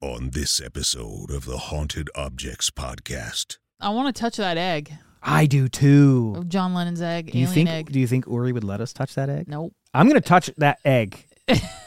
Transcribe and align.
On 0.00 0.30
this 0.30 0.60
episode 0.60 1.30
of 1.30 1.44
the 1.44 1.56
Haunted 1.58 2.08
Objects 2.14 2.70
Podcast, 2.70 3.58
I 3.80 3.88
want 3.90 4.14
to 4.14 4.20
touch 4.20 4.36
that 4.36 4.56
egg 4.56 4.92
I 5.20 5.46
do 5.46 5.68
too. 5.68 6.44
John 6.46 6.72
Lennon's 6.72 7.02
egg, 7.02 7.32
Do 7.32 7.38
you 7.38 7.46
alien 7.48 7.54
think? 7.66 7.68
egg. 7.68 7.92
Do 7.92 7.98
you 7.98 8.06
think 8.06 8.26
Uri 8.28 8.52
would 8.52 8.62
let 8.62 8.80
us 8.80 8.92
touch 8.92 9.16
that 9.16 9.28
egg? 9.28 9.48
nope. 9.48 9.72
I'm 9.92 10.06
gonna 10.06 10.20
touch 10.20 10.50
that 10.58 10.78
egg. 10.84 11.26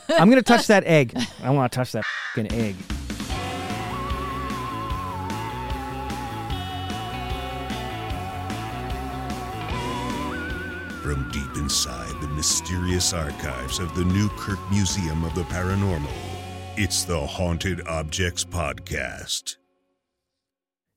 I'm 0.09 0.29
gonna 0.29 0.41
touch 0.41 0.67
that 0.67 0.83
egg. 0.83 1.17
I 1.43 1.51
want 1.51 1.71
to 1.71 1.75
touch 1.75 1.93
that 1.93 2.03
fucking 2.35 2.51
egg. 2.51 2.75
from 11.01 11.29
deep 11.31 11.57
inside 11.57 12.13
the 12.21 12.27
mysterious 12.29 13.11
archives 13.11 13.79
of 13.79 13.93
the 13.95 14.05
Newkirk 14.05 14.59
Museum 14.69 15.23
of 15.23 15.33
the 15.33 15.41
Paranormal, 15.43 16.07
it's 16.77 17.03
the 17.03 17.19
Haunted 17.19 17.85
Objects 17.85 18.45
Podcast. 18.45 19.57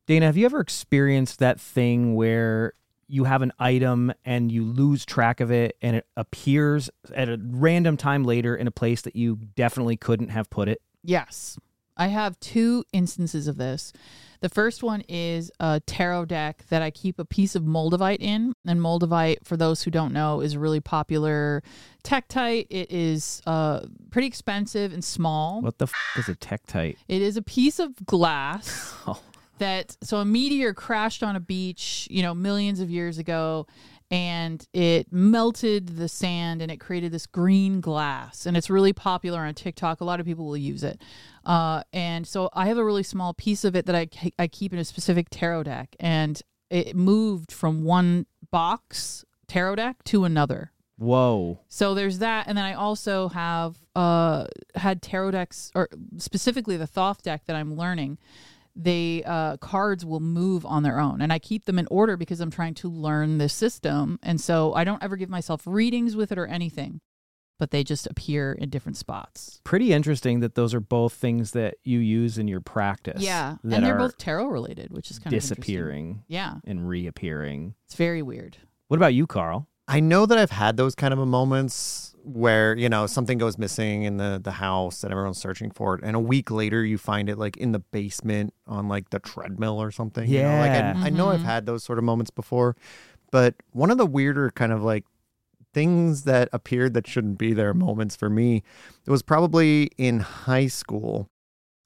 Dana, 0.06 0.26
have 0.26 0.36
you 0.36 0.46
ever 0.46 0.60
experienced 0.60 1.40
that 1.40 1.60
thing 1.60 2.14
where 2.14 2.74
you 3.08 3.24
have 3.24 3.42
an 3.42 3.52
item 3.58 4.12
and 4.24 4.52
you 4.52 4.64
lose 4.64 5.04
track 5.04 5.40
of 5.40 5.50
it 5.50 5.76
and 5.82 5.96
it 5.96 6.06
appears 6.16 6.90
at 7.14 7.28
a 7.28 7.40
random 7.42 7.96
time 7.96 8.22
later 8.24 8.54
in 8.54 8.66
a 8.66 8.70
place 8.70 9.02
that 9.02 9.16
you 9.16 9.36
definitely 9.56 9.96
couldn't 9.96 10.28
have 10.28 10.48
put 10.48 10.68
it? 10.68 10.80
Yes. 11.02 11.58
I 11.96 12.08
have 12.08 12.38
two 12.40 12.84
instances 12.92 13.46
of 13.48 13.56
this. 13.56 13.92
The 14.40 14.48
first 14.50 14.82
one 14.82 15.02
is 15.08 15.50
a 15.58 15.80
tarot 15.86 16.26
deck 16.26 16.64
that 16.68 16.82
I 16.82 16.90
keep 16.90 17.18
a 17.18 17.24
piece 17.24 17.54
of 17.54 17.62
moldavite 17.62 18.18
in. 18.20 18.54
And 18.66 18.78
moldavite, 18.80 19.38
for 19.44 19.56
those 19.56 19.82
who 19.82 19.90
don't 19.90 20.12
know, 20.12 20.40
is 20.40 20.54
a 20.54 20.58
really 20.58 20.80
popular 20.80 21.62
tektite. 22.02 22.66
It 22.68 22.90
is 22.90 23.40
uh, 23.46 23.86
pretty 24.10 24.26
expensive 24.28 24.92
and 24.92 25.02
small. 25.02 25.62
What 25.62 25.78
the 25.78 25.86
f- 25.86 25.94
is 26.18 26.28
a 26.28 26.34
tektite? 26.34 26.96
It 27.08 27.22
is 27.22 27.36
a 27.36 27.42
piece 27.42 27.78
of 27.78 27.94
glass 28.04 28.94
Oh. 29.06 29.20
that 29.58 29.96
so 30.02 30.18
a 30.18 30.24
meteor 30.24 30.74
crashed 30.74 31.22
on 31.22 31.36
a 31.36 31.40
beach, 31.40 32.06
you 32.10 32.22
know, 32.22 32.34
millions 32.34 32.80
of 32.80 32.90
years 32.90 33.16
ago 33.18 33.66
and 34.10 34.66
it 34.72 35.12
melted 35.12 35.96
the 35.96 36.08
sand 36.08 36.62
and 36.62 36.70
it 36.70 36.78
created 36.78 37.12
this 37.12 37.26
green 37.26 37.80
glass 37.80 38.46
and 38.46 38.56
it's 38.56 38.70
really 38.70 38.92
popular 38.92 39.40
on 39.40 39.54
TikTok. 39.54 40.00
A 40.00 40.04
lot 40.04 40.20
of 40.20 40.26
people 40.26 40.46
will 40.46 40.56
use 40.56 40.84
it. 40.84 41.00
Uh, 41.44 41.82
and 41.92 42.26
so 42.26 42.48
I 42.52 42.66
have 42.66 42.78
a 42.78 42.84
really 42.84 43.02
small 43.02 43.34
piece 43.34 43.64
of 43.64 43.74
it 43.74 43.86
that 43.86 43.94
I 43.94 44.08
I 44.38 44.46
keep 44.46 44.72
in 44.72 44.78
a 44.78 44.84
specific 44.84 45.28
tarot 45.30 45.64
deck 45.64 45.96
and 45.98 46.40
it 46.70 46.96
moved 46.96 47.52
from 47.52 47.84
one 47.84 48.26
box 48.50 49.24
tarot 49.46 49.76
deck 49.76 50.04
to 50.04 50.24
another. 50.24 50.72
Whoa. 50.96 51.58
So 51.68 51.94
there's 51.94 52.18
that, 52.20 52.46
and 52.46 52.56
then 52.56 52.64
I 52.64 52.74
also 52.74 53.28
have 53.28 53.76
uh 53.96 54.46
had 54.76 55.02
tarot 55.02 55.32
decks, 55.32 55.70
or 55.74 55.88
specifically 56.18 56.76
the 56.76 56.86
Thoth 56.86 57.22
deck 57.22 57.42
that 57.46 57.56
I'm 57.56 57.76
learning. 57.76 58.18
They 58.76 59.22
uh, 59.24 59.56
cards 59.58 60.04
will 60.04 60.20
move 60.20 60.66
on 60.66 60.82
their 60.82 60.98
own, 60.98 61.20
and 61.20 61.32
I 61.32 61.38
keep 61.38 61.64
them 61.64 61.78
in 61.78 61.86
order 61.90 62.16
because 62.16 62.40
I'm 62.40 62.50
trying 62.50 62.74
to 62.74 62.88
learn 62.90 63.38
the 63.38 63.48
system, 63.48 64.18
and 64.22 64.40
so 64.40 64.74
I 64.74 64.82
don't 64.84 65.02
ever 65.02 65.16
give 65.16 65.28
myself 65.30 65.62
readings 65.64 66.16
with 66.16 66.32
it 66.32 66.38
or 66.38 66.46
anything, 66.46 67.00
but 67.58 67.70
they 67.70 67.84
just 67.84 68.08
appear 68.08 68.52
in 68.52 68.70
different 68.70 68.96
spots. 68.96 69.60
Pretty 69.62 69.92
interesting 69.92 70.40
that 70.40 70.56
those 70.56 70.74
are 70.74 70.80
both 70.80 71.12
things 71.12 71.52
that 71.52 71.76
you 71.84 72.00
use 72.00 72.36
in 72.36 72.48
your 72.48 72.60
practice. 72.60 73.22
Yeah, 73.22 73.56
and 73.62 73.84
they're 73.84 73.96
both 73.96 74.18
tarot 74.18 74.46
related, 74.48 74.90
which 74.90 75.08
is 75.10 75.20
kind 75.20 75.32
of 75.32 75.40
disappearing 75.40 76.24
Yeah, 76.26 76.54
and 76.64 76.88
reappearing. 76.88 77.74
it's 77.86 77.94
very 77.94 78.22
weird. 78.22 78.56
What 78.88 78.96
about 78.96 79.14
you, 79.14 79.28
Karl? 79.28 79.68
I 79.86 80.00
know 80.00 80.26
that 80.26 80.36
I've 80.36 80.50
had 80.50 80.76
those 80.76 80.94
kind 80.96 81.14
of 81.14 81.20
moments 81.28 82.13
where, 82.24 82.76
you 82.76 82.88
know, 82.88 83.06
something 83.06 83.38
goes 83.38 83.58
missing 83.58 84.04
in 84.04 84.16
the 84.16 84.40
the 84.42 84.52
house 84.52 85.04
and 85.04 85.12
everyone's 85.12 85.38
searching 85.38 85.70
for 85.70 85.94
it. 85.94 86.00
And 86.02 86.16
a 86.16 86.20
week 86.20 86.50
later 86.50 86.84
you 86.84 86.98
find 86.98 87.28
it 87.28 87.38
like 87.38 87.56
in 87.56 87.72
the 87.72 87.78
basement 87.78 88.54
on 88.66 88.88
like 88.88 89.10
the 89.10 89.18
treadmill 89.18 89.80
or 89.80 89.90
something. 89.90 90.28
you 90.28 90.42
know? 90.42 90.58
Like 90.58 90.70
Yeah. 90.70 90.94
I, 90.96 91.06
I 91.06 91.10
know 91.10 91.28
I've 91.28 91.42
had 91.42 91.66
those 91.66 91.84
sort 91.84 91.98
of 91.98 92.04
moments 92.04 92.30
before. 92.30 92.76
But 93.30 93.56
one 93.72 93.90
of 93.90 93.98
the 93.98 94.06
weirder 94.06 94.50
kind 94.50 94.72
of 94.72 94.82
like 94.82 95.04
things 95.72 96.22
that 96.22 96.48
appeared 96.52 96.94
that 96.94 97.06
shouldn't 97.06 97.36
be 97.36 97.52
there 97.52 97.74
moments 97.74 98.16
for 98.16 98.30
me, 98.30 98.62
it 99.04 99.10
was 99.10 99.22
probably 99.22 99.90
in 99.98 100.20
high 100.20 100.68
school. 100.68 101.28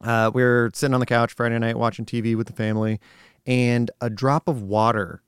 Uh, 0.05 0.31
we 0.33 0.43
were 0.43 0.71
sitting 0.75 0.95
on 0.95 1.01
the 1.01 1.07
couch 1.07 1.33
Friday 1.33 1.59
night 1.59 1.77
watching 1.77 2.05
TV 2.05 2.37
with 2.37 2.47
the 2.47 2.53
family, 2.53 3.01
and 3.47 3.91
a 4.01 4.09
drop 4.11 4.47
of 4.47 4.63
water 4.63 5.23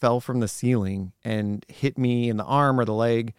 fell 0.00 0.18
from 0.18 0.40
the 0.40 0.48
ceiling 0.48 1.12
and 1.22 1.64
hit 1.68 1.96
me 1.96 2.28
in 2.28 2.36
the 2.36 2.44
arm 2.44 2.80
or 2.80 2.84
the 2.84 2.94
leg. 2.94 3.34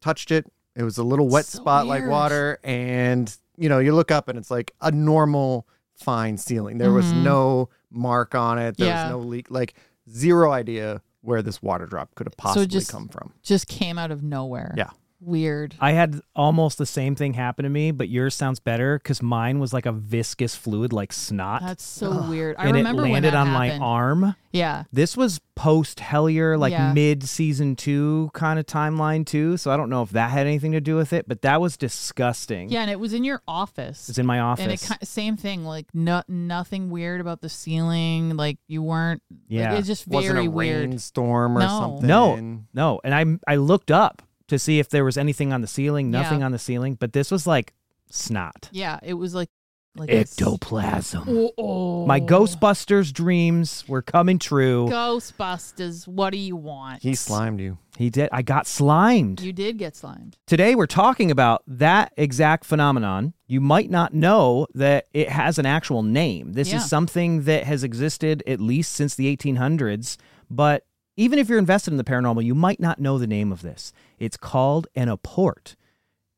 Touched 0.00 0.30
it. 0.30 0.46
It 0.78 0.84
was 0.84 0.96
a 0.96 1.02
little 1.02 1.28
wet 1.28 1.44
So 1.44 1.58
spot 1.58 1.86
like 1.86 2.06
water. 2.06 2.58
And, 2.62 3.36
you 3.56 3.68
know, 3.68 3.80
you 3.80 3.94
look 3.94 4.10
up 4.12 4.28
and 4.28 4.38
it's 4.38 4.50
like 4.50 4.72
a 4.80 4.90
normal, 4.92 5.66
fine 5.96 6.38
ceiling. 6.38 6.78
There 6.78 6.92
was 6.92 7.06
Mhm. 7.06 7.24
no 7.24 7.68
mark 7.90 8.34
on 8.36 8.58
it. 8.58 8.76
There 8.78 8.86
Yeah. 8.86 9.04
was 9.06 9.10
no 9.10 9.18
leak. 9.28 9.50
Like, 9.50 9.74
zero 10.08 10.52
idea 10.52 11.02
where 11.20 11.42
this 11.42 11.60
water 11.60 11.84
drop 11.84 12.14
could 12.14 12.26
have 12.28 12.36
possibly 12.36 12.68
just- 12.68 12.90
come 12.92 13.08
from. 13.08 13.32
Just 13.42 13.66
came 13.66 13.98
out 13.98 14.12
of 14.12 14.22
nowhere. 14.22 14.72
Yeah. 14.78 14.90
Weird. 15.20 15.74
I 15.80 15.92
had 15.92 16.20
almost 16.36 16.78
the 16.78 16.86
same 16.86 17.14
thing 17.14 17.34
happen 17.34 17.64
to 17.64 17.68
me, 17.68 17.90
but 17.90 18.08
yours 18.08 18.34
sounds 18.34 18.60
better 18.60 18.98
because 18.98 19.22
mine 19.22 19.58
was 19.58 19.72
like 19.72 19.86
a 19.86 19.92
viscous 19.92 20.54
fluid, 20.56 20.92
like 20.92 21.12
snot, 21.12 21.62
That's 21.62 21.84
so 21.84 22.10
Ugh. 22.12 22.28
weird. 22.30 22.56
I 22.58 22.66
and 22.66 22.76
it 22.76 22.80
remember 22.80 23.02
when 23.02 23.12
landed 23.12 23.32
that 23.34 23.38
on 23.38 23.46
happened. 23.48 23.80
my 23.80 23.86
arm. 23.86 24.34
Yeah. 24.52 24.84
This 24.92 25.16
was 25.16 25.40
post 25.54 25.98
Hellier, 25.98 26.58
like 26.58 26.70
Yeah. 26.72 26.92
mid 26.92 27.24
season 27.24 27.76
two 27.76 28.30
kind 28.32 28.58
of 28.58 28.64
timeline 28.66 29.26
too. 29.26 29.56
So 29.56 29.70
I 29.70 29.76
don't 29.76 29.90
know 29.90 30.02
if 30.02 30.10
that 30.10 30.30
had 30.30 30.46
anything 30.46 30.72
to 30.72 30.80
do 30.80 30.96
with 30.96 31.12
it, 31.12 31.26
but 31.28 31.42
that 31.42 31.60
was 31.60 31.76
disgusting. 31.76 32.70
Yeah, 32.70 32.82
and 32.82 32.90
it 32.90 32.98
was 33.00 33.12
in 33.12 33.24
your 33.24 33.42
office. 33.46 34.08
it's 34.08 34.18
in 34.18 34.26
my 34.26 34.40
office. 34.40 34.62
and 34.64 34.72
it 34.72 34.80
ki- 34.80 35.04
same 35.06 35.36
thing, 35.36 35.64
like 35.64 35.86
no, 35.94 36.22
nothing 36.28 36.90
weird 36.90 37.20
about 37.20 37.40
the 37.42 37.48
ceiling. 37.48 38.36
Like 38.36 38.58
you 38.68 38.82
weren't. 38.82 39.22
yeah, 39.48 39.70
like, 39.70 39.80
it's 39.80 39.88
just 39.88 40.06
Wasn't 40.08 40.32
very 40.34 40.46
a 40.46 40.50
weird. 40.50 40.88
rainstorm 40.90 41.56
or 41.56 41.60
No. 41.60 41.68
something. 41.68 42.06
No. 42.06 42.60
no, 42.72 43.00
and 43.04 43.14
I 43.14 43.52
I 43.52 43.56
looked 43.56 43.90
up 43.90 44.22
to 44.48 44.58
see 44.58 44.78
if 44.78 44.88
there 44.88 45.04
was 45.04 45.16
anything 45.16 45.52
on 45.52 45.60
the 45.60 45.66
ceiling. 45.66 46.10
Nothing 46.10 46.40
Yeah. 46.40 46.46
on 46.46 46.52
the 46.52 46.58
ceiling, 46.58 46.94
but 46.94 47.12
this 47.12 47.30
was 47.30 47.46
like 47.46 47.74
snot, 48.10 48.68
Yeah, 48.72 48.98
it 49.02 49.14
was 49.14 49.34
like 49.34 49.48
like 49.96 50.10
a 50.10 50.18
s- 50.20 50.32
ectoplasm. 50.38 51.24
Oh, 51.26 51.50
oh. 51.58 52.06
My 52.06 52.20
Ghostbusters 52.20 53.12
dreams 53.12 53.84
were 53.88 54.00
coming 54.02 54.38
true. 54.38 54.86
Ghostbusters. 54.88 56.06
What 56.06 56.30
do 56.30 56.36
you 56.38 56.54
want? 56.56 57.02
He 57.02 57.14
slimed 57.16 57.60
you. 57.60 57.78
He 57.96 58.08
did. 58.10 58.28
I 58.30 58.42
got 58.42 58.66
slimed. 58.68 59.40
You 59.40 59.52
did 59.52 59.76
get 59.76 59.96
slimed. 59.96 60.36
Today, 60.46 60.74
we're 60.76 60.86
talking 60.86 61.30
about 61.32 61.62
that 61.66 62.12
exact 62.16 62.64
phenomenon. 62.64 63.34
You 63.48 63.60
might 63.60 63.90
not 63.90 64.14
know 64.14 64.66
that 64.74 65.06
it 65.12 65.30
has 65.30 65.58
an 65.58 65.66
actual 65.66 66.02
name. 66.04 66.52
This 66.52 66.70
Yeah. 66.70 66.76
is 66.76 66.88
something 66.88 67.42
that 67.44 67.64
has 67.64 67.82
existed 67.82 68.42
at 68.46 68.60
least 68.60 68.92
since 68.92 69.14
the 69.16 69.26
1800s. 69.26 70.16
But 70.50 70.84
even 71.18 71.40
if 71.40 71.48
you're 71.48 71.58
invested 71.58 71.92
in 71.92 71.96
the 71.96 72.04
paranormal, 72.04 72.44
you 72.44 72.54
might 72.54 72.78
not 72.78 73.00
know 73.00 73.18
the 73.18 73.26
name 73.26 73.50
of 73.50 73.60
this. 73.60 73.92
It's 74.20 74.36
called 74.36 74.86
an 74.94 75.08
apport. 75.08 75.74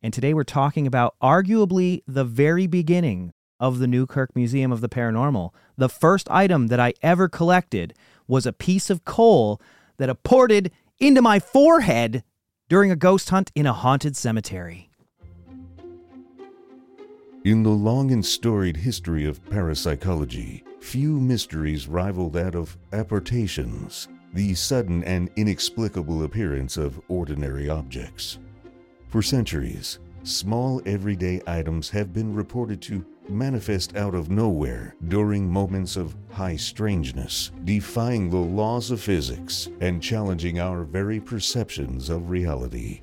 And 0.02 0.12
today, 0.12 0.32
we're 0.32 0.42
talking 0.42 0.86
about 0.86 1.14
arguably 1.22 2.00
the 2.08 2.24
very 2.24 2.66
beginning 2.66 3.34
of 3.60 3.78
the 3.78 3.86
Newkirk 3.86 4.34
Museum 4.34 4.72
of 4.72 4.80
the 4.80 4.88
Paranormal. 4.88 5.50
The 5.76 5.90
first 5.90 6.30
item 6.30 6.69
that 6.69 6.80
I 6.80 6.94
ever 7.02 7.28
collected 7.28 7.92
was 8.26 8.46
a 8.46 8.54
piece 8.54 8.88
of 8.88 9.04
coal 9.04 9.60
that 9.98 10.08
apported 10.08 10.72
into 10.98 11.20
my 11.20 11.38
forehead 11.38 12.24
during 12.70 12.90
a 12.90 12.96
ghost 12.96 13.28
hunt 13.28 13.52
in 13.54 13.66
a 13.66 13.74
haunted 13.74 14.16
cemetery. 14.16 14.88
In 17.44 17.62
the 17.62 17.69
long 17.69 18.12
and 18.12 18.24
storied 18.24 18.78
history 18.78 19.26
of 19.26 19.44
parapsychology, 19.50 20.64
few 20.80 21.20
mysteries 21.20 21.86
rival 21.86 22.30
that 22.30 22.54
of 22.54 22.78
apportations, 22.94 24.08
the 24.32 24.54
sudden 24.54 25.02
and 25.04 25.30
inexplicable 25.36 26.24
appearance 26.24 26.76
of 26.76 27.00
ordinary 27.08 27.68
objects. 27.68 28.38
For 29.08 29.22
centuries, 29.22 29.98
small 30.22 30.80
everyday 30.86 31.41
items 31.46 31.91
have 31.91 32.12
been 32.12 32.34
reported 32.34 32.80
to 32.82 33.04
manifest 33.28 33.96
out 33.96 34.14
of 34.14 34.30
nowhere 34.30 34.94
during 35.08 35.50
moments 35.50 35.96
of 35.96 36.16
high 36.32 36.56
strangeness, 36.56 37.50
defying 37.64 38.28
the 38.28 38.37
laws 38.37 38.90
of 38.90 39.00
physics 39.00 39.69
and 39.81 40.02
challenging 40.02 40.58
our 40.58 40.84
very 40.84 41.20
perceptions 41.20 42.10
of 42.10 42.31
reality. 42.31 43.00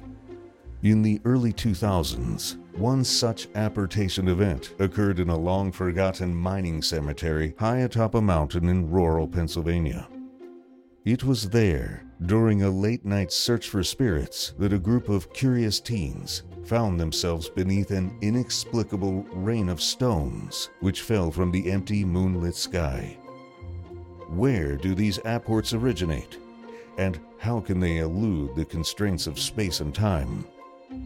In 0.83 1.01
the 1.01 1.19
early 1.25 1.51
2000s, 1.51 2.57
one 2.77 3.03
such 3.03 3.47
apportation 3.55 4.27
event 4.27 4.75
occurred 4.79 5.19
in 5.19 5.29
a 5.29 5.37
long 5.37 5.71
forgotten 5.71 6.35
mining 6.35 6.81
cemetery 6.81 7.55
high 7.57 7.79
atop 7.79 8.13
a 8.13 8.21
mountain 8.21 8.69
in 8.69 8.89
rural 8.89 9.27
Pennsylvania. 9.27 10.07
It 11.07 11.23
was 11.23 11.51
there, 11.51 12.03
during 12.25 12.63
a 12.63 12.69
late 12.69 13.05
night 13.05 13.31
search 13.31 13.69
for 13.69 13.81
spirits, 13.81 14.53
that 14.59 14.73
a 14.73 14.77
group 14.77 15.07
of 15.07 15.31
curious 15.31 15.79
teens 15.79 16.43
found 16.65 16.99
themselves 16.99 17.47
beneath 17.47 17.91
an 17.91 18.13
inexplicable 18.19 19.25
rain 19.31 19.69
of 19.69 19.81
stones 19.81 20.69
which 20.81 21.03
fell 21.03 21.31
from 21.31 21.49
the 21.49 21.71
empty 21.71 22.03
moonlit 22.03 22.55
sky. 22.55 23.17
Where 24.27 24.75
do 24.75 24.93
these 24.93 25.17
apports 25.23 25.73
originate? 25.73 26.39
And 26.97 27.21
how 27.37 27.61
can 27.61 27.79
they 27.79 27.99
elude 27.99 28.57
the 28.57 28.65
constraints 28.65 29.27
of 29.27 29.39
space 29.39 29.79
and 29.79 29.95
time? 29.95 30.45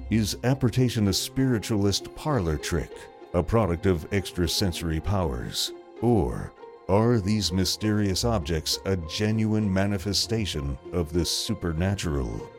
Is 0.10 0.36
apportation 0.44 1.10
a 1.10 1.14
spiritualist 1.14 2.16
parlor 2.16 2.58
trick? 2.58 2.92
a 3.36 3.44
product 3.44 3.86
of 3.86 4.12
extrasensory 4.12 5.00
powers? 5.00 5.74
Or 6.02 6.52
are 6.92 7.22
these 7.22 7.54
mysterious 7.54 8.26
objects 8.26 8.80
a 8.84 8.98
genuine 8.98 9.72
manifestation 9.72 10.78
of 10.92 11.14
the 11.14 11.24
supernatural? 11.24 12.52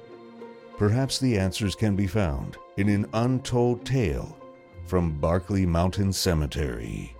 Perhaps 0.78 1.18
the 1.18 1.38
answers 1.38 1.74
can 1.74 1.94
be 1.94 2.06
found 2.06 2.56
in 2.78 2.88
an 2.88 3.06
untold 3.12 3.84
tale 3.84 4.34
from 4.86 5.20
Barclay 5.20 5.66
Mountain 5.66 6.14
Cemetery. 6.14 7.14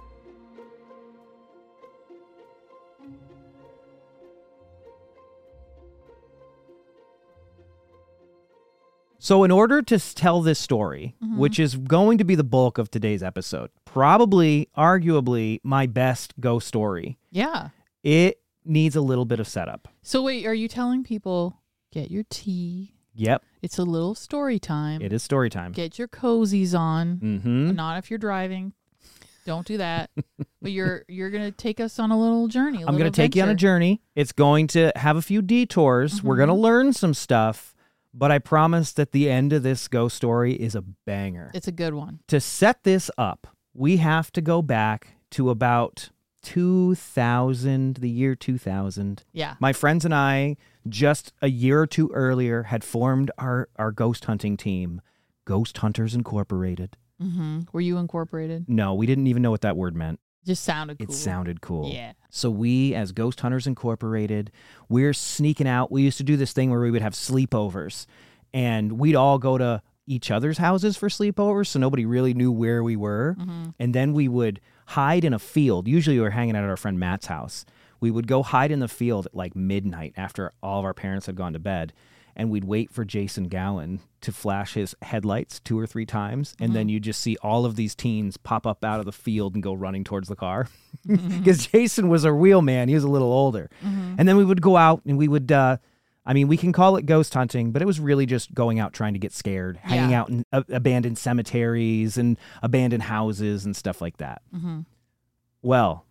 So, 9.19 9.45
in 9.45 9.51
order 9.51 9.83
to 9.83 10.15
tell 10.15 10.41
this 10.41 10.59
story, 10.59 11.15
mm-hmm. 11.23 11.39
which 11.39 11.61
is 11.61 11.77
going 11.77 12.19
to 12.19 12.25
be 12.25 12.35
the 12.35 12.43
bulk 12.43 12.79
of 12.79 12.91
today's 12.91 13.23
episode, 13.23 13.71
probably, 13.93 14.69
arguably, 14.77 15.61
my 15.63 15.87
best 15.87 16.35
ghost 16.41 16.67
story, 16.67 17.19
Yeah. 17.31 17.69
it 18.03 18.41
needs 18.65 18.97
a 18.97 19.01
little 19.01 19.25
bit 19.25 19.41
of 19.41 19.47
setup. 19.49 19.89
So 20.03 20.23
wait, 20.23 20.47
are 20.47 20.55
you 20.55 20.69
telling 20.69 21.05
people 21.05 21.61
get 21.93 22.11
your 22.11 22.25
tea? 22.31 22.95
Yep, 23.15 23.43
It's 23.61 23.79
a 23.79 23.85
little 23.85 24.15
story 24.15 24.59
time. 24.59 25.03
it 25.03 25.13
is 25.13 25.23
story 25.23 25.51
time. 25.51 25.73
Get 25.73 25.99
your 25.99 26.09
cozies 26.09 26.79
on. 26.79 27.19
Mm-hmm. 27.19 27.73
Not 27.73 27.99
if 27.99 28.11
you're 28.11 28.19
driving. 28.19 28.73
Don't 29.45 29.67
do 29.67 29.77
that. 29.79 30.09
but 30.63 30.71
you're 30.73 31.05
you're 31.09 31.29
gonna 31.31 31.51
take 31.51 31.79
us 31.81 31.99
on 31.99 32.11
a 32.11 32.19
little 32.19 32.47
journey. 32.49 32.85
i 32.85 32.87
I'm 32.89 32.97
going 32.97 33.11
to 33.13 33.15
take 33.17 33.35
you 33.37 33.43
on 33.43 33.49
a 33.51 33.55
journey. 33.55 34.01
It's 34.15 34.33
going 34.33 34.69
to 34.69 34.93
have 34.97 35.17
a 35.17 35.23
few 35.23 35.43
detours. 35.43 36.23
We're 36.23 36.37
going 36.37 36.49
to 36.49 36.55
learn 36.55 36.93
some 36.95 37.13
stuff, 37.13 37.75
but 38.15 38.31
I 38.31 38.39
promise 38.39 38.93
that 38.93 39.11
the 39.13 39.29
end 39.29 39.53
of 39.53 39.63
this 39.65 39.89
ghost 39.89 40.17
story 40.17 40.55
is 40.55 40.75
a 40.77 40.81
banger. 40.83 41.51
It's 41.55 41.69
a 41.69 41.73
good 41.73 41.93
one. 41.93 42.21
to 42.29 42.41
set 42.41 42.85
this 42.85 43.11
up, 43.19 43.49
we 43.75 43.99
have 43.99 44.33
to 44.33 44.41
go 44.41 44.63
back 44.63 45.17
to 45.31 45.51
about 45.51 46.11
2000, 46.43 47.97
the 47.97 48.09
year 48.09 48.35
2000. 48.35 49.25
Yeah. 49.33 49.55
My 49.61 49.73
friends 49.73 50.05
and 50.05 50.15
I, 50.15 50.57
just 50.89 51.33
a 51.41 51.49
year 51.49 51.81
or 51.81 51.87
two 51.87 52.11
earlier, 52.13 52.65
had 52.65 52.85
formed 52.85 53.31
our, 53.39 53.69
our 53.77 53.93
ghost 53.93 54.25
hunting 54.25 54.57
team, 54.57 55.01
Ghost 55.45 55.79
Hunters 55.79 56.15
Incorporated. 56.15 56.97
Mm-hmm. 57.23 57.61
Were 57.73 57.81
you 57.81 57.99
incorporated? 57.99 58.69
No, 58.69 58.95
we 58.95 59.07
didn't 59.07 59.29
even 59.29 59.43
know 59.43 59.51
what 59.51 59.61
that 59.61 59.77
word 59.77 59.95
meant. 59.95 60.19
Just 60.45 60.65
sounded 60.65 61.01
It 61.01 61.13
sounded 61.13 61.61
cool. 61.61 61.93
Yeah. 61.93 62.13
So 62.31 62.51
we, 62.51 62.95
as 62.95 63.13
Ghost 63.13 63.41
Hunters 63.41 63.69
Incorporated, 63.69 64.51
we're 64.89 65.13
sneaking 65.13 65.69
out. 65.69 65.93
We 65.93 66.03
used 66.03 66.19
to 66.19 66.25
do 66.25 66.37
this 66.37 66.53
thing 66.53 66.71
where 66.71 66.81
we 66.81 66.91
would 66.91 67.03
have 67.03 67.15
sleepovers, 67.15 68.07
and 68.53 68.99
we'd 68.99 69.15
all 69.15 69.39
go 69.39 69.57
to 69.57 69.83
each 70.07 70.31
other's 70.31 70.59
houses 70.59 70.97
for 70.97 71.09
sleepovers, 71.09 71.69
so 71.69 71.79
nobody 71.79 72.05
really 72.05 72.35
knew 72.35 72.51
where 72.51 72.83
we 72.83 72.97
were. 72.97 73.37
Mm-hmm. 73.39 73.71
And 73.79 73.95
then 73.95 74.13
we 74.13 74.29
would 74.29 74.61
hide 74.87 75.25
in 75.25 75.33
a 75.33 75.39
field. 75.39 75.89
Usually, 75.89 76.17
we 76.17 76.23
were 76.23 76.31
hanging 76.31 76.57
out 76.57 76.65
at 76.65 76.71
our 76.71 76.77
friend 76.77 76.99
Matt's 76.99 77.27
house. 77.27 77.65
We 78.01 78.11
would 78.11 78.27
go 78.27 78.43
hide 78.43 78.73
in 78.73 78.81
the 78.81 78.89
field 78.89 79.27
at 79.27 79.35
like 79.35 79.55
midnight 79.55 80.15
after 80.17 80.53
all 80.63 80.81
of 80.81 80.85
our 80.85 80.95
parents 80.95 81.27
had 81.27 81.37
gone 81.37 81.53
to 81.53 81.61
bed, 81.61 81.93
and 82.35 82.51
we'd 82.51 82.65
wait 82.65 82.91
for 82.91 83.05
Jason 83.05 83.49
Gowan 83.49 84.01
to 84.23 84.33
flash 84.33 84.75
his 84.75 84.95
headlights 85.03 85.61
two 85.61 85.79
or 85.79 85.87
three 85.87 86.07
times, 86.07 86.57
and 86.61 86.75
then 86.75 86.89
you 86.89 86.99
just 86.99 87.21
see 87.21 87.37
all 87.43 87.65
of 87.65 87.77
these 87.77 87.95
teens 87.95 88.37
pop 88.37 88.67
up 88.67 88.85
out 88.85 88.99
of 88.99 89.07
the 89.07 89.13
field 89.13 89.55
and 89.55 89.63
go 89.63 89.73
running 89.73 90.03
towards 90.03 90.29
the 90.29 90.37
car 90.37 90.69
because 91.07 91.67
Jason 91.69 92.09
was 92.09 92.25
a 92.25 92.33
real 92.33 92.63
man. 92.63 92.89
He 92.89 92.95
was 92.95 93.05
a 93.05 93.09
little 93.09 93.33
older. 93.33 93.71
And 94.19 94.29
then 94.29 94.37
we 94.37 94.45
would 94.45 94.63
go 94.63 94.77
out 94.77 95.03
and 95.07 95.19
we 95.19 95.29
would, 95.29 95.53
uh, 95.53 95.77
I 96.25 96.35
mean, 96.35 96.47
we 96.47 96.57
can 96.57 96.73
call 96.73 96.97
it 96.97 97.05
ghost 97.07 97.35
hunting, 97.35 97.73
but 97.73 97.83
it 97.83 97.85
was 97.85 97.99
really 97.99 98.27
just 98.27 98.55
going 98.55 98.79
out 98.79 98.93
trying 98.93 99.13
to 99.15 99.19
get 99.19 99.33
scared, 99.33 99.79
hanging 99.79 100.11
Yeah. 100.11 100.21
out 100.21 100.29
in 100.29 100.45
uh, 100.53 100.63
abandoned 100.69 101.19
cemeteries 101.19 102.17
and 102.17 102.39
abandoned 102.63 103.03
houses 103.05 103.65
and 103.65 103.75
stuff 103.75 104.01
like 104.01 104.19
that. 104.19 104.41
Mm-hmm. 104.55 104.81
Well, 105.63 106.07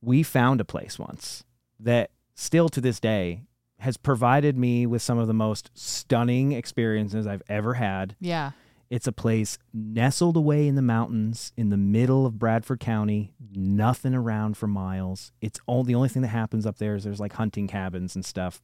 we 0.00 0.22
found 0.22 0.60
a 0.60 0.64
place 0.64 0.98
once 0.98 1.44
that 1.78 2.10
still 2.34 2.68
to 2.70 2.80
this 2.80 3.00
day 3.00 3.42
has 3.80 3.96
provided 3.96 4.56
me 4.56 4.86
with 4.86 5.02
some 5.02 5.18
of 5.18 5.26
the 5.26 5.34
most 5.34 5.70
stunning 5.74 6.52
experiences 6.52 7.26
I've 7.26 7.42
ever 7.48 7.74
had. 7.74 8.16
Yeah. 8.20 8.52
It's 8.90 9.06
a 9.06 9.12
place 9.12 9.56
nestled 9.72 10.36
away 10.36 10.66
in 10.66 10.74
the 10.74 10.82
mountains 10.82 11.52
in 11.56 11.70
the 11.70 11.76
middle 11.76 12.26
of 12.26 12.38
Bradford 12.38 12.80
County, 12.80 13.32
nothing 13.54 14.14
around 14.14 14.56
for 14.56 14.66
miles. 14.66 15.32
It's 15.40 15.60
all 15.66 15.84
the 15.84 15.94
only 15.94 16.08
thing 16.08 16.22
that 16.22 16.28
happens 16.28 16.66
up 16.66 16.78
there 16.78 16.94
is 16.96 17.04
there's 17.04 17.20
like 17.20 17.34
hunting 17.34 17.68
cabins 17.68 18.14
and 18.16 18.24
stuff. 18.24 18.60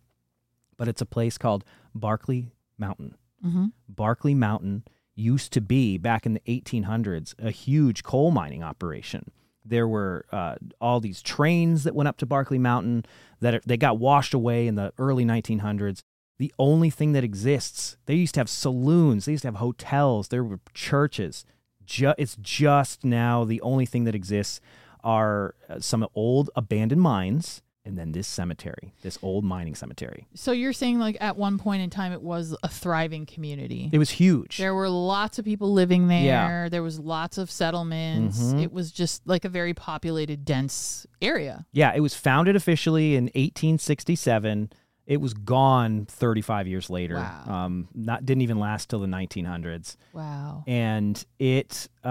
But 0.76 0.88
it's 0.88 1.00
a 1.00 1.06
place 1.06 1.38
called 1.38 1.64
Barclay 1.94 2.52
Mountain. 2.78 3.16
Mm-hmm. 3.44 3.66
Barclay 3.88 4.34
Mountain 4.34 4.84
used 5.14 5.52
to 5.52 5.60
be 5.60 5.96
back 5.98 6.26
in 6.26 6.34
the 6.34 6.42
1800s 6.46 7.34
a 7.38 7.50
huge 7.50 8.02
coal 8.02 8.30
mining 8.30 8.62
operation. 8.62 9.30
There 9.64 9.88
were 9.88 10.26
uh, 10.30 10.56
all 10.80 11.00
these 11.00 11.22
trains 11.22 11.84
that 11.84 11.94
went 11.94 12.08
up 12.08 12.18
to 12.18 12.26
Barclay 12.26 12.58
Mountain 12.58 13.04
that 13.40 13.54
are, 13.54 13.60
they 13.66 13.76
got 13.76 13.98
washed 13.98 14.34
away 14.34 14.66
in 14.66 14.76
the 14.76 14.92
early 14.98 15.24
1900s. 15.24 16.02
The 16.38 16.52
only 16.58 16.90
thing 16.90 17.12
that 17.12 17.24
exists, 17.24 17.96
they 18.04 18.14
used 18.14 18.34
to 18.34 18.40
have 18.40 18.50
saloons, 18.50 19.24
they 19.24 19.32
used 19.32 19.42
to 19.42 19.48
have 19.48 19.56
hotels, 19.56 20.28
there 20.28 20.44
were 20.44 20.60
churches. 20.74 21.44
Ju- 21.84 22.14
it's 22.18 22.36
just 22.40 23.04
now 23.04 23.44
the 23.44 23.60
only 23.62 23.86
thing 23.86 24.04
that 24.04 24.14
exists 24.14 24.60
are 25.02 25.54
uh, 25.68 25.80
some 25.80 26.06
old 26.14 26.50
abandoned 26.54 27.00
mines 27.00 27.62
and 27.86 27.96
then 27.96 28.12
this 28.12 28.26
cemetery, 28.26 28.92
this 29.02 29.18
old 29.22 29.44
mining 29.44 29.74
cemetery. 29.76 30.26
So 30.34 30.50
you're 30.52 30.72
saying 30.72 30.98
like 30.98 31.16
at 31.20 31.36
one 31.36 31.56
point 31.56 31.82
in 31.82 31.88
time 31.88 32.12
it 32.12 32.20
was 32.20 32.54
a 32.62 32.68
thriving 32.68 33.24
community. 33.24 33.88
It 33.92 33.98
was 33.98 34.10
huge. 34.10 34.58
There 34.58 34.74
were 34.74 34.88
lots 34.90 35.38
of 35.38 35.44
people 35.44 35.72
living 35.72 36.08
there. 36.08 36.24
Yeah. 36.64 36.68
There 36.68 36.82
was 36.82 36.98
lots 36.98 37.38
of 37.38 37.50
settlements. 37.50 38.38
Mhm. 38.40 38.62
It 38.62 38.72
was 38.72 38.90
just 38.90 39.26
like 39.26 39.44
a 39.44 39.48
very 39.48 39.72
populated, 39.72 40.44
dense 40.44 41.06
area. 41.22 41.64
Yeah, 41.72 41.92
it 41.94 42.00
was 42.00 42.14
founded 42.14 42.56
officially 42.56 43.14
in 43.14 43.30
1867. 43.34 44.70
It 45.06 45.20
was 45.20 45.34
gone 45.34 46.06
35 46.06 46.66
years 46.66 46.90
later. 46.90 47.14
Wow. 47.14 47.44
Um, 47.46 47.88
not 47.94 48.26
didn't 48.26 48.42
even 48.42 48.58
last 48.58 48.90
till 48.90 48.98
the 48.98 49.06
1900s. 49.06 49.96
Wow. 50.12 50.64
And 50.66 51.24
it, 51.38 51.88
uh, 52.04 52.08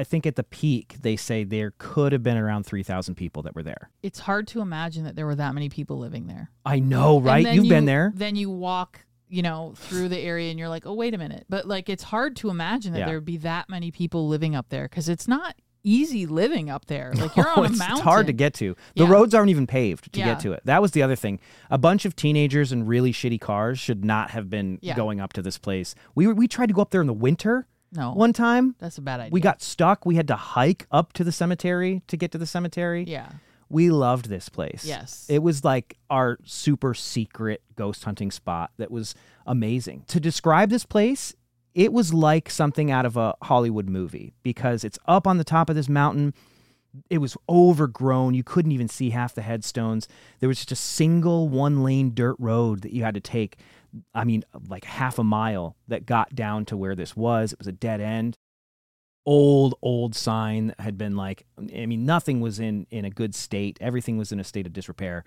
I 0.00 0.04
think 0.06 0.26
at 0.26 0.36
the 0.36 0.42
peak, 0.42 0.96
they 1.00 1.16
say 1.16 1.44
there 1.44 1.72
could 1.78 2.12
have 2.12 2.22
been 2.22 2.36
around 2.36 2.64
3,000 2.64 3.14
people 3.14 3.42
that 3.44 3.54
were 3.54 3.62
there. 3.62 3.90
It's 4.02 4.18
hard 4.20 4.46
to 4.48 4.60
imagine 4.60 5.04
that 5.04 5.16
there 5.16 5.24
were 5.26 5.36
that 5.36 5.54
many 5.54 5.68
people 5.70 5.98
living 5.98 6.26
there. 6.26 6.50
I 6.66 6.80
know, 6.80 7.18
right? 7.20 7.54
You've 7.54 7.68
been 7.68 7.86
there. 7.86 8.12
Then 8.14 8.36
you 8.36 8.50
walk, 8.50 9.06
you 9.28 9.40
know, 9.42 9.72
through 9.76 10.08
the 10.10 10.18
area 10.18 10.50
and 10.50 10.58
you're 10.58 10.68
like, 10.68 10.84
oh, 10.86 10.94
wait 10.94 11.14
a 11.14 11.18
minute. 11.18 11.46
But 11.48 11.66
like, 11.66 11.88
it's 11.88 12.02
hard 12.02 12.36
to 12.36 12.50
imagine 12.50 12.92
that 12.92 12.98
Yeah. 13.00 13.06
there 13.06 13.16
would 13.16 13.24
be 13.24 13.38
that 13.38 13.70
many 13.70 13.90
people 13.90 14.28
living 14.28 14.54
up 14.54 14.68
there 14.68 14.84
because 14.84 15.08
it's 15.08 15.26
not 15.28 15.54
easy 15.84 16.26
living 16.26 16.68
up 16.70 16.86
there. 16.86 17.12
Like, 17.14 17.36
you're 17.36 17.48
on 17.56 17.58
a 17.66 17.68
mountain. 17.70 17.90
it's 17.92 18.00
hard 18.00 18.26
to 18.26 18.32
get 18.32 18.54
to. 18.54 18.74
The 18.96 19.04
Yeah. 19.04 19.10
roads 19.10 19.34
aren't 19.34 19.50
even 19.50 19.66
paved 19.66 20.12
to 20.12 20.18
Yeah. 20.20 20.26
get 20.26 20.40
to 20.40 20.52
it. 20.52 20.60
That 20.64 20.82
was 20.82 20.92
the 20.92 21.02
other 21.02 21.16
thing. 21.16 21.38
A 21.70 21.78
bunch 21.78 22.04
of 22.04 22.14
teenagers 22.16 22.72
in 22.72 22.86
really 22.86 23.12
shitty 23.12 23.40
cars 23.40 23.78
should 23.78 24.04
not 24.04 24.30
have 24.30 24.50
been 24.50 24.78
Yeah. 24.82 24.94
going 24.96 25.20
up 25.20 25.32
to 25.34 25.42
this 25.42 25.58
place. 25.58 25.94
We 26.14 26.26
were, 26.26 26.34
we 26.34 26.48
tried 26.48 26.66
to 26.66 26.74
go 26.74 26.82
up 26.82 26.90
there 26.90 27.00
in 27.00 27.06
the 27.06 27.12
winter 27.12 27.66
No, 27.92 28.12
one 28.12 28.32
time. 28.32 28.74
that's 28.78 28.98
a 28.98 29.02
bad 29.02 29.20
idea. 29.20 29.30
We 29.32 29.40
got 29.40 29.62
stuck. 29.62 30.04
We 30.04 30.16
had 30.16 30.28
to 30.28 30.36
hike 30.36 30.86
up 30.90 31.12
to 31.14 31.24
the 31.24 31.32
cemetery 31.32 32.02
to 32.08 32.16
get 32.16 32.32
to 32.32 32.38
the 32.38 32.46
cemetery. 32.46 33.04
yeah. 33.06 33.28
We 33.70 33.90
loved 33.90 34.30
this 34.30 34.48
place. 34.48 34.86
Yes. 34.86 35.26
It 35.28 35.42
was 35.42 35.62
like 35.62 35.98
our 36.08 36.38
super 36.42 36.94
secret 36.94 37.60
ghost 37.76 38.02
hunting 38.04 38.30
spot 38.30 38.70
that 38.78 38.90
was 38.90 39.14
amazing. 39.46 40.04
To 40.08 40.18
describe 40.20 40.70
this 40.70 40.86
place, 40.86 41.34
it 41.78 41.92
was 41.92 42.12
like 42.12 42.50
something 42.50 42.90
out 42.90 43.06
of 43.06 43.16
a 43.16 43.36
Hollywood 43.40 43.88
movie 43.88 44.34
because 44.42 44.82
it's 44.82 44.98
up 45.06 45.28
on 45.28 45.38
the 45.38 45.44
top 45.44 45.70
of 45.70 45.76
this 45.76 45.88
mountain. 45.88 46.34
It 47.08 47.18
was 47.18 47.36
overgrown. 47.48 48.34
You 48.34 48.42
couldn't 48.42 48.72
even 48.72 48.88
see 48.88 49.10
half 49.10 49.32
the 49.32 49.42
headstones. 49.42 50.08
There 50.40 50.48
was 50.48 50.58
just 50.58 50.72
a 50.72 50.76
single 50.76 51.48
one 51.48 51.84
lane 51.84 52.14
dirt 52.14 52.34
road 52.40 52.80
that 52.80 52.92
you 52.92 53.04
had 53.04 53.14
to 53.14 53.20
take, 53.20 53.58
I 54.12 54.24
mean, 54.24 54.42
like 54.68 54.86
half 54.86 55.20
a 55.20 55.24
mile 55.24 55.76
that 55.86 56.04
got 56.04 56.34
down 56.34 56.64
to 56.64 56.76
where 56.76 56.96
this 56.96 57.14
was. 57.16 57.52
It 57.52 57.60
was 57.60 57.68
a 57.68 57.72
dead 57.72 58.00
end 58.00 58.36
old 59.24 59.74
old 59.82 60.14
sign 60.14 60.74
had 60.78 60.96
been 60.96 61.14
like 61.14 61.44
i 61.76 61.84
mean 61.84 62.06
nothing 62.06 62.40
was 62.40 62.58
in 62.58 62.86
in 62.90 63.04
a 63.04 63.10
good 63.10 63.34
state 63.34 63.76
everything 63.78 64.16
was 64.16 64.32
in 64.32 64.40
a 64.40 64.44
state 64.44 64.66
of 64.66 64.72
disrepair 64.72 65.22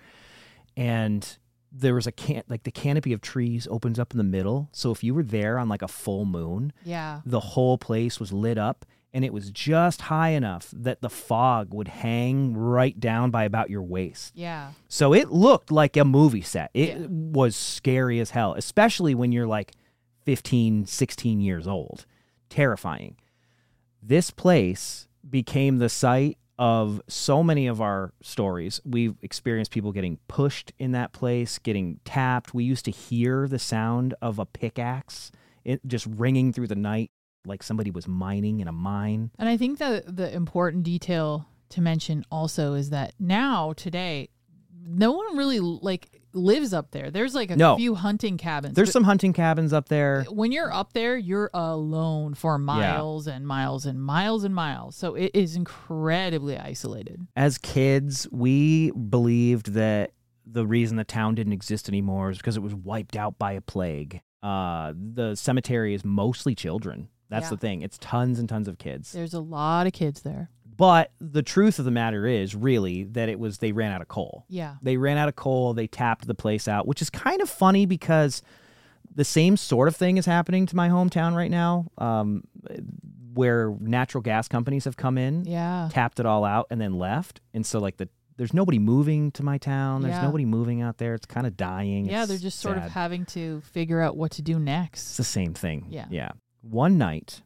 and 0.75 1.37
there 1.71 1.95
was 1.95 2.05
a 2.07 2.11
can 2.11 2.43
like 2.49 2.63
the 2.63 2.71
canopy 2.71 3.13
of 3.13 3.21
trees 3.21 3.67
opens 3.71 3.97
up 3.97 4.11
in 4.11 4.17
the 4.17 4.23
middle 4.23 4.67
so 4.73 4.91
if 4.91 5.03
you 5.03 5.13
were 5.13 5.23
there 5.23 5.57
on 5.57 5.69
like 5.69 5.81
a 5.81 5.87
full 5.87 6.25
moon 6.25 6.73
Yeah. 6.83 7.21
the 7.25 7.39
whole 7.39 7.77
place 7.77 8.19
was 8.19 8.33
lit 8.33 8.57
up 8.57 8.85
and 9.13 9.23
it 9.25 9.33
was 9.33 9.51
just 9.51 10.01
high 10.03 10.29
enough 10.29 10.69
that 10.73 11.01
the 11.01 11.09
fog 11.09 11.73
would 11.73 11.87
hang 11.89 12.53
right 12.55 12.97
down 12.99 13.29
by 13.31 13.43
about 13.45 13.69
your 13.69 13.83
waist 13.83 14.33
Yeah. 14.35 14.71
so 14.89 15.13
it 15.13 15.31
looked 15.31 15.71
like 15.71 15.95
a 15.97 16.03
movie 16.05 16.41
set. 16.41 16.71
It 16.73 16.97
Yeah. 16.99 17.07
was 17.09 17.55
scary 17.55 18.19
as 18.19 18.31
hell, 18.31 18.53
especially 18.53 19.15
when 19.15 19.31
you're 19.31 19.47
like 19.47 19.71
15, 20.25 20.85
16 20.85 21.39
years 21.41 21.67
old. 21.67 22.05
Terrifying. 22.49 23.15
This 24.03 24.31
place 24.31 25.07
became 25.29 25.77
the 25.77 25.89
site 25.89 26.37
of 26.59 27.01
so 27.07 27.41
many 27.41 27.67
of 27.67 27.81
our 27.81 28.13
stories. 28.21 28.79
We've 28.85 29.15
experienced 29.21 29.71
people 29.71 29.91
getting 29.91 30.19
pushed 30.27 30.71
in 30.77 30.91
that 30.91 31.11
place, 31.11 31.57
getting 31.57 31.99
tapped. 32.05 32.53
We 32.53 32.63
used 32.63 32.85
to 32.85 32.91
hear 32.91 33.47
the 33.47 33.57
sound 33.59 34.13
of 34.21 34.37
a 34.37 34.45
pickaxe 34.45 35.31
just 35.87 36.05
ringing 36.05 36.53
through 36.53 36.67
the 36.67 36.75
night. 36.75 37.11
like 37.45 37.63
somebody 37.63 37.91
was 37.91 38.07
mining 38.07 38.59
in 38.59 38.67
a 38.67 38.71
mine. 38.71 39.31
And 39.39 39.49
I 39.49 39.57
think 39.57 39.79
that 39.79 40.15
the 40.15 40.33
important 40.33 40.83
detail 40.83 41.47
to 41.69 41.81
mention 41.81 42.25
also 42.31 42.73
is 42.73 42.89
that 42.89 43.13
now 43.19 43.73
today, 43.73 44.29
no 44.85 45.11
one 45.11 45.37
really 45.37 45.59
like 45.59 46.20
lives 46.33 46.73
up 46.73 46.91
there. 46.91 47.11
There's 47.11 47.33
like 47.35 47.51
a 47.51 47.55
No. 47.55 47.75
few 47.77 47.95
hunting 47.95 48.37
cabins. 48.37 48.75
There's 48.75 48.91
some 48.91 49.03
hunting 49.03 49.33
cabins 49.33 49.73
up 49.73 49.89
there. 49.89 50.23
when 50.29 50.51
you're 50.51 50.71
up 50.73 50.93
there, 50.93 51.17
you're 51.17 51.49
alone 51.53 52.33
for 52.33 52.57
miles 52.57 53.27
and 53.27 53.45
miles 53.45 53.85
and 53.85 54.01
miles 54.01 54.43
and 54.43 54.53
miles. 54.55 54.95
So 54.95 55.15
it 55.15 55.31
is 55.33 55.55
incredibly 55.55 56.57
isolated. 56.57 57.27
As 57.35 57.57
kids, 57.57 58.27
we 58.31 58.91
believed 58.91 59.73
that 59.73 60.11
the 60.45 60.65
reason 60.65 60.97
the 60.97 61.03
town 61.03 61.35
didn't 61.35 61.53
exist 61.53 61.87
anymore 61.87 62.29
is 62.31 62.37
because 62.37 62.57
it 62.57 62.61
was 62.63 62.73
wiped 62.75 63.15
out 63.15 63.37
by 63.37 63.53
a 63.53 63.61
plague. 63.61 64.21
Uh, 64.43 64.93
the 64.95 65.35
cemetery 65.35 65.93
is 65.93 66.03
mostly 66.03 66.55
children. 66.55 67.09
That's 67.29 67.45
Yeah. 67.45 67.49
the 67.51 67.57
thing. 67.57 67.81
It's 67.81 67.97
tons 67.99 68.39
and 68.39 68.49
tons 68.49 68.67
of 68.67 68.77
kids. 68.77 69.11
There's 69.13 69.33
a 69.33 69.39
lot 69.39 69.87
of 69.87 69.93
kids 69.93 70.21
there. 70.23 70.49
But 70.81 71.11
the 71.19 71.43
truth 71.43 71.77
of 71.77 71.85
the 71.85 71.91
matter 71.91 72.25
is 72.25 72.55
really 72.55 73.03
that 73.03 73.29
it 73.29 73.39
was 73.39 73.59
they 73.59 73.71
ran 73.71 73.91
out 73.91 74.01
of 74.01 74.07
coal. 74.07 74.45
Yeah. 74.49 74.77
They 74.81 74.97
ran 74.97 75.19
out 75.19 75.29
of 75.29 75.35
coal. 75.35 75.75
They 75.75 75.85
tapped 75.85 76.25
the 76.25 76.33
place 76.33 76.67
out, 76.67 76.87
which 76.87 77.03
is 77.03 77.11
kind 77.11 77.39
of 77.39 77.47
funny 77.51 77.85
because 77.85 78.41
the 79.13 79.23
same 79.23 79.57
sort 79.57 79.87
of 79.87 79.95
thing 79.95 80.17
is 80.17 80.25
happening 80.25 80.65
to 80.65 80.75
my 80.75 80.89
hometown 80.89 81.35
right 81.35 81.51
now, 81.51 81.85
um, 81.99 82.45
where 83.35 83.75
natural 83.79 84.23
gas 84.23 84.47
companies 84.47 84.85
have 84.85 84.97
come 84.97 85.19
in, 85.19 85.45
Yeah. 85.45 85.87
tapped 85.91 86.19
it 86.19 86.25
all 86.25 86.43
out, 86.45 86.65
and 86.71 86.81
then 86.81 86.93
left. 86.97 87.41
And 87.53 87.63
so, 87.63 87.77
like 87.77 87.97
the 87.97 88.09
there's 88.37 88.53
nobody 88.53 88.79
moving 88.79 89.29
to 89.33 89.43
my 89.43 89.59
town. 89.59 90.01
There's 90.01 90.15
Yeah. 90.15 90.23
nobody 90.23 90.45
moving 90.45 90.81
out 90.81 90.97
there. 90.97 91.13
It's 91.13 91.27
kind 91.27 91.45
of 91.45 91.55
dying. 91.55 92.07
Yeah, 92.07 92.21
It's 92.21 92.29
they're 92.29 92.37
just 92.39 92.59
sort 92.59 92.77
sad. 92.77 92.87
of 92.87 92.91
having 92.93 93.25
to 93.37 93.61
figure 93.61 94.01
out 94.01 94.17
what 94.17 94.31
to 94.31 94.41
do 94.41 94.57
next. 94.57 95.01
It's 95.09 95.17
the 95.17 95.23
same 95.25 95.53
thing. 95.53 95.85
Yeah. 95.91 96.07
Yeah. 96.09 96.31
One 96.63 96.97
night, 96.97 97.43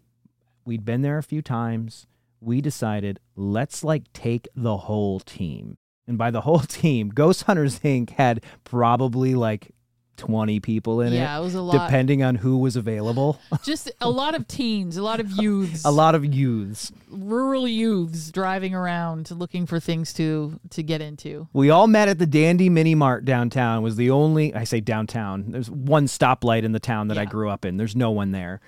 we'd 0.64 0.86
been 0.86 1.02
there 1.02 1.18
a 1.18 1.24
few 1.24 1.42
times. 1.42 2.08
We 2.46 2.62
decided, 2.62 3.20
let's 3.36 3.84
like 3.84 4.12
take 4.14 4.48
the 4.56 4.78
whole 4.78 5.20
team. 5.20 5.78
And 6.08 6.16
by 6.18 6.30
the 6.30 6.42
whole 6.42 6.60
team, 6.82 7.10
Ghost 7.10 7.44
Hunters 7.44 7.80
Inc. 7.80 8.12
had 8.12 8.44
probably 8.64 9.34
like 9.34 9.72
20 10.18 10.60
people 10.60 11.02
in 11.02 11.12
it. 11.12 11.18
yeah, 11.18 11.36
it, 11.36 11.40
it 11.40 11.44
was 11.44 11.56
a 11.56 11.62
lot. 11.62 11.74
depending 11.88 12.24
on 12.24 12.36
who 12.36 12.58
was 12.60 12.76
available. 12.76 13.40
Just 13.64 13.92
a 14.00 14.10
lot 14.10 14.36
of 14.36 14.48
teens, 14.48 14.96
a 14.96 15.02
lot 15.02 15.20
of 15.20 15.30
youths, 15.32 15.84
a 15.84 15.92
lot 15.92 16.14
of 16.16 16.24
youths. 16.24 16.92
rural 17.10 17.68
youths 17.68 18.32
driving 18.32 18.74
around 18.76 19.32
looking 19.32 19.66
for 19.66 19.80
things 19.80 20.14
to 20.14 20.60
to 20.70 20.84
get 20.84 21.02
into. 21.02 21.48
We 21.52 21.70
all 21.70 21.88
met 21.88 22.08
at 22.08 22.20
the 22.20 22.26
Dandy 22.28 22.70
Mini 22.70 22.96
Mart 22.96 23.26
downtown. 23.26 23.82
Was 23.84 23.96
the 23.96 24.12
only 24.12 24.54
I 24.54 24.64
say 24.64 24.80
downtown. 24.80 25.52
There's 25.52 25.70
one 25.70 26.06
stoplight 26.06 26.64
in 26.64 26.72
the 26.72 26.80
town 26.80 27.08
that 27.10 27.18
I 27.18 27.26
grew 27.26 27.50
up 27.50 27.66
in. 27.66 27.78
There's 27.78 27.96
no 27.96 28.12
one 28.12 28.32
there. 28.32 28.62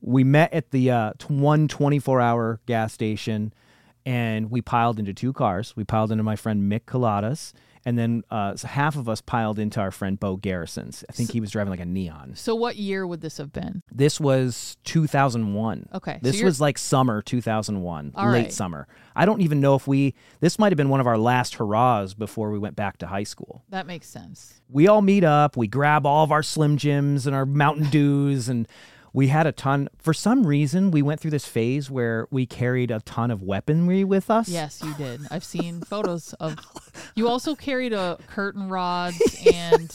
We 0.00 0.24
met 0.24 0.52
at 0.52 0.70
the 0.70 0.90
uh, 0.90 1.12
one 1.28 1.68
24 1.68 2.20
hour 2.20 2.60
gas 2.66 2.92
station, 2.92 3.52
and 4.04 4.50
we 4.50 4.60
piled 4.62 4.98
into 4.98 5.12
two 5.14 5.32
cars. 5.32 5.74
We 5.76 5.84
piled 5.84 6.12
into 6.12 6.22
my 6.24 6.36
friend 6.36 6.70
Mick 6.70 6.82
Coladas, 6.84 7.52
and 7.84 7.98
then 7.98 8.22
uh, 8.30 8.56
so 8.56 8.68
half 8.68 8.96
of 8.96 9.08
us 9.08 9.20
piled 9.20 9.58
into 9.58 9.80
our 9.80 9.90
friend 9.90 10.18
Bo 10.20 10.36
Garrison's. 10.36 11.04
I 11.08 11.12
think 11.12 11.30
he 11.32 11.40
was 11.40 11.50
driving 11.50 11.70
like 11.70 11.80
a 11.80 11.84
neon. 11.86 12.32
So 12.34 12.54
what 12.54 12.76
year 12.76 13.06
would 13.06 13.20
this 13.20 13.38
have 13.38 13.52
been? 13.52 13.82
This 13.90 14.20
was 14.20 14.76
2001. 14.84 15.88
Okay, 15.94 16.18
This 16.22 16.36
you're- 16.36 16.44
was 16.46 16.60
like 16.60 16.78
summer 16.78 17.22
2001, 17.22 18.12
All 18.14 18.26
late 18.30 18.42
right. 18.42 18.52
summer. 18.52 18.86
I 19.14 19.24
don't 19.24 19.40
even 19.40 19.60
know 19.60 19.76
if 19.76 19.86
we, 19.86 20.14
this 20.40 20.58
might 20.58 20.72
have 20.72 20.76
been 20.76 20.88
one 20.88 21.00
of 21.00 21.06
our 21.06 21.16
last 21.18 21.54
hurrahs 21.54 22.14
before 22.14 22.50
we 22.50 22.58
went 22.58 22.76
back 22.76 22.98
to 22.98 23.06
high 23.06 23.22
school. 23.22 23.62
That 23.70 23.86
makes 23.86 24.08
sense. 24.08 24.60
We 24.68 24.88
all 24.88 25.00
meet 25.02 25.24
up, 25.24 25.56
we 25.56 25.68
grab 25.68 26.06
all 26.06 26.24
of 26.24 26.32
our 26.32 26.42
Slim 26.42 26.76
Jims 26.76 27.26
and 27.26 27.34
our 27.36 27.46
Mountain 27.46 27.90
Dews, 27.90 28.48
and 28.48 28.66
we 29.16 29.28
had 29.28 29.46
a 29.46 29.52
ton. 29.52 29.88
For 29.96 30.12
some 30.12 30.46
reason, 30.46 30.90
we 30.90 31.00
went 31.00 31.20
through 31.20 31.30
this 31.30 31.46
phase 31.46 31.90
where 31.90 32.28
we 32.30 32.44
carried 32.44 32.90
a 32.90 33.00
ton 33.00 33.30
of 33.30 33.42
weaponry 33.42 34.04
with 34.04 34.30
us. 34.30 34.46
Yes, 34.46 34.82
you 34.84 34.92
did. 34.94 35.22
I've 35.30 35.42
seen 35.42 35.80
photos 35.90 36.34
of. 36.34 36.56
You 37.14 37.26
also 37.26 37.54
carried 37.54 37.94
a 37.94 38.18
curtain 38.26 38.68
rods, 38.68 39.16
and 39.54 39.90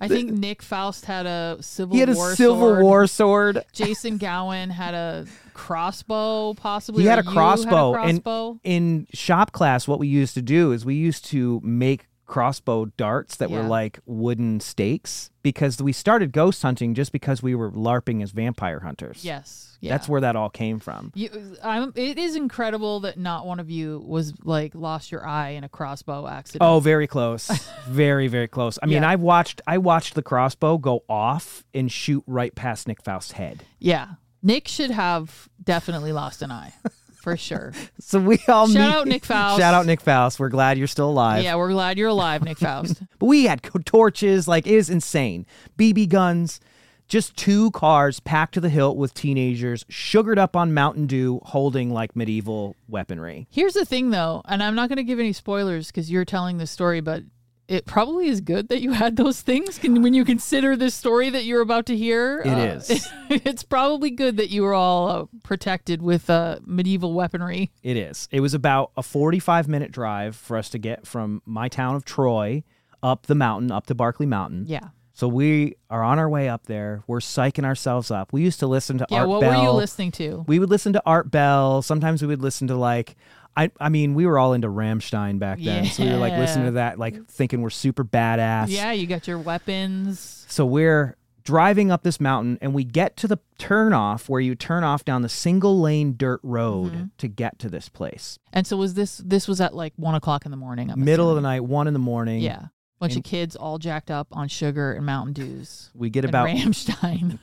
I 0.00 0.08
think 0.08 0.30
Nick 0.32 0.62
Faust 0.62 1.04
had 1.04 1.26
a 1.26 1.58
Civil 1.60 1.94
He 1.94 2.00
had 2.00 2.08
a 2.08 2.14
War 2.14 2.34
Civil 2.34 2.56
sword. 2.58 2.82
War 2.82 3.06
sword. 3.06 3.64
Jason 3.74 4.16
Gowan 4.16 4.70
had 4.70 4.94
a 4.94 5.26
crossbow, 5.52 6.54
possibly. 6.54 7.02
He 7.02 7.08
had 7.08 7.18
a 7.18 7.22
crossbow, 7.22 7.92
Had 7.92 8.00
a 8.00 8.08
and- 8.08 8.24
crossbow. 8.24 8.58
in 8.64 9.06
shop 9.12 9.52
class, 9.52 9.86
what 9.86 9.98
we 9.98 10.08
used 10.08 10.32
to 10.34 10.42
do 10.42 10.72
is 10.72 10.84
we 10.86 10.94
used 10.94 11.26
to 11.26 11.60
make 11.62 12.06
crossbow 12.30 12.84
darts 12.96 13.36
that 13.36 13.50
were 13.50 13.62
like 13.64 13.98
wooden 14.06 14.60
stakes 14.60 15.30
because 15.42 15.82
we 15.82 15.92
started 15.92 16.30
ghost 16.30 16.62
hunting 16.62 16.94
just 16.94 17.10
because 17.10 17.42
we 17.42 17.56
were 17.56 17.72
larping 17.72 18.22
as 18.22 18.30
vampire 18.30 18.78
hunters. 18.80 19.24
yes, 19.24 19.76
yeah. 19.80 19.90
That's 19.92 20.08
where 20.08 20.20
that 20.20 20.36
all 20.36 20.50
came 20.50 20.78
from. 20.78 21.10
You, 21.14 21.56
I'm, 21.62 21.92
it 21.96 22.18
is 22.18 22.36
incredible 22.36 23.00
that 23.00 23.18
not 23.18 23.46
one 23.46 23.58
of 23.58 23.68
you 23.70 24.04
was 24.06 24.32
like 24.44 24.74
lost 24.74 25.10
your 25.10 25.26
eye 25.26 25.50
in 25.50 25.64
a 25.64 25.68
crossbow 25.68 26.26
accident. 26.28 26.62
Oh, 26.62 26.78
very 26.80 27.06
close. 27.06 27.48
very, 27.88 28.28
very 28.28 28.46
close. 28.46 28.78
I 28.82 28.86
mean, 28.86 29.02
Yeah. 29.02 29.08
I 29.10 29.16
watched 29.16 29.60
I 29.66 29.78
watched 29.78 30.14
the 30.14 30.22
crossbow 30.22 30.76
go 30.78 31.02
off 31.08 31.64
and 31.74 31.90
shoot 31.90 32.22
right 32.26 32.54
past 32.54 32.86
Nick 32.86 33.02
Faust's 33.02 33.32
head. 33.32 33.64
yeah. 33.78 34.06
Nick 34.42 34.68
should 34.68 34.90
have 34.90 35.50
definitely 35.62 36.12
lost 36.12 36.40
an 36.40 36.50
eye, 36.50 36.72
for 37.20 37.36
sure. 37.36 37.72
So 38.00 38.18
we 38.18 38.38
all 38.48 38.66
Shout 38.66 38.74
meet- 38.74 38.80
out 38.80 39.06
Nick 39.08 39.24
Faust. 39.24 39.60
Shout 39.60 39.72
out 39.74 39.86
Nick 39.86 40.00
Faust. 40.00 40.40
We're 40.40 40.48
glad 40.48 40.78
you're 40.78 40.86
still 40.88 41.10
alive. 41.10 41.44
Yeah, 41.44 41.54
we're 41.56 41.70
glad 41.70 41.96
you're 41.98 42.08
alive, 42.08 42.42
Nick 42.42 42.58
Faust. 42.58 43.02
But 43.18 43.26
we 43.26 43.44
had 43.44 43.62
torches, 43.84 44.48
like 44.48 44.66
it 44.66 44.74
was 44.76 44.90
insane. 44.90 45.46
BB 45.78 46.08
guns, 46.08 46.58
just 47.06 47.36
two 47.36 47.70
cars 47.72 48.18
packed 48.20 48.54
to 48.54 48.60
the 48.60 48.68
hilt 48.68 48.96
with 48.96 49.14
teenagers, 49.14 49.84
sugared 49.88 50.38
up 50.38 50.56
on 50.56 50.72
Mountain 50.74 51.06
Dew, 51.06 51.40
holding 51.44 51.90
like 51.90 52.16
medieval 52.16 52.74
weaponry. 52.88 53.46
Here's 53.50 53.74
the 53.74 53.84
thing, 53.84 54.10
though, 54.10 54.42
and 54.46 54.62
I'm 54.62 54.74
not 54.74 54.88
going 54.88 54.96
to 54.96 55.04
give 55.04 55.18
any 55.20 55.32
spoilers 55.32 55.88
because 55.88 56.10
you're 56.10 56.24
telling 56.24 56.58
the 56.58 56.66
story, 56.66 57.00
but 57.00 57.22
it 57.70 57.86
probably 57.86 58.26
is 58.26 58.40
good 58.40 58.68
that 58.68 58.82
you 58.82 58.90
had 58.90 59.14
those 59.16 59.40
things. 59.40 59.78
Can, 59.78 60.02
when 60.02 60.12
you 60.12 60.24
consider 60.24 60.74
this 60.74 60.92
story 60.92 61.30
that 61.30 61.44
you're 61.44 61.60
about 61.60 61.86
to 61.86 61.96
hear, 61.96 62.42
It 62.44 62.48
uh, 62.50 62.74
is. 62.74 63.08
it's 63.30 63.62
probably 63.62 64.10
good 64.10 64.38
that 64.38 64.50
you 64.50 64.62
were 64.62 64.74
all 64.74 65.08
uh, 65.08 65.24
protected 65.44 66.02
with 66.02 66.28
uh, 66.28 66.58
medieval 66.66 67.14
weaponry. 67.14 67.70
It 67.84 67.96
is. 67.96 68.28
It 68.32 68.40
was 68.40 68.54
about 68.54 68.90
a 68.96 69.04
45 69.04 69.68
minute 69.68 69.92
drive 69.92 70.34
for 70.34 70.56
us 70.56 70.68
to 70.70 70.78
get 70.78 71.06
from 71.06 71.42
my 71.46 71.68
town 71.68 71.94
of 71.94 72.04
Troy 72.04 72.64
up 73.04 73.26
the 73.26 73.36
mountain, 73.36 73.70
up 73.70 73.86
to 73.86 73.94
Barclay 73.94 74.26
Mountain. 74.26 74.64
Yeah. 74.66 74.88
So 75.12 75.28
we 75.28 75.76
are 75.90 76.02
on 76.02 76.18
our 76.18 76.28
way 76.28 76.48
up 76.48 76.66
there. 76.66 77.04
We're 77.06 77.20
psyching 77.20 77.64
ourselves 77.64 78.10
up. 78.10 78.32
We 78.32 78.42
used 78.42 78.58
to 78.60 78.66
listen 78.66 78.98
to 78.98 79.06
Yeah. 79.10 79.20
Art 79.20 79.28
what 79.28 79.40
Bell. 79.42 79.58
were 79.60 79.64
you 79.66 79.70
listening 79.72 80.10
to? 80.12 80.44
We 80.48 80.58
would 80.58 80.70
listen 80.70 80.92
to 80.94 81.02
Art 81.06 81.30
Bell. 81.30 81.82
Sometimes 81.82 82.20
we 82.22 82.26
would 82.28 82.42
listen 82.42 82.66
to 82.68 82.74
like 82.74 83.16
I 83.56 83.70
I 83.80 83.88
mean, 83.88 84.14
we 84.14 84.26
were 84.26 84.38
all 84.38 84.52
into 84.52 84.68
Rammstein 84.68 85.38
back 85.38 85.58
then. 85.60 85.84
So 85.86 86.04
we 86.04 86.10
were 86.10 86.16
like 86.18 86.32
listening 86.34 86.66
to 86.66 86.72
that, 86.72 86.98
like 86.98 87.26
thinking 87.28 87.60
we're 87.62 87.70
super 87.70 88.04
badass. 88.04 88.66
Yeah, 88.68 88.92
you 88.92 89.06
got 89.06 89.26
your 89.28 89.38
weapons. 89.38 90.44
So 90.48 90.64
we're 90.64 91.16
driving 91.42 91.90
up 91.90 92.02
this 92.02 92.20
mountain 92.20 92.58
and 92.60 92.74
we 92.74 92.84
get 92.84 93.16
to 93.16 93.26
the 93.26 93.38
turnoff 93.58 94.28
where 94.28 94.40
you 94.40 94.54
turn 94.54 94.84
off 94.84 95.04
down 95.04 95.22
the 95.22 95.28
single 95.28 95.80
lane 95.80 96.14
dirt 96.16 96.38
road 96.42 96.92
Mm-hmm. 96.92 97.04
to 97.18 97.28
get 97.28 97.58
to 97.60 97.68
this 97.68 97.88
place. 97.88 98.38
And 98.52 98.66
so 98.66 98.76
was 98.76 98.94
this? 98.94 99.18
This 99.18 99.48
was 99.48 99.60
at 99.60 99.74
like 99.74 99.92
one 99.96 100.14
o'clock 100.14 100.44
in 100.44 100.50
the 100.50 100.56
morning. 100.56 100.90
I'm 100.90 101.02
Middle 101.04 101.28
of 101.28 101.34
the 101.36 101.40
night, 101.42 101.60
one 101.64 101.86
in 101.86 101.92
the 101.92 101.98
morning. 101.98 102.40
Yeah. 102.40 102.66
Bunch 103.00 103.14
And- 103.14 103.24
of 103.24 103.28
kids 103.30 103.56
all 103.56 103.78
jacked 103.78 104.10
up 104.10 104.28
on 104.32 104.48
sugar 104.48 104.92
and 104.92 105.04
Mountain 105.06 105.32
Dews. 105.32 105.90
We 105.94 106.10
get 106.10 106.24
about 106.24 106.46
Rammstein. 106.48 107.38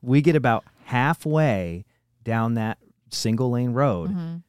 we 0.00 0.22
get 0.22 0.34
about 0.36 0.64
halfway 0.84 1.84
down 2.24 2.54
that 2.54 2.78
single 3.10 3.50
lane 3.50 3.72
road 3.72 4.10
Mhm. 4.10 4.42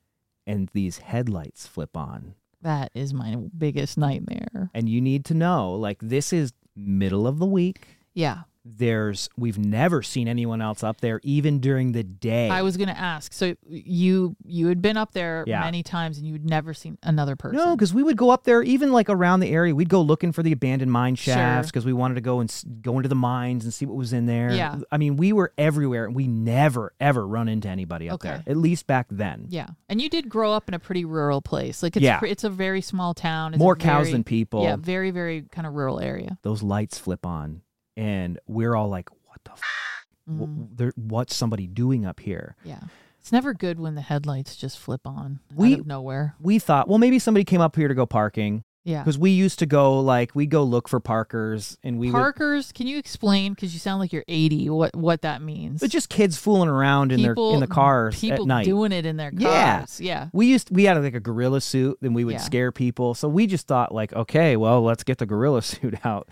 And 0.46 0.70
these 0.74 1.00
headlights 1.00 1.68
flip 1.68 1.96
on. 1.96 2.36
That 2.62 2.92
is 2.94 3.14
my 3.14 3.36
biggest 3.58 3.98
nightmare. 3.98 4.70
And 4.74 4.88
you 4.88 5.02
need 5.02 5.26
to 5.26 5.34
know 5.34 5.74
like 5.74 6.00
this 6.02 6.32
is 6.32 6.54
middle 6.76 7.28
of 7.28 7.40
the 7.40 7.46
week. 7.46 7.98
Yeah. 8.14 8.44
There's 8.66 9.30
we've 9.38 9.58
never 9.58 10.02
seen 10.02 10.28
anyone 10.30 10.62
else 10.62 10.84
up 10.84 11.02
there 11.02 11.20
even 11.24 11.60
during 11.60 11.92
the 11.92 12.04
day. 12.04 12.50
I 12.50 12.62
was 12.62 12.78
gonna 12.78 12.92
ask. 12.94 13.34
So 13.34 13.56
you 13.68 14.38
you 14.46 14.68
had 14.68 14.82
been 14.82 14.96
up 14.96 15.12
there 15.12 15.44
Yeah. 15.46 15.60
many 15.60 15.84
times 15.84 16.18
and 16.18 16.26
you'd 16.26 16.50
never 16.50 16.74
seen 16.74 16.98
another 17.04 17.36
person. 17.36 17.58
No, 17.58 17.76
because 17.76 17.94
we 17.94 18.04
would 18.04 18.16
go 18.16 18.30
up 18.30 18.46
there, 18.46 18.64
even 18.64 18.94
like 18.94 19.10
around 19.10 19.42
the 19.42 19.50
area. 19.50 19.76
We'd 19.76 19.90
go 19.90 20.02
looking 20.02 20.32
for 20.32 20.44
the 20.44 20.54
abandoned 20.54 20.92
mine 20.94 21.16
shafts 21.16 21.72
because 21.72 21.86
we 21.86 21.92
wanted 21.92 22.16
to 22.16 22.22
go 22.22 22.40
and 22.40 22.64
go 22.82 22.98
into 22.98 23.10
the 23.10 23.16
mines 23.16 23.66
and 23.66 23.74
see 23.74 23.86
what 23.86 23.98
was 23.98 24.14
in 24.14 24.28
there. 24.28 24.52
Yeah. 24.54 24.80
I 24.92 24.98
mean, 24.98 25.18
we 25.18 25.34
were 25.34 25.52
everywhere, 25.58 26.06
and 26.06 26.16
we 26.16 26.28
never 26.28 26.94
ever 27.02 27.28
run 27.28 27.50
into 27.50 27.68
anybody 27.68 28.10
up 28.10 28.22
there. 28.22 28.44
At 28.48 28.56
least 28.56 28.88
back 28.88 29.08
then. 29.12 29.48
Yeah, 29.50 29.68
and 29.90 30.02
you 30.02 30.10
did 30.10 30.30
grow 30.30 30.54
up 30.54 30.70
in 30.70 30.74
a 30.74 30.80
pretty 30.80 31.04
rural 31.04 31.42
place. 31.42 31.84
Like 31.84 31.98
it's 31.98 32.04
Yeah. 32.04 32.22
it's 32.24 32.46
a 32.46 32.50
very 32.50 32.80
small 32.82 33.14
town. 33.14 33.54
It's 33.56 33.60
More 33.60 33.76
cows 33.76 34.06
very- 34.06 34.14
than 34.14 34.24
people. 34.24 34.64
Yeah, 34.64 34.78
very 34.78 35.12
very 35.12 35.42
kind 35.52 35.68
of 35.68 35.74
rural 35.74 36.00
area. 36.00 36.38
Those 36.44 36.64
lights 36.64 36.98
flip 36.98 37.26
on, 37.26 37.62
and 37.98 38.40
we're 38.48 38.76
all 38.76 38.90
like, 38.90 39.10
"What 39.28 39.40
the? 39.44 39.52
F- 39.52 39.60
Mm, 40.30 40.70
there, 40.78 40.94
what's 40.96 41.36
somebody 41.36 41.68
doing 41.68 42.06
up 42.06 42.22
here?" 42.22 42.56
yeah, 42.64 42.80
it's 43.20 43.32
never 43.34 43.54
good 43.54 43.78
when 43.80 43.96
the 43.96 44.02
headlights 44.02 44.56
just 44.56 44.80
flip 44.80 45.02
on 45.06 45.40
We- 45.54 45.74
out 45.74 45.80
of 45.82 45.88
nowhere. 45.88 46.36
We 46.40 46.60
thought, 46.60 46.88
well, 46.88 46.98
maybe 46.98 47.20
somebody 47.20 47.44
came 47.44 47.60
up 47.62 47.76
here 47.76 47.88
to 47.90 47.94
go 47.94 48.06
parking. 48.06 48.64
Yeah. 48.86 49.00
Because 49.02 49.18
we 49.18 49.32
used 49.32 49.60
to 49.60 49.66
go 49.66 50.02
like 50.02 50.36
we 50.36 50.46
go 50.46 50.64
look 50.64 50.90
for 50.90 51.00
Parkers 51.00 51.78
and 51.84 52.00
we 52.00 52.08
would 52.12 52.18
Parkers, 52.18 52.74
can 52.74 52.86
you 52.86 52.98
explain? 52.98 53.54
Because 53.54 53.74
you 53.74 53.80
sound 53.80 54.02
like 54.02 54.12
you're 54.12 54.26
80. 54.28 54.70
What 54.72 54.94
what 54.94 55.22
that 55.22 55.42
means? 55.42 55.80
but 55.80 55.90
just 55.90 56.10
kids 56.10 56.38
fooling 56.38 56.68
around 56.68 57.14
in 57.14 57.22
their 57.22 57.34
in 57.38 57.62
the 57.62 57.68
cars 57.68 58.20
people 58.20 58.44
at 58.44 58.48
night. 58.48 58.66
doing 58.66 58.92
it 58.92 59.06
in 59.06 59.16
their 59.16 59.32
Yeah. 59.34 59.78
cars. 59.80 60.02
Yeah. 60.02 60.28
we 60.34 60.48
used 60.48 60.70
we 60.70 60.84
had 60.84 61.02
like 61.02 61.14
a 61.16 61.22
gorilla 61.22 61.62
suit 61.62 61.98
and 62.02 62.14
we 62.14 62.26
would 62.26 62.34
Yeah. 62.34 62.38
scare 62.40 62.74
people. 62.74 63.14
So 63.14 63.30
we 63.30 63.48
just 63.48 63.68
thought 63.68 63.94
like, 63.94 64.12
okay, 64.12 64.58
well, 64.58 64.82
let's 64.84 65.04
get 65.06 65.18
the 65.18 65.26
gorilla 65.26 65.62
suit 65.72 65.96
out. 66.06 66.28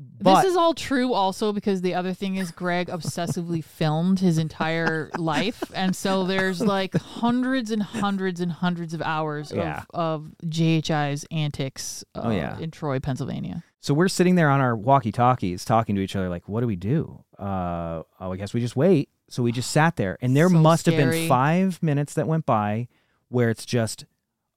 But 0.00 0.42
this 0.42 0.50
is 0.52 0.56
all 0.56 0.74
true 0.74 1.12
also 1.12 1.52
because 1.52 1.80
the 1.80 1.94
other 1.94 2.12
thing 2.14 2.36
is 2.36 2.52
Greg 2.52 2.86
obsessively 2.88 3.64
filmed 3.78 4.20
his 4.20 4.38
entire 4.38 5.10
life. 5.18 5.62
And 5.74 5.96
so 5.96 6.24
there's 6.24 6.60
like 6.60 6.94
hundreds 6.94 7.70
and 7.72 7.82
hundreds 7.82 8.40
and 8.40 8.52
hundreds 8.52 8.94
of 8.94 9.02
hours 9.02 9.52
Yeah. 9.54 9.82
of, 9.92 10.26
of 10.26 10.32
JHI's 10.46 11.26
antics 11.32 12.04
uh, 12.14 12.20
Oh, 12.24 12.30
yeah. 12.30 12.58
in 12.58 12.70
Troy, 12.70 13.00
Pennsylvania. 13.00 13.64
so 13.80 13.92
we're 13.92 14.08
sitting 14.08 14.36
there 14.36 14.50
on 14.50 14.60
our 14.60 14.76
walkie-talkies 14.76 15.64
talking 15.64 15.96
to 15.96 16.00
each 16.00 16.14
other 16.14 16.28
like, 16.28 16.48
what 16.48 16.60
do 16.60 16.66
we 16.68 16.76
do? 16.76 17.24
Uh, 17.38 18.02
oh, 18.20 18.32
I 18.32 18.36
guess 18.36 18.54
we 18.54 18.60
just 18.60 18.76
wait. 18.76 19.08
So 19.30 19.42
we 19.42 19.50
just 19.52 19.70
sat 19.70 19.96
there 19.96 20.16
and 20.20 20.36
there 20.36 20.48
So 20.48 20.54
must 20.58 20.86
have 20.86 20.94
scary. 20.94 21.20
been 21.20 21.28
5 21.28 21.82
minutes 21.82 22.14
that 22.14 22.26
went 22.28 22.46
by 22.46 22.86
where 23.28 23.50
it's 23.50 23.66
just 23.66 24.04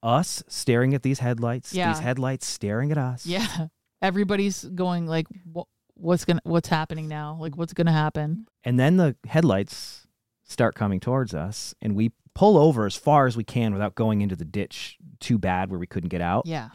us 0.04 0.44
staring 0.48 0.94
at 0.94 1.02
these 1.04 1.20
headlights, 1.20 1.74
Yeah. 1.74 1.92
these 1.94 2.00
headlights 2.02 2.46
staring 2.48 2.92
at 2.92 2.98
us. 3.00 3.26
Yeah. 3.26 3.68
Everybody's 4.02 4.64
going 4.66 5.06
like, 5.08 5.28
"Wha- 5.52 5.66
what's 5.96 6.26
gonna, 6.26 6.42
what's 6.44 6.70
happening 6.70 7.08
now? 7.08 7.38
Like, 7.40 7.58
what's 7.58 7.74
gonna 7.74 7.92
happen? 7.92 8.48
And 8.64 8.80
then 8.80 8.98
the 8.98 9.16
headlights 9.28 10.08
start 10.44 10.76
coming 10.76 11.00
towards 11.00 11.34
us, 11.34 11.74
and 11.82 11.96
we 11.96 12.12
pull 12.34 12.58
over 12.58 12.86
as 12.86 12.96
far 12.96 13.28
as 13.28 13.36
we 13.38 13.44
can 13.44 13.74
without 13.74 13.94
going 13.96 14.22
into 14.22 14.36
the 14.36 14.46
ditch 14.46 14.98
too 15.20 15.38
bad 15.38 15.70
where 15.70 15.80
we 15.80 15.88
couldn't 15.88 16.10
get 16.10 16.22
out. 16.22 16.46
Yeah. 16.46 16.70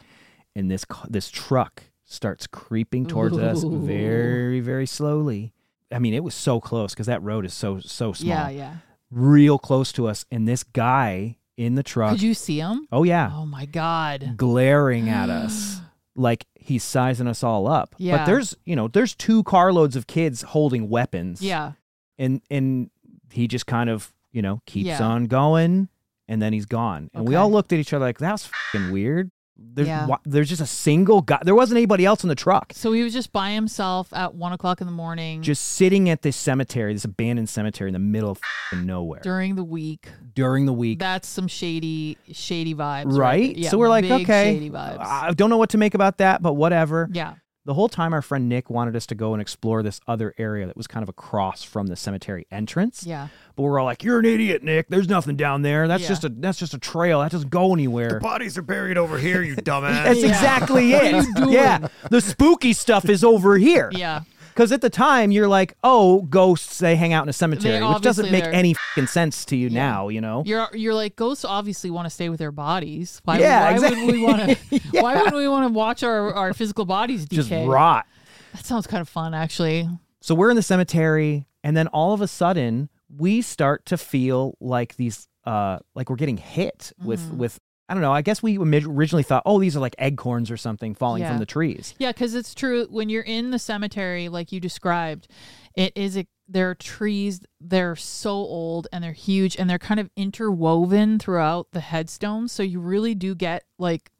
And 0.55 0.69
this 0.71 0.85
this 1.09 1.29
truck 1.29 1.83
starts 2.05 2.47
creeping 2.47 3.05
towards 3.05 3.37
us 3.37 3.63
very 3.63 4.59
very 4.61 4.85
slowly. 4.85 5.53
I 5.91 5.99
mean, 5.99 6.13
it 6.13 6.23
was 6.23 6.35
so 6.35 6.59
close 6.59 6.93
because 6.93 7.07
that 7.07 7.21
road 7.23 7.45
is 7.45 7.53
so 7.53 7.79
so 7.79 8.13
small, 8.13 8.29
Yeah. 8.29 8.49
Yeah. 8.49 8.73
real 9.11 9.57
close 9.59 9.91
to 9.93 10.07
us. 10.07 10.25
And 10.31 10.47
this 10.47 10.63
guy 10.63 11.37
in 11.57 11.75
the 11.75 11.83
truck, 11.83 12.11
Could 12.11 12.21
you 12.21 12.33
see 12.33 12.59
him? 12.59 12.87
oh 12.91 13.03
yeah, 13.03 13.31
Oh 13.33 13.45
my 13.45 13.65
God. 13.65 14.35
glaring 14.37 15.09
at 15.09 15.29
us 15.29 15.79
like 16.17 16.45
he's 16.55 16.83
sizing 16.83 17.27
us 17.27 17.43
all 17.43 17.67
up. 17.67 17.95
Yeah. 17.97 18.17
But 18.17 18.25
there's 18.25 18.55
you 18.65 18.75
know 18.75 18.87
there's 18.89 19.15
two 19.15 19.43
carloads 19.43 19.95
of 19.95 20.07
kids 20.07 20.41
holding 20.41 20.89
weapons. 20.89 21.41
Yeah. 21.41 21.73
and 22.17 22.41
and 22.49 22.89
he 23.31 23.47
just 23.47 23.65
kind 23.67 23.89
of 23.89 24.13
you 24.31 24.41
know 24.41 24.61
keeps 24.65 24.87
Yeah. 24.87 25.03
on 25.03 25.27
going 25.27 25.87
and 26.27 26.41
then 26.41 26.51
he's 26.53 26.65
gone 26.65 27.09
and 27.13 27.27
we 27.27 27.35
all 27.35 27.49
looked 27.51 27.71
at 27.71 27.79
each 27.79 27.93
other 27.93 28.03
like 28.05 28.17
that's 28.17 28.49
fucking 28.73 28.91
weird 28.91 29.31
there's 29.59 29.87
Yeah. 29.87 30.07
there's 30.25 30.49
just 30.49 30.61
a 30.61 30.65
single 30.67 31.21
guy 31.21 31.39
there 31.43 31.55
wasn't 31.55 31.77
anybody 31.77 32.05
else 32.05 32.23
in 32.23 32.29
the 32.29 32.35
truck. 32.35 32.71
So 32.75 32.91
he 32.93 33.03
was 33.03 33.13
just 33.13 33.31
by 33.31 33.51
himself 33.51 34.11
at 34.13 34.35
one 34.35 34.53
o'clock 34.53 34.81
in 34.81 34.87
the 34.87 34.93
morning. 34.93 35.41
Just 35.41 35.63
sitting 35.63 36.09
at 36.09 36.21
this 36.21 36.35
cemetery 36.35 36.93
this 36.93 37.05
abandoned 37.05 37.49
cemetery 37.49 37.89
in 37.89 37.93
the 37.93 37.99
middle 37.99 38.31
of 38.31 38.39
nowhere. 38.83 39.21
During 39.23 39.55
the 39.55 39.63
week. 39.63 40.09
during 40.35 40.65
the 40.67 40.73
week. 40.73 40.99
That's 40.99 41.27
some 41.27 41.47
shady, 41.47 42.17
shady 42.31 42.75
vibes, 42.75 43.17
right 43.17 43.55
Yeah, 43.57 43.69
so 43.69 43.77
we're 43.79 43.89
like 43.89 44.05
okay 44.05 44.53
shady 44.53 44.69
vibes. 44.69 44.99
i 44.99 45.31
don't 45.33 45.49
know 45.49 45.57
what 45.57 45.71
to 45.71 45.77
make 45.79 45.95
about 45.95 46.17
that 46.19 46.41
but 46.43 46.53
whatever. 46.53 47.09
Yeah, 47.11 47.33
the 47.67 47.75
whole 47.75 47.87
time 47.89 48.13
our 48.13 48.21
friend 48.23 48.49
nick 48.49 48.69
wanted 48.71 48.95
us 48.95 49.05
to 49.05 49.13
go 49.13 49.33
and 49.33 49.41
explore 49.41 49.83
this 49.83 50.01
other 50.07 50.33
area 50.39 50.65
that 50.65 50.75
was 50.75 50.87
kind 50.87 51.03
of 51.03 51.09
across 51.09 51.61
from 51.63 51.85
the 51.87 51.95
cemetery 51.95 52.47
entrance 52.51 53.05
yeah, 53.05 53.27
But 53.55 53.61
we're 53.63 53.77
all 53.79 53.85
like, 53.85 54.03
"You're 54.03 54.17
an 54.19 54.25
idiot, 54.25 54.63
Nick. 54.63 54.87
There's 54.89 55.07
nothing 55.09 55.35
down 55.35 55.61
there. 55.61 55.87
That's 55.87 56.03
Yeah. 56.03 56.09
just 56.09 56.23
a 56.23 56.29
that's 56.29 56.57
just 56.57 56.73
a 56.73 56.79
trail. 56.79 57.19
That 57.21 57.31
doesn't 57.31 57.49
go 57.51 57.73
anywhere." 57.73 58.19
Bodies 58.19 58.57
are 58.57 58.61
buried 58.63 58.97
over 58.97 59.17
here, 59.19 59.41
you 59.43 59.55
dumbass. 59.69 60.03
That's 60.05 60.19
Yeah. 60.21 60.29
exactly 60.29 60.91
What 60.93 61.03
are 61.03 61.05
it. 61.19 61.25
you 61.27 61.33
doing? 61.35 61.49
Yeah, 61.51 61.87
the 62.09 62.21
spooky 62.21 62.73
stuff 62.73 63.09
is 63.09 63.23
over 63.23 63.57
here. 63.57 63.89
yeah. 63.93 64.21
Because 64.57 64.71
at 64.71 64.81
the 64.81 64.89
time 64.89 65.29
you're 65.31 65.47
like, 65.47 65.75
"Oh, 65.83 66.23
ghosts 66.23 66.79
they 66.79 66.95
hang 66.95 67.13
out 67.13 67.21
in 67.23 67.29
a 67.29 67.33
cemetery," 67.33 67.75
which 67.75 68.01
doesn't 68.01 68.25
obviously 68.25 68.31
make 68.31 68.43
they're- 68.45 68.53
any 68.53 68.75
fing 68.95 69.05
sense 69.05 69.45
to 69.45 69.55
you 69.55 69.69
now. 69.69 70.07
You 70.07 70.19
know? 70.19 70.41
You're 70.47 70.67
you're 70.73 70.95
like 70.95 71.15
ghosts 71.15 71.45
obviously 71.45 71.91
want 71.91 72.07
to 72.07 72.09
stay 72.09 72.29
with 72.29 72.39
their 72.39 72.51
bodies. 72.51 73.21
Why, 73.23 73.37
Yeah, 73.37 73.71
why 73.71 73.79
wouldn't 73.79 74.11
we 74.11 74.19
want 74.23 74.41
to? 74.49 74.55
Why 74.99 75.15
wouldn't 75.15 75.35
we 75.35 75.47
want 75.47 75.67
to 75.67 75.73
watch 75.73 76.01
our, 76.01 76.33
our 76.33 76.53
physical 76.55 76.85
bodies 76.85 77.25
Just 77.27 77.49
decay? 77.49 77.67
rot. 77.67 78.07
That 78.53 78.65
sounds 78.65 78.87
kind 78.87 79.01
of 79.01 79.07
fun, 79.09 79.35
actually. 79.35 79.87
So 80.21 80.33
we're 80.33 80.49
in 80.49 80.55
the 80.55 80.63
cemetery, 80.63 81.45
and 81.63 81.77
then 81.77 81.85
all 81.89 82.13
of 82.13 82.21
a 82.21 82.27
sudden 82.27 82.89
we 83.15 83.43
start 83.43 83.85
to 83.85 83.97
feel 83.97 84.55
like 84.59 84.95
these, 84.95 85.27
uh, 85.45 85.77
like 85.93 86.09
we're 86.09 86.15
getting 86.15 86.37
hit 86.37 86.91
with 87.03 87.21
Mhm. 87.31 87.37
with. 87.37 87.59
I 87.89 87.93
don't 87.93 88.01
know. 88.01 88.11
I 88.11 88.21
guess 88.21 88.43
we 88.43 88.57
originally 88.57 89.23
thought, 89.23 89.43
oh, 89.45 89.59
these 89.59 89.77
are 89.77 89.79
like 89.79 89.95
acorns 89.99 90.51
or 90.51 90.57
something 90.57 90.93
falling 90.93 91.21
Yeah. 91.21 91.29
from 91.29 91.39
the 91.39 91.45
trees. 91.45 91.95
Yeah, 91.99 92.11
because 92.11 92.35
it's 92.35 92.53
true. 92.53 92.85
When 92.89 93.07
you're 93.09 93.23
in 93.23 93.51
the 93.51 93.59
cemetery, 93.59 94.27
like 94.29 94.51
you 94.51 94.59
described, 94.59 95.27
it 95.75 95.93
is 95.95 96.17
a 96.17 96.27
there 96.49 96.69
are 96.69 96.75
trees. 96.75 97.41
They're 97.59 97.95
so 97.97 98.31
old 98.31 98.87
and 98.93 99.03
they're 99.03 99.11
huge 99.11 99.57
and 99.57 99.69
they're 99.69 99.77
kind 99.79 99.99
of 99.99 100.09
interwoven 100.15 101.19
throughout 101.19 101.67
the 101.71 101.81
headstones. 101.81 102.51
So 102.53 102.63
you 102.63 102.79
really 102.79 103.15
do 103.15 103.35
get 103.35 103.63
like 103.77 104.11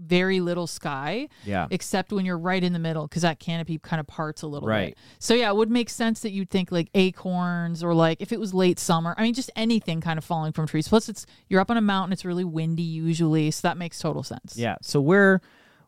very 0.00 0.40
little 0.40 0.66
sky, 0.66 1.28
Yeah. 1.44 1.66
except 1.70 2.12
when 2.12 2.24
you're 2.24 2.38
right 2.38 2.62
in 2.62 2.72
the 2.72 2.78
middle, 2.78 3.06
because 3.06 3.22
that 3.22 3.38
canopy 3.40 3.78
kind 3.78 4.00
of 4.00 4.06
parts 4.06 4.42
a 4.42 4.46
little 4.46 4.68
Right. 4.68 4.90
bit. 4.94 4.98
So 5.18 5.34
yeah, 5.34 5.48
it 5.50 5.56
would 5.56 5.70
make 5.70 5.90
sense 5.90 6.20
that 6.20 6.30
you'd 6.32 6.50
think 6.50 6.70
like 6.72 6.88
acorns 6.94 7.82
or 7.82 7.94
like 7.94 8.20
if 8.20 8.32
it 8.32 8.40
was 8.40 8.54
late 8.54 8.78
summer. 8.78 9.14
I 9.18 9.22
mean, 9.22 9.34
just 9.34 9.50
anything 9.56 10.00
kind 10.00 10.18
of 10.18 10.24
falling 10.24 10.52
from 10.52 10.66
trees. 10.66 10.88
Plus, 10.88 11.08
it's 11.08 11.26
you're 11.48 11.60
up 11.60 11.70
on 11.70 11.76
a 11.76 11.80
mountain. 11.82 12.12
It's 12.12 12.24
really 12.24 12.44
windy 12.44 12.82
usually, 12.82 13.50
so 13.50 13.66
that 13.68 13.76
makes 13.76 13.98
total 13.98 14.22
sense. 14.22 14.56
Yeah. 14.56 14.76
So 14.82 15.00
we're 15.00 15.40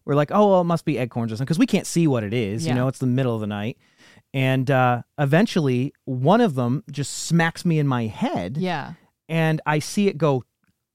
we're 0.06 0.14
like, 0.14 0.30
oh, 0.32 0.50
well, 0.50 0.60
it 0.62 0.64
must 0.64 0.84
be 0.86 0.96
acorns 0.96 1.30
or 1.30 1.36
something 1.36 1.44
because 1.44 1.58
we 1.58 1.66
can't 1.66 1.86
see 1.86 2.06
what 2.06 2.24
it 2.24 2.32
is. 2.32 2.64
Yeah. 2.64 2.72
You 2.72 2.74
know, 2.76 2.88
it's 2.88 2.98
the 2.98 3.06
middle 3.06 3.34
of 3.34 3.40
the 3.42 3.46
night, 3.46 3.76
and 4.32 4.70
uh, 4.70 5.02
eventually 5.18 5.92
one 6.04 6.40
of 6.40 6.54
them 6.54 6.82
just 6.90 7.12
smacks 7.12 7.64
me 7.64 7.78
in 7.78 7.86
my 7.86 8.06
head, 8.06 8.56
Yeah. 8.56 8.94
and 9.28 9.60
I 9.66 9.78
see 9.78 10.08
it 10.08 10.16
go 10.18 10.42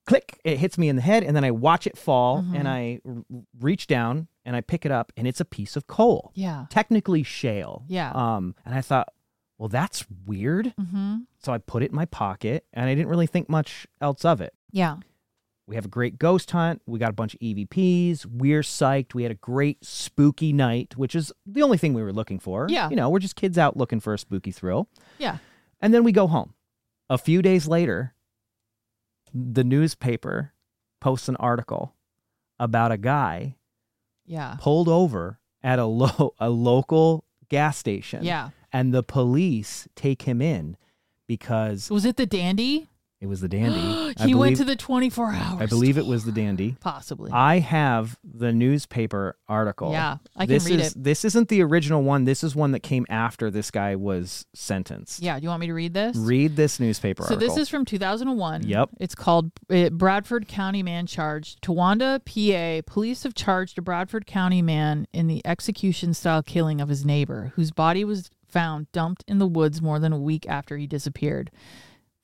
click. 0.06 0.40
It 0.44 0.58
hits 0.58 0.78
me 0.78 0.90
in 0.90 0.96
the 0.96 1.02
head, 1.02 1.24
and 1.24 1.36
then 1.36 1.44
I 1.44 1.52
watch 1.52 1.88
it 1.88 1.98
fall, 1.98 2.42
Mhm. 2.44 2.60
and 2.60 2.68
I 2.68 3.00
r- 3.06 3.24
reach 3.60 3.88
down 3.88 4.28
and 4.46 4.56
I 4.56 4.62
pick 4.62 4.86
it 4.86 4.92
up, 4.92 5.12
and 5.18 5.28
it's 5.28 5.40
a 5.42 5.46
piece 5.46 5.76
of 5.76 5.88
coal, 5.88 6.32
Yeah. 6.36 6.68
technically 6.70 7.24
shale. 7.24 7.84
Yeah. 7.88 8.12
Um, 8.12 8.56
and 8.66 8.76
I 8.76 8.82
thought, 8.82 9.10
well, 9.58 9.70
that's 9.70 10.06
weird. 10.26 10.74
Mm-hmm. 10.80 11.16
So 11.40 11.52
I 11.54 11.58
put 11.58 11.82
it 11.82 11.90
in 11.90 11.96
my 11.96 12.06
pocket, 12.06 12.66
and 12.74 12.88
I 12.88 12.94
didn't 12.94 13.10
really 13.10 13.26
think 13.28 13.50
much 13.50 13.88
else 14.02 14.24
of 14.26 14.42
it. 14.42 14.54
Yeah. 14.72 14.98
We 15.68 15.74
have 15.76 15.86
a 15.86 15.90
great 15.90 16.20
ghost 16.20 16.52
hunt. 16.52 16.84
We 16.86 17.00
got 17.00 17.10
a 17.10 17.14
bunch 17.14 17.34
of 17.34 17.40
EVPs. 17.40 18.24
We're 18.28 18.62
psyched. 18.62 19.16
We 19.16 19.24
had 19.24 19.32
a 19.32 19.36
great 19.36 19.84
spooky 19.84 20.54
night, 20.54 20.96
which 20.96 21.16
is 21.16 21.32
the 21.48 21.64
only 21.64 21.80
thing 21.80 21.96
we 21.96 22.04
were 22.04 22.14
looking 22.14 22.38
for. 22.38 22.68
Yeah. 22.70 22.88
You 22.90 22.96
know, 22.96 23.10
we're 23.10 23.18
just 23.18 23.36
kids 23.36 23.58
out 23.58 23.76
looking 23.76 24.00
for 24.00 24.14
a 24.14 24.20
spooky 24.20 24.52
thrill. 24.52 24.88
Yeah. 25.18 25.38
And 25.82 25.92
then 25.92 26.04
we 26.04 26.12
go 26.12 26.28
home. 26.28 26.54
A 27.10 27.18
few 27.18 27.42
days 27.42 27.68
later, 27.68 28.14
the 29.36 29.64
newspaper 29.64 30.54
posts 31.02 31.28
an 31.28 31.36
article 31.36 31.94
about 32.60 32.92
a 32.92 32.98
guy 32.98 33.58
Yeah. 34.26 34.56
pulled 34.60 34.88
over 34.88 35.40
at 35.62 35.78
a 35.78 35.86
lo- 35.86 36.34
a 36.40 36.50
local 36.50 37.26
gas 37.50 37.78
station. 37.78 38.24
Yeah. 38.24 38.50
And 38.72 38.94
the 38.94 39.04
police 39.04 39.88
take 39.96 40.22
him 40.24 40.42
in 40.42 40.78
because 41.28 41.90
Was 41.92 42.06
it 42.06 42.16
the 42.18 42.26
dandy? 42.26 42.90
It 43.22 43.28
was 43.28 43.40
the 43.42 43.48
dandy. 43.48 44.14
he 44.24 44.34
I 44.34 44.36
went 44.38 44.58
to 44.58 44.66
the 44.66 44.76
24 44.76 45.32
hours. 45.32 45.62
I 45.62 45.66
believe 45.68 45.98
it 45.98 46.06
was 46.06 46.26
the 46.26 46.32
dandy. 46.32 46.76
Possibly. 46.82 47.32
I 47.32 47.60
have 47.60 48.18
the 48.24 48.52
newspaper 48.52 49.38
article. 49.48 49.92
yeah. 49.92 50.18
I 50.36 50.46
can 50.46 50.54
this 50.54 50.66
read 50.66 50.80
is 50.82 50.92
it. 50.96 51.04
this 51.04 51.26
isn't 51.26 51.48
the 51.50 51.62
original 51.64 52.04
one. 52.04 52.26
This 52.26 52.44
is 52.44 52.56
one 52.56 52.72
that 52.72 52.82
came 52.82 53.06
after 53.10 53.50
this 53.50 53.72
guy 53.72 53.96
was 53.96 54.46
sentenced. 54.54 55.22
Yeah. 55.24 55.40
Do 55.40 55.44
you 55.44 55.50
want 55.50 55.62
me 55.62 55.68
to 55.68 55.74
read 55.74 55.94
this? 55.94 56.16
Read 56.18 56.56
this 56.56 56.80
newspaper 56.80 57.24
So 57.24 57.36
article. 57.36 57.48
this 57.56 57.58
is 57.62 57.70
from 57.70 57.86
2001. 57.86 58.64
Yep. 58.68 58.90
It's 59.00 59.16
called 59.16 59.52
uh, 59.70 59.90
Bradford 59.90 60.48
County 60.48 60.84
Man 60.84 61.08
Charged. 61.08 61.62
Towanda, 61.62 62.20
PA. 62.26 62.82
Police 62.92 63.24
have 63.24 63.34
charged 63.34 63.78
a 63.78 63.82
Bradford 63.82 64.26
County 64.26 64.62
man 64.62 65.08
in 65.14 65.28
the 65.28 65.42
execution-style 65.46 66.44
killing 66.44 66.82
of 66.82 66.90
his 66.90 67.06
neighbor, 67.06 67.54
whose 67.56 67.72
body 67.72 68.04
was 68.04 68.30
found 68.48 68.92
dumped 68.92 69.24
in 69.28 69.38
the 69.40 69.48
woods 69.48 69.82
more 69.82 70.00
than 70.00 70.14
a 70.14 70.20
week 70.20 70.46
after 70.48 70.78
he 70.78 70.88
disappeared. 70.88 71.52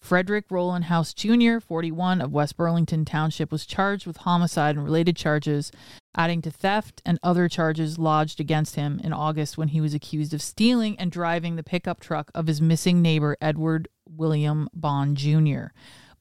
Frederick 0.02 0.46
Roland 0.50 0.86
House 0.86 1.14
Jr., 1.14 1.60
41 1.60 2.22
of 2.22 2.32
West 2.32 2.58
Burlington 2.58 3.06
Township, 3.06 3.52
was 3.52 3.66
charged 3.66 4.08
with 4.08 4.18
homicide 4.18 4.76
and 4.76 4.84
related 4.84 5.16
charges, 5.16 5.72
adding 6.16 6.42
to 6.42 6.52
theft 6.52 7.02
and 7.06 7.20
other 7.22 7.48
charges 7.48 8.00
lodged 8.00 8.40
against 8.40 8.76
him 8.76 9.00
in 9.04 9.14
August 9.14 9.58
when 9.58 9.70
he 9.70 9.80
was 9.80 9.94
accused 9.94 10.34
of 10.34 10.42
stealing 10.42 10.98
and 11.00 11.12
driving 11.12 11.56
the 11.56 11.64
pickup 11.64 12.00
truck 12.00 12.32
of 12.34 12.48
his 12.48 12.60
missing 12.60 13.02
neighbor, 13.02 13.38
Edward 13.40 13.88
William 14.10 14.68
Bond 14.74 15.18
Jr. 15.18 15.68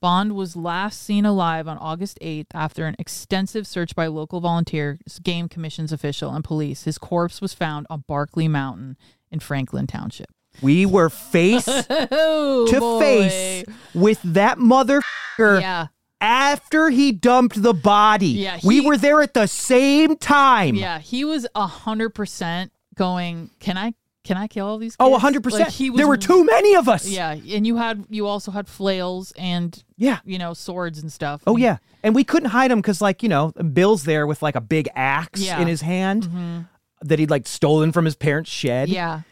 Bond 0.00 0.34
was 0.34 0.56
last 0.56 1.02
seen 1.02 1.26
alive 1.26 1.66
on 1.66 1.76
August 1.78 2.18
8th 2.22 2.46
after 2.54 2.86
an 2.86 2.96
extensive 2.98 3.66
search 3.66 3.94
by 3.94 4.06
local 4.06 4.40
volunteers, 4.40 4.98
game 5.22 5.48
commissions 5.48 5.92
official, 5.92 6.30
and 6.32 6.44
police. 6.44 6.84
His 6.84 6.96
corpse 6.98 7.40
was 7.40 7.54
found 7.54 7.86
on 7.90 8.04
Barclay 8.06 8.48
Mountain 8.48 8.96
in 9.30 9.40
Franklin 9.40 9.86
Township. 9.86 10.30
We 10.62 10.86
were 10.86 11.08
face 11.10 11.66
Oh, 11.90 12.66
to 12.68 12.80
boy. 12.80 13.00
face 13.00 13.64
with 13.94 14.20
that 14.24 14.58
motherfucker 14.58 15.60
Yeah. 15.60 15.86
after 16.20 16.90
he 16.90 17.12
dumped 17.12 17.62
the 17.62 17.72
body. 17.74 18.26
Yeah, 18.28 18.58
we 18.64 18.80
were 18.80 18.96
there 18.96 19.22
at 19.22 19.34
the 19.34 19.46
same 19.46 20.16
time. 20.16 20.74
Yeah, 20.74 20.98
he 20.98 21.24
was 21.24 21.46
a 21.54 21.66
hundred 21.66 22.10
percent 22.14 22.72
going. 22.94 23.50
Can 23.60 23.76
I? 23.78 23.94
Can 24.22 24.36
I 24.36 24.48
kill 24.48 24.66
all 24.66 24.76
these? 24.76 24.96
Oh, 25.00 25.18
kids?" 25.18 25.38
100%. 25.38 25.50
Like, 25.60 25.68
he 25.70 25.88
was, 25.88 25.96
there 25.98 26.06
were 26.06 26.18
too 26.18 26.44
many 26.44 26.74
of 26.76 26.90
us. 26.90 27.08
Yeah, 27.08 27.30
and 27.32 27.66
you 27.66 27.76
had 27.78 28.04
you 28.10 28.26
also 28.26 28.50
had 28.52 28.68
flails 28.68 29.32
and 29.38 29.82
Yeah. 29.96 30.18
you 30.26 30.36
know 30.38 30.52
swords 30.52 30.98
and 30.98 31.10
stuff. 31.10 31.42
Oh 31.46 31.56
yeah, 31.56 31.78
and 32.02 32.14
we 32.14 32.22
couldn't 32.22 32.50
hide 32.50 32.70
him 32.70 32.80
because, 32.80 33.00
like, 33.00 33.22
you 33.22 33.30
know, 33.30 33.52
Bill's 33.52 34.04
there 34.04 34.26
with 34.26 34.42
like 34.42 34.56
a 34.56 34.60
big 34.60 34.88
axe 34.94 35.40
Yeah. 35.40 35.54
Mm-hmm. 35.54 35.62
in 35.62 35.68
his 35.68 35.80
hand 35.80 36.66
that 37.02 37.18
he'd 37.18 37.30
like 37.30 37.46
stolen 37.48 37.92
from 37.92 38.04
his 38.04 38.14
parents' 38.14 38.50
shed. 38.50 38.90
yeah, 38.90 39.22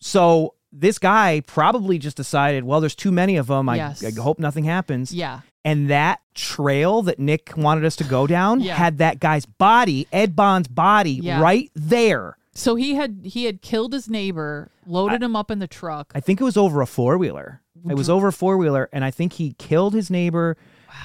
So 0.00 0.54
this 0.72 0.98
guy 0.98 1.40
probably 1.46 1.98
just 1.98 2.16
decided, 2.16 2.64
well, 2.64 2.80
there's 2.80 2.94
too 2.94 3.12
many 3.12 3.36
of 3.36 3.46
them. 3.46 3.68
I, 3.68 3.76
Yes. 3.76 4.04
I 4.04 4.10
hope 4.20 4.38
nothing 4.38 4.64
happens. 4.64 5.12
yeah. 5.12 5.40
And 5.64 5.90
that 5.90 6.20
trail 6.34 7.02
that 7.02 7.18
Nick 7.18 7.52
wanted 7.56 7.84
us 7.84 7.96
to 7.96 8.04
go 8.04 8.26
down 8.26 8.60
Yeah. 8.60 8.74
had 8.74 8.98
that 8.98 9.20
guy's 9.20 9.44
body, 9.44 10.06
Ed 10.12 10.34
Bond's 10.36 10.68
body, 10.68 11.12
Yeah. 11.22 11.40
right 11.40 11.70
there. 11.74 12.36
So 12.54 12.74
he 12.74 12.94
had 12.94 13.20
he 13.24 13.44
had 13.44 13.60
killed 13.60 13.92
his 13.92 14.08
neighbor, 14.08 14.70
loaded 14.86 15.22
him 15.22 15.36
up 15.36 15.50
in 15.50 15.58
the 15.58 15.66
truck. 15.68 16.10
I 16.14 16.20
think 16.20 16.40
it 16.40 16.44
was 16.44 16.56
over 16.56 16.80
a 16.80 16.86
four 16.86 17.18
wheeler. 17.18 17.60
It 17.88 17.94
was 17.94 18.08
over 18.10 18.28
a 18.28 18.32
four 18.32 18.56
wheeler, 18.56 18.88
and 18.92 19.04
I 19.04 19.10
think 19.10 19.34
he 19.34 19.52
killed 19.58 19.94
his 19.94 20.10
neighbor, 20.10 20.56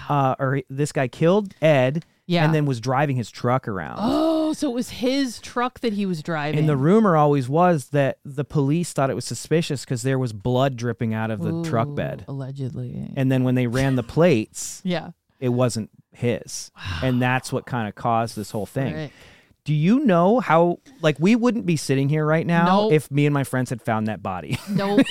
uh, 0.10 0.36
or 0.40 0.62
this 0.70 0.92
guy 0.92 1.08
killed 1.08 1.54
Ed, 1.62 2.06
Yeah. 2.26 2.46
and 2.46 2.54
then 2.56 2.66
was 2.66 2.80
driving 2.80 3.16
his 3.16 3.30
truck 3.30 3.68
around. 3.68 3.98
oh, 4.02 4.54
so 4.54 4.70
it 4.70 4.74
was 4.74 4.90
his 4.90 5.40
truck 5.40 5.80
that 5.82 5.94
he 5.94 6.06
was 6.06 6.24
driving. 6.24 6.60
And 6.60 6.70
the 6.70 6.78
rumor 6.78 7.18
always 7.18 7.50
was 7.50 7.90
that 7.90 8.20
the 8.24 8.46
police 8.46 8.94
thought 8.94 9.10
it 9.10 9.16
was 9.16 9.26
suspicious 9.26 9.84
because 9.84 10.04
there 10.04 10.18
was 10.20 10.32
blood 10.34 10.76
dripping 10.78 11.14
out 11.14 11.32
of 11.32 11.42
the 11.42 11.64
truck 11.64 11.94
bed. 11.96 12.26
allegedly. 12.28 13.12
And 13.16 13.32
then 13.32 13.44
when 13.44 13.56
they 13.56 13.68
ran 13.68 13.96
the 13.96 14.04
plates, 14.04 14.82
yeah. 14.86 15.12
it 15.40 15.50
wasn't 15.50 15.90
his. 16.12 16.72
And 17.02 17.22
that's 17.22 17.52
what 17.52 17.66
kind 17.66 17.88
of 17.88 17.96
caused 17.96 18.36
this 18.36 18.52
whole 18.52 18.66
thing. 18.66 18.94
Right. 18.96 19.12
Do 19.66 19.74
you 19.74 20.00
know 20.00 20.42
how, 20.42 20.80
like, 21.02 21.16
we 21.20 21.38
wouldn't 21.38 21.66
be 21.66 21.78
sitting 21.78 22.10
here 22.10 22.26
right 22.26 22.46
now 22.46 22.66
Nope. 22.66 22.92
if 22.94 23.10
me 23.10 23.26
and 23.26 23.34
my 23.34 23.46
friends 23.46 23.70
had 23.70 23.82
found 23.82 24.08
that 24.08 24.22
body? 24.22 24.58
Nope. 24.70 25.06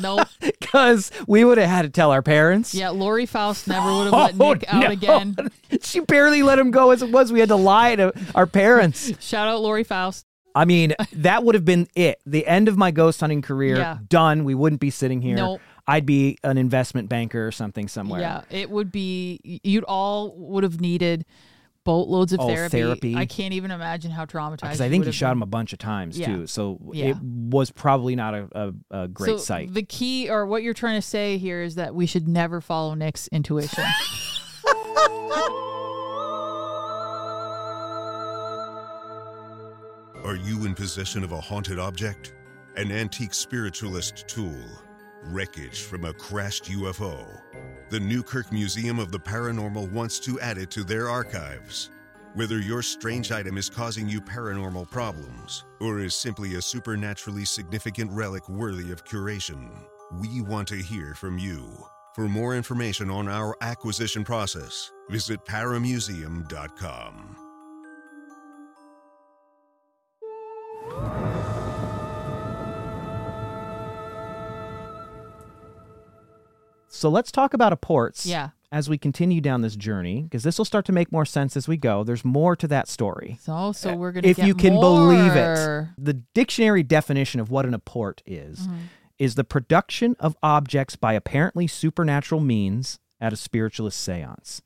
nope. 0.00 0.26
Because 0.40 1.12
we 1.28 1.44
would 1.44 1.56
have 1.58 1.68
had 1.68 1.82
to 1.82 1.88
tell 1.88 2.10
our 2.10 2.22
parents. 2.22 2.74
Yeah, 2.74 2.88
Lori 2.88 3.26
Faust 3.26 3.68
never 3.68 3.86
would 3.92 4.04
have 4.06 4.14
oh, 4.14 4.16
let 4.18 4.34
Oh, 4.40 4.52
Nick 4.54 4.74
out 4.74 4.80
no. 4.82 4.90
again. 4.90 5.36
she 5.82 6.00
barely 6.00 6.42
let 6.42 6.58
him 6.58 6.72
go 6.72 6.90
as 6.90 7.02
it 7.02 7.12
was. 7.12 7.32
We 7.32 7.38
had 7.40 7.50
to 7.50 7.56
lie 7.56 7.94
to 7.94 8.12
our 8.34 8.46
parents. 8.46 9.12
Shout 9.24 9.46
out 9.46 9.60
Lori 9.60 9.84
Faust. 9.84 10.26
I 10.54 10.64
mean, 10.64 10.94
that 11.12 11.44
would 11.44 11.54
have 11.54 11.64
been 11.66 11.86
it. 11.94 12.20
The 12.26 12.46
end 12.46 12.66
of 12.68 12.76
my 12.76 12.90
ghost 12.90 13.20
hunting 13.20 13.42
career. 13.42 13.76
Yeah. 13.76 13.98
Done. 14.08 14.44
We 14.44 14.54
wouldn't 14.54 14.80
be 14.80 14.90
sitting 14.90 15.20
here. 15.20 15.36
Nope. 15.36 15.60
I'd 15.86 16.06
be 16.06 16.38
an 16.42 16.58
investment 16.58 17.08
banker 17.08 17.46
or 17.46 17.52
something 17.52 17.86
somewhere. 17.86 18.20
Yeah, 18.20 18.42
it 18.50 18.68
would 18.70 18.90
be. 18.90 19.60
You'd 19.62 19.84
all 19.84 20.34
would 20.36 20.64
have 20.64 20.80
needed 20.80 21.24
boatloads 21.86 22.32
of 22.34 22.40
Oh, 22.40 22.48
therapy. 22.48 22.78
therapy. 22.82 23.16
I 23.16 23.24
can't 23.24 23.54
even 23.54 23.70
imagine 23.70 24.10
how 24.10 24.26
traumatized. 24.26 24.60
Because 24.62 24.80
I 24.82 24.90
think 24.90 25.06
he 25.06 25.12
shot 25.12 25.28
been. 25.30 25.38
him 25.38 25.42
a 25.42 25.46
bunch 25.46 25.72
of 25.72 25.78
times 25.78 26.18
Yeah. 26.18 26.26
too. 26.26 26.46
So 26.46 26.78
Yeah. 26.92 27.06
it 27.06 27.16
was 27.22 27.70
probably 27.70 28.14
not 28.16 28.34
a, 28.34 28.48
a, 28.90 29.02
a 29.04 29.08
great 29.08 29.28
so 29.28 29.36
sight. 29.38 29.72
The 29.72 29.82
key, 29.84 30.28
or 30.28 30.44
what 30.46 30.62
you're 30.62 30.74
trying 30.74 30.98
to 31.00 31.06
say 31.06 31.38
here, 31.38 31.62
is 31.62 31.76
that 31.76 31.94
we 31.94 32.04
should 32.04 32.28
never 32.28 32.60
follow 32.60 32.92
Nick's 32.94 33.28
intuition. 33.28 33.84
Are 40.24 40.34
you 40.36 40.64
in 40.66 40.74
possession 40.74 41.22
of 41.22 41.32
a 41.32 41.40
haunted 41.40 41.78
object? 41.78 42.32
An 42.76 42.90
antique 42.90 43.32
spiritualist 43.34 44.26
tool? 44.26 44.58
Wreckage 45.24 45.82
from 45.82 46.04
a 46.04 46.12
crashed 46.12 46.64
UFO? 46.64 47.24
The 47.88 48.00
Newkirk 48.00 48.50
Museum 48.50 48.98
of 48.98 49.12
the 49.12 49.20
Paranormal 49.20 49.92
wants 49.92 50.18
to 50.20 50.40
add 50.40 50.58
it 50.58 50.72
to 50.72 50.82
their 50.82 51.08
archives. 51.08 51.90
Whether 52.34 52.58
your 52.58 52.82
strange 52.82 53.30
item 53.30 53.56
is 53.56 53.70
causing 53.70 54.08
you 54.08 54.20
paranormal 54.20 54.90
problems 54.90 55.64
or 55.80 56.00
is 56.00 56.12
simply 56.12 56.56
a 56.56 56.62
supernaturally 56.62 57.44
significant 57.44 58.10
relic 58.10 58.48
worthy 58.48 58.90
of 58.90 59.04
curation, 59.04 59.70
we 60.20 60.40
want 60.40 60.66
to 60.68 60.82
hear 60.82 61.14
from 61.14 61.38
you. 61.38 61.64
For 62.16 62.28
more 62.28 62.56
information 62.56 63.08
on 63.08 63.28
our 63.28 63.56
acquisition 63.60 64.24
process, 64.24 64.90
visit 65.08 65.44
paramuseum.com. 65.44 67.36
so 76.96 77.08
let's 77.08 77.30
talk 77.32 77.54
about 77.54 77.72
apports. 77.72 78.26
Yeah. 78.26 78.50
As 78.72 78.90
we 78.90 78.98
continue 78.98 79.40
down 79.40 79.62
this 79.62 79.76
journey, 79.76 80.22
because 80.22 80.42
this 80.42 80.58
will 80.58 80.64
start 80.64 80.84
to 80.86 80.92
make 80.92 81.12
more 81.12 81.24
sense 81.24 81.56
as 81.56 81.68
we 81.68 81.76
go. 81.76 82.02
There's 82.02 82.24
more 82.24 82.56
to 82.56 82.66
that 82.68 82.88
story. 82.88 83.38
so, 83.40 83.70
so 83.72 83.94
we're 83.94 84.10
gonna. 84.12 84.26
if 84.26 84.38
you 84.38 84.54
can 84.54 84.74
believe 84.80 85.36
it. 85.36 85.88
The 85.96 86.14
dictionary 86.34 86.82
definition 86.82 87.38
of 87.40 87.48
what 87.48 87.64
an 87.64 87.74
apport 87.74 88.20
is 88.26 88.66
Mm-hmm. 88.66 88.76
is 89.18 89.36
the 89.36 89.44
production 89.44 90.16
of 90.18 90.36
objects 90.42 90.96
by 90.96 91.12
apparently 91.14 91.66
supernatural 91.68 92.40
means 92.40 92.98
at 93.20 93.32
a 93.32 93.36
spiritualist 93.36 94.00
seance. 94.00 94.60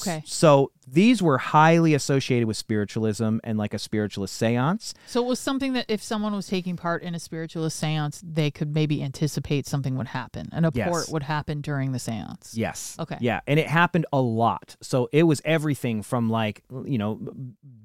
Okay. 0.00 0.22
So 0.26 0.70
these 0.86 1.22
were 1.22 1.38
highly 1.38 1.94
associated 1.94 2.46
with 2.46 2.56
spiritualism 2.56 3.38
and 3.44 3.56
like 3.58 3.72
a 3.74 3.78
spiritualist 3.78 4.34
seance. 4.36 4.94
So 5.06 5.24
it 5.24 5.26
was 5.28 5.38
something 5.40 5.72
that 5.74 5.86
if 5.88 6.02
someone 6.02 6.34
was 6.34 6.46
taking 6.46 6.76
part 6.76 7.02
in 7.02 7.14
a 7.14 7.18
spiritualist 7.18 7.78
seance, 7.78 8.20
they 8.24 8.50
could 8.50 8.74
maybe 8.74 9.02
anticipate 9.02 9.66
something 9.66 9.96
would 9.96 10.08
happen. 10.08 10.48
An 10.52 10.64
apport 10.64 10.74
Yes. 10.76 11.08
would 11.10 11.22
happen 11.22 11.60
during 11.60 11.92
the 11.92 11.98
seance. 11.98 12.54
Yes. 12.56 12.96
Okay. 12.98 13.16
Yeah. 13.20 13.40
And 13.46 13.58
it 13.58 13.66
happened 13.68 14.06
a 14.12 14.20
lot. 14.20 14.76
So 14.82 15.08
it 15.12 15.22
was 15.24 15.40
everything 15.44 16.02
from 16.02 16.28
like, 16.28 16.62
you 16.84 16.98
know, 16.98 17.20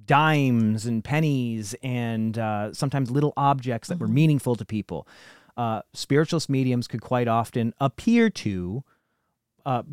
dimes 0.05 0.85
and 0.85 1.03
pennies 1.03 1.75
and 1.83 2.37
uh, 2.37 2.73
sometimes 2.73 3.11
little 3.11 3.33
objects 3.37 3.89
that 3.89 3.99
were 3.99 4.07
Mm-hmm. 4.07 4.15
meaningful 4.15 4.55
to 4.55 4.65
people. 4.65 5.07
Uh, 5.55 5.81
spiritualist 5.93 6.49
mediums 6.49 6.87
could 6.87 7.01
quite 7.01 7.27
often 7.27 7.73
appear 7.79 8.29
to 8.29 8.83
uh, 9.65 9.83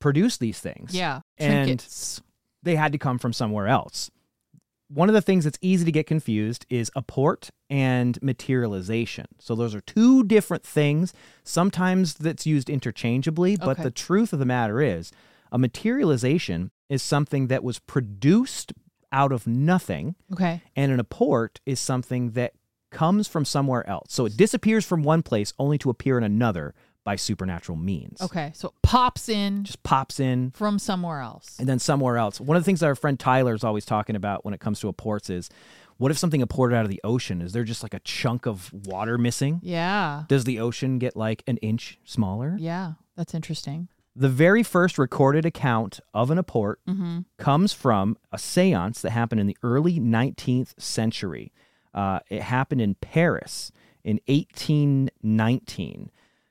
produce 0.00 0.36
these 0.36 0.60
things. 0.60 0.94
Yeah. 0.94 1.20
And- 1.38 1.66
Trinkets. 1.66 2.22
They 2.62 2.74
had 2.76 2.92
to 2.92 2.98
come 2.98 3.18
from 3.18 3.32
somewhere 3.32 3.68
else. 3.68 4.10
One 4.90 5.08
of 5.08 5.14
the 5.14 5.20
things 5.22 5.44
that's 5.44 5.58
easy 5.60 5.84
to 5.84 5.92
get 5.92 6.06
confused 6.06 6.64
is 6.70 6.90
apport 6.96 7.50
and 7.70 8.18
materialization. 8.22 9.26
So 9.38 9.54
those 9.54 9.74
are 9.74 9.80
two 9.82 10.24
different 10.24 10.64
things. 10.64 11.12
Sometimes 11.44 12.14
that's 12.14 12.46
used 12.46 12.68
interchangeably, 12.70 13.56
but 13.56 13.70
Okay. 13.70 13.82
the 13.84 13.90
truth 13.90 14.32
of 14.32 14.38
the 14.38 14.46
matter 14.46 14.80
is 14.80 15.12
a 15.52 15.58
materialization 15.58 16.70
is 16.88 17.02
something 17.02 17.46
that 17.48 17.62
was 17.62 17.78
produced 17.78 18.72
out 19.12 19.30
of 19.32 19.46
nothing, 19.46 20.14
Okay. 20.32 20.62
and 20.74 20.90
an 20.90 21.00
apport 21.00 21.58
is 21.64 21.78
something 21.80 22.32
that 22.32 22.54
comes 22.90 23.28
from 23.28 23.44
somewhere 23.44 23.86
else. 23.88 24.06
So 24.12 24.24
it 24.26 24.36
disappears 24.36 24.84
from 24.86 25.02
one 25.02 25.22
place 25.22 25.52
only 25.58 25.78
to 25.78 25.90
appear 25.90 26.16
in 26.18 26.24
another 26.24 26.74
by 27.08 27.16
supernatural 27.16 27.78
means. 27.78 28.20
Okay. 28.20 28.52
So 28.54 28.68
it 28.68 28.74
pops 28.82 29.30
in 29.30 29.64
Just 29.64 29.82
pops 29.82 30.20
in 30.20 30.50
from 30.50 30.78
somewhere 30.78 31.20
else. 31.20 31.56
and 31.58 31.66
then 31.66 31.78
somewhere 31.78 32.18
else. 32.18 32.38
One 32.38 32.54
of 32.56 32.62
the 32.62 32.66
things 32.66 32.80
that 32.80 32.86
our 32.86 32.94
friend 32.94 33.18
Tyler 33.18 33.54
is 33.54 33.64
always 33.64 33.86
talking 33.86 34.14
about 34.14 34.44
when 34.44 34.52
it 34.52 34.60
comes 34.60 34.78
to 34.80 34.88
apports 34.88 35.30
is 35.30 35.48
what 35.96 36.10
if 36.10 36.18
something 36.18 36.42
apported 36.42 36.76
out 36.76 36.84
of 36.84 36.90
the 36.90 37.00
ocean? 37.02 37.40
Is 37.40 37.52
there 37.54 37.64
just 37.64 37.82
like 37.82 37.94
a 37.94 38.00
chunk 38.00 38.46
of 38.46 38.70
water 38.86 39.16
missing? 39.16 39.60
Yeah. 39.62 40.24
Does 40.28 40.44
the 40.44 40.60
ocean 40.60 40.98
get 40.98 41.16
like 41.16 41.42
an 41.46 41.56
inch 41.58 41.98
smaller? 42.04 42.56
Yeah. 42.60 42.92
That's 43.16 43.32
interesting. 43.34 43.88
The 44.14 44.28
very 44.28 44.62
first 44.62 44.98
recorded 44.98 45.46
account 45.46 46.00
of 46.12 46.30
an 46.30 46.36
apport 46.38 46.74
Mm-hmm. 46.86 47.20
comes 47.38 47.72
from 47.72 48.18
a 48.30 48.38
seance 48.38 49.00
that 49.00 49.10
happened 49.12 49.40
in 49.40 49.46
the 49.46 49.56
early 49.62 49.98
19th 49.98 50.78
century. 50.78 51.52
Uh, 51.94 52.18
it 52.28 52.42
happened 52.42 52.80
in 52.82 52.94
Paris 52.96 53.72
in 54.04 54.20
1819. 54.26 56.10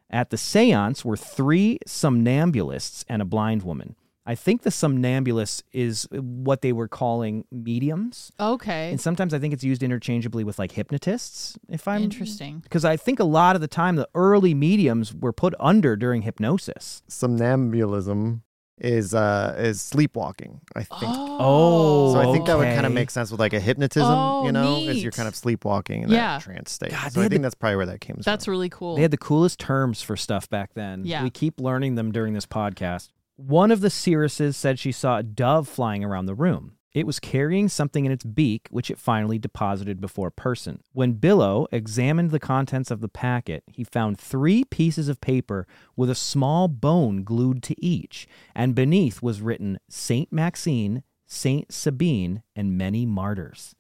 At 0.09 0.29
the 0.29 0.37
seance 0.37 1.03
were 1.03 1.17
three 1.17 1.79
somnambulists 1.85 3.03
and 3.09 3.21
a 3.21 3.25
blind 3.25 3.63
woman. 3.63 3.95
I 4.25 4.35
think 4.35 4.63
the 4.63 4.71
somnambulist 4.71 5.63
is 5.71 6.05
what 6.11 6.61
they 6.61 6.73
were 6.73 6.89
calling 6.89 7.45
mediums. 7.49 8.33
Okay. 8.37 8.89
And 8.89 8.99
sometimes 8.99 9.33
I 9.33 9.39
think 9.39 9.53
it's 9.53 9.63
used 9.63 9.81
interchangeably 9.81 10.43
with 10.43 10.59
like 10.59 10.73
hypnotists, 10.73 11.57
if 11.69 11.87
I'm 11.87 12.03
Interesting. 12.03 12.59
Because 12.59 12.83
I 12.83 12.97
think 12.97 13.21
a 13.21 13.23
lot 13.23 13.55
of 13.55 13.61
the 13.61 13.69
time 13.69 13.95
the 13.95 14.09
early 14.13 14.53
mediums 14.53 15.13
were 15.13 15.31
put 15.31 15.55
under 15.61 15.95
during 15.95 16.23
hypnosis. 16.23 17.03
Somnambulism 17.07 18.41
is 18.79 19.13
uh 19.13 19.55
is 19.57 19.81
sleepwalking, 19.81 20.61
I 20.75 20.83
think. 20.83 21.01
Oh, 21.03 22.13
So 22.13 22.19
I 22.19 22.31
think 22.31 22.45
that 22.45 22.57
would 22.57 22.65
kind 22.73 22.85
of 22.85 22.91
make 22.91 23.09
sense 23.09 23.31
with 23.31 23.39
like 23.39 23.53
a 23.53 23.59
hypnotism, 23.59 24.09
Oh, 24.09 24.45
you 24.45 24.51
know, 24.51 24.85
as 24.87 25.01
you're 25.01 25.11
kind 25.11 25.27
of 25.27 25.35
sleepwalking 25.35 26.03
in 26.03 26.09
Yeah. 26.09 26.37
that 26.37 26.41
trance 26.43 26.71
state. 26.71 26.91
God, 26.91 27.11
so 27.11 27.21
I 27.21 27.23
think 27.23 27.33
the- 27.33 27.39
that's 27.39 27.55
probably 27.55 27.77
where 27.77 27.85
that 27.87 28.01
came 28.01 28.15
from 28.17 28.21
That's 28.23 28.47
really 28.47 28.69
cool. 28.69 28.95
They 28.95 29.01
had 29.01 29.11
the 29.11 29.17
coolest 29.17 29.59
terms 29.59 30.01
for 30.01 30.15
stuff 30.15 30.47
back 30.49 30.73
then. 30.75 31.03
Yeah. 31.05 31.23
We 31.23 31.29
keep 31.29 31.59
learning 31.59 31.95
them 31.95 32.11
during 32.11 32.33
this 32.33 32.45
podcast. 32.45 33.09
One 33.35 33.71
of 33.71 33.81
the 33.81 33.89
seeresses 33.89 34.57
said 34.57 34.79
she 34.79 34.91
saw 34.91 35.17
a 35.17 35.23
dove 35.23 35.67
flying 35.67 36.03
around 36.03 36.25
the 36.27 36.35
room. 36.35 36.73
It 36.93 37.05
was 37.05 37.19
carrying 37.19 37.69
something 37.69 38.05
in 38.05 38.11
its 38.11 38.23
beak, 38.23 38.67
which 38.71 38.89
it 38.89 38.97
finally 38.97 39.37
deposited 39.37 40.01
before 40.01 40.27
a 40.27 40.31
person. 40.31 40.81
When 40.93 41.13
Billot 41.13 41.67
examined 41.71 42.31
the 42.31 42.39
contents 42.39 42.89
of 42.89 43.01
the 43.01 43.09
packet, 43.09 43.63
he 43.67 43.83
found 43.83 44.19
three 44.19 44.63
pieces 44.63 45.07
of 45.09 45.21
paper 45.21 45.67
with 45.95 46.09
a 46.09 46.15
small 46.15 46.67
bone 46.67 47.23
glued 47.23 47.61
to 47.63 47.75
each, 47.83 48.27
and 48.55 48.73
beneath 48.73 49.21
was 49.21 49.41
written 49.41 49.79
Saint 49.89 50.31
Maxine, 50.31 51.03
Saint 51.25 51.71
Sabine, 51.71 52.41
and 52.55 52.77
many 52.77 53.05
martyrs. 53.05 53.75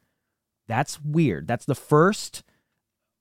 That's 0.67 1.01
weird. 1.01 1.47
That's 1.47 1.65
the 1.65 1.75
first 1.75 2.43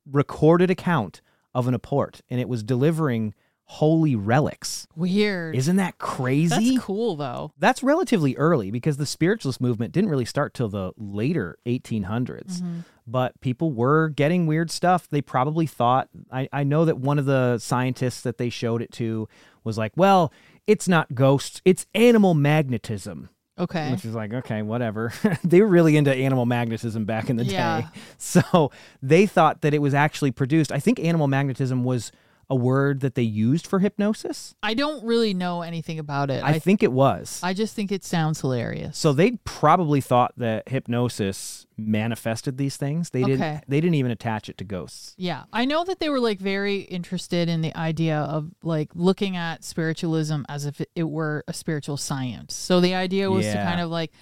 recorded 0.05 0.71
account 0.71 1.23
of 1.55 1.69
an 1.69 1.75
apport, 1.75 2.21
and 2.29 2.41
it 2.41 2.49
was 2.49 2.63
delivering 2.63 3.35
holy 3.69 4.15
relics. 4.15 4.87
Weird. 4.95 5.57
Isn't 5.57 5.77
that 5.77 5.99
crazy? 5.99 6.75
That's 6.77 6.85
cool 6.85 7.17
though. 7.17 7.53
That's 7.59 7.83
relatively 7.83 8.37
early 8.37 8.71
because 8.71 8.97
the 8.97 9.07
spiritualist 9.07 9.61
movement 9.61 9.93
didn't 9.93 10.09
really 10.11 10.25
start 10.25 10.55
till 10.55 10.69
the 10.69 10.93
later 10.97 11.59
1800s. 11.67 12.61
Mm-hmm. 12.61 12.79
But 13.09 13.41
people 13.41 13.73
were 13.73 14.09
getting 14.09 14.47
weird 14.47 14.71
stuff. 14.71 15.09
They 15.09 15.21
probably 15.21 15.67
thought, 15.67 16.09
I, 16.33 16.49
I 16.53 16.65
know 16.65 16.85
that 16.85 16.99
one 16.99 17.19
of 17.19 17.25
the 17.27 17.59
scientists 17.59 18.21
that 18.23 18.39
they 18.39 18.51
showed 18.51 18.83
it 18.83 18.93
to 18.93 19.29
was 19.65 19.77
like, 19.79 19.93
well, 19.97 20.33
it's 20.67 20.89
not 20.89 21.15
ghosts, 21.15 21.61
it's 21.65 21.87
animal 21.95 22.35
magnetism. 22.35 23.31
Okay. 23.59 23.91
Which 23.91 24.05
is 24.05 24.15
like, 24.15 24.33
okay, 24.35 24.63
whatever. 24.63 25.13
they 25.45 25.61
were 25.61 25.67
really 25.67 25.97
into 25.97 26.15
animal 26.15 26.47
magnetism 26.47 27.05
back 27.05 27.31
in 27.31 27.37
the 27.37 27.45
Yeah. 27.45 27.81
day. 27.83 27.87
So 28.19 28.71
they 29.03 29.27
thought 29.27 29.63
that 29.63 29.73
it 29.75 29.79
was 29.79 29.95
actually 29.95 30.31
produced. 30.31 30.71
I 30.73 30.79
think 30.79 31.01
animal 31.01 31.27
magnetism 31.27 31.83
was 31.85 32.13
a 32.49 32.55
word 32.55 33.01
that 33.01 33.17
they 33.17 33.23
used 33.23 33.67
for 33.67 33.81
hypnosis. 33.81 34.55
I 34.63 34.75
don't 34.75 35.05
really 35.05 35.35
know 35.35 35.63
anything 35.63 35.99
about 35.99 36.31
it. 36.31 36.45
I, 36.45 36.51
I 36.51 36.59
think 36.61 36.83
it 36.83 36.93
was. 36.93 37.41
I 37.43 37.53
just 37.55 37.75
think 37.75 37.91
it 37.91 38.05
sounds 38.05 38.41
hilarious. 38.41 38.97
so 38.97 39.13
they 39.13 39.33
probably 39.45 40.01
thought 40.01 40.33
that 40.37 40.69
hypnosis 40.69 41.67
manifested 41.77 42.57
these 42.57 42.77
things. 42.77 43.11
They 43.11 43.23
Okay. 43.25 43.33
didn't 43.37 43.65
they 43.69 43.81
didn't 43.81 43.95
even 43.97 44.11
attach 44.13 44.49
it 44.49 44.57
to 44.59 44.65
ghosts. 44.65 45.15
Yeah, 45.19 45.45
I 45.53 45.65
know 45.65 45.85
that 45.85 45.99
they 45.99 46.09
were 46.09 46.21
like 46.21 46.39
very 46.39 46.81
interested 46.83 47.49
in 47.49 47.61
the 47.63 47.77
idea 47.77 48.19
of 48.19 48.51
like 48.63 48.91
looking 48.95 49.37
at 49.37 49.65
spiritualism 49.65 50.43
as 50.49 50.67
if 50.67 50.81
it, 50.95 51.05
were 51.05 51.45
a 51.49 51.53
spiritual 51.53 51.97
science. 51.97 52.55
So 52.55 52.81
the 52.81 52.95
idea 52.95 53.31
was 53.31 53.45
to 53.47 53.53
Yeah. 53.53 53.65
kind 53.65 53.81
of 53.81 53.91
like 53.91 54.13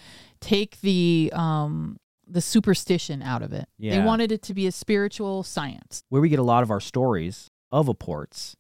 take 0.40 0.80
the 0.80 1.30
um 1.34 1.98
the 2.26 2.40
superstition 2.40 3.20
out 3.20 3.42
of 3.42 3.52
it. 3.52 3.68
They 3.78 3.88
Yeah. 3.88 4.04
wanted 4.04 4.32
it 4.32 4.40
to 4.44 4.54
be 4.54 4.66
a 4.66 4.72
spiritual 4.72 5.42
science. 5.42 6.02
where 6.08 6.22
we 6.22 6.30
get 6.30 6.38
a 6.38 6.42
lot 6.42 6.62
of 6.62 6.70
our 6.70 6.80
stories 6.80 7.50
of 7.74 7.88
apports 7.88 8.56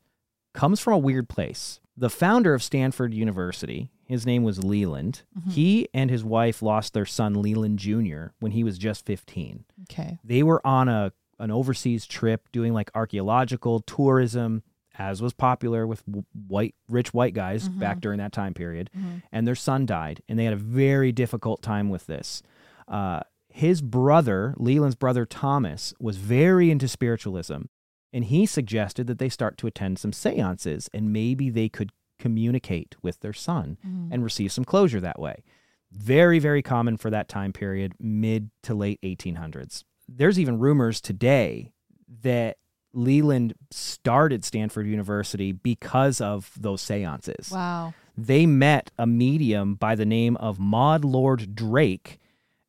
comes 0.52 0.80
from 0.80 0.92
a 0.94 0.98
weird 0.98 1.28
place. 1.28 1.80
The 1.96 2.10
founder 2.10 2.54
of 2.54 2.62
Stanford 2.62 3.14
University, 3.14 3.90
his 4.06 4.26
name 4.26 4.42
was 4.42 4.64
Leland. 4.64 5.22
Mm-hmm. 5.38 5.50
He 5.50 5.88
and 5.94 6.10
his 6.10 6.24
wife 6.24 6.60
lost 6.60 6.92
their 6.92 7.06
son 7.06 7.40
Leland 7.40 7.78
Jr. 7.78 8.26
when 8.40 8.52
he 8.52 8.64
was 8.64 8.76
just 8.76 9.06
15. 9.06 9.64
Okay. 9.84 10.18
They 10.24 10.42
were 10.42 10.64
on 10.66 10.88
a 10.88 11.12
an 11.38 11.50
overseas 11.50 12.06
trip 12.06 12.48
doing 12.52 12.72
like 12.72 12.90
archaeological 12.94 13.80
tourism 13.80 14.62
as 14.96 15.20
was 15.20 15.32
popular 15.32 15.84
with 15.84 16.04
white 16.46 16.76
rich 16.88 17.12
white 17.12 17.34
guys 17.34 17.68
back 17.68 18.00
during 18.00 18.18
that 18.18 18.32
time 18.32 18.54
period 18.54 18.88
and 19.32 19.44
their 19.44 19.56
son 19.56 19.84
died 19.84 20.22
and 20.28 20.38
they 20.38 20.44
had 20.44 20.52
a 20.52 20.56
very 20.56 21.10
difficult 21.10 21.60
time 21.60 21.88
with 21.90 22.06
this 22.06 22.40
uh, 22.86 23.18
his 23.48 23.82
brother 23.82 24.54
leland's 24.58 24.94
brother 24.94 25.26
thomas 25.26 25.92
was 25.98 26.18
very 26.18 26.70
into 26.70 26.86
spiritualism 26.86 27.62
and 28.14 28.24
he 28.26 28.46
suggested 28.46 29.06
that 29.08 29.18
they 29.18 29.28
start 29.28 29.58
to 29.58 29.66
attend 29.66 29.98
some 29.98 30.14
seances 30.14 30.88
and 30.94 31.12
maybe 31.12 31.50
they 31.50 31.68
could 31.68 31.90
communicate 32.18 32.94
with 33.02 33.20
their 33.20 33.34
son 33.34 33.76
mm-hmm. 33.86 34.10
and 34.10 34.24
receive 34.24 34.52
some 34.52 34.64
closure 34.64 35.00
that 35.00 35.18
way. 35.18 35.44
Very 35.92 36.38
very 36.38 36.62
common 36.62 36.96
for 36.96 37.10
that 37.10 37.28
time 37.28 37.52
period 37.52 37.92
mid 38.00 38.50
to 38.62 38.74
late 38.74 38.98
1800s 39.02 39.84
there's 40.08 40.38
even 40.38 40.58
rumors 40.58 41.00
today 41.00 41.72
that 42.22 42.58
leland 42.92 43.54
started 43.70 44.44
stanford 44.44 44.86
university 44.86 45.52
because 45.52 46.20
of 46.20 46.52
those 46.58 46.80
seances. 46.80 47.50
Wow. 47.50 47.94
they 48.16 48.46
met 48.46 48.90
a 48.98 49.06
medium 49.06 49.74
by 49.74 49.94
the 49.94 50.06
name 50.06 50.36
of 50.36 50.58
Maud 50.58 51.04
Lord 51.04 51.54
Drake 51.54 52.18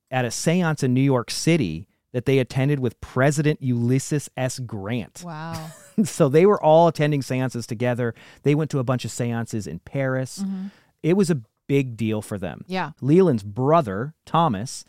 at 0.10 0.26
a 0.26 0.32
seance 0.32 0.82
in 0.84 0.94
New 0.94 1.02
York 1.02 1.30
City 1.30 1.88
that 2.16 2.24
they 2.26 2.40
attended 2.40 2.80
with 2.80 3.02
President 3.02 3.62
Ulysses 3.62 4.30
S. 4.38 4.58
Grant. 4.60 5.22
Wow. 5.26 5.68
so 6.06 6.30
they 6.30 6.46
were 6.46 6.64
all 6.64 6.88
attending 6.88 7.22
seances 7.22 7.68
together. 7.68 8.16
They 8.44 8.56
went 8.56 8.72
to 8.72 8.80
a 8.80 8.86
bunch 8.86 9.04
of 9.04 9.12
seances 9.12 9.68
in 9.68 9.80
Paris. 9.80 10.40
Mm-hmm. 10.40 10.68
It 11.04 11.18
was 11.18 11.30
a 11.30 11.42
big 11.68 11.98
deal 11.98 12.22
for 12.22 12.38
them. 12.38 12.64
Yeah. 12.68 12.92
Leland's 13.02 13.44
brother, 13.44 14.14
Thomas, 14.26 14.86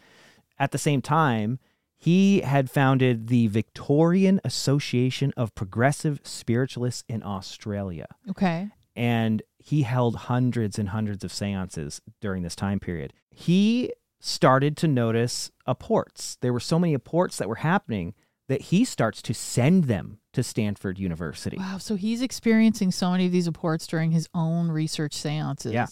at 0.57 0.71
the 0.71 0.79
same 0.79 1.03
time, 1.03 1.59
he 1.97 2.43
had 2.43 2.71
founded 2.71 3.27
the 3.27 3.49
Victorian 3.49 4.41
Association 4.45 5.33
of 5.37 5.53
Progressive 5.57 6.21
Spiritualists 6.23 7.03
in 7.09 7.25
Australia 7.25 8.07
Okay. 8.31 8.69
and 8.95 9.43
he 9.59 9.83
held 9.83 10.15
hundreds 10.15 10.79
and 10.79 10.91
hundreds 10.91 11.25
of 11.25 11.33
seances 11.33 12.01
during 12.21 12.45
this 12.45 12.55
time 12.55 12.79
period. 12.79 13.12
He 13.31 13.91
started 14.21 14.77
to 14.79 14.89
notice 14.89 15.51
apports. 15.67 16.37
There 16.41 16.53
were 16.53 16.61
so 16.61 16.79
many 16.79 16.95
apports 16.95 17.39
that 17.39 17.49
were 17.49 17.57
happening 17.57 18.15
that 18.49 18.61
he 18.63 18.85
starts 18.85 19.21
to 19.23 19.35
send 19.35 19.85
them 19.85 20.19
to 20.33 20.43
Stanford 20.43 20.99
University. 20.99 21.57
Wow. 21.59 21.79
So 21.79 21.97
he's 21.97 22.23
experiencing 22.23 22.93
so 22.93 23.11
many 23.11 23.27
of 23.27 23.33
these 23.33 23.47
apports 23.49 23.87
during 23.87 24.13
his 24.13 24.29
own 24.35 24.69
research 24.71 25.15
seances 25.15 25.73
Yeah. 25.73 25.87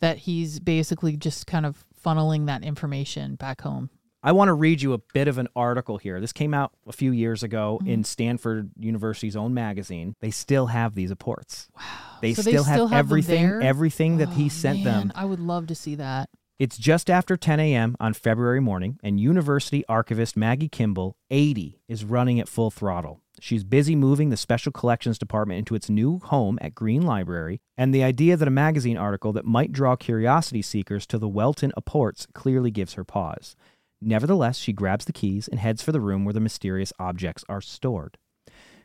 that 0.00 0.18
he's 0.18 0.60
basically 0.60 1.16
just 1.16 1.46
kind 1.46 1.66
of 1.66 1.84
funneling 2.04 2.46
that 2.46 2.64
information 2.64 3.34
back 3.34 3.60
home. 3.60 3.90
I 4.22 4.32
want 4.32 4.48
to 4.48 4.54
read 4.54 4.82
you 4.82 4.92
a 4.92 4.98
bit 5.14 5.28
of 5.28 5.38
an 5.38 5.48
article 5.56 5.96
here. 5.96 6.20
This 6.20 6.32
came 6.32 6.52
out 6.52 6.72
a 6.86 6.92
few 6.92 7.10
years 7.10 7.42
ago 7.42 7.78
Mm-hmm. 7.82 7.90
in 7.90 8.04
Stanford 8.04 8.70
University's 8.78 9.36
own 9.36 9.52
magazine. 9.54 10.14
They 10.20 10.30
still 10.30 10.66
have 10.66 10.94
these 10.94 11.10
apports. 11.10 11.68
Wow. 11.76 11.82
They, 12.22 12.34
So 12.34 12.42
still, 12.42 12.64
they 12.64 12.70
still 12.72 12.86
have, 12.88 12.96
have 12.96 13.06
everything 13.06 13.46
everything 13.62 14.18
that 14.18 14.30
he 14.30 14.46
Oh, 14.46 14.48
sent 14.48 14.84
man, 14.84 15.08
them. 15.08 15.12
I 15.14 15.24
would 15.24 15.40
love 15.40 15.66
to 15.68 15.74
see 15.74 15.94
that. 15.96 16.28
It's 16.60 16.76
just 16.76 17.08
after 17.08 17.38
10 17.38 17.58
a.m. 17.58 17.96
on 17.98 18.12
February 18.12 18.60
morning, 18.60 19.00
and 19.02 19.18
University 19.18 19.82
archivist 19.88 20.36
Maggie 20.36 20.68
Kimball, 20.68 21.16
80, 21.30 21.80
is 21.88 22.04
running 22.04 22.38
at 22.38 22.50
full 22.50 22.70
throttle. 22.70 23.22
She's 23.40 23.64
busy 23.64 23.96
moving 23.96 24.28
the 24.28 24.36
Special 24.36 24.70
Collections 24.70 25.16
Department 25.16 25.56
into 25.56 25.74
its 25.74 25.88
new 25.88 26.18
home 26.18 26.58
at 26.60 26.74
Green 26.74 27.00
Library, 27.00 27.62
and 27.78 27.94
the 27.94 28.04
idea 28.04 28.36
that 28.36 28.46
a 28.46 28.50
magazine 28.50 28.98
article 28.98 29.32
that 29.32 29.46
might 29.46 29.72
draw 29.72 29.96
curiosity 29.96 30.60
seekers 30.60 31.06
to 31.06 31.16
the 31.16 31.30
Welton 31.30 31.72
apports 31.78 32.26
clearly 32.34 32.70
gives 32.70 32.92
her 32.92 33.04
pause. 33.04 33.56
Nevertheless, 34.02 34.58
she 34.58 34.74
grabs 34.74 35.06
the 35.06 35.14
keys 35.14 35.48
and 35.48 35.60
heads 35.60 35.80
for 35.82 35.92
the 35.92 36.00
room 36.00 36.26
where 36.26 36.34
the 36.34 36.40
mysterious 36.40 36.92
objects 36.98 37.42
are 37.48 37.62
stored. 37.62 38.18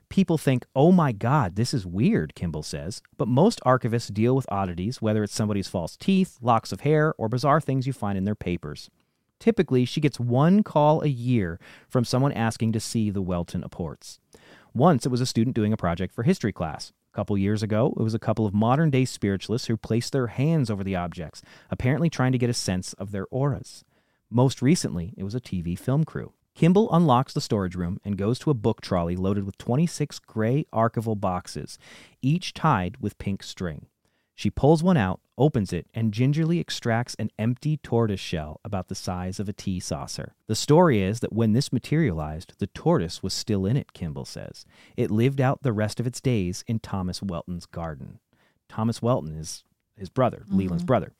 People 0.10 0.38
think, 0.38 0.66
oh 0.76 0.92
my 0.92 1.12
God, 1.12 1.56
this 1.56 1.74
is 1.74 1.86
weird, 1.86 2.36
Kimball 2.36 2.64
says. 2.64 3.02
But 3.18 3.28
most 3.28 3.60
archivists 3.66 4.14
deal 4.14 4.36
with 4.36 4.46
oddities, 4.50 5.02
whether 5.02 5.24
it's 5.24 5.36
somebody's 5.36 5.68
false 5.68 5.98
teeth, 5.98 6.38
locks 6.42 6.72
of 6.72 6.82
hair, 6.82 7.14
or 7.18 7.28
bizarre 7.28 7.62
things 7.62 7.88
you 7.88 7.94
find 7.94 8.18
in 8.18 8.24
their 8.24 8.36
papers. 8.36 8.90
Typically, 9.40 9.86
she 9.86 10.02
gets 10.02 10.20
one 10.20 10.64
call 10.64 11.02
a 11.02 11.08
year 11.08 11.60
from 11.90 12.06
someone 12.06 12.32
asking 12.32 12.72
to 12.72 12.80
see 12.80 13.10
the 13.10 13.22
Welton 13.22 13.64
apports. 13.64 14.20
Once 14.74 15.06
it 15.06 15.10
was 15.10 15.22
a 15.22 15.26
student 15.26 15.56
doing 15.56 15.74
a 15.74 15.78
project 15.78 16.14
for 16.14 16.24
history 16.24 16.52
class. 16.52 16.92
A 17.14 17.16
couple 17.16 17.38
years 17.38 17.64
ago, 17.64 17.94
it 17.98 18.04
was 18.04 18.14
a 18.14 18.20
couple 18.20 18.46
of 18.46 18.54
modern 18.54 18.90
day 18.90 19.06
spiritualists 19.06 19.68
who 19.68 19.78
placed 19.78 20.12
their 20.12 20.28
hands 20.28 20.70
over 20.70 20.84
the 20.84 20.96
objects, 20.96 21.42
apparently 21.70 22.10
trying 22.10 22.34
to 22.34 22.38
get 22.38 22.50
a 22.50 22.54
sense 22.54 22.94
of 22.94 23.12
their 23.12 23.26
auras. 23.32 23.84
Most 24.30 24.62
recently, 24.62 25.14
it 25.16 25.24
was 25.24 25.36
a 25.36 25.40
TV 25.40 25.78
film 25.78 26.04
crew. 26.04 26.34
Kimball 26.56 26.90
unlocks 26.94 27.34
the 27.34 27.42
storage 27.42 27.76
room 27.76 28.00
and 28.06 28.18
goes 28.18 28.40
to 28.40 28.50
a 28.50 28.56
book 28.56 28.80
trolley 28.80 29.18
loaded 29.18 29.46
with 29.46 29.58
26 29.58 30.20
gray 30.20 30.66
archival 30.74 31.20
boxes, 31.20 31.78
each 32.22 32.54
tied 32.54 32.96
with 33.02 33.18
pink 33.18 33.44
string. 33.44 33.88
She 34.34 34.50
pulls 34.50 34.82
one 34.82 34.96
out, 34.96 35.20
opens 35.38 35.74
it, 35.74 35.88
and 35.94 36.14
gingerly 36.14 36.60
extracts 36.60 37.16
an 37.20 37.30
empty 37.38 37.78
tortoise 37.78 38.22
shell 38.22 38.62
about 38.64 38.88
the 38.88 38.96
size 38.96 39.40
of 39.40 39.50
a 39.50 39.54
tea 39.54 39.82
saucer. 39.82 40.34
The 40.48 40.56
story 40.56 41.02
is 41.02 41.20
that 41.20 41.34
when 41.34 41.54
this 41.54 41.74
materialized, 41.74 42.54
the 42.58 42.68
tortoise 42.68 43.22
was 43.22 43.34
still 43.34 43.66
in 43.66 43.76
it, 43.76 43.94
Kimball 43.94 44.26
says. 44.26 44.66
It 44.96 45.12
lived 45.12 45.42
out 45.42 45.62
the 45.62 45.74
rest 45.74 46.00
of 46.00 46.08
its 46.08 46.22
days 46.22 46.64
in 46.68 46.80
Thomas 46.80 47.22
Welton's 47.22 47.66
garden. 47.66 48.20
Thomas 48.70 49.02
Welton 49.02 49.36
is 49.38 49.64
his 49.98 50.10
brother, 50.10 50.44
Leland's 50.50 50.84
mm-hmm. 50.84 50.88
brother. 50.88 51.14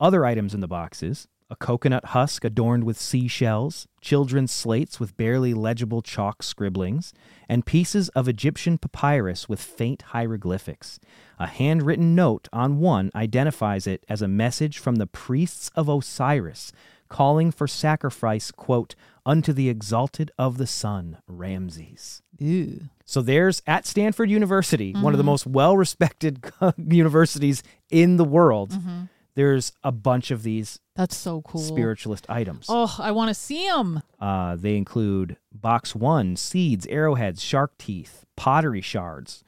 Other 0.00 0.24
items 0.24 0.54
in 0.54 0.60
the 0.60 0.68
boxes 0.68 1.28
a 1.54 1.64
coconut 1.64 2.06
husk 2.06 2.44
adorned 2.44 2.82
with 2.82 2.98
seashells, 2.98 3.86
children's 4.00 4.50
slates 4.50 4.98
with 4.98 5.16
barely 5.16 5.54
legible 5.54 6.02
chalk 6.02 6.42
scribblings, 6.42 7.12
and 7.48 7.64
pieces 7.64 8.08
of 8.08 8.26
Egyptian 8.26 8.76
papyrus 8.76 9.48
with 9.48 9.60
faint 9.60 10.02
hieroglyphics. 10.02 10.98
A 11.38 11.46
handwritten 11.46 12.16
note 12.16 12.48
on 12.52 12.80
one 12.80 13.12
identifies 13.14 13.86
it 13.86 14.04
as 14.08 14.20
a 14.20 14.26
message 14.26 14.78
from 14.78 14.96
the 14.96 15.06
priests 15.06 15.70
of 15.76 15.88
Osiris, 15.88 16.72
calling 17.08 17.52
for 17.52 17.68
sacrifice, 17.68 18.50
quote, 18.50 18.96
unto 19.24 19.52
the 19.52 19.68
exalted 19.68 20.32
of 20.36 20.58
the 20.58 20.66
sun, 20.66 21.18
Ramses. 21.28 22.20
Ew. 22.36 22.88
So 23.04 23.22
there's 23.22 23.62
at 23.64 23.86
Stanford 23.86 24.28
University, 24.28 24.92
one 24.92 25.14
of 25.14 25.18
the 25.18 25.22
mm-hmm. 25.22 25.30
most 25.30 25.46
well 25.46 25.76
respected 25.76 26.50
universities 26.76 27.62
in 27.90 28.16
the 28.16 28.24
world. 28.24 28.70
Mm-hmm. 28.70 29.02
There's 29.36 29.72
a 29.82 29.90
bunch 29.90 30.30
of 30.30 30.42
these 30.42 30.78
That's 30.94 31.16
so 31.16 31.42
cool. 31.42 31.60
spiritualist 31.60 32.26
items. 32.28 32.66
Oh, 32.68 32.94
I 32.98 33.10
want 33.10 33.28
to 33.28 33.34
see 33.34 33.66
them. 33.66 34.02
Uh, 34.20 34.56
they 34.56 34.76
include 34.76 35.36
box 35.52 35.94
one, 35.94 36.36
seeds, 36.36 36.86
arrowheads, 36.86 37.42
shark 37.42 37.76
teeth, 37.78 38.24
pottery 38.36 38.80
shards. 38.80 39.42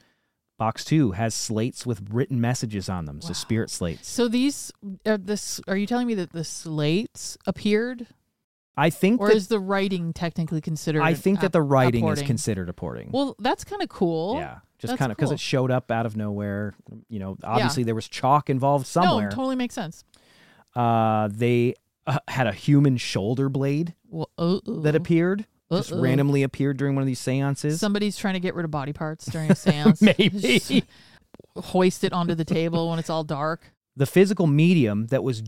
Box 0.58 0.84
two 0.84 1.12
has 1.12 1.34
slates 1.34 1.84
with 1.84 2.08
written 2.10 2.40
messages 2.40 2.88
on 2.88 3.04
them, 3.04 3.20
so 3.20 3.34
spirit 3.34 3.70
slates. 3.70 4.08
So 4.08 4.26
these 4.26 4.72
are 5.04 5.18
this. 5.18 5.60
Are 5.68 5.76
you 5.76 5.86
telling 5.86 6.06
me 6.06 6.14
that 6.14 6.32
the 6.32 6.44
slates 6.44 7.36
appeared, 7.46 8.06
I 8.76 8.90
think 8.90 9.20
or 9.20 9.28
that, 9.28 9.36
is 9.36 9.48
the 9.48 9.58
writing 9.58 10.12
technically 10.12 10.60
considered? 10.60 11.02
I 11.02 11.14
think 11.14 11.40
that 11.40 11.52
the 11.52 11.62
writing 11.62 12.06
is 12.08 12.22
considered 12.22 12.68
apporting. 12.68 13.10
Well, 13.12 13.34
that's 13.38 13.64
kind 13.64 13.82
of 13.82 13.88
cool. 13.88 14.36
yeah, 14.36 14.58
just 14.78 14.92
that's 14.92 14.98
kind 14.98 15.10
of 15.10 15.16
because 15.16 15.30
cool. 15.30 15.34
it 15.34 15.40
showed 15.40 15.70
up 15.70 15.90
out 15.90 16.04
of 16.06 16.16
nowhere. 16.16 16.74
You 17.08 17.18
know, 17.18 17.36
obviously 17.42 17.84
there 17.84 17.94
was 17.94 18.06
chalk 18.08 18.50
involved 18.50 18.86
somewhere. 18.86 19.24
No, 19.24 19.30
totally 19.30 19.56
makes 19.56 19.74
sense. 19.74 20.04
uh, 20.74 21.28
they 21.32 21.74
uh, 22.06 22.18
had 22.28 22.46
a 22.46 22.52
human 22.52 22.96
shoulder 22.98 23.48
blade 23.48 23.94
Well, 24.08 24.28
uh, 24.38 24.58
that 24.82 24.94
appeared, 24.94 25.46
just 25.72 25.92
Uh-oh. 25.92 26.00
randomly 26.00 26.42
appeared 26.42 26.76
during 26.76 26.94
one 26.94 27.02
of 27.02 27.06
these 27.06 27.18
seances. 27.18 27.80
Somebody's 27.80 28.16
trying 28.16 28.34
to 28.34 28.40
get 28.40 28.54
rid 28.54 28.64
of 28.64 28.70
body 28.70 28.92
parts 28.92 29.26
during 29.26 29.50
a 29.50 29.54
seance. 29.56 30.02
Maybe. 30.02 30.28
Just 30.28 30.72
hoist 31.56 32.04
it 32.04 32.12
onto 32.12 32.34
the 32.34 32.44
table 32.44 32.90
when 32.90 32.98
it's 32.98 33.10
all 33.10 33.24
dark. 33.24 33.72
the 33.96 34.06
physical 34.06 34.46
medium 34.46 35.06
that 35.06 35.22
was 35.24 35.42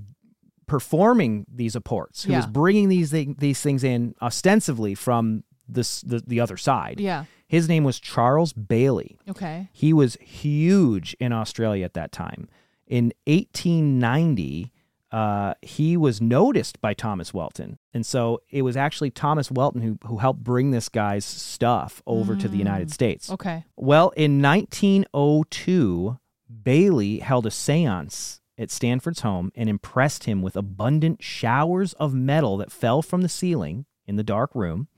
performing 0.68 1.46
these 1.52 1.74
apports, 1.74 2.22
who 2.22 2.34
was 2.34 2.46
bringing 2.46 2.88
these 2.88 3.10
these 3.10 3.60
things 3.60 3.82
in 3.82 4.14
ostensibly 4.22 4.94
from 4.94 5.42
this 5.66 6.02
the, 6.02 6.22
the 6.24 6.38
other 6.40 6.56
side. 6.56 7.00
Yeah. 7.00 7.24
His 7.48 7.68
name 7.68 7.82
was 7.82 7.98
Charles 7.98 8.52
Bailey. 8.52 9.18
Okay. 9.28 9.68
He 9.72 9.92
was 9.92 10.16
huge 10.20 11.16
in 11.18 11.32
Australia 11.32 11.84
at 11.84 11.94
that 11.94 12.12
time. 12.12 12.48
In 12.86 13.12
1890, 13.26 14.72
uh, 15.10 15.54
he 15.62 15.96
was 15.96 16.20
noticed 16.20 16.80
by 16.82 16.92
Thomas 16.92 17.32
Welton, 17.32 17.78
and 17.94 18.04
so 18.04 18.42
it 18.50 18.60
was 18.60 18.76
actually 18.76 19.10
Thomas 19.10 19.50
Welton 19.50 19.80
who 19.80 19.98
who 20.06 20.18
helped 20.18 20.44
bring 20.44 20.70
this 20.70 20.90
guy's 20.90 21.24
stuff 21.24 22.02
over 22.06 22.36
to 22.36 22.48
the 22.48 22.58
United 22.58 22.92
States. 22.92 23.30
Okay. 23.30 23.64
Well, 23.76 24.10
in 24.10 24.42
1902, 24.42 26.18
Bailey 26.62 27.20
held 27.20 27.46
a 27.46 27.50
seance 27.50 28.37
at 28.58 28.70
Stanford's 28.70 29.20
home 29.20 29.52
and 29.54 29.68
impressed 29.68 30.24
him 30.24 30.42
with 30.42 30.56
abundant 30.56 31.22
showers 31.22 31.92
of 31.94 32.12
metal 32.14 32.56
that 32.58 32.72
fell 32.72 33.00
from 33.02 33.20
the 33.22 33.28
ceiling 33.28 33.86
in 34.06 34.16
the 34.16 34.24
dark 34.24 34.54
room. 34.54 34.88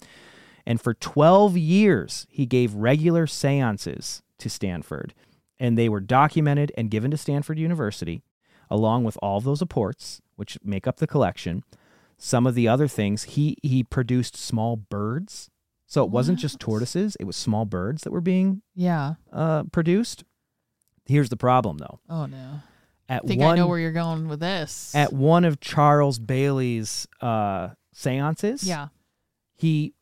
And 0.67 0.81
for 0.81 0.95
12 0.95 1.57
years, 1.57 2.27
he 2.31 2.47
gave 2.47 2.75
regular 2.75 3.27
seances 3.27 4.23
to 4.39 4.49
Stanford, 4.49 5.15
and 5.59 5.77
they 5.77 5.89
were 5.89 6.01
documented 6.01 6.73
and 6.77 6.91
given 6.91 7.11
to 7.11 7.17
Stanford 7.17 7.59
University, 7.59 8.23
along 8.71 9.05
with 9.05 9.19
all 9.23 9.39
of 9.39 9.45
those 9.45 9.61
apports, 9.63 10.21
which 10.37 10.57
make 10.65 10.87
up 10.87 10.97
the 10.99 11.07
collection. 11.07 11.63
Some 12.17 12.47
of 12.47 12.55
the 12.55 12.69
other 12.69 12.89
things, 12.89 13.25
he, 13.25 13.57
he 13.63 13.83
produced 13.83 14.37
small 14.37 14.77
birds. 14.77 15.51
So 15.87 16.05
it 16.05 16.11
wasn't 16.11 16.39
just 16.39 16.61
tortoises, 16.61 17.17
it 17.19 17.25
was 17.25 17.35
small 17.37 17.65
birds 17.65 18.03
that 18.03 18.13
were 18.13 18.21
being 18.21 18.63
Yeah. 18.75 19.15
uh, 19.33 19.65
produced. 19.65 20.23
Here's 21.05 21.31
the 21.31 21.37
problem, 21.37 21.79
though. 21.79 21.99
Oh 22.09 22.27
no. 22.27 22.61
At 23.11 23.25
I 23.25 23.27
think 23.27 23.41
one, 23.43 23.53
I 23.53 23.57
know 23.57 23.67
where 23.67 23.79
you're 23.79 23.93
going 23.93 24.29
with 24.29 24.41
this. 24.41 24.95
at 24.95 25.13
one 25.13 25.45
of 25.45 25.59
Charles 25.61 26.19
Bailey's 26.19 27.07
uh, 27.21 27.71
seances, 27.93 28.63
yeah. 28.63 28.89
he 29.57 29.95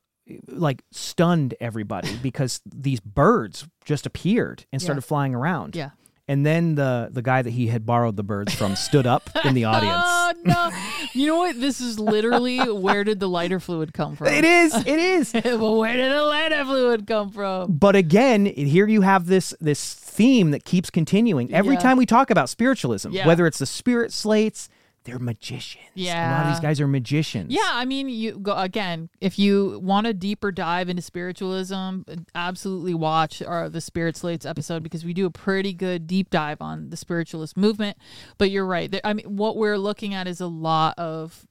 like 0.47 0.83
stunned 0.93 1.55
everybody 1.59 2.15
because 2.23 2.61
these 2.67 3.01
birds 3.01 3.67
just 3.87 4.05
appeared 4.05 4.67
and 4.73 4.81
Yeah. 4.83 4.85
started 4.85 5.03
flying 5.03 5.35
around. 5.35 5.75
Yeah. 5.75 5.91
And 6.31 6.45
then 6.45 6.75
the 6.75 7.09
the 7.11 7.23
guy 7.23 7.41
that 7.41 7.51
he 7.51 7.69
had 7.69 7.87
borrowed 7.87 8.17
the 8.17 8.23
birds 8.23 8.55
from 8.55 8.77
stood 8.77 9.07
up 9.07 9.31
in 9.47 9.55
the 9.55 9.65
audience. 9.73 10.03
Oh 10.07 10.33
no! 10.45 10.71
You 11.15 11.27
know 11.29 11.39
what? 11.39 11.59
This 11.59 11.81
is 11.81 11.99
literally 11.99 12.59
where 12.71 13.03
did 13.03 13.19
the 13.19 13.29
lighter 13.29 13.59
fluid 13.61 13.95
come 13.95 14.15
from? 14.15 14.27
It 14.27 14.45
is. 14.45 14.75
It 14.75 14.87
is. 14.99 15.33
well, 15.45 15.79
where 15.79 15.97
did 15.97 16.13
the 16.13 16.23
lighter 16.25 16.65
fluid 16.67 17.07
come 17.07 17.31
from? 17.31 17.73
But 17.79 17.97
again, 17.97 18.45
here 18.45 18.87
you 18.87 19.01
have 19.01 19.27
this 19.27 19.55
this 19.61 19.95
theme 19.95 20.51
that 20.51 20.65
keeps 20.67 20.91
continuing 20.91 21.53
every 21.55 21.75
Yeah. 21.75 21.81
time 21.81 21.97
we 21.97 22.05
talk 22.05 22.31
about 22.31 22.49
spiritualism. 22.51 23.11
Yeah. 23.13 23.27
Whether 23.27 23.47
it's 23.47 23.59
the 23.59 23.67
spirit 23.67 24.13
slates, 24.13 24.69
they're 25.05 25.19
magicians. 25.19 25.85
Yeah. 25.95 26.31
a 26.31 26.33
lot 26.33 26.47
of 26.47 26.53
these 26.55 26.61
guys 26.61 26.81
are 26.81 26.89
magicians. 26.89 27.53
Yeah, 27.53 27.69
I 27.71 27.85
mean, 27.85 28.09
you 28.09 28.39
go 28.39 28.55
again. 28.55 29.09
If 29.21 29.39
you 29.39 29.81
want 29.83 30.07
a 30.07 30.15
deeper 30.15 30.53
dive 30.53 30.89
into 30.89 31.03
spiritualism, 31.03 32.03
absolutely 32.35 32.95
watch 32.95 33.41
our 33.43 33.69
the 33.69 33.81
Spirit 33.81 34.17
Slates 34.17 34.45
episode 34.45 34.83
because 34.83 35.05
we 35.05 35.15
do 35.15 35.27
a 35.27 35.31
pretty 35.31 35.73
good 35.73 36.07
deep 36.07 36.31
dive 36.31 36.61
on 36.61 36.91
the 36.91 36.97
spiritualist 36.97 37.57
movement. 37.57 37.97
But 38.37 38.51
you're 38.51 38.67
right. 38.67 38.95
I 39.05 39.13
mean, 39.15 39.37
what 39.37 39.57
we're 39.57 39.79
looking 39.79 40.15
at 40.15 40.29
is 40.29 40.41
a 40.41 40.47
lot 40.47 40.99
of 40.99 41.47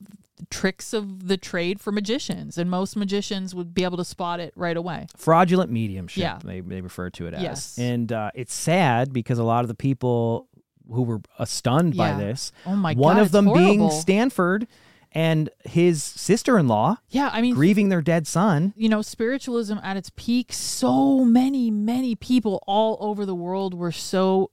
tricks 0.49 0.93
of 0.93 1.27
the 1.27 1.37
trade 1.37 1.79
for 1.79 1.91
magicians, 1.91 2.57
and 2.57 2.69
most 2.69 2.95
magicians 2.95 3.55
would 3.55 3.73
be 3.73 3.83
able 3.83 3.97
to 3.97 4.05
spot 4.05 4.39
it 4.39 4.53
right 4.55 4.77
away. 4.77 5.07
fraudulent 5.17 5.71
mediumship. 5.71 6.21
Yeah. 6.21 6.39
They 6.43 6.61
they 6.61 6.81
refer 6.81 7.09
to 7.11 7.27
it 7.27 7.33
as. 7.33 7.41
Yes. 7.41 7.77
And 7.79 8.11
uh, 8.11 8.31
it's 8.35 8.53
sad 8.53 9.11
because 9.11 9.39
a 9.39 9.43
lot 9.43 9.63
of 9.63 9.67
the 9.67 9.75
people 9.75 10.47
who 10.91 11.03
were 11.03 11.21
uh, 11.37 11.45
stunned 11.45 11.95
by 11.97 12.13
this, 12.13 12.51
Oh 12.65 12.75
my 12.75 12.93
one 12.93 13.17
god! 13.17 13.21
of 13.23 13.31
them 13.31 13.51
being. 13.53 13.89
Stanford 13.91 14.67
and 15.13 15.49
his 15.63 16.03
sister-in-law 16.03 16.97
Yeah, 17.09 17.29
I 17.31 17.41
mean, 17.41 17.55
grieving 17.55 17.89
their 17.89 18.01
dead 18.01 18.27
son. 18.27 18.73
you 18.75 18.89
know, 18.89 19.01
spiritualism 19.01 19.77
at 19.81 19.97
its 19.97 20.11
peak, 20.15 20.51
so 20.53 21.23
many, 21.23 21.71
many 21.71 22.15
people 22.15 22.61
all 22.67 22.97
over 22.99 23.25
the 23.25 23.33
world 23.35 23.73
were 23.73 23.91
so 23.91 24.51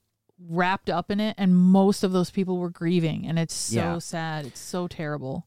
wrapped 0.49 0.88
up 0.90 1.11
in 1.11 1.20
it, 1.20 1.35
and 1.38 1.57
most 1.57 2.05
of 2.05 2.12
those 2.12 2.31
people 2.31 2.57
were 2.59 2.70
grieving, 2.70 3.27
and 3.27 3.38
it's 3.38 3.55
so 3.55 3.75
Yeah. 3.77 3.99
sad. 3.99 4.47
It's 4.47 4.61
so 4.61 4.87
terrible. 4.88 5.47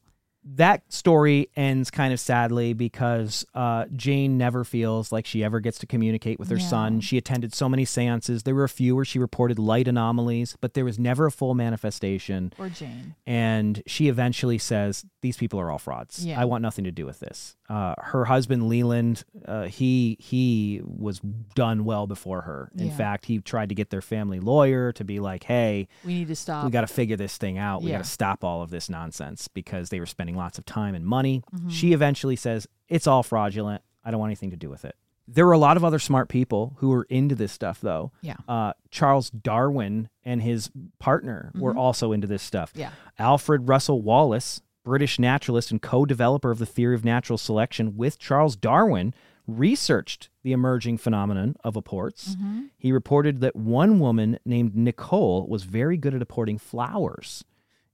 That 0.56 0.90
story 0.92 1.48
ends 1.56 1.90
kind 1.90 2.12
of 2.12 2.20
sadly 2.20 2.72
because 2.72 3.44
uh, 3.54 3.84
Jane 3.94 4.38
never 4.38 4.64
feels 4.64 5.12
like 5.12 5.26
she 5.26 5.44
ever 5.44 5.60
gets 5.60 5.78
to 5.80 5.86
communicate 5.86 6.38
with 6.38 6.48
her 6.50 6.56
Yeah. 6.56 6.66
son. 6.68 7.00
She 7.00 7.18
attended 7.18 7.54
so 7.54 7.68
many 7.68 7.84
seances. 7.84 8.44
There 8.44 8.54
were 8.54 8.64
a 8.64 8.68
few 8.68 8.96
where 8.96 9.04
she 9.04 9.18
reported 9.18 9.58
light 9.58 9.86
anomalies, 9.88 10.56
but 10.60 10.74
there 10.74 10.84
was 10.84 10.98
never 10.98 11.26
a 11.26 11.30
full 11.30 11.54
manifestation. 11.54 12.52
Or 12.58 12.68
Jane. 12.68 13.14
and 13.26 13.82
she 13.86 14.08
eventually 14.08 14.58
says 14.58 15.04
these 15.20 15.36
people 15.36 15.58
are 15.60 15.70
all 15.70 15.78
frauds 15.78 16.24
Yeah. 16.24 16.40
i 16.40 16.44
want 16.44 16.62
nothing 16.62 16.84
to 16.84 16.92
do 16.92 17.04
with 17.04 17.18
this 17.20 17.56
uh, 17.68 17.94
her 17.98 18.24
husband 18.26 18.68
leland 18.68 19.24
uh, 19.46 19.64
he 19.64 20.16
he 20.20 20.80
was 20.84 21.18
done 21.54 21.84
well 21.84 22.06
before 22.06 22.42
her 22.42 22.70
in 22.76 22.86
Yeah. 22.86 22.96
fact 22.96 23.26
he 23.26 23.40
tried 23.40 23.68
to 23.70 23.74
get 23.74 23.90
their 23.90 24.00
family 24.00 24.38
lawyer 24.40 24.92
to 24.92 25.04
be 25.04 25.18
like 25.20 25.44
hey 25.44 25.88
We 26.04 26.14
need 26.14 26.28
to 26.28 26.36
stop. 26.36 26.64
we 26.64 26.70
got 26.70 26.82
to 26.82 26.86
figure 26.86 27.16
this 27.16 27.36
thing 27.36 27.58
out 27.58 27.82
we 27.82 27.90
got 27.90 27.98
to 28.04 28.10
stop 28.10 28.44
all 28.44 28.62
of 28.62 28.70
this 28.70 28.88
nonsense 28.88 29.48
because 29.48 29.88
they 29.90 29.98
were 30.00 30.06
spending 30.06 30.36
lots 30.38 30.56
of 30.58 30.64
time 30.64 30.94
and 30.94 31.04
money 31.04 31.42
Mhm. 31.54 31.70
she 31.70 31.92
eventually 31.92 32.36
says 32.36 32.66
it's 32.88 33.06
all 33.06 33.22
fraudulent 33.22 33.82
i 34.04 34.10
don't 34.10 34.20
want 34.20 34.30
anything 34.30 34.50
to 34.50 34.56
do 34.56 34.70
with 34.70 34.84
it 34.86 34.96
there 35.30 35.44
were 35.44 35.52
a 35.52 35.58
lot 35.58 35.76
of 35.76 35.84
other 35.84 35.98
smart 35.98 36.30
people 36.30 36.72
who 36.78 36.88
were 36.88 37.04
into 37.10 37.34
this 37.34 37.52
stuff 37.52 37.80
though 37.82 38.12
Yeah. 38.22 38.36
uh, 38.48 38.72
charles 38.90 39.28
darwin 39.28 40.08
and 40.24 40.40
his 40.40 40.70
partner 40.98 41.52
were 41.54 41.74
Mhm. 41.74 41.78
also 41.78 42.12
into 42.12 42.26
this 42.26 42.42
stuff 42.42 42.72
Yeah. 42.74 42.90
Alfred 43.18 43.68
Russel 43.68 44.00
Wallace, 44.00 44.62
British 44.84 45.18
naturalist 45.18 45.70
and 45.70 45.82
co 45.82 46.06
developer 46.06 46.50
of 46.50 46.58
the 46.58 46.64
theory 46.66 46.94
of 46.94 47.04
natural 47.04 47.36
selection 47.36 47.96
with 47.98 48.18
Charles 48.18 48.56
Darwin, 48.56 49.12
researched 49.46 50.28
the 50.42 50.52
emerging 50.52 50.98
phenomenon 50.98 51.56
of 51.64 51.74
apports. 51.76 52.36
Mhm. 52.36 52.68
He 52.78 52.92
reported 52.92 53.40
that 53.40 53.56
one 53.56 53.98
woman 53.98 54.38
named 54.44 54.76
Nicole 54.76 55.46
was 55.46 55.64
very 55.64 55.96
good 55.96 56.14
at 56.14 56.22
apporting 56.22 56.58
flowers. 56.58 57.44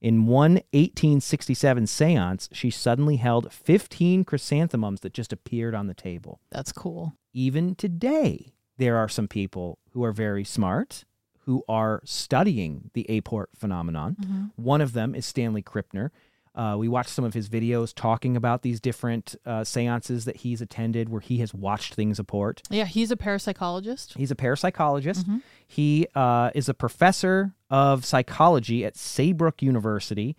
In 0.04 0.26
one 0.26 0.56
1867 0.74 1.86
seance, 1.86 2.50
she 2.52 2.68
suddenly 2.68 3.16
held 3.16 3.50
15 3.50 4.24
chrysanthemums 4.24 5.00
that 5.00 5.14
just 5.14 5.32
appeared 5.32 5.74
on 5.74 5.86
the 5.86 5.94
table. 5.94 6.42
That's 6.50 6.72
cool. 6.72 7.14
Even 7.32 7.74
today, 7.74 8.52
there 8.76 8.98
are 8.98 9.08
some 9.08 9.28
people 9.28 9.78
who 9.92 10.04
are 10.04 10.12
very 10.12 10.44
smart 10.44 11.06
who 11.46 11.64
are 11.70 12.02
studying 12.04 12.90
the 12.92 13.06
apport 13.08 13.46
phenomenon. 13.54 14.16
Mhm. 14.20 14.50
One 14.56 14.82
of 14.82 14.92
them 14.92 15.14
is 15.14 15.24
Stanley 15.24 15.62
Krippner. 15.62 16.10
Uh, 16.54 16.76
we 16.78 16.86
watched 16.88 17.10
some 17.10 17.24
of 17.24 17.34
his 17.34 17.48
videos 17.48 17.92
talking 17.94 18.36
about 18.36 18.62
these 18.62 18.80
different 18.80 19.34
uh, 19.44 19.64
seances 19.64 20.24
that 20.24 20.36
he's 20.38 20.60
attended 20.60 21.08
where 21.08 21.20
he 21.20 21.38
has 21.38 21.52
watched 21.52 21.94
things 21.94 22.20
apport. 22.20 22.60
Yeah, 22.70 22.84
he's 22.84 23.10
a 23.10 23.16
parapsychologist. 23.16 24.16
He's 24.16 24.30
a 24.30 24.36
parapsychologist. 24.36 25.24
Mhm. 25.24 25.42
He 25.66 26.06
uh, 26.14 26.50
is 26.54 26.68
a 26.68 26.74
professor 26.74 27.54
of 27.70 28.04
psychology 28.04 28.84
at 28.84 28.96
Saybrook 28.96 29.62
University, 29.62 30.36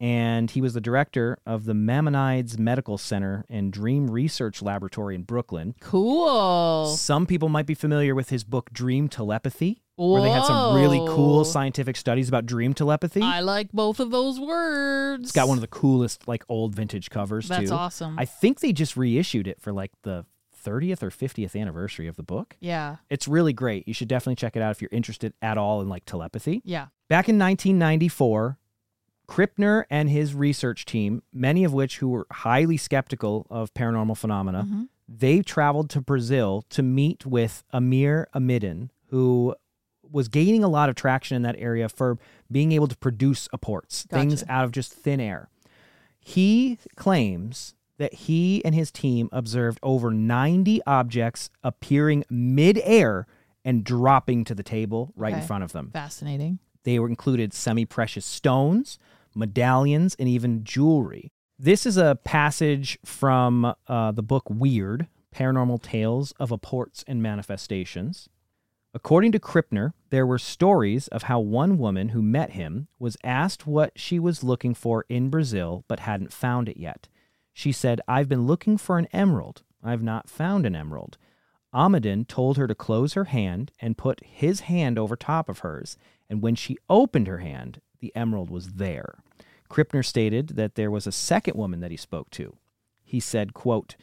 and 0.00 0.50
he 0.50 0.60
was 0.60 0.74
the 0.74 0.80
director 0.80 1.38
of 1.46 1.64
the 1.64 1.74
Maimonides 1.74 2.58
Medical 2.58 2.98
Center 2.98 3.44
and 3.48 3.72
Dream 3.72 4.10
Research 4.10 4.60
Laboratory 4.62 5.14
in 5.14 5.22
Brooklyn. 5.22 5.74
Cool. 5.80 6.86
Some 6.96 7.26
people 7.26 7.48
might 7.48 7.66
be 7.66 7.74
familiar 7.74 8.14
with 8.14 8.30
his 8.30 8.44
book 8.44 8.70
Dream 8.72 9.08
Telepathy, 9.08 9.82
where 9.96 10.20
they 10.22 10.28
had 10.30 10.44
some 10.44 10.74
really 10.76 10.98
cool 11.08 11.44
scientific 11.44 11.96
studies 11.96 12.28
about 12.28 12.44
dream 12.46 12.74
telepathy. 12.74 13.22
I 13.22 13.40
like 13.40 13.72
both 13.72 13.98
of 14.00 14.10
those 14.10 14.38
words. 14.38 15.24
It's 15.24 15.32
got 15.32 15.48
one 15.48 15.56
of 15.56 15.62
the 15.62 15.66
coolest 15.68 16.28
like 16.28 16.44
old 16.48 16.74
vintage 16.74 17.08
covers 17.10 17.48
That's 17.48 17.70
too. 17.70 17.74
awesome. 17.74 18.18
I 18.18 18.26
think 18.26 18.60
they 18.60 18.72
just 18.72 18.96
reissued 18.96 19.48
it 19.48 19.60
for 19.60 19.72
like 19.72 19.92
the 20.02 20.26
30th 20.64 21.02
or 21.02 21.10
50th 21.10 21.58
anniversary 21.58 22.08
of 22.08 22.16
the 22.16 22.22
book. 22.24 22.56
yeah. 22.60 22.96
It's 23.08 23.28
really 23.28 23.52
great. 23.52 23.86
You 23.86 23.94
should 23.94 24.08
definitely 24.08 24.34
check 24.34 24.56
it 24.56 24.62
out 24.62 24.72
if 24.72 24.82
you're 24.82 24.90
interested 24.92 25.32
at 25.40 25.56
all 25.56 25.80
in 25.80 25.88
like 25.88 26.04
telepathy. 26.04 26.60
Yeah. 26.64 26.86
Back 27.08 27.28
in 27.28 27.38
1994, 27.38 28.58
Krippner 29.28 29.84
and 29.90 30.08
his 30.08 30.34
research 30.34 30.84
team, 30.84 31.22
many 31.32 31.64
of 31.64 31.72
which 31.72 31.98
who 31.98 32.08
were 32.08 32.26
highly 32.30 32.76
skeptical 32.76 33.46
of 33.50 33.72
paranormal 33.74 34.16
phenomena, 34.16 34.64
Mm-hmm. 34.64 34.82
they 35.08 35.40
traveled 35.42 35.90
to 35.90 36.00
Brazil 36.00 36.64
to 36.70 36.82
meet 36.82 37.26
with 37.26 37.62
Amir 37.72 38.28
Amiden, 38.34 38.90
who 39.10 39.54
was 40.08 40.28
gaining 40.28 40.62
a 40.62 40.68
lot 40.68 40.88
of 40.88 40.94
traction 40.94 41.34
in 41.36 41.42
that 41.42 41.56
area 41.58 41.88
for 41.88 42.18
being 42.50 42.70
able 42.72 42.86
to 42.88 42.96
produce 42.96 43.48
apports, 43.52 44.04
things 44.04 44.44
out 44.48 44.64
of 44.64 44.70
just 44.72 44.92
thin 44.92 45.18
air. 45.20 45.48
He 46.20 46.78
claims 46.96 47.74
that 47.98 48.12
he 48.14 48.64
and 48.64 48.74
his 48.74 48.90
team 48.90 49.28
observed 49.32 49.78
over 49.82 50.10
90 50.10 50.80
objects 50.86 51.50
appearing 51.64 52.24
midair 52.30 53.26
and 53.64 53.82
dropping 53.84 54.44
to 54.44 54.54
the 54.54 54.62
table 54.62 55.12
right 55.16 55.34
in 55.34 55.42
front 55.42 55.64
of 55.64 55.72
them. 55.72 55.90
Fascinating. 55.92 56.58
They 56.84 56.98
were 57.00 57.08
included 57.08 57.52
semi-precious 57.52 58.24
stones, 58.24 58.98
medallions, 59.36 60.16
and 60.18 60.28
even 60.28 60.64
jewelry. 60.64 61.30
This 61.58 61.86
is 61.86 61.96
a 61.96 62.18
passage 62.24 62.98
from 63.04 63.74
uh, 63.86 64.12
the 64.12 64.22
book 64.22 64.44
Weird: 64.48 65.06
Paranormal 65.34 65.82
Tales 65.82 66.32
of 66.40 66.50
Apports 66.50 67.04
and 67.06 67.22
Manifestations. 67.22 68.28
According 68.94 69.32
to 69.32 69.38
Krippner, 69.38 69.92
there 70.08 70.26
were 70.26 70.38
stories 70.38 71.06
of 71.08 71.24
how 71.24 71.38
one 71.38 71.76
woman 71.76 72.08
who 72.08 72.22
met 72.22 72.52
him 72.52 72.88
was 72.98 73.18
asked 73.22 73.66
what 73.66 73.92
she 73.94 74.18
was 74.18 74.42
looking 74.42 74.72
for 74.72 75.04
in 75.10 75.28
Brazil 75.28 75.84
but 75.86 76.00
hadn't 76.00 76.32
found 76.32 76.66
it 76.66 76.78
yet. 76.78 77.08
She 77.52 77.72
said, 77.72 78.00
I've 78.08 78.28
been 78.28 78.46
looking 78.46 78.78
for 78.78 78.98
an 78.98 79.08
emerald. 79.12 79.62
I've 79.84 80.02
not 80.02 80.30
found 80.30 80.64
an 80.64 80.74
emerald. 80.74 81.18
Amiden 81.74 82.26
told 82.26 82.56
her 82.56 82.66
to 82.66 82.74
close 82.74 83.12
her 83.12 83.24
hand 83.24 83.70
and 83.80 83.98
put 83.98 84.24
his 84.24 84.60
hand 84.60 84.98
over 84.98 85.14
top 85.14 85.50
of 85.50 85.58
hers, 85.58 85.98
and 86.30 86.40
when 86.40 86.54
she 86.54 86.78
opened 86.88 87.26
her 87.26 87.38
hand, 87.38 87.82
the 88.00 88.16
emerald 88.16 88.48
was 88.48 88.74
there. 88.74 89.18
Krippner 89.68 90.04
stated 90.04 90.48
that 90.50 90.74
there 90.74 90.90
was 90.90 91.06
a 91.06 91.12
second 91.12 91.56
woman 91.56 91.80
that 91.80 91.90
he 91.90 91.96
spoke 91.96 92.30
to. 92.30 92.56
He 93.04 93.20
said, 93.20 93.54
quote, 93.54 93.96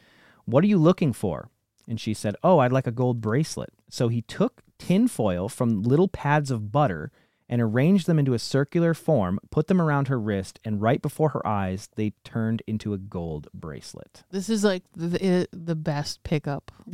What 0.45 0.63
are 0.63 0.67
you 0.67 0.77
looking 0.77 1.13
for? 1.13 1.49
And 1.87 1.99
she 1.99 2.13
said, 2.13 2.35
Oh, 2.43 2.59
I'd 2.59 2.71
like 2.71 2.87
a 2.87 2.91
gold 2.91 3.21
bracelet. 3.21 3.73
So 3.89 4.07
he 4.07 4.21
took 4.21 4.61
tin 4.79 5.07
foil 5.07 5.49
from 5.49 5.83
little 5.83 6.07
pads 6.07 6.51
of 6.51 6.71
butter 6.71 7.11
and 7.49 7.61
arranged 7.61 8.07
them 8.07 8.17
into 8.17 8.33
a 8.33 8.39
circular 8.39 8.93
form, 8.93 9.39
put 9.51 9.67
them 9.67 9.81
around 9.81 10.07
her 10.07 10.19
wrist, 10.19 10.59
and 10.63 10.81
right 10.81 11.01
before 11.01 11.29
her 11.29 11.45
eyes, 11.45 11.89
they 11.95 12.13
turned 12.23 12.63
into 12.65 12.93
a 12.93 12.97
gold 12.97 13.47
bracelet. 13.53 14.23
This 14.31 14.49
is 14.49 14.63
like 14.63 14.83
the 14.95 15.47
the 15.51 15.75
best 15.75 16.23
pickup 16.23 16.71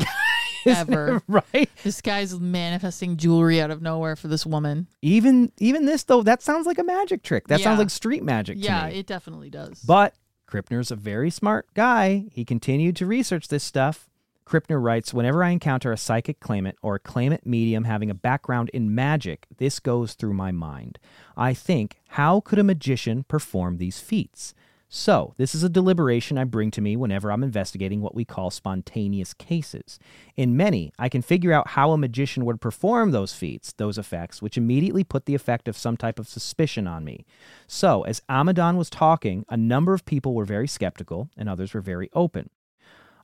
ever. 0.65 1.21
right? 1.27 1.69
This 1.83 2.01
guy's 2.01 2.39
manifesting 2.39 3.17
jewelry 3.17 3.61
out 3.61 3.71
of 3.71 3.81
nowhere 3.81 4.15
for 4.15 4.27
this 4.27 4.45
woman. 4.45 4.87
Even 5.01 5.51
even 5.57 5.85
this 5.85 6.03
though, 6.03 6.23
that 6.23 6.41
sounds 6.41 6.65
like 6.65 6.79
a 6.79 6.83
magic 6.83 7.23
trick. 7.23 7.47
That 7.47 7.61
sounds 7.61 7.79
like 7.79 7.89
street 7.89 8.23
magic 8.23 8.57
to 8.57 8.63
Yeah, 8.63 8.87
it 8.87 9.07
definitely 9.07 9.49
does. 9.49 9.81
But 9.81 10.15
Krippner's 10.47 10.91
a 10.91 10.95
very 10.95 11.29
smart 11.29 11.67
guy. 11.73 12.25
He 12.31 12.43
continued 12.43 12.95
to 12.97 13.05
research 13.05 13.47
this 13.47 13.63
stuff. 13.63 14.09
Krippner 14.45 14.81
writes 14.81 15.13
Whenever 15.13 15.43
I 15.43 15.51
encounter 15.51 15.91
a 15.91 15.97
psychic 15.97 16.39
claimant 16.39 16.77
or 16.81 16.95
a 16.95 16.99
claimant 16.99 17.45
medium 17.45 17.83
having 17.83 18.09
a 18.09 18.15
background 18.15 18.69
in 18.69 18.95
magic, 18.95 19.45
this 19.57 19.79
goes 19.79 20.13
through 20.15 20.33
my 20.33 20.51
mind. 20.51 20.97
I 21.37 21.53
think, 21.53 21.99
how 22.09 22.39
could 22.39 22.57
a 22.57 22.63
magician 22.63 23.23
perform 23.23 23.77
these 23.77 23.99
feats? 23.99 24.55
So, 24.91 25.35
this 25.37 25.53
is 25.53 25.61
a 25.61 25.69
deliberation 25.69 26.39
I 26.39 26.45
bring 26.45 26.71
to 26.71 26.81
me 26.81 26.95
whenever 26.95 27.31
I'm 27.31 27.43
investigating 27.43 28.01
what 28.01 28.15
we 28.15 28.25
call 28.25 28.49
spontaneous 28.49 29.35
cases. 29.35 29.99
In 30.35 30.57
many, 30.57 30.91
I 30.97 31.09
can 31.09 31.21
figure 31.21 31.53
out 31.53 31.69
how 31.69 31.91
a 31.91 31.97
magician 31.97 32.43
would 32.45 32.59
perform 32.59 33.11
those 33.11 33.31
feats, 33.31 33.71
those 33.71 33.99
effects, 33.99 34.41
which 34.41 34.57
immediately 34.57 35.03
put 35.03 35.27
the 35.27 35.35
effect 35.35 35.67
of 35.67 35.77
some 35.77 35.95
type 35.95 36.17
of 36.17 36.27
suspicion 36.27 36.87
on 36.87 37.03
me. 37.03 37.23
So, 37.67 38.01
as 38.01 38.23
Amadon 38.27 38.77
was 38.77 38.89
talking, 38.89 39.45
a 39.47 39.55
number 39.55 39.93
of 39.93 40.05
people 40.05 40.33
were 40.33 40.43
very 40.43 40.67
skeptical 40.67 41.29
and 41.37 41.47
others 41.47 41.75
were 41.75 41.81
very 41.81 42.09
open. 42.13 42.49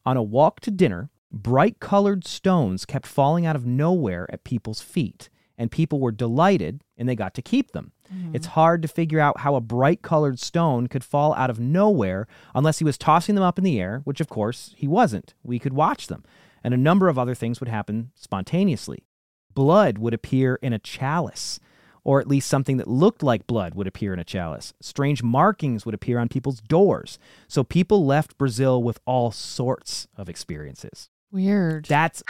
On 0.06 0.18
a 0.18 0.22
walk 0.22 0.60
to 0.60 0.72
dinner, 0.72 1.10
bright 1.32 1.80
colored 1.80 2.28
stones 2.28 2.86
kept 2.86 3.08
falling 3.08 3.48
out 3.48 3.56
of 3.56 3.66
nowhere 3.66 4.28
at 4.32 4.44
people's 4.44 4.82
feet, 4.82 5.32
and 5.58 5.72
people 5.72 6.00
were 6.00 6.12
delighted 6.12 6.84
and 6.98 7.08
they 7.08 7.16
got 7.16 7.34
to 7.36 7.42
keep 7.42 7.72
them. 7.72 7.92
Mm-hmm. 8.14 8.36
It's 8.36 8.48
hard 8.48 8.82
to 8.82 8.88
figure 8.88 9.20
out 9.20 9.40
how 9.40 9.56
a 9.56 9.62
bright 9.62 10.02
colored 10.02 10.40
stone 10.40 10.88
could 10.88 11.04
fall 11.04 11.34
out 11.34 11.50
of 11.50 11.60
nowhere 11.60 12.28
unless 12.54 12.80
he 12.80 12.86
was 12.86 12.98
tossing 12.98 13.36
them 13.36 13.44
up 13.44 13.58
in 13.58 13.64
the 13.64 13.80
air, 13.80 14.02
which 14.04 14.22
of 14.22 14.30
course 14.30 14.74
he 14.78 14.88
wasn't. 14.88 15.34
We 15.44 15.60
could 15.60 15.74
watch 15.74 16.08
them. 16.08 16.24
And 16.64 16.74
a 16.74 16.78
number 16.78 17.10
of 17.10 17.20
other 17.20 17.36
things 17.36 17.60
would 17.60 17.70
happen 17.70 18.12
spontaneously. 18.16 19.04
Blood 19.54 19.98
would 19.98 20.14
appear 20.14 20.56
in 20.62 20.74
a 20.74 20.80
chalice, 20.80 21.60
or 22.04 22.20
at 22.20 22.28
least 22.28 22.50
something 22.50 22.78
that 22.78 22.88
looked 22.88 23.24
like 23.24 23.48
blood 23.48 23.76
would 23.76 23.88
appear 23.88 24.14
in 24.14 24.20
a 24.20 24.24
chalice. 24.24 24.74
Strange 24.82 25.24
markings 25.24 25.86
would 25.86 25.96
appear 25.96 26.20
on 26.20 26.28
people's 26.28 26.62
doors. 26.62 27.18
So 27.48 27.64
people 27.64 28.06
left 28.06 28.38
Brazil 28.38 28.82
with 28.82 29.00
all 29.06 29.32
sorts 29.32 30.08
of 30.16 30.30
experiences. 30.30 31.10
Weird. 31.32 31.86
That's 31.86 32.24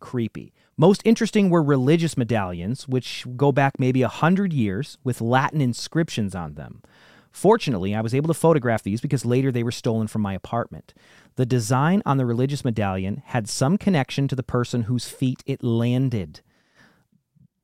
creepy. 0.00 0.52
Most 0.76 1.02
interesting 1.04 1.48
were 1.50 1.62
religious 1.62 2.16
medallions, 2.16 2.88
which 2.88 3.24
go 3.36 3.52
back 3.52 3.78
maybe 3.78 4.02
a 4.02 4.08
hundred 4.08 4.52
years 4.52 4.98
with 5.04 5.20
Latin 5.20 5.60
inscriptions 5.60 6.34
on 6.34 6.54
them. 6.54 6.82
Fortunately, 7.30 7.94
I 7.94 8.00
was 8.00 8.14
able 8.14 8.28
to 8.28 8.34
photograph 8.34 8.82
these 8.82 9.00
because 9.00 9.24
later 9.24 9.52
they 9.52 9.62
were 9.62 9.70
stolen 9.70 10.08
from 10.08 10.22
my 10.22 10.34
apartment. 10.34 10.92
The 11.36 11.46
design 11.46 12.02
on 12.04 12.16
the 12.16 12.26
religious 12.26 12.64
medallion 12.64 13.22
had 13.26 13.48
some 13.48 13.78
connection 13.78 14.26
to 14.28 14.34
the 14.34 14.42
person 14.42 14.82
whose 14.82 15.08
feet 15.08 15.42
it 15.46 15.62
landed. 15.62 16.40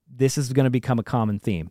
This 0.09 0.39
is 0.39 0.53
going 0.53 0.65
to 0.65 0.71
become 0.71 1.01
a 1.01 1.05
common 1.05 1.41
theme. 1.41 1.71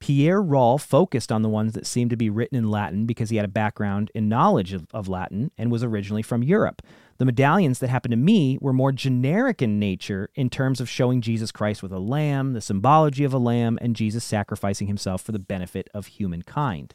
Pierre 0.00 0.42
Roll 0.42 0.78
focused 0.78 1.30
on 1.30 1.42
the 1.42 1.48
ones 1.48 1.74
that 1.74 1.86
seemed 1.86 2.10
to 2.10 2.16
be 2.16 2.30
written 2.30 2.58
in 2.58 2.70
Latin 2.70 3.06
because 3.06 3.30
he 3.30 3.36
had 3.36 3.44
a 3.44 3.48
background 3.48 4.10
in 4.14 4.28
knowledge 4.28 4.72
of, 4.72 4.86
of 4.92 5.08
Latin 5.08 5.52
and 5.56 5.70
was 5.70 5.84
originally 5.84 6.22
from 6.22 6.42
Europe. 6.42 6.82
The 7.20 7.26
medallions 7.26 7.80
that 7.80 7.90
happened 7.90 8.12
to 8.12 8.16
me 8.16 8.56
were 8.62 8.72
more 8.72 8.92
generic 8.92 9.60
in 9.60 9.78
nature 9.78 10.30
in 10.34 10.48
terms 10.48 10.80
of 10.80 10.88
showing 10.88 11.20
Jesus 11.20 11.52
Christ 11.52 11.82
with 11.82 11.92
a 11.92 11.98
lamb, 11.98 12.54
the 12.54 12.62
symbology 12.62 13.24
of 13.24 13.34
a 13.34 13.38
lamb, 13.38 13.78
and 13.82 13.94
Jesus 13.94 14.24
sacrificing 14.24 14.86
himself 14.86 15.20
for 15.20 15.32
the 15.32 15.38
benefit 15.38 15.90
of 15.92 16.06
humankind. 16.06 16.94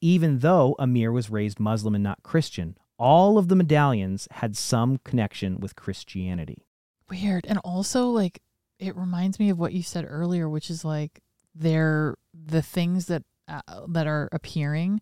Even 0.00 0.38
though 0.38 0.76
Amir 0.78 1.10
was 1.10 1.28
raised 1.28 1.58
Muslim 1.58 1.96
and 1.96 2.04
not 2.04 2.22
Christian, 2.22 2.78
all 2.98 3.36
of 3.36 3.48
the 3.48 3.56
medallions 3.56 4.28
had 4.30 4.56
some 4.56 4.98
connection 4.98 5.58
with 5.58 5.74
Christianity. 5.74 6.68
Weird. 7.10 7.44
And 7.44 7.58
also 7.64 8.06
like 8.06 8.42
it 8.78 8.94
reminds 8.94 9.40
me 9.40 9.50
of 9.50 9.58
what 9.58 9.72
you 9.72 9.82
said 9.82 10.06
earlier, 10.08 10.48
which 10.48 10.70
is 10.70 10.84
like 10.84 11.20
they're 11.52 12.14
the 12.32 12.62
things 12.62 13.06
that 13.06 13.24
uh, 13.48 13.60
that 13.88 14.06
are 14.06 14.28
appearing 14.30 15.00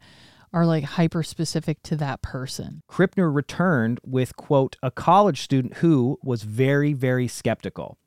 are 0.53 0.67
like 0.67 0.85
hyper 0.85 1.23
specific 1.23 1.83
to 1.85 1.97
that 1.97 2.23
person. 2.23 2.83
Krippner 2.91 3.35
returned 3.35 4.01
with, 4.05 4.37
quote, 4.37 4.77
a 4.83 4.91
college 4.91 5.41
student 5.41 5.79
who 5.79 6.19
was 6.23 6.43
very, 6.43 6.93
very 6.93 7.27
skeptical. 7.27 7.99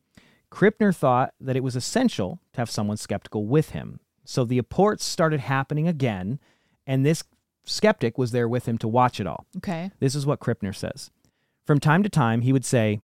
Krippner 0.52 0.96
thought 0.96 1.34
that 1.40 1.56
it 1.56 1.64
was 1.64 1.76
essential 1.76 2.40
to 2.54 2.62
have 2.62 2.70
someone 2.70 2.98
skeptical 2.98 3.46
with 3.46 3.72
him. 3.72 4.00
So 4.24 4.46
the 4.46 4.58
apports 4.58 5.04
started 5.04 5.42
happening 5.42 5.88
again, 5.88 6.40
and 6.88 7.06
this 7.06 7.24
skeptic 7.64 8.18
was 8.18 8.32
there 8.32 8.48
with 8.48 8.68
him 8.68 8.78
to 8.80 8.88
watch 8.88 9.20
it 9.20 9.28
all. 9.28 9.46
Okay. 9.58 9.92
This 10.00 10.16
is 10.16 10.26
what 10.26 10.40
Krippner 10.40 10.76
says. 10.76 11.12
From 11.66 11.80
time 11.80 12.04
to 12.04 12.10
time, 12.10 12.42
he 12.42 12.54
would 12.54 12.66
say, 12.66 13.02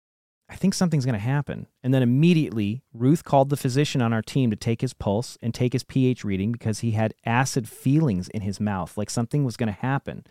I 0.50 0.56
think 0.56 0.74
something's 0.74 1.04
going 1.04 1.14
to 1.14 1.18
happen. 1.20 1.68
And 1.84 1.94
then 1.94 2.02
immediately, 2.02 2.82
Ruth 2.92 3.22
called 3.24 3.50
the 3.50 3.56
physician 3.56 4.02
on 4.02 4.12
our 4.12 4.20
team 4.20 4.50
to 4.50 4.56
take 4.56 4.80
his 4.80 4.92
pulse 4.92 5.38
and 5.40 5.54
take 5.54 5.72
his 5.72 5.84
pH 5.84 6.24
reading 6.24 6.50
because 6.50 6.80
he 6.80 6.90
had 6.90 7.14
acid 7.24 7.68
feelings 7.68 8.28
in 8.28 8.42
his 8.42 8.58
mouth, 8.58 8.98
like 8.98 9.10
something 9.10 9.44
was 9.44 9.56
going 9.56 9.68
to 9.72 9.80
happen. 9.80 10.26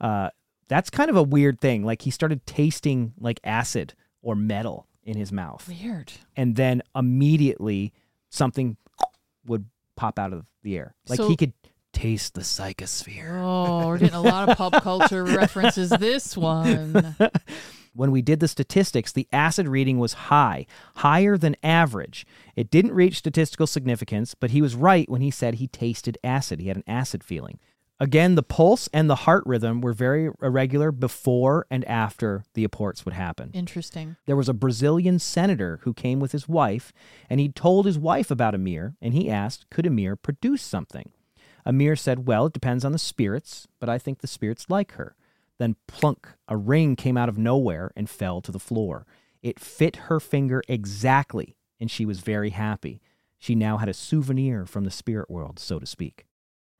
Uh, 0.00 0.28
that's 0.68 0.90
kind 0.90 1.08
of 1.08 1.16
a 1.16 1.22
weird 1.22 1.60
thing. 1.60 1.82
Like 1.82 2.02
he 2.02 2.10
started 2.10 2.44
tasting 2.46 3.14
like 3.18 3.40
acid 3.42 3.94
or 4.20 4.34
metal 4.34 4.86
in 5.02 5.16
his 5.16 5.32
mouth. 5.32 5.66
Weird. 5.66 6.12
And 6.36 6.56
then 6.56 6.82
immediately, 6.94 7.92
something 8.28 8.76
would 9.46 9.64
pop 9.96 10.18
out 10.18 10.32
of 10.34 10.44
the 10.62 10.76
air. 10.76 10.94
Like 11.08 11.16
So- 11.18 11.28
he 11.28 11.36
could 11.36 11.54
taste 11.92 12.34
the 12.34 12.40
psychosphere. 12.42 13.40
Oh, 13.40 13.86
we're 13.86 13.98
getting 13.98 14.14
a 14.16 14.20
lot 14.20 14.48
of 14.50 14.58
pop 14.58 14.82
culture 14.82 15.24
references 15.24 15.88
this 15.90 16.36
one. 16.36 17.16
when 17.94 18.10
we 18.10 18.22
did 18.22 18.40
the 18.40 18.48
statistics, 18.48 19.12
the 19.12 19.28
acid 19.32 19.68
reading 19.68 19.98
was 19.98 20.14
high, 20.14 20.66
higher 20.96 21.36
than 21.36 21.56
average. 21.62 22.26
It 22.56 22.70
didn't 22.70 22.92
reach 22.92 23.18
statistical 23.18 23.66
significance, 23.66 24.34
but 24.34 24.50
he 24.50 24.60
was 24.60 24.74
right 24.74 25.08
when 25.08 25.20
he 25.20 25.30
said 25.30 25.54
he 25.54 25.68
tasted 25.68 26.18
acid. 26.22 26.60
He 26.60 26.68
had 26.68 26.76
an 26.76 26.84
acid 26.86 27.24
feeling. 27.24 27.58
Again, 28.00 28.34
the 28.34 28.42
pulse 28.42 28.88
and 28.92 29.08
the 29.08 29.14
heart 29.14 29.44
rhythm 29.46 29.80
were 29.80 29.92
very 29.92 30.28
irregular 30.42 30.90
before 30.90 31.64
and 31.70 31.84
after 31.84 32.42
the 32.54 32.64
apports 32.64 33.04
would 33.04 33.14
happen. 33.14 33.50
Interesting. 33.54 34.16
There 34.26 34.36
was 34.36 34.48
a 34.48 34.54
Brazilian 34.54 35.20
senator 35.20 35.78
who 35.82 35.94
came 35.94 36.18
with 36.18 36.32
his 36.32 36.48
wife, 36.48 36.92
and 37.30 37.38
he 37.38 37.48
told 37.48 37.86
his 37.86 37.98
wife 37.98 38.32
about 38.32 38.54
Amir, 38.54 38.96
and 39.00 39.14
he 39.14 39.30
asked, 39.30 39.70
could 39.70 39.86
Amir 39.86 40.16
produce 40.16 40.60
something? 40.60 41.12
Amir 41.64 41.96
said, 41.96 42.26
Well, 42.26 42.46
it 42.46 42.52
depends 42.52 42.84
on 42.84 42.92
the 42.92 42.98
spirits, 42.98 43.66
but 43.80 43.88
I 43.88 43.98
think 43.98 44.20
the 44.20 44.26
spirits 44.26 44.66
like 44.68 44.92
her. 44.92 45.16
Then 45.58 45.76
plunk, 45.86 46.28
a 46.48 46.56
ring 46.56 46.96
came 46.96 47.16
out 47.16 47.28
of 47.28 47.38
nowhere 47.38 47.92
and 47.96 48.10
fell 48.10 48.40
to 48.42 48.52
the 48.52 48.58
floor. 48.58 49.06
It 49.42 49.60
fit 49.60 49.96
her 49.96 50.20
finger 50.20 50.62
exactly, 50.68 51.56
and 51.78 51.90
she 51.90 52.04
was 52.04 52.20
very 52.20 52.50
happy. 52.50 53.00
She 53.38 53.54
now 53.54 53.76
had 53.76 53.88
a 53.88 53.94
souvenir 53.94 54.66
from 54.66 54.84
the 54.84 54.90
spirit 54.90 55.30
world, 55.30 55.58
so 55.58 55.78
to 55.78 55.86
speak. 55.86 56.26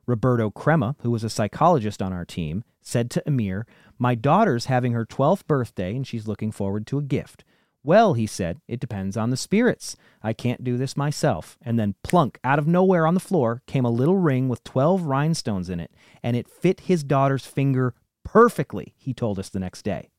Roberto 0.07 0.51
Crema, 0.51 0.97
who 1.01 1.11
was 1.11 1.25
a 1.25 1.31
psychologist 1.31 2.03
on 2.03 2.13
our 2.13 2.25
team, 2.25 2.65
said 2.83 3.11
to 3.11 3.23
Amir, 3.27 3.67
My 3.99 4.15
daughter's 4.15 4.67
having 4.67 4.93
her 4.93 5.07
12th 5.07 5.47
birthday 5.47 5.95
and 5.95 6.07
she's 6.07 6.29
looking 6.29 6.53
forward 6.53 6.87
to 6.89 6.99
a 6.99 7.03
gift. 7.03 7.45
Well, 7.83 8.15
he 8.15 8.27
said, 8.27 8.61
it 8.67 8.81
depends 8.81 9.15
on 9.15 9.29
the 9.29 9.37
spirits. 9.37 9.95
I 10.23 10.33
can't 10.33 10.65
do 10.65 10.79
this 10.79 10.97
myself. 10.97 11.59
And 11.61 11.79
then 11.79 11.97
plunk, 12.03 12.39
out 12.43 12.59
of 12.59 12.67
nowhere 12.67 13.07
on 13.07 13.13
the 13.13 13.21
floor, 13.21 13.63
came 13.67 13.85
a 13.85 13.91
little 13.91 14.17
ring 14.17 14.49
with 14.49 14.65
12 14.65 15.03
rhinestones 15.03 15.69
in 15.69 15.81
it, 15.81 15.91
and 16.23 16.35
it 16.35 16.49
fit 16.49 16.81
his 16.81 17.05
daughter's 17.05 17.45
finger 17.45 17.95
perfectly, 18.25 18.95
he 18.97 19.15
told 19.15 19.39
us 19.39 19.49
the 19.49 19.61
next 19.61 19.83
day. 19.83 20.11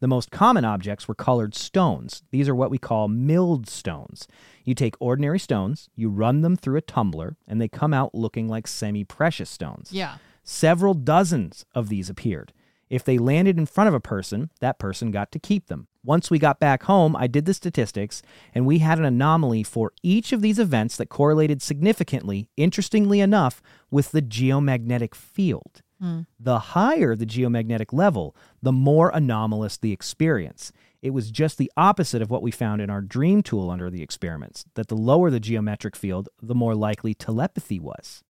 The 0.00 0.08
most 0.08 0.30
common 0.30 0.64
objects 0.64 1.06
were 1.06 1.14
colored 1.14 1.54
stones. 1.54 2.22
These 2.30 2.48
are 2.48 2.54
what 2.54 2.70
we 2.70 2.78
call 2.78 3.06
milled 3.08 3.68
stones. 3.68 4.26
You 4.64 4.74
take 4.74 4.94
ordinary 4.98 5.38
stones, 5.38 5.90
you 5.94 6.08
run 6.08 6.40
them 6.40 6.56
through 6.56 6.78
a 6.78 6.82
tumbler, 6.82 7.36
and 7.46 7.60
they 7.60 7.68
come 7.68 7.92
out 7.92 8.14
looking 8.14 8.48
like 8.48 8.66
semi 8.66 9.04
precious 9.04 9.50
stones. 9.50 9.92
Yeah. 9.92 10.16
Several 10.42 10.94
dozens 10.94 11.66
of 11.74 11.90
these 11.90 12.08
appeared. 12.08 12.52
If 12.88 13.04
they 13.04 13.18
landed 13.18 13.56
in 13.56 13.66
front 13.66 13.88
of 13.88 13.94
a 13.94 14.00
person, 14.00 14.50
that 14.60 14.78
person 14.78 15.12
got 15.12 15.30
to 15.32 15.38
keep 15.38 15.66
them. 15.66 15.86
Once 16.02 16.30
we 16.30 16.38
got 16.38 16.58
back 16.58 16.84
home, 16.84 17.14
I 17.14 17.28
did 17.28 17.44
the 17.44 17.54
statistics, 17.54 18.20
and 18.52 18.66
we 18.66 18.78
had 18.78 18.98
an 18.98 19.04
anomaly 19.04 19.62
for 19.62 19.92
each 20.02 20.32
of 20.32 20.40
these 20.40 20.58
events 20.58 20.96
that 20.96 21.08
correlated 21.10 21.62
significantly, 21.62 22.48
interestingly 22.56 23.20
enough, 23.20 23.62
with 23.90 24.10
the 24.10 24.22
geomagnetic 24.22 25.14
field. 25.14 25.82
Hmm. 26.00 26.20
The 26.38 26.58
higher 26.58 27.14
the 27.14 27.26
geomagnetic 27.26 27.92
level, 27.92 28.34
the 28.62 28.72
more 28.72 29.10
anomalous 29.10 29.76
the 29.76 29.92
experience. 29.92 30.72
It 31.02 31.10
was 31.10 31.30
just 31.30 31.58
the 31.58 31.70
opposite 31.76 32.22
of 32.22 32.30
what 32.30 32.42
we 32.42 32.50
found 32.50 32.82
in 32.82 32.90
our 32.90 33.00
dream 33.00 33.42
tool 33.42 33.70
under 33.70 33.90
the 33.90 34.02
experiments, 34.02 34.64
that 34.74 34.88
the 34.88 34.96
lower 34.96 35.30
the 35.30 35.40
geometric 35.40 35.96
field, 35.96 36.28
the 36.42 36.54
more 36.54 36.74
likely 36.74 37.14
telepathy 37.14 37.80
was. 37.80 38.22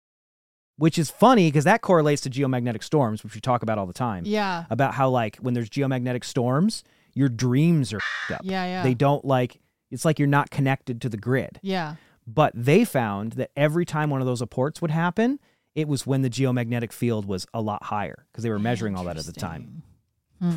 Which 0.76 0.98
is 0.98 1.10
funny 1.10 1.48
because 1.48 1.64
that 1.64 1.82
correlates 1.82 2.22
to 2.22 2.30
geomagnetic 2.30 2.82
storms, 2.82 3.22
which 3.22 3.34
we 3.34 3.40
talk 3.40 3.62
about 3.62 3.76
all 3.78 3.86
the 3.86 3.92
time. 3.92 4.24
Yeah. 4.24 4.64
About 4.70 4.94
how, 4.94 5.10
like, 5.10 5.36
when 5.36 5.52
there's 5.52 5.68
geomagnetic 5.68 6.24
storms, 6.24 6.84
your 7.12 7.28
dreams 7.28 7.92
are 7.92 7.98
f***ed 7.98 8.34
up. 8.34 8.40
Yeah, 8.44 8.64
yeah. 8.64 8.82
They 8.82 8.94
don't 8.94 9.24
like, 9.24 9.60
it's 9.90 10.04
like 10.04 10.18
you're 10.18 10.28
not 10.28 10.50
connected 10.50 11.00
to 11.02 11.08
the 11.08 11.16
grid. 11.16 11.58
Yeah. 11.62 11.96
But 12.26 12.52
they 12.54 12.84
found 12.84 13.32
that 13.32 13.50
every 13.56 13.84
time 13.84 14.10
one 14.10 14.20
of 14.20 14.26
those 14.26 14.40
apports 14.40 14.80
would 14.80 14.92
happen, 14.92 15.40
it 15.74 15.86
was 15.88 16.06
when 16.06 16.22
the 16.22 16.30
geomagnetic 16.30 16.92
field 16.92 17.26
was 17.26 17.46
a 17.54 17.60
lot 17.60 17.84
higher 17.84 18.26
because 18.30 18.42
they 18.44 18.50
were 18.50 18.58
measuring 18.58 18.96
all 18.96 19.04
that 19.04 19.16
at 19.16 19.24
the 19.24 19.32
time. 19.32 19.82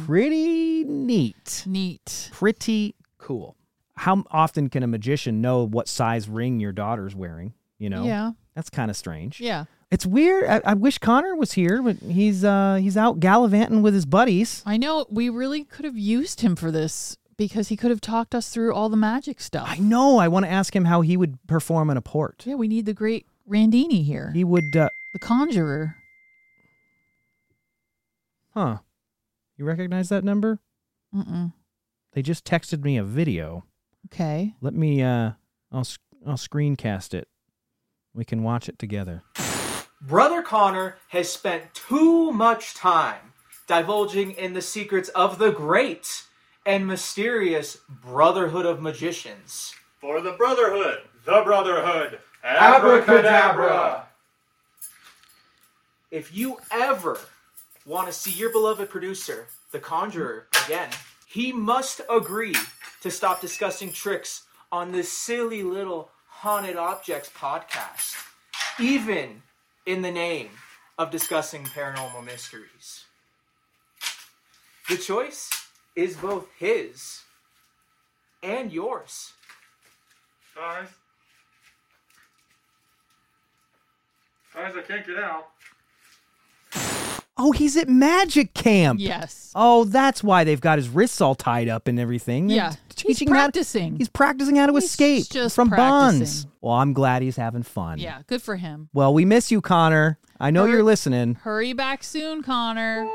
Pretty 0.06 0.84
neat. 0.86 1.64
Neat. 1.68 2.30
Pretty 2.32 2.96
cool. 3.18 3.56
How 3.96 4.24
often 4.32 4.70
can 4.70 4.82
a 4.82 4.88
magician 4.88 5.42
know 5.42 5.64
what 5.68 5.88
size 5.88 6.28
ring 6.28 6.60
your 6.60 6.72
daughter's 6.72 7.16
wearing? 7.16 7.54
You 7.78 7.90
know, 7.90 8.06
Yeah. 8.06 8.32
that's 8.56 8.70
kind 8.70 8.90
of 8.90 8.98
strange. 8.98 9.40
Yeah. 9.40 9.66
It's 9.92 10.06
weird. 10.06 10.46
I, 10.50 10.62
I 10.66 10.74
wish 10.74 10.98
Connor 10.98 11.36
was 11.36 11.52
here, 11.52 11.82
but 11.84 11.98
he's 11.98 12.44
uh 12.44 12.76
he's 12.82 12.98
out 12.98 13.20
gallivanting 13.20 13.84
with 13.84 13.94
his 13.94 14.06
buddies. 14.08 14.64
I 14.66 14.78
know 14.78 15.06
we 15.10 15.30
really 15.30 15.64
could 15.66 15.86
have 15.86 15.98
used 15.98 16.42
him 16.42 16.56
for 16.56 16.72
this 16.72 17.18
because 17.38 17.68
he 17.68 17.76
could 17.78 17.92
have 17.92 18.02
talked 18.02 18.34
us 18.34 18.50
through 18.50 18.74
all 18.74 18.90
the 18.90 18.98
magic 18.98 19.40
stuff. 19.40 19.68
I 19.70 19.78
know. 19.78 20.18
I 20.18 20.28
want 20.30 20.46
to 20.46 20.52
ask 20.52 20.76
him 20.76 20.86
how 20.86 21.02
he 21.02 21.16
would 21.18 21.38
perform 21.48 21.90
an 21.92 21.98
apport. 22.02 22.46
Yeah, 22.46 22.56
we 22.56 22.68
need 22.68 22.86
the 22.88 22.94
great 22.94 23.28
Randini 23.48 24.04
here, 24.06 24.32
He 24.34 24.44
would. 24.44 24.76
Uh, 24.76 24.90
the 25.14 25.20
conjurer. 25.20 25.96
huh? 28.54 28.78
You 29.58 29.66
recognize 29.66 30.10
that 30.10 30.24
number? 30.24 30.60
Mm-mm. 31.16 31.54
They 32.14 32.22
just 32.22 32.44
texted 32.46 32.84
me 32.84 32.98
a 32.98 33.04
video. 33.04 33.64
Okay. 34.08 34.56
Let 34.62 34.74
me. 34.74 35.02
uh 35.02 35.32
I'll 35.72 35.84
sc- 35.84 36.02
I'll 36.26 36.36
screencast 36.36 37.14
it. 37.14 37.28
We 38.14 38.26
can 38.26 38.44
watch 38.44 38.68
it 38.70 38.78
together. 38.78 39.24
Brother 40.02 40.42
Connor 40.42 40.98
has 41.10 41.32
spent 41.32 41.74
too 41.74 42.32
much 42.32 42.74
time 42.76 43.34
divulging 43.68 44.32
in 44.32 44.54
the 44.54 44.62
secrets 44.62 45.10
of 45.10 45.38
the 45.40 45.52
great 45.52 46.24
and 46.66 46.86
mysterious 46.86 47.78
Brotherhood 47.90 48.66
of 48.66 48.82
Magicians. 48.82 49.74
For 50.02 50.20
the 50.22 50.34
Brotherhood, 50.34 51.00
the 51.26 51.42
Brotherhood, 51.46 52.20
Abracadabra! 52.44 54.03
If 56.14 56.32
you 56.32 56.60
ever 56.70 57.20
want 57.88 58.06
to 58.06 58.14
see 58.14 58.30
your 58.30 58.52
beloved 58.52 58.88
producer, 58.88 59.48
the 59.72 59.80
Conjurer, 59.80 60.46
again, 60.68 60.92
he 61.26 61.52
must 61.52 62.02
agree 62.08 62.54
to 63.02 63.10
stop 63.10 63.42
discussing 63.42 63.92
tricks 63.92 64.44
on 64.72 64.92
this 64.92 65.12
silly 65.12 65.64
little 65.64 66.12
Haunted 66.28 66.76
Objects 66.76 67.32
podcast, 67.36 68.14
even 68.80 69.42
in 69.88 70.04
the 70.04 70.12
name 70.12 70.52
of 71.00 71.10
discussing 71.10 71.64
paranormal 71.64 72.24
mysteries. 72.24 73.06
The 74.90 74.98
choice 74.98 75.50
is 75.96 76.16
both 76.16 76.46
his 76.60 77.22
and 78.44 78.72
yours. 78.72 79.34
Guys. 80.54 80.90
Guys, 84.54 84.74
I 84.78 84.82
can't 84.84 85.08
get 85.08 85.18
out. 85.18 85.48
Oh, 87.36 87.52
he's 87.52 87.76
at 87.78 87.90
magic 87.90 88.54
camp. 88.54 89.00
Yes. 89.00 89.52
Oh, 89.56 89.86
that's 89.86 90.24
why 90.24 90.44
they've 90.44 90.62
got 90.62 90.78
his 90.78 90.88
wrists 90.88 91.20
all 91.20 91.34
tied 91.34 91.68
up 91.68 91.88
and 91.88 92.00
everything. 92.00 92.48
They're 92.48 92.58
Yeah. 92.58 92.70
He's 92.96 92.96
teaching 93.18 93.28
how 93.28 93.34
to- 93.34 93.40
practicing. 93.42 93.96
he's 93.98 94.08
practicing 94.10 94.56
how 94.56 94.68
to 94.68 94.74
He's 94.74 94.84
escape 94.86 95.30
just 95.32 95.56
from 95.56 95.70
bonds. 95.70 96.46
Well, 96.62 96.76
I'm 96.76 96.94
glad 96.94 97.24
he's 97.24 97.36
having 97.38 97.64
fun. 97.64 97.98
Yeah. 97.98 98.20
Good 98.28 98.44
for 98.44 98.56
him. 98.56 98.90
Well, 98.94 99.14
we 99.16 99.26
miss 99.26 99.52
you, 99.52 99.62
Connor. 99.62 100.20
I 100.40 100.52
know 100.52 100.66
Hur- 100.66 100.74
you're 100.74 100.84
listening. 100.84 101.36
Hurry 101.42 101.74
back 101.74 102.04
soon, 102.04 102.44
Connor. 102.44 103.08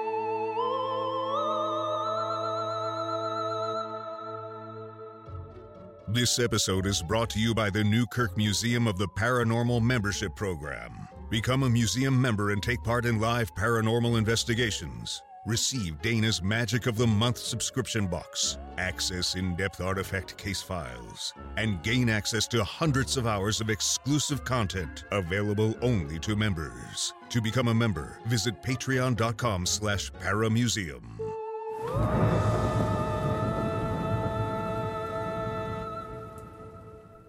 This 6.08 6.38
episode 6.38 6.86
is 6.86 7.02
brought 7.02 7.28
to 7.30 7.38
you 7.38 7.54
by 7.54 7.68
the 7.68 7.84
Newkirk 7.84 8.36
Museum 8.36 8.86
of 8.86 8.96
the 8.96 9.06
Paranormal 9.08 9.82
Membership 9.82 10.34
Program. 10.34 11.06
Become 11.30 11.64
a 11.64 11.68
museum 11.68 12.18
member 12.18 12.52
and 12.52 12.62
take 12.62 12.82
part 12.82 13.04
in 13.04 13.20
live 13.20 13.54
paranormal 13.54 14.16
investigations. 14.16 15.22
Receive 15.44 16.00
Dana's 16.00 16.42
Magic 16.42 16.86
of 16.86 16.96
the 16.96 17.06
Month 17.06 17.36
subscription 17.36 18.06
box, 18.06 18.56
access 18.78 19.34
in 19.34 19.54
depth 19.54 19.82
artifact 19.82 20.38
case 20.38 20.62
files, 20.62 21.34
and 21.58 21.82
gain 21.82 22.08
access 22.08 22.48
to 22.48 22.64
hundreds 22.64 23.18
of 23.18 23.26
hours 23.26 23.60
of 23.60 23.68
exclusive 23.68 24.42
content 24.42 25.04
available 25.10 25.74
only 25.82 26.18
to 26.20 26.34
members. 26.34 27.12
To 27.28 27.42
become 27.42 27.68
a 27.68 27.74
member, 27.74 28.20
visit 28.26 28.62
patreon.com 28.62 29.66
slash 29.66 30.10
paramuseum. 30.12 31.02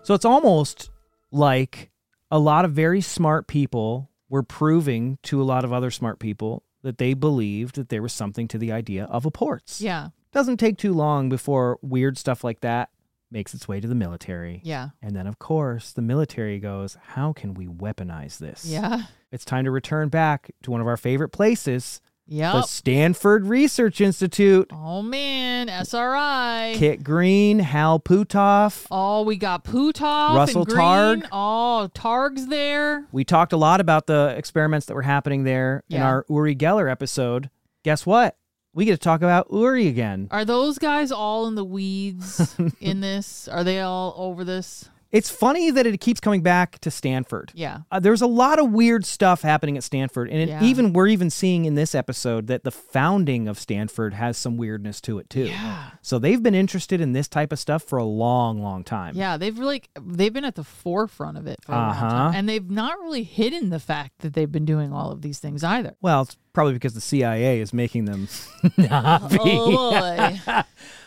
So 0.03 0.13
it's 0.13 0.25
almost 0.25 0.89
like 1.31 1.91
a 2.31 2.39
lot 2.39 2.65
of 2.65 2.71
very 2.71 3.01
smart 3.01 3.47
people 3.47 4.09
were 4.29 4.43
proving 4.43 5.17
to 5.23 5.41
a 5.41 5.43
lot 5.43 5.65
of 5.65 5.73
other 5.73 5.91
smart 5.91 6.19
people 6.19 6.63
that 6.81 6.97
they 6.97 7.13
believed 7.13 7.75
that 7.75 7.89
there 7.89 8.01
was 8.01 8.13
something 8.13 8.47
to 8.47 8.57
the 8.57 8.71
idea 8.71 9.05
of 9.05 9.25
a 9.25 9.27
apports. 9.27 9.81
Yeah. 9.81 10.09
Doesn't 10.31 10.57
take 10.57 10.77
too 10.77 10.93
long 10.93 11.29
before 11.29 11.79
weird 11.81 12.17
stuff 12.17 12.43
like 12.43 12.61
that 12.61 12.89
makes 13.31 13.53
its 13.53 13.67
way 13.67 13.79
to 13.79 13.87
the 13.87 13.95
military. 13.95 14.61
Yeah. 14.63 14.89
And 15.01 15.15
then, 15.15 15.27
of 15.27 15.39
course, 15.39 15.91
the 15.91 16.01
military 16.01 16.59
goes, 16.59 16.97
How 17.01 17.33
can 17.33 17.53
we 17.53 17.67
weaponize 17.67 18.37
this? 18.37 18.65
Yeah. 18.65 19.03
It's 19.31 19.45
time 19.45 19.65
to 19.65 19.71
return 19.71 20.09
back 20.09 20.51
to 20.63 20.71
one 20.71 20.81
of 20.81 20.87
our 20.87 20.97
favorite 20.97 21.29
places, 21.29 22.01
the 22.29 22.61
Stanford 22.63 23.45
Research 23.45 24.01
Institute. 24.01 24.69
Oh 24.71 25.01
man, 25.01 25.67
SRI. 25.69 26.73
Kit 26.75 27.03
Green, 27.03 27.59
Hal 27.59 27.99
Puthoff. 27.99 28.85
Oh, 28.91 29.23
we 29.23 29.35
got 29.37 29.63
Puthoff 29.63 30.35
Russell 30.35 30.61
and 30.61 30.69
Green. 30.69 30.79
Targ. 30.79 31.27
Oh, 31.31 31.89
Targ's 31.93 32.47
there. 32.47 33.05
We 33.11 33.23
talked 33.23 33.53
a 33.53 33.57
lot 33.57 33.81
about 33.81 34.07
the 34.07 34.33
experiments 34.37 34.85
that 34.87 34.93
were 34.93 35.01
happening 35.01 35.43
there 35.43 35.83
in 35.89 36.01
our 36.01 36.25
Uri 36.29 36.55
Geller 36.55 36.89
episode. 36.89 37.49
Guess 37.83 38.05
what? 38.05 38.35
We 38.73 38.85
get 38.85 38.91
to 38.91 38.97
talk 38.99 39.21
about 39.21 39.47
Uri 39.51 39.87
again. 39.87 40.27
Are 40.31 40.45
those 40.45 40.77
guys 40.77 41.11
all 41.11 41.47
in 41.47 41.55
the 41.55 41.65
weeds 41.65 42.55
in 42.79 42.99
this? 43.01 43.47
Are 43.47 43.63
they 43.63 43.79
all 43.81 44.13
over 44.17 44.43
this? 44.43 44.87
It's 45.11 45.29
funny 45.29 45.71
that 45.71 45.87
it 45.87 45.99
keeps 45.99 46.19
coming 46.19 46.41
back 46.43 46.77
to 46.79 46.91
Stanford. 46.91 47.51
Yeah. 47.55 47.79
Uh, 47.91 47.99
there's 47.99 48.21
a 48.21 48.27
lot 48.27 48.59
of 48.59 48.71
weird 48.71 49.05
stuff 49.05 49.41
happening 49.41 49.75
at 49.75 49.83
Stanford, 49.83 50.29
and 50.29 50.39
it, 50.39 50.49
Yeah. 50.49 50.63
even 50.63 50.93
we're 50.93 51.07
even 51.07 51.31
seeing 51.31 51.65
in 51.65 51.73
this 51.73 51.95
episode 51.95 52.45
that 52.47 52.63
the 52.63 52.69
founding 52.71 53.47
of 53.47 53.57
Stanford 53.57 54.13
has 54.13 54.37
some 54.37 54.55
weirdness 54.55 55.01
to 55.01 55.17
it 55.17 55.27
too. 55.27 55.45
Yeah. 55.45 55.91
So 56.03 56.19
they've 56.19 56.41
been 56.43 56.53
interested 56.53 57.01
in 57.01 57.13
this 57.13 57.27
type 57.27 57.51
of 57.51 57.57
stuff 57.57 57.81
for 57.81 57.97
a 57.97 58.03
long, 58.03 58.61
long 58.61 58.83
time. 58.83 59.15
Yeah, 59.15 59.37
they've 59.37 59.57
really 59.57 59.81
they've 59.99 60.31
been 60.33 60.45
at 60.45 60.53
the 60.55 60.63
forefront 60.63 61.37
of 61.39 61.47
it 61.47 61.57
for 61.63 61.71
a 61.71 61.75
long 61.75 61.89
Uh-huh. 61.89 62.07
time, 62.09 62.35
and 62.35 62.47
they've 62.47 62.69
not 62.69 62.99
really 62.99 63.23
hidden 63.23 63.69
the 63.71 63.79
fact 63.79 64.19
that 64.19 64.33
they've 64.33 64.51
been 64.51 64.65
doing 64.65 64.93
all 64.93 65.11
of 65.11 65.23
these 65.23 65.39
things 65.39 65.63
either. 65.63 65.95
Well, 66.01 66.21
it's 66.23 66.37
Probably 66.51 66.73
because 66.73 66.95
the 66.95 66.99
CIA 67.01 67.61
is 67.61 67.73
making 67.73 68.05
them 68.05 68.27
not 68.77 69.29
be. 69.29 69.37
Oh 69.39 69.91
boy. 69.91 70.39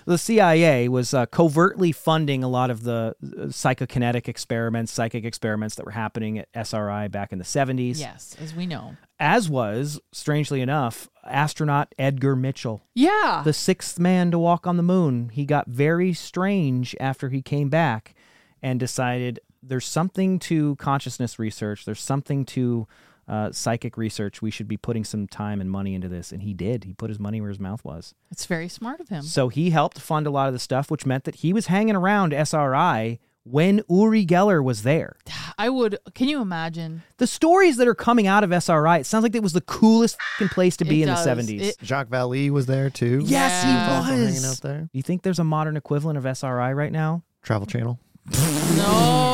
the 0.07 0.19
CIA 0.19 0.89
was 0.89 1.15
uh, 1.15 1.27
covertly 1.27 1.93
funding 1.93 2.43
a 2.45 2.49
lot 2.49 2.71
of 2.71 2.83
the 2.83 3.15
uh, 3.23 3.27
psychokinetic 3.47 4.29
experiments, 4.29 4.93
psychic 4.93 5.25
experiments 5.25 5.75
that 5.77 5.85
were 5.85 5.93
happening 5.93 6.39
at 6.39 6.49
SRI 6.55 7.09
back 7.09 7.33
in 7.33 7.39
the 7.39 7.45
70s. 7.45 7.99
yes, 7.99 8.37
as 8.41 8.55
we 8.55 8.67
know. 8.67 8.97
As 9.21 9.49
was, 9.49 10.01
strangely 10.13 10.61
enough, 10.61 11.09
astronaut 11.25 11.95
Edgar 11.99 12.35
Mitchell, 12.35 12.83
Yeah. 12.95 13.43
the 13.45 13.53
sixth 13.53 13.99
man 14.01 14.31
to 14.33 14.39
walk 14.39 14.67
on 14.67 14.77
the 14.77 14.83
moon. 14.83 15.29
He 15.33 15.45
got 15.45 15.69
very 15.69 16.13
strange 16.13 16.97
after 16.99 17.29
he 17.29 17.41
came 17.43 17.69
back 17.69 18.15
and 18.61 18.81
decided 18.81 19.39
there's 19.63 19.87
something 19.87 20.41
to 20.41 20.75
consciousness 20.77 21.39
research, 21.39 21.85
there's 21.85 22.01
something 22.01 22.45
to 22.47 22.89
uh, 23.33 23.51
psychic 23.51 23.97
research. 23.97 24.43
We 24.43 24.51
should 24.51 24.69
be 24.69 24.77
putting 24.77 25.05
some 25.05 25.27
time 25.27 25.61
and 25.61 25.71
money 25.71 25.95
into 25.95 26.09
this. 26.09 26.33
And 26.33 26.43
he 26.43 26.53
did. 26.53 26.85
He 26.85 26.93
put 26.93 27.09
his 27.09 27.19
money 27.19 27.41
where 27.41 27.49
his 27.51 27.59
mouth 27.59 27.83
was. 27.85 28.15
it's 28.31 28.45
very 28.47 28.69
smart 28.69 29.01
of 29.01 29.09
him. 29.09 29.23
So 29.23 29.49
he 29.49 29.71
helped 29.71 29.99
fund 29.99 30.27
a 30.27 30.31
lot 30.31 30.49
of 30.49 30.53
the 30.53 30.59
stuff, 30.59 30.91
which 30.91 31.07
meant 31.07 31.25
that 31.25 31.37
he 31.37 31.53
was 31.53 31.67
hanging 31.69 31.97
around 31.97 32.33
SRI 32.35 33.19
when 33.45 33.83
Uri 33.89 34.25
Geller 34.27 34.63
was 34.63 34.83
there. 34.83 35.17
I 35.59 35.69
would. 35.69 35.99
Can 36.15 36.29
you 36.29 36.41
imagine? 36.43 37.03
The 37.17 37.27
stories 37.27 37.77
that 37.79 37.89
are 37.89 37.95
coming 37.95 38.27
out 38.27 38.45
of 38.45 38.53
SRI, 38.53 38.99
it 38.99 39.07
sounds 39.07 39.23
like 39.23 39.35
it 39.35 39.43
was 39.43 39.53
the 39.55 39.61
coolest 39.63 40.17
fing 40.39 40.49
place 40.49 40.77
to 40.77 40.85
be 40.85 41.01
It 41.03 41.09
in 41.09 41.15
does. 41.15 41.25
the 41.25 41.31
70s. 41.31 41.61
It- 41.63 41.77
Jacques 41.83 42.09
Vallée 42.09 42.51
was 42.51 42.67
there 42.67 42.91
too. 42.91 43.23
yes, 43.25 43.65
Yeah. 43.65 43.71
he 43.71 43.99
was. 43.99 44.07
hanging 44.35 44.45
out 44.51 44.61
there. 44.61 44.81
Do 44.83 44.89
you 44.93 45.03
think 45.03 45.23
there's 45.23 45.39
a 45.41 45.45
modern 45.45 45.77
equivalent 45.77 46.19
of 46.19 46.27
SRI 46.27 46.73
right 46.73 46.93
now? 46.93 47.23
Travel 47.43 47.67
Channel. 47.67 47.99
No. 48.77 49.32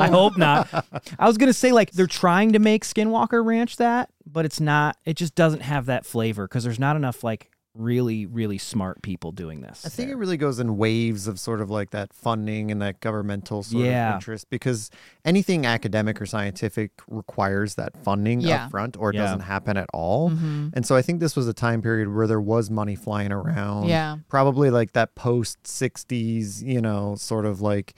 I 0.00 0.08
hope 0.08 0.36
not. 0.36 0.68
I 1.18 1.26
was 1.26 1.36
gonna 1.38 1.52
say 1.52 1.72
like 1.72 1.90
they're 1.92 2.06
trying 2.06 2.52
to 2.52 2.58
make 2.58 2.84
Skinwalker 2.84 3.44
Ranch 3.44 3.76
that, 3.76 4.10
but 4.26 4.44
it's 4.44 4.60
not. 4.60 4.96
It 5.04 5.14
just 5.16 5.34
doesn't 5.34 5.62
have 5.62 5.86
that 5.86 6.06
flavor 6.06 6.46
because 6.46 6.64
there's 6.64 6.78
not 6.80 6.96
enough 6.96 7.22
like 7.24 7.48
really 7.74 8.26
really 8.26 8.58
smart 8.58 9.00
people 9.00 9.32
doing 9.32 9.62
this. 9.62 9.86
I 9.86 9.88
think 9.88 10.10
it 10.10 10.16
really 10.16 10.36
goes 10.36 10.58
in 10.58 10.76
waves 10.76 11.26
of 11.26 11.40
sort 11.40 11.62
of 11.62 11.70
like 11.70 11.88
that 11.92 12.12
funding 12.12 12.70
and 12.70 12.82
that 12.82 13.00
governmental 13.00 13.62
sort 13.62 13.86
Yeah. 13.86 14.10
of 14.10 14.14
interest 14.16 14.50
because 14.50 14.90
anything 15.24 15.64
academic 15.64 16.20
or 16.20 16.26
scientific 16.26 16.90
requires 17.08 17.76
that 17.76 17.96
funding 18.04 18.42
Yeah. 18.42 18.64
up 18.66 18.72
front 18.72 18.98
or 18.98 19.08
it 19.08 19.14
Yeah. 19.16 19.22
doesn't 19.22 19.40
happen 19.40 19.78
at 19.78 19.88
all. 19.94 20.28
Mhm. 20.28 20.72
And 20.74 20.84
so 20.84 20.96
I 20.96 21.00
think 21.00 21.20
this 21.20 21.34
was 21.34 21.48
a 21.48 21.54
time 21.54 21.80
period 21.80 22.14
where 22.14 22.26
there 22.26 22.42
was 22.42 22.68
money 22.70 22.94
flying 22.94 23.32
around. 23.32 23.88
Yeah. 23.88 24.16
Probably 24.28 24.68
like 24.68 24.92
that 24.92 25.14
post 25.14 25.66
60s, 25.66 26.62
you 26.62 26.82
know, 26.82 27.14
sort 27.14 27.46
of 27.46 27.62
like 27.62 27.94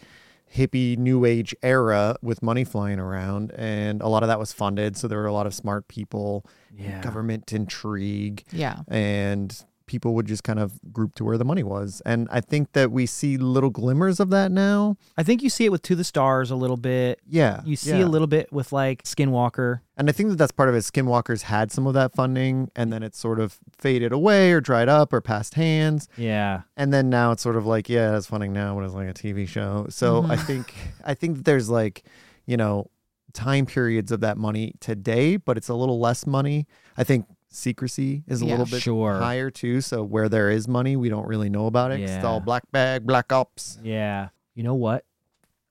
hippie 0.54 0.96
new 0.96 1.24
age 1.24 1.54
era 1.62 2.16
with 2.22 2.42
money 2.42 2.62
flying 2.64 2.98
around 3.00 3.50
and 3.56 4.00
a 4.00 4.06
lot 4.08 4.22
of 4.22 4.28
that 4.28 4.38
was 4.38 4.52
funded 4.52 4.96
so 4.96 5.08
there 5.08 5.18
were 5.18 5.26
a 5.26 5.32
lot 5.32 5.46
of 5.46 5.54
smart 5.54 5.88
people 5.88 6.46
yeah. 6.76 7.00
government 7.02 7.52
intrigue 7.52 8.44
Yeah. 8.52 8.80
and 8.88 9.64
people 9.86 10.14
would 10.14 10.26
just 10.26 10.42
kind 10.44 10.58
of 10.58 10.80
group 10.92 11.14
to 11.16 11.24
where 11.24 11.36
the 11.36 11.44
money 11.44 11.62
was. 11.62 12.00
And 12.06 12.28
I 12.30 12.40
think 12.40 12.72
that 12.72 12.90
we 12.90 13.06
see 13.06 13.36
little 13.36 13.70
glimmers 13.70 14.20
of 14.20 14.30
that 14.30 14.50
now. 14.50 14.96
I 15.16 15.22
think 15.22 15.42
you 15.42 15.50
see 15.50 15.64
it 15.64 15.72
with 15.72 15.82
To 15.82 15.94
the 15.94 16.04
Stars 16.04 16.50
a 16.50 16.56
little 16.56 16.76
bit. 16.76 17.20
Yeah. 17.28 17.60
You 17.64 17.76
see 17.76 17.98
yeah. 17.98 18.04
a 18.04 18.06
little 18.06 18.26
bit 18.26 18.52
with 18.52 18.72
like 18.72 19.02
Skinwalker. 19.04 19.80
And 19.96 20.08
I 20.08 20.12
think 20.12 20.30
that 20.30 20.36
that's 20.36 20.52
part 20.52 20.68
of 20.68 20.74
it. 20.74 20.78
Skinwalkers 20.78 21.42
had 21.42 21.70
some 21.70 21.86
of 21.86 21.94
that 21.94 22.14
funding 22.14 22.70
and 22.74 22.92
then 22.92 23.02
it 23.02 23.14
sort 23.14 23.38
of 23.38 23.58
faded 23.76 24.12
away 24.12 24.52
or 24.52 24.60
dried 24.60 24.88
up 24.88 25.12
or 25.12 25.20
passed 25.20 25.54
hands. 25.54 26.08
Yeah. 26.16 26.62
And 26.76 26.92
then 26.92 27.10
now 27.10 27.32
it's 27.32 27.42
sort 27.42 27.56
of 27.56 27.66
like, 27.66 27.88
yeah, 27.88 28.16
it's 28.16 28.26
funding 28.26 28.52
now, 28.52 28.74
when 28.74 28.84
it's 28.84 28.94
like 28.94 29.08
a 29.08 29.14
TV 29.14 29.46
show. 29.46 29.86
So 29.90 30.22
mm-hmm. 30.22 30.30
I 30.30 30.36
think, 30.36 30.74
I 31.04 31.14
think 31.14 31.36
that 31.36 31.44
there's 31.44 31.68
like, 31.68 32.04
you 32.46 32.56
know, 32.56 32.90
time 33.34 33.66
periods 33.66 34.12
of 34.12 34.20
that 34.20 34.38
money 34.38 34.74
today, 34.80 35.36
but 35.36 35.56
it's 35.56 35.68
a 35.68 35.74
little 35.74 36.00
less 36.00 36.26
money. 36.26 36.66
I 36.96 37.04
think 37.04 37.26
secrecy 37.54 38.24
is 38.26 38.42
a 38.42 38.44
Yeah. 38.44 38.50
little 38.52 38.66
bit 38.66 38.82
Sure. 38.82 39.18
higher 39.18 39.50
too. 39.50 39.80
So 39.80 40.02
where 40.02 40.28
there 40.28 40.50
is 40.50 40.66
money, 40.68 40.96
we 40.96 41.08
don't 41.08 41.26
really 41.26 41.48
know 41.48 41.66
about 41.66 41.90
it. 41.92 42.00
'cause 42.00 42.10
It's 42.10 42.24
all 42.24 42.40
black 42.40 42.64
bag, 42.72 43.06
black 43.06 43.32
ops. 43.32 43.78
Yeah. 43.82 44.28
You 44.54 44.62
know 44.62 44.74
what? 44.74 45.04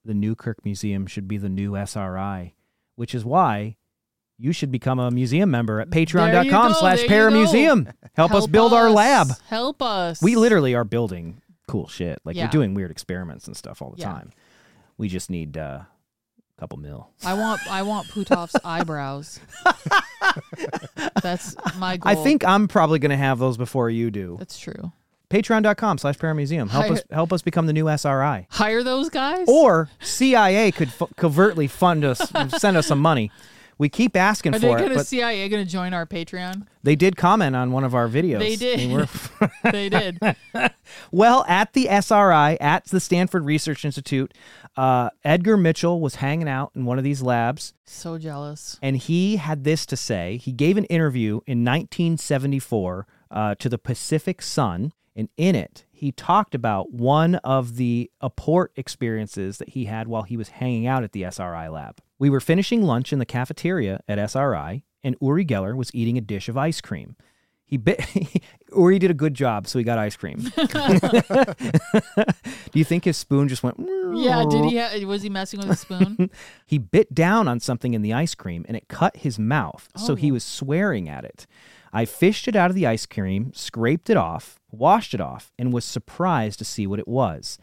The 0.04 0.14
Newkirk 0.14 0.64
Museum 0.64 1.06
should 1.06 1.26
be 1.28 1.38
the 1.38 1.48
new 1.48 1.76
SRI, 1.76 2.54
which 2.96 3.14
is 3.14 3.24
why 3.24 3.76
you 4.36 4.52
should 4.52 4.70
become 4.72 4.98
a 4.98 5.10
museum 5.10 5.50
member 5.50 5.80
at 5.80 5.90
patreon.com 5.90 6.72
go, 6.72 6.78
slash 6.78 7.06
there 7.06 7.30
you 7.30 7.30
go. 7.30 7.46
paramuseum. 7.46 7.92
Help, 8.14 8.32
us 8.32 8.46
build 8.46 8.72
our 8.74 8.90
lab. 8.90 9.28
Help 9.48 9.80
us. 9.80 10.20
We 10.20 10.34
literally 10.36 10.74
are 10.74 10.84
building 10.84 11.40
cool 11.68 11.86
shit. 11.88 12.18
Like 12.24 12.36
Yeah. 12.36 12.46
we're 12.46 12.50
doing 12.50 12.74
weird 12.74 12.90
experiments 12.90 13.46
and 13.46 13.56
stuff 13.56 13.80
all 13.80 13.90
the 13.92 13.98
Yeah. 14.00 14.12
time. 14.12 14.32
We 14.98 15.08
just 15.08 15.30
need 15.30 15.56
uh, 15.56 15.80
a 15.82 15.86
couple 16.58 16.78
mil. 16.78 17.10
I 17.24 17.34
want. 17.34 17.60
I 17.70 17.82
want 17.82 18.08
Puthoff's 18.08 18.56
eyebrows. 18.64 19.40
That's 21.22 21.56
my 21.78 21.96
goal. 21.96 22.10
I 22.12 22.14
think 22.14 22.44
I'm 22.44 22.68
probably 22.68 22.98
going 22.98 23.10
to 23.10 23.16
have 23.16 23.38
those 23.38 23.56
before 23.56 23.90
you 23.90 24.10
do. 24.10 24.36
that's 24.38 24.58
true. 24.58 24.92
Patreon.com 25.30 25.98
slash 25.98 26.16
paramuseum. 26.18 26.68
Help 26.70 26.84
Hire- 26.84 26.92
us 26.92 27.02
help 27.10 27.32
us 27.32 27.42
become 27.42 27.66
the 27.66 27.72
new 27.72 27.88
SRI. 27.88 28.46
Hire 28.50 28.82
those 28.84 29.08
guys. 29.08 29.46
Or 29.48 29.88
CIA 30.00 30.70
could 30.70 30.88
f- 30.88 31.08
covertly 31.16 31.66
fund 31.66 32.04
us, 32.04 32.20
send 32.58 32.76
us 32.76 32.86
some 32.86 33.00
money. 33.00 33.32
We 33.76 33.88
keep 33.88 34.14
asking 34.14 34.54
are 34.54 34.58
they 34.60 34.68
for 34.68 34.78
it, 34.78 34.82
gonna 34.82 34.94
but 34.94 35.06
CIA 35.08 35.48
gonna 35.48 35.64
join 35.64 35.92
our 35.92 36.06
Patreon? 36.06 36.66
they 36.84 36.94
did 36.94 37.16
comment 37.16 37.56
on 37.56 37.72
one 37.72 37.82
of 37.82 37.92
our 37.96 38.06
videos. 38.08 38.38
They 38.38 38.54
did. 38.54 38.92
were- 38.92 39.50
they 39.72 39.88
did. 39.88 40.20
well, 41.10 41.44
at 41.48 41.72
the 41.72 41.88
SRI, 41.88 42.56
at 42.60 42.84
the 42.84 43.00
Stanford 43.00 43.44
Research 43.44 43.84
Institute, 43.84 44.32
uh, 44.76 45.10
Edgar 45.24 45.56
Mitchell 45.56 46.00
was 46.00 46.16
hanging 46.16 46.48
out 46.48 46.72
in 46.74 46.84
one 46.84 46.98
of 46.98 47.04
these 47.04 47.22
labs, 47.22 47.74
So 47.86 48.18
jealous. 48.18 48.78
and 48.82 48.96
he 48.96 49.36
had 49.36 49.64
this 49.64 49.86
to 49.86 49.96
say. 49.96 50.36
He 50.38 50.52
gave 50.52 50.76
an 50.76 50.84
interview 50.86 51.40
in 51.46 51.64
1974 51.64 53.06
uh, 53.30 53.54
to 53.56 53.68
the 53.68 53.78
Pacific 53.78 54.42
Sun, 54.42 54.92
and 55.16 55.28
in 55.36 55.54
it, 55.54 55.84
he 55.92 56.10
talked 56.12 56.54
about 56.54 56.92
one 56.92 57.36
of 57.36 57.76
the 57.76 58.10
apport 58.22 58.68
experiences 58.76 59.58
that 59.58 59.70
he 59.70 59.84
had 59.84 60.08
while 60.08 60.22
he 60.24 60.36
was 60.36 60.48
hanging 60.50 60.86
out 60.86 61.04
at 61.04 61.12
the 61.12 61.24
SRI 61.24 61.68
lab. 61.68 62.00
We 62.18 62.30
were 62.30 62.40
finishing 62.40 62.82
lunch 62.82 63.12
in 63.12 63.18
the 63.18 63.26
cafeteria 63.26 64.00
at 64.08 64.18
SRI, 64.18 64.82
and 65.02 65.16
Uri 65.20 65.44
Geller 65.44 65.76
was 65.76 65.90
eating 65.94 66.16
a 66.18 66.20
dish 66.22 66.48
of 66.48 66.56
ice 66.56 66.80
cream. 66.80 67.16
Or 68.74 68.90
he 68.90 68.96
bit 68.96 68.98
Uri 68.98 68.98
did 68.98 69.10
a 69.10 69.14
good 69.14 69.34
job, 69.34 69.66
so 69.68 69.78
he 69.78 69.84
got 69.84 69.98
ice 69.98 70.16
cream. 70.16 70.38
Do 70.56 70.62
you 72.78 72.84
think 72.84 73.04
his 73.04 73.16
spoon 73.16 73.48
just 73.48 73.62
went? 73.62 73.76
Yeah. 74.14 74.44
Did 74.50 74.64
he? 74.64 74.78
Ha- 74.78 74.98
was 75.06 75.22
he 75.22 75.28
messing 75.30 75.60
with 75.60 75.70
a 75.70 75.76
spoon? 75.76 76.30
He 76.66 76.78
bit 76.78 77.14
down 77.14 77.48
on 77.48 77.60
something 77.60 77.94
in 77.94 78.02
the 78.02 78.12
ice 78.12 78.34
cream 78.34 78.64
and 78.68 78.76
it 78.76 78.88
cut 78.88 79.18
his 79.18 79.38
mouth, 79.38 79.88
so 79.96 80.14
he 80.14 80.30
Oh. 80.30 80.34
was 80.34 80.44
swearing 80.44 81.08
at 81.08 81.24
it. 81.24 81.46
I 81.92 82.04
fished 82.04 82.48
it 82.48 82.56
out 82.56 82.70
of 82.70 82.74
the 82.74 82.86
ice 82.86 83.06
cream, 83.06 83.52
scraped 83.54 84.10
it 84.10 84.16
off, 84.16 84.58
washed 84.72 85.14
it 85.14 85.20
off, 85.20 85.52
and 85.58 85.72
was 85.72 85.84
surprised 85.84 86.58
to 86.58 86.64
see 86.64 86.86
what 86.88 86.98
it 86.98 87.06
was. 87.06 87.56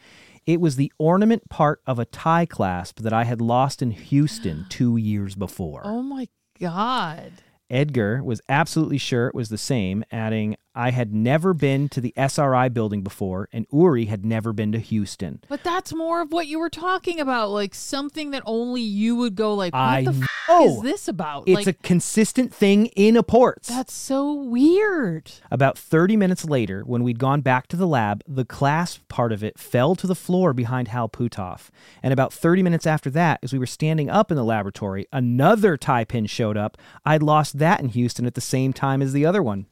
It 0.45 0.61
was 0.61 0.77
the 0.77 0.91
ornament 0.97 1.49
part 1.49 1.81
of 1.85 1.99
a 1.99 2.05
tie 2.05 2.45
clasp 2.45 3.01
that 3.01 3.11
I 3.13 3.25
had 3.25 3.41
lost 3.41 3.81
in 3.81 3.91
Houston 3.91 4.65
two 4.69 4.95
years 4.97 5.35
before. 5.35 5.81
oh 5.83 6.01
my 6.01 6.27
god. 6.59 7.33
Edgar 7.71 8.21
was 8.23 8.41
absolutely 8.49 8.97
sure 8.97 9.27
it 9.27 9.33
was 9.33 9.49
the 9.49 9.57
same, 9.57 10.03
adding, 10.11 10.57
I 10.73 10.91
had 10.91 11.13
never 11.13 11.53
been 11.53 11.89
to 11.89 12.01
the 12.01 12.13
SRI 12.15 12.69
building 12.69 13.01
before, 13.03 13.49
and 13.51 13.65
Uri 13.71 14.05
had 14.05 14.25
never 14.25 14.53
been 14.53 14.71
to 14.71 14.79
Houston. 14.79 15.41
But 15.49 15.63
that's 15.63 15.93
more 15.93 16.21
of 16.21 16.31
what 16.31 16.47
you 16.47 16.59
were 16.59 16.69
talking 16.69 17.19
about, 17.19 17.49
like 17.49 17.75
something 17.75 18.31
that 18.31 18.43
only 18.45 18.81
you 18.81 19.15
would 19.17 19.35
go 19.35 19.53
like, 19.53 19.73
what 19.73 19.79
I 19.79 20.03
the 20.03 20.11
f- 20.49 20.61
is 20.63 20.81
this 20.81 21.07
about? 21.07 21.43
It's 21.47 21.55
like 21.55 21.67
a 21.67 21.73
consistent 21.73 22.53
thing 22.53 22.87
in 22.87 23.15
apports. 23.17 23.67
that's 23.69 23.93
so 23.93 24.33
weird. 24.33 25.31
About 25.49 25.77
30 25.77 26.15
minutes 26.17 26.45
later, 26.45 26.83
when 26.85 27.03
we'd 27.03 27.19
gone 27.19 27.41
back 27.41 27.67
to 27.67 27.77
the 27.77 27.87
lab, 27.87 28.23
the 28.27 28.45
clasp 28.45 29.07
part 29.07 29.31
of 29.31 29.43
it 29.43 29.59
fell 29.59 29.95
to 29.95 30.07
the 30.07 30.15
floor 30.15 30.53
behind 30.53 30.87
Hal 30.89 31.09
Puthoff. 31.09 31.69
And 32.01 32.13
about 32.13 32.33
30 32.33 32.63
minutes 32.63 32.87
after 32.87 33.09
that, 33.11 33.39
as 33.43 33.53
we 33.53 33.59
were 33.59 33.65
standing 33.65 34.09
up 34.09 34.31
in 34.31 34.37
the 34.37 34.43
laboratory, 34.43 35.05
another 35.11 35.77
tie 35.77 36.05
pin 36.05 36.25
showed 36.25 36.57
up. 36.57 36.77
I'd 37.05 37.23
lost 37.23 37.59
that 37.59 37.79
in 37.79 37.89
Houston 37.89 38.25
at 38.25 38.35
the 38.35 38.41
same 38.41 38.73
time 38.73 39.01
as 39.01 39.13
the 39.13 39.25
other 39.25 39.43
one. 39.43 39.65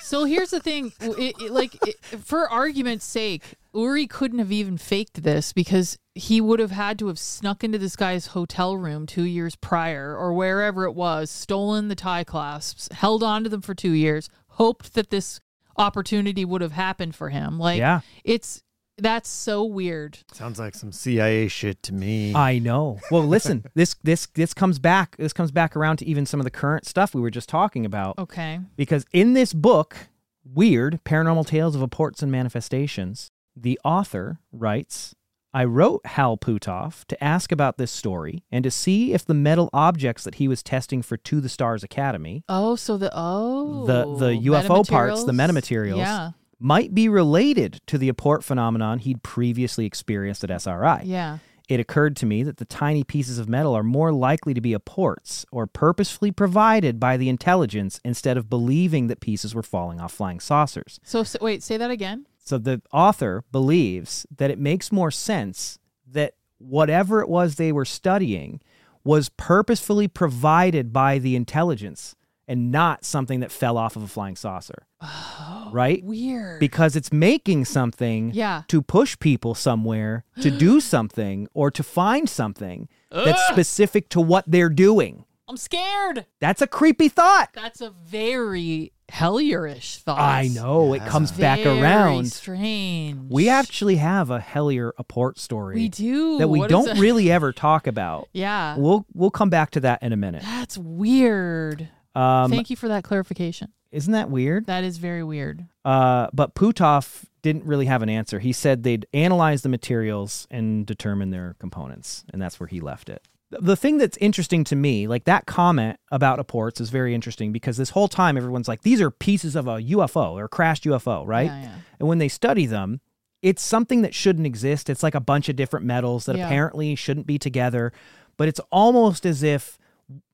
So 0.00 0.24
here's 0.24 0.50
the 0.50 0.60
thing, 0.60 0.92
it, 1.00 1.34
it- 1.40 1.50
like 1.50 1.76
it, 1.86 1.96
for 2.24 2.48
argument's 2.48 3.04
sake, 3.04 3.42
Uri 3.74 4.06
couldn't 4.06 4.38
have 4.38 4.52
even 4.52 4.78
faked 4.78 5.22
this 5.22 5.52
because 5.52 5.98
he 6.14 6.40
would 6.40 6.60
have 6.60 6.70
had 6.70 6.98
to 7.00 7.08
have 7.08 7.18
snuck 7.18 7.62
into 7.64 7.76
this 7.78 7.96
guy's 7.96 8.28
hotel 8.28 8.76
room 8.76 9.06
two 9.06 9.24
years 9.24 9.54
prior 9.56 10.16
or 10.16 10.32
wherever 10.32 10.84
it 10.84 10.92
was, 10.94 11.30
stolen 11.30 11.88
the 11.88 11.94
tie 11.94 12.24
clasps, 12.24 12.88
held 12.92 13.22
on 13.22 13.42
to 13.44 13.50
them 13.50 13.60
for 13.62 13.74
two 13.74 13.90
years, 13.92 14.28
hoped 14.50 14.94
that 14.94 15.10
this 15.10 15.40
opportunity 15.76 16.44
would 16.44 16.62
have 16.62 16.72
happened 16.72 17.14
for 17.14 17.28
him. 17.30 17.58
Like, 17.58 17.78
Yeah. 17.78 18.00
it's 18.24 18.62
that's 18.98 19.28
so 19.28 19.64
weird. 19.64 20.18
Sounds 20.32 20.58
like 20.58 20.74
some 20.74 20.92
CIA 20.92 21.48
shit 21.48 21.82
to 21.84 21.94
me. 21.94 22.34
I 22.34 22.58
know. 22.58 22.98
Well, 23.10 23.24
listen, 23.26 23.64
this 23.74 23.94
this 24.02 24.26
this 24.34 24.54
comes 24.54 24.78
back 24.78 25.16
this 25.18 25.32
comes 25.32 25.50
back 25.50 25.76
around 25.76 25.98
to 25.98 26.06
even 26.06 26.26
some 26.26 26.40
of 26.40 26.44
the 26.44 26.50
current 26.50 26.86
stuff 26.86 27.14
we 27.14 27.20
were 27.20 27.30
just 27.30 27.48
talking 27.48 27.84
about. 27.84 28.18
Okay. 28.18 28.60
Because 28.76 29.04
in 29.12 29.34
this 29.34 29.52
book, 29.52 29.96
Weird 30.44 31.00
Paranormal 31.04 31.46
Tales 31.46 31.74
of 31.74 31.82
Apports 31.82 32.22
and 32.22 32.30
Manifestations, 32.32 33.30
the 33.54 33.78
author 33.84 34.38
writes 34.52 35.14
I 35.54 35.64
wrote 35.64 36.04
Hal 36.04 36.36
Puthoff 36.36 37.04
to 37.06 37.22
ask 37.24 37.50
about 37.50 37.78
this 37.78 37.90
story 37.90 38.44
and 38.52 38.62
to 38.64 38.70
see 38.70 39.14
if 39.14 39.24
the 39.24 39.32
metal 39.34 39.70
objects 39.72 40.22
that 40.24 40.34
he 40.34 40.48
was 40.48 40.62
testing 40.62 41.00
for 41.00 41.16
To 41.16 41.40
the 41.40 41.48
Stars 41.48 41.82
Academy, 41.82 42.44
Oh, 42.48 42.76
so 42.76 42.96
the 42.98 43.10
oh 43.14 43.86
the 43.86 44.16
the 44.16 44.32
UFO 44.50 44.86
parts, 44.86 45.24
the 45.24 45.32
metamaterials? 45.32 45.94
metamaterials, 45.94 45.96
Yeah, 45.98 46.30
might 46.58 46.94
be 46.94 47.08
related 47.08 47.80
to 47.86 47.98
the 47.98 48.10
apport 48.10 48.42
phenomenon 48.42 48.98
he'd 48.98 49.22
previously 49.22 49.86
experienced 49.86 50.44
at 50.44 50.50
SRI. 50.50 51.02
yeah. 51.04 51.38
It 51.68 51.80
occurred 51.80 52.14
to 52.18 52.26
me 52.26 52.44
that 52.44 52.58
the 52.58 52.64
tiny 52.64 53.02
pieces 53.02 53.40
of 53.40 53.48
metal 53.48 53.76
are 53.76 53.82
more 53.82 54.12
likely 54.12 54.54
to 54.54 54.60
be 54.60 54.72
apports 54.72 55.44
or 55.50 55.66
purposefully 55.66 56.30
provided 56.30 57.00
by 57.00 57.16
the 57.16 57.28
intelligence 57.28 58.00
instead 58.04 58.36
of 58.36 58.48
believing 58.48 59.08
that 59.08 59.18
pieces 59.18 59.52
were 59.52 59.64
falling 59.64 60.00
off 60.00 60.12
flying 60.12 60.38
saucers. 60.38 61.00
So, 61.02 61.24
so 61.24 61.38
wait, 61.42 61.64
say 61.64 61.76
that 61.76 61.90
again. 61.90 62.26
So 62.38 62.58
the 62.58 62.80
author 62.92 63.42
believes 63.50 64.26
that 64.36 64.52
it 64.52 64.60
makes 64.60 64.92
more 64.92 65.10
sense 65.10 65.80
that 66.06 66.34
whatever 66.58 67.20
it 67.20 67.28
was 67.28 67.56
they 67.56 67.72
were 67.72 67.84
studying 67.84 68.60
was 69.02 69.28
purposefully 69.30 70.06
provided 70.06 70.92
by 70.92 71.18
the 71.18 71.34
intelligence 71.34 72.14
and 72.48 72.70
not 72.70 73.04
something 73.04 73.40
that 73.40 73.50
fell 73.50 73.76
off 73.76 73.96
of 73.96 74.02
a 74.02 74.08
flying 74.08 74.36
saucer. 74.36 74.86
Oh, 75.00 75.68
right? 75.72 76.02
Weird. 76.04 76.60
Because 76.60 76.96
it's 76.96 77.12
making 77.12 77.64
something 77.64 78.30
yeah. 78.32 78.62
to 78.68 78.82
push 78.82 79.18
people 79.18 79.54
somewhere 79.54 80.24
to 80.40 80.50
do 80.50 80.80
something 80.80 81.48
or 81.54 81.70
to 81.70 81.82
find 81.82 82.28
something 82.28 82.88
that's 83.10 83.46
specific 83.48 84.08
to 84.10 84.20
what 84.20 84.44
they're 84.46 84.68
doing. 84.68 85.24
I'm 85.48 85.56
scared. 85.56 86.26
That's 86.40 86.60
a 86.60 86.66
creepy 86.66 87.08
thought. 87.08 87.50
That's 87.54 87.80
a 87.80 87.90
very 87.90 88.92
Hellier-ish 89.12 89.98
thought. 89.98 90.18
I 90.18 90.48
know. 90.48 90.92
It 90.92 91.02
comes 91.06 91.30
back 91.30 91.64
around. 91.64 92.32
Strange. 92.32 93.30
We 93.30 93.48
actually 93.48 93.96
have 93.96 94.30
a 94.30 94.40
Hellier 94.40 94.90
apport 95.00 95.38
story. 95.38 95.76
We 95.76 95.88
do. 95.88 96.38
that 96.38 96.48
we 96.48 96.58
What 96.58 96.72
is 96.72 96.84
don't 96.84 96.98
really 96.98 97.30
ever 97.30 97.52
talk 97.52 97.86
about. 97.86 98.28
Yeah. 98.36 98.76
We'll 98.76 99.06
we'll 99.14 99.30
come 99.30 99.48
back 99.48 99.70
to 99.72 99.80
that 99.80 100.02
in 100.02 100.12
a 100.12 100.16
minute. 100.16 100.42
That's 100.42 100.76
weird. 100.76 101.88
Um, 102.16 102.50
Thank 102.50 102.70
you 102.70 102.76
for 102.76 102.88
that 102.88 103.04
clarification. 103.04 103.72
isn't 103.92 104.12
that 104.12 104.30
weird? 104.30 104.66
That 104.66 104.84
is 104.84 104.96
very 104.98 105.22
weird. 105.22 105.66
Uh, 105.84 106.28
but 106.32 106.54
Puthoff 106.54 107.24
didn't 107.42 107.64
really 107.64 107.86
have 107.86 108.02
an 108.02 108.08
answer. 108.08 108.38
He 108.38 108.52
said 108.52 108.82
they'd 108.82 109.06
analyze 109.14 109.62
the 109.62 109.68
materials 109.68 110.46
and 110.50 110.84
determine 110.86 111.30
their 111.30 111.54
components, 111.58 112.24
and 112.32 112.40
that's 112.42 112.58
where 112.58 112.66
he 112.66 112.80
left 112.80 113.08
it. 113.08 113.22
The 113.50 113.76
thing 113.76 113.98
that's 113.98 114.16
interesting 114.16 114.64
to 114.64 114.74
me, 114.76 115.06
like 115.06 115.24
that 115.24 115.46
comment 115.46 116.00
about 116.10 116.40
apports, 116.40 116.80
is 116.80 116.90
very 116.90 117.14
interesting 117.14 117.52
because 117.52 117.76
this 117.76 117.90
whole 117.90 118.08
time 118.08 118.36
everyone's 118.36 118.66
like, 118.66 118.82
these 118.82 119.00
are 119.00 119.10
pieces 119.10 119.54
of 119.54 119.68
a 119.68 119.76
UFO 119.76 120.32
or 120.32 120.46
a 120.46 120.48
crashed 120.48 120.82
UFO, 120.84 121.24
right? 121.24 121.46
Yeah, 121.46 121.62
yeah. 121.62 121.74
And 122.00 122.08
when 122.08 122.18
they 122.18 122.26
study 122.28 122.66
them, 122.66 123.00
it's 123.42 123.62
something 123.62 124.02
that 124.02 124.14
shouldn't 124.14 124.46
exist. 124.46 124.90
It's 124.90 125.04
like 125.04 125.14
a 125.14 125.20
bunch 125.20 125.48
of 125.48 125.54
different 125.54 125.86
metals 125.86 126.24
that 126.26 126.36
Yeah. 126.36 126.46
apparently 126.46 126.96
shouldn't 126.96 127.26
be 127.28 127.38
together, 127.38 127.92
but 128.36 128.48
it's 128.48 128.60
almost 128.72 129.24
as 129.24 129.44
if 129.44 129.78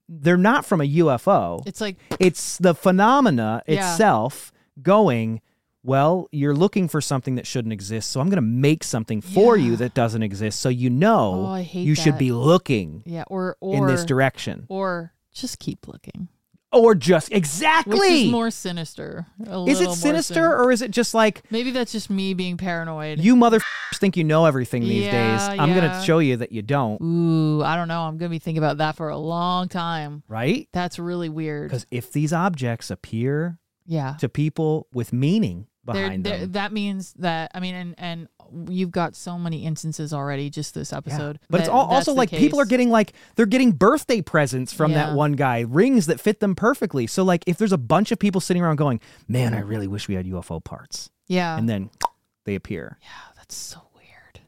they're 0.09 0.36
not 0.36 0.64
from 0.64 0.80
a 0.80 0.84
UFO. 0.84 1.62
It's 1.66 1.80
like 1.80 1.96
It's 2.18 2.59
the 2.59 2.74
phenomena 2.74 3.62
Yeah. 3.66 3.92
itself 3.92 4.53
going, 4.82 5.40
well, 5.82 6.28
you're 6.32 6.55
looking 6.55 6.86
for 6.88 7.00
something 7.00 7.34
that 7.36 7.46
shouldn't 7.46 7.72
exist, 7.72 8.11
so 8.11 8.20
I'm 8.20 8.28
going 8.28 8.36
to 8.36 8.42
make 8.42 8.84
something 8.84 9.20
for 9.20 9.57
you 9.57 9.76
that 9.76 9.94
doesn't 9.94 10.22
exist 10.22 10.61
so 10.61 10.68
you 10.68 10.90
know 10.90 11.46
Oh, 11.48 11.57
you 11.57 11.94
should 11.94 12.18
be 12.18 12.32
looking 12.32 13.03
yeah, 13.07 13.24
or 13.28 13.57
or 13.61 13.74
in 13.76 13.86
this 13.86 14.05
direction. 14.05 14.66
or 14.68 15.12
just 15.32 15.59
keep 15.59 15.88
looking. 15.88 16.28
Or 16.73 16.95
just 16.95 17.31
exactly. 17.33 17.99
Which 17.99 18.11
is 18.11 18.31
more 18.31 18.51
sinister. 18.51 19.27
a 19.47 19.64
Is 19.64 19.81
it 19.81 19.87
more 19.87 19.95
sinister 19.97 20.57
or 20.57 20.73
is 20.73 20.81
it 20.83 20.91
just 20.91 21.12
like 21.14 21.43
Maybe 21.51 21.70
that's 21.70 21.93
just 21.93 22.09
me 22.09 22.33
being 22.35 22.57
paranoid. 22.57 23.20
you 23.20 23.37
mother 23.37 23.61
think 23.95 24.16
you 24.16 24.25
know 24.25 24.47
everything 24.47 24.83
these 24.83 25.05
Yeah, 25.05 25.37
days? 25.49 25.61
I'm 25.61 25.70
yeah. 25.70 25.99
to 26.01 26.05
show 26.07 26.18
you 26.18 26.39
that 26.39 26.51
you 26.53 26.62
don't, 26.62 27.01
Ooh, 27.03 27.62
I 27.62 27.77
don't 27.77 27.89
know. 27.89 28.03
I'm 28.03 28.16
gonna 28.16 28.31
be 28.31 28.39
thinking 28.39 28.59
about 28.62 28.79
that 28.79 28.97
for 28.97 29.11
a 29.11 29.18
long 29.18 29.68
time. 29.68 30.23
right? 30.29 30.66
That's 30.73 30.99
really 30.99 31.29
weird. 31.29 31.68
Because 31.70 31.87
if 31.91 32.11
these 32.12 32.33
objects 32.33 32.91
appear 32.91 33.59
Yeah. 33.87 34.14
to 34.20 34.29
people 34.29 34.87
with 34.95 35.12
meaning 35.12 35.66
behind 35.85 36.24
they're- 36.24 36.41
them, 36.41 36.53
that 36.53 36.72
means 36.72 37.12
that 37.14 37.51
I 37.55 37.61
mean, 37.61 37.74
and 37.74 37.95
and 37.99 38.28
you've 38.68 38.91
got 38.91 39.16
so 39.16 39.39
many 39.39 39.64
instances 39.64 40.12
already 40.12 40.51
just 40.51 40.74
this 40.74 40.93
Yeah. 40.93 40.99
episode. 40.99 41.39
But 41.49 41.61
it's 41.61 41.68
that 41.68 41.74
al- 41.74 41.89
that's 41.89 42.09
also 42.09 42.12
like 42.14 42.30
people 42.30 42.61
are 42.61 42.64
getting 42.66 42.91
like 42.91 43.14
they're 43.37 43.47
getting 43.47 43.72
birthday 43.72 44.20
presents 44.20 44.72
from 44.72 44.93
Yeah. 44.93 45.07
that 45.07 45.16
one 45.16 45.33
guy, 45.33 45.61
rings 45.61 46.07
that 46.07 46.20
fit 46.20 46.41
them 46.41 46.55
perfectly. 46.55 47.07
So 47.07 47.22
like 47.24 47.45
if 47.47 47.57
there's 47.59 47.72
a 47.72 47.78
bunch 47.78 48.12
of 48.12 48.18
people 48.18 48.41
sitting 48.41 48.62
around 48.62 48.76
going, 48.76 49.01
"Man, 49.26 49.55
I 49.55 49.61
really 49.61 49.87
wish 49.89 50.07
we 50.09 50.14
had 50.14 50.26
UFO 50.26 50.61
parts," 50.62 51.11
yeah, 51.28 51.57
and 51.59 51.68
then 51.68 51.91
they 52.45 52.55
appear. 52.55 52.99
yeah, 53.03 53.09
that's 53.37 53.55
so 53.57 53.80
weird. 53.95 54.41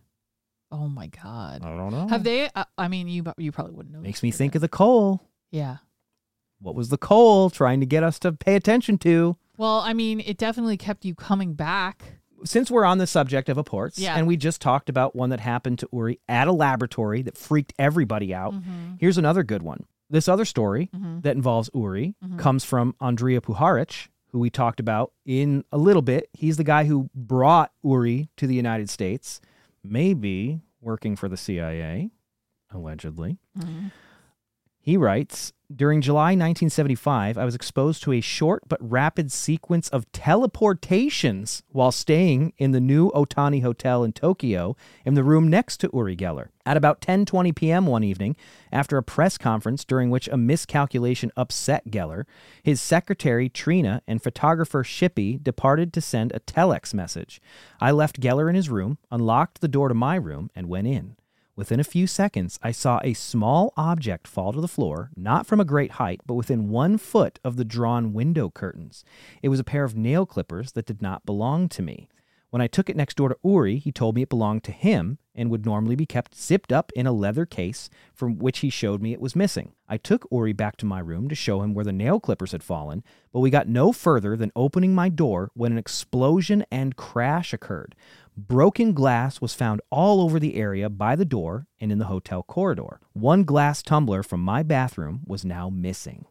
Oh 0.71 0.89
my 0.89 1.07
god. 1.07 1.63
I 1.65 1.77
don't 1.77 1.91
know. 1.93 2.09
Have 2.09 2.25
they? 2.25 2.51
Uh, 2.55 2.65
I 2.77 2.89
mean, 2.89 3.09
you 3.09 3.25
you 3.39 3.53
probably 3.53 3.73
wouldn't 3.75 3.95
know. 3.95 4.01
Makes 4.01 4.23
me 4.23 4.31
think 4.31 4.55
of 4.55 4.61
the 4.61 4.69
coal. 4.69 5.23
Yeah. 5.51 5.79
What 6.61 6.75
was 6.75 6.89
the 6.89 6.99
coal 6.99 7.49
trying 7.51 7.81
to 7.81 7.87
get 7.87 8.03
us 8.03 8.19
to 8.21 8.33
pay 8.33 8.55
attention 8.55 8.99
to? 8.99 9.37
Well, 9.57 9.81
I 9.81 9.93
mean, 9.93 10.21
it 10.21 10.37
definitely 10.39 10.77
kept 10.77 11.05
you 11.05 11.15
coming 11.15 11.55
back. 11.55 12.19
Since 12.45 12.71
we're 12.71 12.85
on 12.85 12.99
the 12.99 13.07
subject 13.07 13.49
of 13.49 13.57
apports, 13.57 13.99
Yeah. 13.99 14.17
and 14.17 14.27
we 14.27 14.37
just 14.37 14.61
talked 14.61 14.89
about 14.91 15.17
one 15.17 15.31
that 15.31 15.41
happened 15.41 15.79
to 15.79 15.89
Uri 15.93 16.21
at 16.29 16.47
a 16.49 16.53
laboratory 16.53 17.23
that 17.23 17.39
freaked 17.39 17.73
everybody 17.79 18.35
out. 18.35 18.53
Mhm. 18.53 18.99
Here's 19.01 19.17
another 19.17 19.43
good 19.43 19.63
one. 19.63 19.85
This 20.11 20.29
other 20.29 20.45
story 20.45 20.91
Mhm. 20.95 21.23
that 21.23 21.37
involves 21.37 21.71
Uri 21.75 22.15
Mhm. 22.23 22.39
comes 22.39 22.63
from 22.65 22.95
Andrija 23.01 23.41
Puharich, 23.41 24.09
who 24.29 24.39
we 24.41 24.51
talked 24.51 24.79
about 24.81 25.13
in 25.25 25.65
a 25.73 25.79
little 25.79 26.03
bit. 26.03 26.29
He's 26.35 26.59
the 26.59 26.65
guy 26.65 26.85
who 26.85 27.09
brought 27.15 27.73
Uri 27.83 28.29
to 28.37 28.47
the 28.47 28.55
United 28.55 28.91
States, 28.91 29.41
maybe 29.83 30.61
working 30.83 31.17
for 31.17 31.29
the 31.31 31.37
CIA, 31.39 32.11
allegedly. 32.71 33.39
Mhm. 33.57 33.91
He 34.81 34.99
writes 34.99 35.55
During 35.77 36.03
July 36.03 36.33
1975, 36.33 37.37
I 37.37 37.45
was 37.45 37.57
exposed 37.57 38.03
to 38.05 38.13
a 38.13 38.21
short 38.21 38.63
but 38.69 38.79
rapid 38.81 39.33
sequence 39.33 39.89
of 39.89 40.11
teleportations 40.13 41.63
while 41.73 41.91
staying 41.91 42.53
in 42.59 42.71
the 42.71 42.81
new 42.81 43.11
Otani 43.11 43.63
Hotel 43.63 44.05
in 44.05 44.13
Tokyo 44.13 44.77
in 45.05 45.15
the 45.15 45.25
room 45.25 45.49
next 45.49 45.79
to 45.79 45.91
Uri 45.93 46.17
Geller. 46.17 46.51
At 46.65 46.77
about 46.77 47.01
10:20 47.01 47.57
p.m. 47.57 47.87
one 47.87 48.05
evening, 48.05 48.37
after 48.71 48.99
a 48.99 49.03
press 49.03 49.37
conference 49.37 49.85
during 49.85 50.11
which 50.11 50.29
a 50.29 50.37
miscalculation 50.37 51.33
upset 51.37 51.91
Geller, 51.91 52.25
his 52.63 52.81
secretary 52.81 53.49
Trina 53.49 54.01
and 54.07 54.23
photographer 54.23 54.85
Shipi 54.85 55.43
departed 55.43 55.93
to 55.95 56.01
send 56.01 56.31
a 56.33 56.41
telex 56.41 56.95
message. 56.95 57.41
I 57.81 57.91
left 57.91 58.21
Geller 58.21 58.49
in 58.49 58.55
his 58.55 58.71
room, 58.71 58.99
unlocked 59.11 59.61
the 59.61 59.69
door 59.69 59.89
to 59.89 59.95
my 59.95 60.15
room, 60.15 60.51
and 60.55 60.69
went 60.69 60.87
in. 60.87 61.17
Within 61.57 61.79
a 61.79 61.85
few 61.85 62.09
seconds, 62.09 62.59
I 62.65 62.73
saw 62.73 62.99
a 63.05 63.15
small 63.15 63.73
object 63.77 64.27
fall 64.27 64.53
to 64.53 64.61
the 64.61 64.67
floor, 64.67 65.11
not 65.15 65.47
from 65.47 65.61
a 65.61 65.65
great 65.65 65.93
height, 65.93 66.21
but 66.27 66.35
within 66.35 66.69
one 66.69 66.99
foot 66.99 67.39
of 67.45 67.57
the 67.57 67.65
drawn 67.65 68.13
window 68.13 68.51
curtains. 68.51 69.05
It 69.41 69.51
was 69.51 69.61
a 69.61 69.65
pair 69.65 69.85
of 69.85 69.97
nail 69.97 70.27
clippers 70.27 70.73
that 70.73 70.87
did 70.87 71.01
not 71.01 71.25
belong 71.25 71.69
to 71.69 71.83
me. 71.83 72.09
When 72.55 72.63
I 72.63 72.69
took 72.69 72.89
it 72.89 72.95
next 72.95 73.17
door 73.17 73.31
to 73.31 73.37
Uri, 73.43 73.79
he 73.79 73.91
told 73.91 74.15
me 74.15 74.23
it 74.23 74.29
belonged 74.29 74.63
to 74.63 74.71
him 74.71 75.19
and 75.35 75.51
would 75.51 75.67
normally 75.67 75.97
be 75.97 76.07
kept 76.07 76.37
zipped 76.37 76.73
up 76.73 76.93
in 76.95 77.05
a 77.05 77.11
leather 77.11 77.45
case 77.47 77.91
from 78.15 78.39
which 78.39 78.61
he 78.61 78.71
showed 78.71 79.03
me 79.03 79.13
it 79.13 79.21
was 79.21 79.35
missing. 79.35 79.73
I 79.89 79.97
took 79.97 80.29
Uri 80.31 80.53
back 80.53 80.77
to 80.77 80.87
my 80.87 81.01
room 81.01 81.29
to 81.29 81.35
show 81.35 81.63
him 81.63 81.75
where 81.75 81.85
the 81.85 81.93
nail 81.93 82.21
clippers 82.21 82.53
had 82.53 82.63
fallen, 82.63 83.03
but 83.33 83.41
we 83.41 83.51
got 83.51 83.67
no 83.67 83.91
further 83.91 84.37
than 84.37 84.53
opening 84.55 84.95
my 84.95 85.09
door 85.09 85.51
when 85.55 85.73
an 85.73 85.79
explosion 85.79 86.65
and 86.71 86.95
crash 86.95 87.53
occurred. 87.53 87.97
Broken 88.37 88.93
glass 88.93 89.41
was 89.41 89.53
found 89.53 89.81
all 89.91 90.21
over 90.21 90.39
the 90.39 90.55
area 90.55 90.89
by 90.89 91.17
the 91.17 91.25
door 91.25 91.67
and 91.81 91.91
in 91.91 91.99
the 91.99 92.05
hotel 92.05 92.45
corridor. 92.45 93.01
One 93.15 93.43
glass 93.43 93.83
tumbler 93.83 94.23
from 94.23 94.45
my 94.45 94.63
bathroom 94.63 95.23
was 95.27 95.45
now 95.45 95.71
missing. 95.71 96.27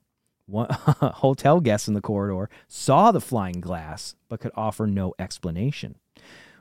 One 0.46 0.68
hotel 0.72 1.60
guests 1.60 1.88
in 1.88 1.94
the 1.94 2.02
corridor 2.02 2.50
saw 2.68 3.12
the 3.12 3.22
flying 3.22 3.62
glass 3.62 4.16
but 4.30 4.39
could 4.39 4.52
offer 4.56 4.88
no 4.88 5.14
explanation. 5.18 5.96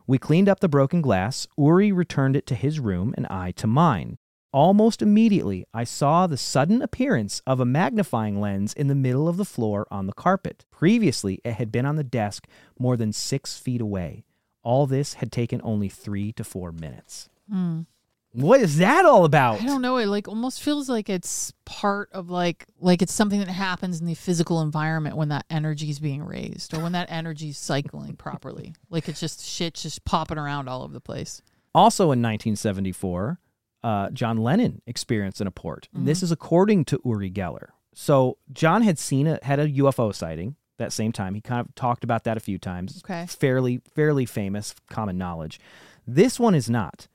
We 0.06 0.18
cleaned 0.18 0.48
up 0.48 0.60
the 0.60 0.68
broken 0.68 1.00
glass. 1.00 1.46
Uri 1.56 1.92
returned 1.92 2.36
it 2.36 2.46
to 2.48 2.54
his 2.54 2.80
room 2.80 3.14
and 3.16 3.26
I 3.28 3.52
to 3.52 3.66
mine. 3.66 4.18
Almost 4.52 5.00
immediately, 5.00 5.64
I 5.72 5.84
saw 5.84 6.26
the 6.26 6.36
sudden 6.36 6.82
appearance 6.82 7.40
of 7.46 7.58
a 7.58 7.64
magnifying 7.64 8.38
lens 8.38 8.74
in 8.74 8.88
the 8.88 8.94
middle 8.94 9.26
of 9.26 9.38
the 9.38 9.46
floor 9.46 9.86
on 9.90 10.06
the 10.06 10.12
carpet. 10.12 10.66
Previously, 10.70 11.40
it 11.42 11.54
had 11.54 11.72
been 11.72 11.86
on 11.86 11.96
the 11.96 12.04
desk 12.04 12.46
more 12.78 12.98
than 12.98 13.12
six 13.12 13.56
feet 13.56 13.80
away. 13.80 14.24
All 14.62 14.86
this 14.86 15.14
had 15.14 15.32
taken 15.32 15.60
only 15.64 15.88
three 15.88 16.32
to 16.32 16.44
four 16.44 16.70
minutes. 16.70 17.30
Hmm. 17.50 17.82
What 18.32 18.60
is 18.60 18.78
that 18.78 19.04
all 19.04 19.24
about? 19.24 19.60
I 19.60 19.66
don't 19.66 19.82
know. 19.82 19.98
It 19.98 20.06
like 20.06 20.26
almost 20.26 20.62
feels 20.62 20.88
like 20.88 21.10
it's 21.10 21.52
part 21.66 22.08
of 22.12 22.30
like 22.30 22.66
like 22.80 23.02
it's 23.02 23.12
something 23.12 23.38
that 23.40 23.48
happens 23.48 24.00
in 24.00 24.06
the 24.06 24.14
physical 24.14 24.62
environment 24.62 25.16
when 25.16 25.28
that 25.28 25.44
energy 25.50 25.90
is 25.90 25.98
being 25.98 26.22
raised 26.22 26.74
or 26.74 26.82
when 26.82 26.92
that 26.92 27.10
energy 27.10 27.50
is 27.50 27.58
cycling 27.58 28.16
properly. 28.16 28.74
Like 28.88 29.08
it's 29.08 29.20
just 29.20 29.44
shit 29.44 29.74
just 29.74 30.04
popping 30.04 30.38
around 30.38 30.68
all 30.68 30.82
over 30.82 30.94
the 30.94 31.00
place. 31.00 31.42
Also 31.74 32.04
in 32.04 32.22
1974, 32.22 33.38
uh, 33.84 34.10
John 34.10 34.38
Lennon 34.38 34.80
experienced 34.86 35.40
an 35.40 35.50
apport. 35.50 35.88
And 35.94 36.06
this 36.06 36.22
is 36.22 36.32
according 36.32 36.86
to 36.86 37.00
Uri 37.04 37.30
Geller. 37.30 37.68
So 37.94 38.38
John 38.52 38.82
had 38.82 38.98
seen 38.98 39.26
a 39.26 39.38
had 39.42 39.60
a 39.60 39.68
UFO 39.68 40.14
sighting 40.14 40.56
that 40.78 40.92
same 40.92 41.12
time. 41.12 41.34
He 41.34 41.42
kind 41.42 41.60
of 41.66 41.74
talked 41.74 42.02
about 42.02 42.24
that 42.24 42.38
a 42.38 42.40
few 42.40 42.58
times. 42.58 43.02
Okay. 43.04 43.26
Fairly 43.26 43.82
fairly 43.94 44.24
famous, 44.24 44.74
common 44.88 45.18
knowledge. 45.18 45.60
This 46.06 46.40
one 46.40 46.54
is 46.54 46.70
not. 46.70 47.08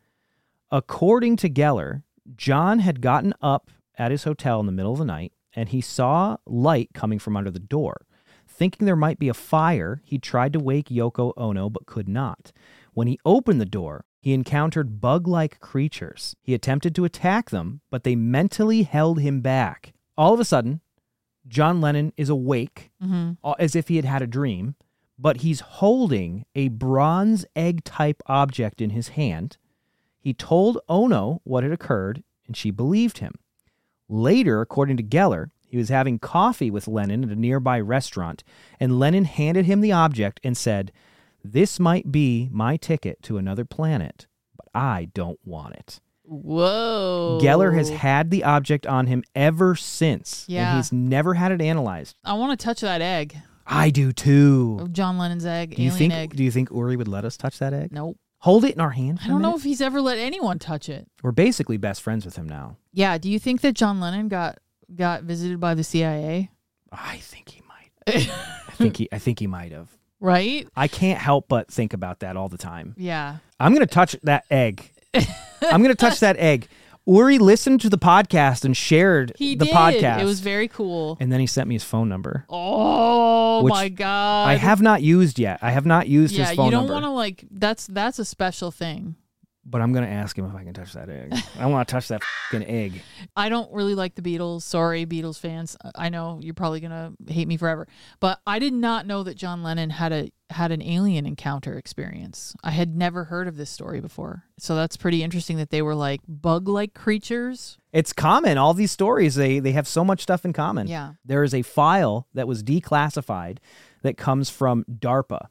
According 0.71 1.37
to 1.37 1.49
Geller, 1.49 2.03
John 2.35 2.79
had 2.79 3.01
gotten 3.01 3.33
up 3.41 3.71
at 3.97 4.11
his 4.11 4.25
hotel 4.25 4.59
in 4.59 4.65
the 4.65 4.71
middle 4.71 4.91
of 4.91 4.99
the 4.99 5.05
night 5.05 5.33
and 5.53 5.69
he 5.69 5.81
saw 5.81 6.37
light 6.45 6.89
coming 6.93 7.19
from 7.19 7.37
under 7.37 7.49
the 7.49 7.59
door. 7.59 8.05
Thinking 8.47 8.85
there 8.85 8.95
might 8.95 9.19
be 9.19 9.29
a 9.29 9.33
fire, 9.33 10.01
he 10.03 10.17
tried 10.17 10.53
to 10.53 10.59
wake 10.59 10.89
Yoko 10.89 11.33
Ono 11.37 11.69
but 11.69 11.85
could 11.85 12.07
not. 12.07 12.51
When 12.93 13.07
he 13.07 13.19
opened 13.25 13.61
the 13.61 13.65
door, 13.65 14.05
he 14.19 14.33
encountered 14.33 14.99
bug 14.99 15.27
like 15.27 15.59
creatures. 15.59 16.35
He 16.41 16.53
attempted 16.53 16.93
to 16.95 17.05
attack 17.05 17.49
them, 17.49 17.81
but 17.89 18.03
they 18.03 18.15
mentally 18.15 18.83
held 18.83 19.19
him 19.19 19.41
back. 19.41 19.93
All 20.17 20.33
of 20.33 20.39
a 20.39 20.45
sudden, 20.45 20.81
John 21.47 21.79
Lennon 21.79 22.11
is 22.17 22.29
awake 22.29 22.91
hmm 23.01 23.31
uh, 23.43 23.55
as 23.57 23.75
if 23.75 23.87
he 23.87 23.95
had 23.95 24.05
had 24.05 24.21
a 24.21 24.27
dream, 24.27 24.75
but 25.17 25.37
he's 25.37 25.61
holding 25.61 26.45
a 26.55 26.67
bronze 26.67 27.45
egg 27.55 27.83
type 27.83 28.21
object 28.25 28.81
in 28.81 28.89
his 28.91 29.09
hand. 29.09 29.57
He 30.27 30.33
told 30.33 30.79
Ono 30.89 31.39
what 31.45 31.63
had 31.63 31.71
occurred, 31.71 32.21
and 32.47 32.57
she 32.57 32.69
believed 32.69 33.19
him. 33.19 33.35
Later, 34.09 34.59
according 34.59 34.97
to 34.97 35.03
Geller, 35.03 35.51
he 35.65 35.77
was 35.77 35.87
having 35.87 36.19
coffee 36.19 36.69
with 36.69 36.85
Lennon 36.85 37.23
at 37.23 37.29
a 37.29 37.35
nearby 37.39 37.79
restaurant, 37.79 38.43
and 38.77 38.99
Lennon 38.99 39.23
handed 39.23 39.65
him 39.67 39.79
the 39.79 39.93
object 39.93 40.41
and 40.43 40.57
said, 40.57 40.91
This 41.45 41.79
might 41.79 42.11
be 42.11 42.49
my 42.51 42.75
ticket 42.75 43.21
to 43.21 43.37
another 43.37 43.63
planet, 43.63 44.27
but 44.57 44.67
I 44.75 45.07
don't 45.13 45.39
want 45.45 45.75
it. 45.75 46.01
Whoa. 46.23 47.39
Geller 47.41 47.73
has 47.73 47.87
had 47.89 48.29
the 48.29 48.43
object 48.43 48.85
on 48.85 49.07
him 49.07 49.23
ever 49.33 49.75
since, 49.75 50.43
Yeah. 50.49 50.71
and 50.71 50.77
he's 50.77 50.91
never 50.91 51.35
had 51.35 51.53
it 51.53 51.61
analyzed. 51.61 52.17
I 52.25 52.33
want 52.33 52.59
to 52.59 52.61
touch 52.61 52.81
that 52.81 52.99
egg. 53.01 53.37
I 53.65 53.91
do 53.91 54.11
too. 54.11 54.89
John 54.91 55.17
Lennon's 55.17 55.45
egg, 55.45 55.77
Do 55.77 55.81
you 55.81 55.87
alien 55.91 55.97
think? 55.97 56.13
egg. 56.13 56.35
Do 56.35 56.43
you 56.43 56.51
think 56.51 56.69
Uri 56.69 56.97
would 56.97 57.07
let 57.07 57.23
us 57.23 57.37
touch 57.37 57.59
that 57.59 57.71
egg? 57.71 57.93
nope. 57.93 58.17
Hold 58.39 58.65
it 58.65 58.75
in 58.75 58.81
our 58.81 58.91
hand. 58.91 59.19
I 59.23 59.27
don't 59.27 59.41
know 59.41 59.55
if 59.55 59.63
he's 59.63 59.81
ever 59.81 59.99
let 59.99 60.17
anyone 60.17 60.59
touch 60.59 60.89
it. 60.89 61.07
We're 61.23 61.31
basically 61.31 61.77
best 61.77 62.01
friends 62.01 62.23
with 62.25 62.35
him 62.35 62.47
now. 62.47 62.77
Yeah. 62.93 63.17
Do 63.17 63.29
you 63.29 63.39
think 63.39 63.61
that 63.61 63.73
John 63.73 63.99
Lennon 63.99 64.27
got 64.27 64.59
got 64.95 65.23
visited 65.23 65.59
by 65.59 65.73
the 65.73 65.83
CIA? 65.83 66.49
I 66.91 67.17
think 67.17 67.49
he 67.49 67.61
might. 67.67 67.91
I 68.67 68.71
think 68.73 68.97
he. 68.97 69.09
I 69.11 69.17
think 69.19 69.39
he 69.39 69.47
might 69.47 69.71
have. 69.71 69.89
right? 70.19 70.67
I 70.75 70.87
can't 70.87 71.19
help 71.19 71.47
but 71.47 71.69
think 71.71 71.93
about 71.93 72.19
that 72.19 72.37
all 72.37 72.47
the 72.47 72.57
time. 72.57 72.93
Yeah. 72.97 73.37
I'm 73.59 73.73
gonna 73.73 73.85
touch 73.87 74.15
that 74.23 74.45
egg. 74.51 74.91
I'm 75.61 75.81
gonna 75.81 75.95
touch 75.95 76.19
that 76.19 76.37
egg. 76.37 76.67
Uri 77.07 77.37
listened 77.39 77.79
to 77.81 77.89
the 77.89 77.97
podcast 77.97 78.65
and 78.65 78.75
shared 78.75 79.31
He 79.37 79.55
the 79.55 79.65
did. 79.65 79.73
podcast. 79.73 80.19
It 80.19 80.25
was 80.25 80.41
very 80.41 80.67
cool. 80.67 81.17
and 81.19 81.31
then 81.31 81.39
he 81.39 81.47
sent 81.47 81.67
me 81.69 81.75
his 81.75 81.83
phone 81.83 82.09
number. 82.09 82.45
Oh 82.49 83.67
my 83.67 83.89
god. 83.89 84.49
I 84.49 84.55
have 84.55 84.81
not 84.81 85.01
used 85.01 85.39
yet. 85.39 85.59
I 85.61 85.71
have 85.71 85.85
not 85.85 86.07
used 86.07 86.33
Yeah, 86.35 86.47
his 86.47 86.55
phone 86.57 86.65
you 86.65 86.71
don't 86.71 86.89
want 86.89 87.05
to 87.05 87.09
like 87.11 87.45
that's 87.49 87.87
that's 87.87 88.19
a 88.19 88.25
special 88.25 88.71
thing. 88.71 89.15
But 89.69 89.81
I'm 89.81 89.91
gonna 89.91 90.07
ask 90.07 90.37
him 90.37 90.45
if 90.45 90.55
I 90.55 90.63
can 90.63 90.73
touch 90.73 90.93
that 90.93 91.09
egg. 91.09 91.33
I 91.59 91.65
want 91.65 91.87
to 91.87 91.91
touch 91.91 92.07
that 92.07 92.21
fucking 92.49 92.67
egg. 92.67 93.01
I 93.35 93.49
don't 93.49 93.71
really 93.73 93.95
like 93.95 94.15
the 94.15 94.21
Beatles. 94.21 94.61
Sorry, 94.61 95.05
Beatles 95.05 95.37
fans. 95.37 95.75
I 95.93 96.07
know 96.07 96.39
you're 96.41 96.53
probably 96.53 96.79
gonna 96.79 97.13
hate 97.27 97.47
me 97.47 97.57
forever, 97.57 97.87
but 98.21 98.39
I 98.47 98.59
did 98.59 98.73
not 98.73 99.05
know 99.05 99.23
that 99.23 99.35
John 99.35 99.63
Lennon 99.63 99.89
had 99.89 100.13
a 100.13 100.31
had 100.49 100.71
an 100.71 100.81
alien 100.81 101.25
encounter 101.25 101.77
experience. 101.77 102.55
I 102.63 102.71
had 102.71 102.95
never 102.95 103.25
heard 103.25 103.49
of 103.49 103.57
this 103.57 103.69
story 103.69 103.99
before, 103.99 104.45
so 104.57 104.75
that's 104.75 104.95
pretty 104.95 105.21
interesting 105.21 105.57
that 105.57 105.69
they 105.69 105.81
were 105.81 105.95
like 105.95 106.21
bug 106.27 106.69
like 106.69 106.93
creatures. 106.93 107.77
It's 107.91 108.13
common. 108.13 108.57
All 108.57 108.73
these 108.73 108.91
stories, 108.91 109.35
they 109.35 109.59
they 109.59 109.73
have 109.73 109.87
so 109.87 110.05
much 110.05 110.21
stuff 110.21 110.45
in 110.45 110.53
common. 110.53 110.87
Yeah. 110.87 111.13
There 111.25 111.43
is 111.43 111.53
a 111.53 111.61
file 111.61 112.27
that 112.33 112.47
was 112.47 112.63
declassified 112.63 113.57
that 114.03 114.15
comes 114.15 114.49
from 114.49 114.85
DARPA. 114.89 115.47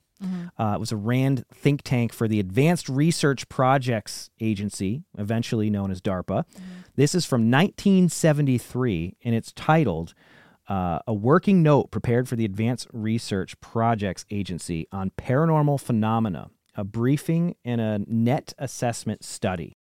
Uh, 0.58 0.72
it 0.74 0.80
was 0.80 0.92
a 0.92 0.96
RAND 0.96 1.44
think 1.52 1.82
tank 1.82 2.12
for 2.12 2.26
the 2.28 2.40
Advanced 2.40 2.88
Research 2.88 3.48
Projects 3.48 4.30
Agency, 4.40 5.02
eventually 5.18 5.70
known 5.70 5.90
as 5.90 6.00
DARPA. 6.00 6.44
This 6.94 7.14
is 7.14 7.26
from 7.26 7.50
1973, 7.50 9.16
and 9.24 9.34
it's 9.34 9.52
titled 9.52 10.14
uh, 10.68 11.00
A 11.06 11.14
Working 11.14 11.62
Note 11.62 11.90
Prepared 11.90 12.28
for 12.28 12.36
the 12.36 12.44
Advanced 12.44 12.88
Research 12.92 13.58
Projects 13.60 14.24
Agency 14.30 14.86
on 14.90 15.10
Paranormal 15.10 15.80
Phenomena, 15.80 16.50
a 16.74 16.84
briefing 16.84 17.56
and 17.64 17.80
a 17.80 18.00
net 18.06 18.54
assessment 18.58 19.24
study. 19.24 19.76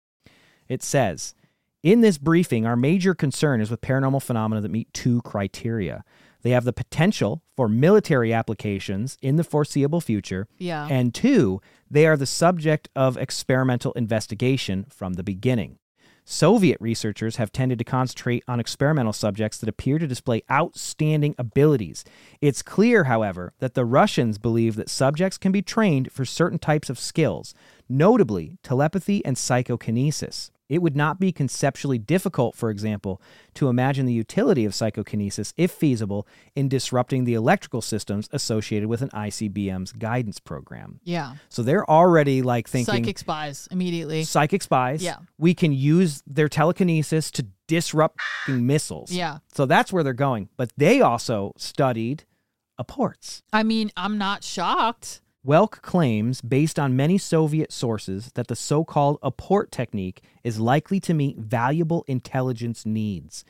It 0.68 0.82
says, 0.84 1.36
in 1.84 2.02
this 2.02 2.18
briefing, 2.18 2.66
our 2.66 2.78
major 2.78 3.14
concern 3.14 3.60
is 3.60 3.70
with 3.70 3.82
paranormal 3.82 4.24
phenomena 4.24 4.62
that 4.62 4.72
meet 4.72 4.94
two 4.94 5.22
criteria. 5.22 6.04
They 6.44 6.52
have 6.52 6.66
the 6.66 6.74
potential 6.74 7.41
for 7.56 7.68
military 7.68 8.32
applications 8.34 9.18
in 9.22 9.38
the 9.38 9.44
foreseeable 9.44 10.02
future, 10.02 10.48
Yeah. 10.60 10.88
and 10.89 11.14
two, 11.14 11.62
they 11.89 12.06
are 12.06 12.18
the 12.18 12.26
subject 12.26 12.89
of 12.96 13.18
experimental 13.18 13.94
investigation 13.94 14.86
from 14.89 15.14
the 15.14 15.24
beginning. 15.24 15.80
Soviet 16.26 16.78
researchers 16.80 17.36
have 17.36 17.52
tended 17.52 17.78
to 17.80 17.84
concentrate 17.84 18.46
on 18.48 18.58
experimental 18.58 19.12
subjects 19.12 19.58
that 19.58 19.68
appear 19.68 20.00
to 20.00 20.08
display 20.08 20.41
outstanding 20.50 21.36
abilities. 21.38 22.06
It's 22.39 22.62
clear, 22.62 23.04
however, 23.06 23.52
that 23.60 23.74
the 23.74 23.84
Russians 23.84 24.38
believe 24.38 24.76
that 24.78 24.89
subjects 24.89 25.38
can 25.38 25.52
be 25.52 25.62
trained 25.62 26.14
for 26.14 26.24
certain 26.24 26.60
types 26.60 26.89
of 26.89 26.98
skills, 26.98 27.54
notably 27.89 28.58
telepathy 28.64 29.24
and 29.26 29.38
psychokinesis. 29.38 30.50
It 30.70 30.82
would 30.82 30.95
not 30.95 31.20
be 31.20 31.32
conceptually 31.32 31.97
difficult, 31.97 32.55
for 32.55 32.70
example, 32.70 33.22
to 33.55 33.68
imagine 33.68 34.05
the 34.05 34.14
utility 34.14 34.66
of 34.66 34.74
psychokinesis, 34.74 35.53
if 35.57 35.72
feasible, 35.72 36.26
in 36.55 36.70
disrupting 36.70 37.26
the 37.26 37.34
electrical 37.34 37.82
systems 37.82 38.30
associated 38.32 38.88
with 38.89 39.01
an 39.01 39.09
ICBM's 39.09 39.91
guidance 39.91 40.39
program. 40.39 40.99
yeah. 41.03 41.36
So 41.49 41.61
they're 41.64 41.89
already 41.89 42.41
like 42.41 42.68
thinking 42.68 42.93
Psychic 42.95 43.20
spies 43.20 43.68
immediately. 43.72 44.24
psychic 44.24 44.64
spies. 44.64 45.03
Yeah. 45.03 45.18
We 45.38 45.53
can 45.53 45.74
use 45.74 46.24
their 46.26 46.49
telekinesis 46.49 47.30
to 47.32 47.45
disrupt 47.68 48.20
missiles. 48.47 49.11
Yeah. 49.11 49.39
So 49.53 49.66
that's 49.66 49.91
where 49.93 50.03
they're 50.03 50.14
going. 50.14 50.49
But 50.57 50.72
they 50.78 51.01
also 51.01 51.53
studied 51.57 52.24
apports. 52.78 53.43
I 53.51 53.64
mean, 53.64 53.91
I'm 53.95 54.18
not 54.18 54.43
shocked. 54.43 55.22
Welk 55.46 55.82
claims, 55.82 56.39
based 56.39 56.80
on 56.80 56.96
many 56.96 57.18
Soviet 57.18 57.74
sources, 57.74 58.32
that 58.36 58.48
the 58.48 58.56
so 58.56 58.86
called 58.86 59.20
apport 59.22 59.72
technique 59.72 60.24
is 60.41 60.58
likely 60.58 61.02
to 61.02 61.14
meet 61.14 61.38
valuable 61.38 62.06
intelligence 62.08 62.86
needs. 62.86 63.44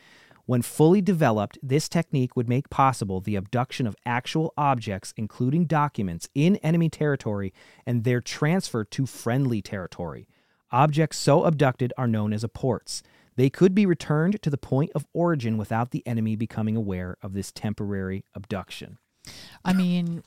When 0.48 0.64
fully 0.64 1.04
developed, 1.04 1.60
this 1.62 1.88
technique 1.88 2.36
would 2.36 2.50
make 2.50 2.72
possible 2.72 3.22
the 3.22 3.36
abduction 3.36 3.86
of 3.86 3.96
actual 4.08 4.56
objects, 4.58 5.14
including 5.18 5.66
documents, 5.66 6.28
in 6.34 6.56
enemy 6.58 6.90
territory 6.90 7.54
and 7.86 8.04
their 8.04 8.22
transfer 8.22 8.84
to 8.86 9.06
friendly 9.06 9.62
territory. 9.62 10.28
Objects 10.72 11.18
so 11.18 11.44
abducted 11.44 11.94
are 11.96 12.08
known 12.08 12.34
as 12.34 12.44
apports. 12.44 13.04
They 13.36 13.52
could 13.52 13.76
be 13.76 13.86
returned 13.86 14.42
to 14.42 14.50
the 14.50 14.58
point 14.58 14.90
of 14.96 15.06
origin 15.14 15.60
without 15.60 15.92
the 15.92 16.02
enemy 16.08 16.36
becoming 16.38 16.76
aware 16.76 17.18
of 17.22 17.34
this 17.34 17.52
temporary 17.52 18.26
abduction. 18.34 18.98
I 19.64 19.74
mean, 19.74 20.24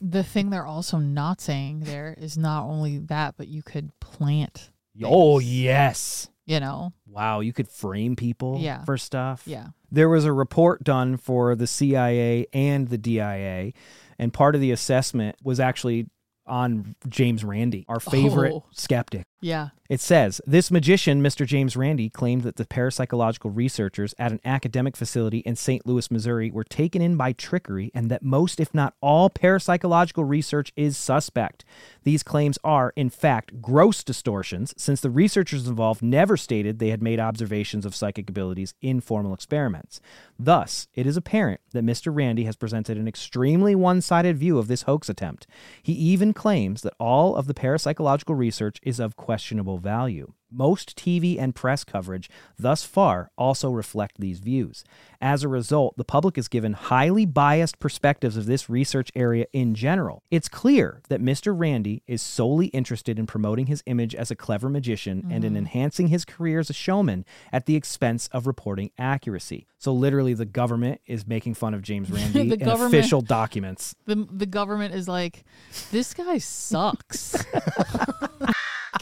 the 0.00 0.22
thing 0.22 0.50
they're 0.50 0.66
also 0.66 0.98
not 0.98 1.40
saying 1.40 1.80
there 1.80 2.14
is 2.18 2.36
not 2.36 2.64
only 2.64 2.98
that, 2.98 3.34
but 3.36 3.48
you 3.48 3.62
could 3.62 3.90
plant. 4.00 4.70
Oh, 5.02 5.38
things, 5.38 5.50
yes. 5.52 6.28
You 6.46 6.60
know? 6.60 6.92
Wow, 7.08 7.40
you 7.40 7.52
could 7.54 7.68
frame 7.68 8.16
people 8.16 8.58
Yeah. 8.60 8.84
for 8.84 8.98
stuff. 8.98 9.44
Yeah. 9.46 9.68
There 9.90 10.08
was 10.10 10.24
a 10.26 10.32
report 10.32 10.84
done 10.84 11.16
for 11.16 11.54
the 11.56 11.66
CIA 11.66 12.46
and 12.52 12.88
the 12.88 12.98
DIA, 12.98 13.72
and 14.18 14.32
part 14.32 14.54
of 14.54 14.60
the 14.60 14.70
assessment 14.72 15.36
was 15.42 15.58
actually 15.58 16.06
on 16.46 16.94
James 17.08 17.42
Randi, 17.42 17.86
our 17.88 17.98
favorite 18.00 18.52
Oh. 18.52 18.64
skeptic. 18.72 19.24
Yeah. 19.44 19.68
It 19.90 20.00
says 20.00 20.40
this 20.46 20.70
magician, 20.70 21.22
Mr. 21.22 21.46
James 21.46 21.76
Randi, 21.76 22.08
claimed 22.08 22.42
that 22.44 22.56
the 22.56 22.64
parapsychological 22.64 23.54
researchers 23.54 24.14
at 24.18 24.32
an 24.32 24.40
academic 24.42 24.96
facility 24.96 25.40
in 25.40 25.56
St. 25.56 25.86
Louis, 25.86 26.10
Missouri, 26.10 26.50
were 26.50 26.64
taken 26.64 27.02
in 27.02 27.18
by 27.18 27.32
trickery 27.32 27.90
and 27.94 28.10
that 28.10 28.22
most, 28.22 28.60
if 28.60 28.72
not 28.72 28.94
all, 29.02 29.28
parapsychological 29.28 30.26
research 30.26 30.72
is 30.74 30.96
suspect. 30.96 31.66
These 32.02 32.22
claims 32.22 32.58
are, 32.64 32.94
in 32.96 33.10
fact, 33.10 33.60
gross 33.60 34.02
distortions, 34.02 34.72
since 34.78 35.02
the 35.02 35.10
researchers 35.10 35.68
involved 35.68 36.02
never 36.02 36.38
stated 36.38 36.78
they 36.78 36.88
had 36.88 37.02
made 37.02 37.20
observations 37.20 37.84
of 37.84 37.94
psychic 37.94 38.30
abilities 38.30 38.72
in 38.80 39.02
formal 39.02 39.34
experiments. 39.34 40.00
Thus, 40.38 40.88
it 40.94 41.06
is 41.06 41.18
apparent 41.18 41.60
that 41.72 41.84
Mr. 41.84 42.10
Randi 42.14 42.44
has 42.44 42.56
presented 42.56 42.96
an 42.96 43.06
extremely 43.06 43.74
one 43.74 44.00
sided 44.00 44.38
view 44.38 44.58
of 44.58 44.68
this 44.68 44.82
hoax 44.82 45.10
attempt. 45.10 45.46
He 45.82 45.92
even 45.92 46.32
claims 46.32 46.80
that 46.82 46.94
all 46.98 47.36
of 47.36 47.46
the 47.46 47.54
parapsychological 47.54 48.36
research 48.36 48.78
is 48.82 48.98
of 48.98 49.16
questionable 49.34 49.78
value. 49.78 50.32
Most 50.48 50.96
TV 50.96 51.36
and 51.40 51.56
press 51.56 51.82
coverage 51.82 52.30
thus 52.56 52.84
far 52.84 53.32
also 53.36 53.70
reflect 53.70 54.20
these 54.20 54.38
views. 54.38 54.84
As 55.20 55.42
a 55.42 55.48
result, 55.48 55.96
the 55.96 56.04
public 56.04 56.38
is 56.38 56.46
given 56.46 56.74
highly 56.74 57.26
biased 57.26 57.80
perspectives 57.80 58.36
of 58.36 58.46
this 58.46 58.70
research 58.70 59.10
area 59.16 59.46
in 59.52 59.74
general. 59.74 60.22
It's 60.30 60.48
clear 60.48 61.02
that 61.08 61.20
Mr. 61.20 61.52
Randi 61.58 62.04
is 62.06 62.22
solely 62.22 62.66
interested 62.66 63.18
in 63.18 63.26
promoting 63.26 63.66
his 63.66 63.82
image 63.86 64.14
as 64.14 64.30
a 64.30 64.36
clever 64.36 64.68
magician 64.68 65.26
and 65.28 65.44
in 65.44 65.54
mm. 65.54 65.58
enhancing 65.58 66.06
his 66.06 66.24
career 66.24 66.60
as 66.60 66.70
a 66.70 66.74
showman 66.74 67.24
at 67.52 67.66
the 67.66 67.74
expense 67.74 68.28
of 68.28 68.46
reporting 68.46 68.92
accuracy. 68.96 69.66
So, 69.78 69.92
literally, 69.92 70.34
the 70.34 70.44
government 70.44 71.00
is 71.06 71.26
making 71.26 71.54
fun 71.54 71.74
of 71.74 71.82
James 71.82 72.08
Randi 72.12 72.50
The 72.50 72.62
in 72.62 72.68
official 72.68 73.20
documents. 73.20 73.96
The 74.04 74.28
the 74.30 74.46
government 74.46 74.94
is 74.94 75.08
like, 75.08 75.44
this 75.90 76.14
guy 76.14 76.38
sucks. 76.38 77.34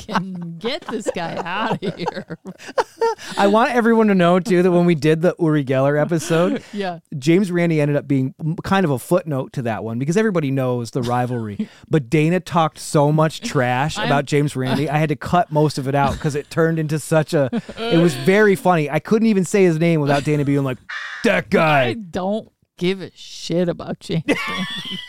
Fucking 0.07 0.57
get 0.59 0.83
this 0.89 1.09
guy 1.15 1.37
out 1.45 1.83
of 1.83 1.95
here. 1.97 2.39
I 3.37 3.47
want 3.47 3.73
everyone 3.73 4.09
to 4.09 4.15
know 4.15 4.41
too 4.41 4.63
that 4.63 4.71
when 4.71 4.85
we 4.87 4.95
did 4.95 5.23
the 5.23 5.35
Uri 5.39 5.65
Geller 5.65 6.01
episode, 6.01 6.63
Yeah. 6.73 7.01
James 7.19 7.51
Randi 7.51 7.81
ended 7.81 7.97
up 7.97 8.07
being 8.09 8.35
kind 8.65 8.85
of 8.85 8.91
a 8.91 8.99
footnote 8.99 9.53
to 9.55 9.63
that 9.63 9.85
one 9.85 9.99
because 9.99 10.17
everybody 10.17 10.51
knows 10.51 10.91
the 10.91 11.03
rivalry. 11.03 11.69
but 11.89 12.09
Dana 12.11 12.41
talked 12.41 12.79
so 12.79 13.13
much 13.13 13.41
trash 13.41 13.99
I'm- 13.99 14.07
about 14.09 14.27
James 14.27 14.57
Randi, 14.57 14.89
I 14.89 14.99
had 14.99 15.09
to 15.11 15.17
cut 15.17 15.51
most 15.53 15.79
of 15.79 15.89
it 15.89 15.95
out 15.95 16.13
because 16.15 16.35
it 16.35 16.51
turned 16.51 16.79
into 16.79 16.99
such 16.99 17.35
a. 17.35 17.51
It 17.79 17.99
was 17.99 18.15
very 18.15 18.55
funny. 18.57 18.91
I 18.91 18.99
couldn't 18.99 19.29
even 19.29 19.45
say 19.45 19.65
his 19.65 19.79
name 19.79 20.01
without 20.01 20.25
Dana 20.25 20.45
being 20.45 20.65
like, 20.65 20.79
"That 21.25 21.51
guy." 21.51 21.89
I 21.89 21.95
don't 21.95 22.51
give 22.79 23.01
a 23.01 23.11
shit 23.15 23.69
about 23.69 24.01
James 24.01 24.25
Randi. 24.27 25.01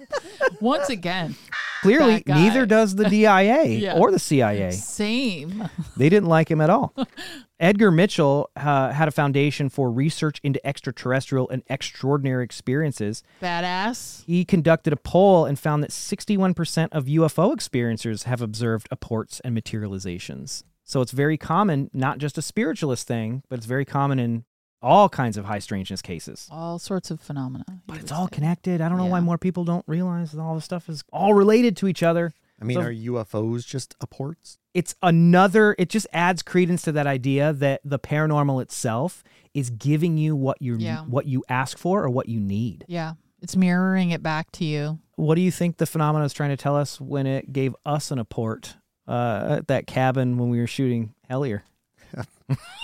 Once 0.60 0.88
again, 0.88 1.36
Clearly, 1.82 2.22
neither 2.26 2.66
does 2.66 2.94
the 2.96 3.04
DIA 3.08 3.64
Yeah. 3.66 3.94
or 3.96 4.10
the 4.10 4.18
CIA. 4.18 4.70
same. 4.72 5.68
They 5.96 6.08
didn't 6.08 6.28
like 6.28 6.50
him 6.50 6.60
at 6.60 6.70
all. 6.70 6.94
Edgar 7.60 7.90
Mitchell 7.90 8.50
uh, 8.56 8.92
had 8.92 9.08
a 9.08 9.10
foundation 9.10 9.68
for 9.68 9.90
research 9.90 10.40
into 10.44 10.64
extraterrestrial 10.66 11.48
and 11.50 11.62
extraordinary 11.68 12.44
experiences. 12.44 13.22
Badass. 13.42 14.24
He 14.26 14.44
conducted 14.44 14.92
a 14.92 14.96
poll 14.96 15.44
and 15.44 15.58
found 15.58 15.82
that 15.82 15.90
61% 15.90 16.88
of 16.92 17.06
UFO 17.06 17.54
experiencers 17.54 18.24
have 18.24 18.40
observed 18.42 18.86
apports 18.90 19.40
and 19.40 19.54
materializations. 19.54 20.62
So 20.84 21.00
it's 21.00 21.12
very 21.12 21.36
common, 21.36 21.90
not 21.92 22.18
just 22.18 22.38
a 22.38 22.42
spiritualist 22.42 23.06
thing, 23.06 23.42
but 23.48 23.58
it's 23.58 23.66
very 23.66 23.84
common 23.84 24.18
in 24.18 24.44
all 24.82 25.08
kinds 25.08 25.36
of 25.36 25.44
high 25.44 25.58
strangeness 25.58 26.02
cases. 26.02 26.48
All 26.50 26.78
sorts 26.78 27.10
of 27.10 27.20
phenomena. 27.20 27.64
But 27.86 27.98
it's 27.98 28.12
all 28.12 28.26
say. 28.26 28.32
connected. 28.36 28.80
I 28.80 28.88
don't 28.88 28.98
know 28.98 29.06
why 29.06 29.20
more 29.20 29.38
people 29.38 29.64
don't 29.64 29.84
realize 29.86 30.32
that 30.32 30.40
all 30.40 30.54
this 30.54 30.64
stuff 30.64 30.88
is 30.88 31.02
all 31.12 31.34
related 31.34 31.76
to 31.78 31.88
each 31.88 32.02
other. 32.02 32.32
I 32.60 32.64
mean, 32.64 32.76
So- 32.76 32.82
are 32.82 32.92
UFOs 32.92 33.66
just 33.66 33.94
apports? 34.00 34.58
it's 34.74 34.94
another 35.02 35.74
it 35.78 35.88
just 35.88 36.06
adds 36.12 36.42
credence 36.42 36.82
to 36.82 36.92
that 36.92 37.06
idea 37.06 37.52
that 37.52 37.80
the 37.84 37.98
paranormal 37.98 38.62
itself 38.62 39.24
is 39.54 39.70
giving 39.70 40.16
you 40.18 40.36
what 40.36 40.60
you 40.60 40.76
Yeah. 40.76 41.00
what 41.02 41.26
you 41.26 41.42
ask 41.48 41.76
for 41.78 42.04
or 42.04 42.10
what 42.10 42.28
you 42.28 42.38
need. 42.38 42.84
Yeah. 42.86 43.14
It's 43.40 43.56
mirroring 43.56 44.10
it 44.10 44.22
back 44.22 44.50
to 44.52 44.64
you. 44.64 44.98
What 45.16 45.34
do 45.36 45.40
you 45.40 45.50
think 45.50 45.76
the 45.78 45.86
phenomena 45.86 46.24
is 46.24 46.32
trying 46.32 46.50
to 46.50 46.56
tell 46.56 46.76
us 46.76 47.00
when 47.00 47.26
it 47.26 47.52
gave 47.52 47.74
us 47.86 48.10
an 48.10 48.18
apport 48.18 48.74
uh, 49.08 49.56
at 49.58 49.68
that 49.68 49.86
cabin 49.86 50.36
when 50.38 50.50
we 50.50 50.58
were 50.58 50.66
shooting 50.66 51.14
Hellier? 51.30 51.62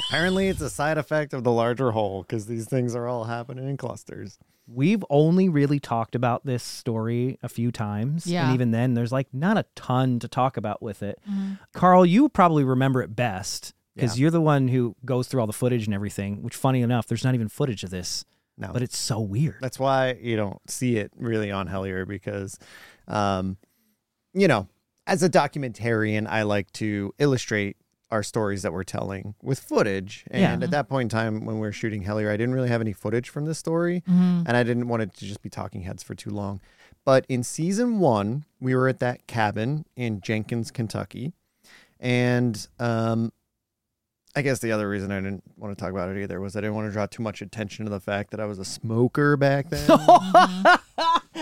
Apparently, 0.09 0.49
it's 0.49 0.61
a 0.61 0.71
side 0.71 0.99
effect 0.99 1.33
of 1.33 1.45
the 1.45 1.51
larger 1.53 1.91
whole 1.93 2.23
because 2.23 2.47
these 2.47 2.67
things 2.67 2.95
are 2.95 3.07
all 3.07 3.25
happening 3.25 3.69
in 3.69 3.77
clusters. 3.77 4.39
We've 4.67 5.05
only 5.11 5.49
really 5.49 5.79
talked 5.81 6.15
about 6.15 6.45
this 6.47 6.63
story 6.63 7.39
a 7.43 7.49
few 7.49 7.71
times. 7.71 8.27
Yeah. 8.27 8.47
And 8.47 8.55
even 8.55 8.71
then, 8.71 8.95
there's 8.95 9.13
like 9.13 9.29
not 9.33 9.59
a 9.59 9.65
ton 9.75 10.19
to 10.21 10.29
talk 10.29 10.57
about 10.57 10.83
with 10.83 11.03
it. 11.03 11.19
Mm-hmm. 11.31 11.55
Karl, 11.73 12.07
you 12.07 12.29
probably 12.29 12.65
remember 12.65 13.03
it 13.03 13.15
best 13.15 13.75
because 13.95 14.19
Yeah. 14.19 14.23
you're 14.23 14.31
the 14.31 14.41
one 14.41 14.69
who 14.69 14.97
goes 15.05 15.29
through 15.29 15.41
all 15.41 15.47
the 15.47 15.53
footage 15.53 15.85
and 15.87 15.95
everything, 15.95 16.43
which, 16.43 16.57
funny 16.57 16.83
enough, 16.83 17.07
there's 17.07 17.25
not 17.25 17.35
even 17.35 17.49
footage 17.49 17.85
of 17.85 17.91
this, 17.91 18.25
No, 18.57 18.71
but 18.73 18.83
it's 18.83 18.97
so 18.99 19.21
weird. 19.21 19.57
That's 19.61 19.79
why 19.79 20.19
you 20.21 20.37
don't 20.37 20.59
see 20.71 20.97
it 20.97 21.13
really 21.17 21.51
on 21.51 21.69
Hellier 21.69 22.07
because, 22.09 22.59
um, 23.07 23.57
you 24.33 24.49
know, 24.49 24.69
as 25.07 25.23
a 25.23 25.29
documentarian, 25.29 26.27
I 26.27 26.43
like 26.43 26.71
to 26.73 27.15
illustrate 27.19 27.77
our 28.11 28.23
stories 28.23 28.63
that 28.63 28.73
we're 28.73 28.85
telling 28.85 29.35
with 29.43 29.59
footage. 29.61 30.25
And 30.31 30.61
Yeah. 30.61 30.65
at 30.65 30.71
that 30.71 30.89
point 30.89 31.07
in 31.07 31.09
time, 31.19 31.45
when 31.47 31.57
we 31.57 31.63
were 31.63 31.73
shooting 31.73 32.05
Hellier, 32.05 32.29
I 32.31 32.37
didn't 32.37 32.55
really 32.55 32.69
have 32.69 32.81
any 32.81 32.93
footage 32.93 33.29
from 33.29 33.45
this 33.47 33.59
story, 33.59 34.03
Mm-hmm. 34.09 34.43
and 34.47 34.57
I 34.57 34.63
didn't 34.63 34.89
want 34.89 35.03
it 35.03 35.15
to 35.15 35.25
just 35.25 35.43
be 35.43 35.49
talking 35.51 35.83
heads 35.83 36.03
for 36.03 36.15
too 36.15 36.31
long. 36.31 36.61
But 37.05 37.27
in 37.29 37.43
season 37.43 37.99
one, 37.99 38.45
we 38.61 38.75
were 38.75 38.89
at 38.89 38.99
that 39.01 39.27
cabin 39.27 39.85
in 39.97 40.21
Jenkins, 40.21 40.71
Kentucky, 40.71 41.33
and 42.01 42.67
um, 42.79 43.33
I 44.37 44.43
guess 44.43 44.59
the 44.61 44.73
other 44.73 44.89
reason 44.89 45.11
I 45.13 45.21
didn't 45.21 45.43
want 45.57 45.77
to 45.77 45.81
talk 45.83 45.91
about 45.93 46.09
it 46.09 46.21
either 46.23 46.41
was 46.41 46.57
I 46.57 46.61
didn't 46.61 46.75
want 46.77 46.89
to 46.89 46.93
draw 46.93 47.07
too 47.07 47.23
much 47.23 47.41
attention 47.43 47.85
to 47.85 47.91
the 47.91 48.01
fact 48.01 48.31
that 48.33 48.41
I 48.41 48.47
was 48.47 48.59
a 48.59 48.65
smoker 48.65 49.37
back 49.37 49.69
then. 49.71 49.89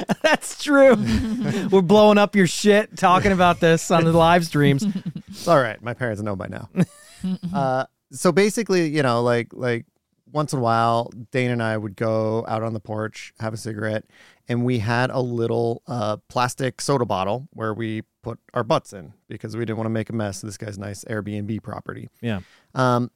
That's 0.22 0.62
true. 0.62 0.96
We're 1.70 1.82
blowing 1.82 2.18
up 2.18 2.34
your 2.34 2.46
shit 2.46 2.96
talking 2.96 3.32
about 3.32 3.60
this 3.60 3.90
on 3.90 4.04
the 4.04 4.12
live 4.12 4.44
streams. 4.46 4.84
It's 5.28 5.48
all 5.48 5.60
right. 5.60 5.80
My 5.82 5.94
parents 5.94 6.22
know 6.22 6.36
by 6.36 6.48
now. 6.48 6.68
uh, 7.54 7.86
so 8.10 8.32
basically, 8.32 8.88
you 8.88 9.02
know, 9.02 9.22
like 9.22 9.48
like 9.52 9.86
once 10.30 10.52
in 10.52 10.58
a 10.58 10.62
while, 10.62 11.10
Dane 11.30 11.50
and 11.50 11.62
I 11.62 11.76
would 11.76 11.94
go 11.96 12.44
out 12.48 12.62
on 12.62 12.72
the 12.72 12.80
porch, 12.80 13.34
have 13.38 13.52
a 13.52 13.56
cigarette, 13.58 14.04
and 14.48 14.64
we 14.64 14.78
had 14.78 15.10
a 15.10 15.20
little 15.20 15.82
uh, 15.86 16.16
plastic 16.28 16.80
soda 16.80 17.04
bottle 17.04 17.48
where 17.52 17.74
we 17.74 18.02
put 18.22 18.38
our 18.54 18.64
butts 18.64 18.92
in 18.92 19.12
because 19.28 19.56
we 19.56 19.64
didn't 19.64 19.76
want 19.76 19.86
to 19.86 19.90
make 19.90 20.08
a 20.08 20.14
mess 20.14 20.42
of 20.42 20.48
this 20.48 20.56
guy's 20.56 20.78
nice 20.78 21.04
Airbnb 21.04 21.62
property. 21.62 22.08
Yeah. 22.20 22.40
Um, 22.74 23.10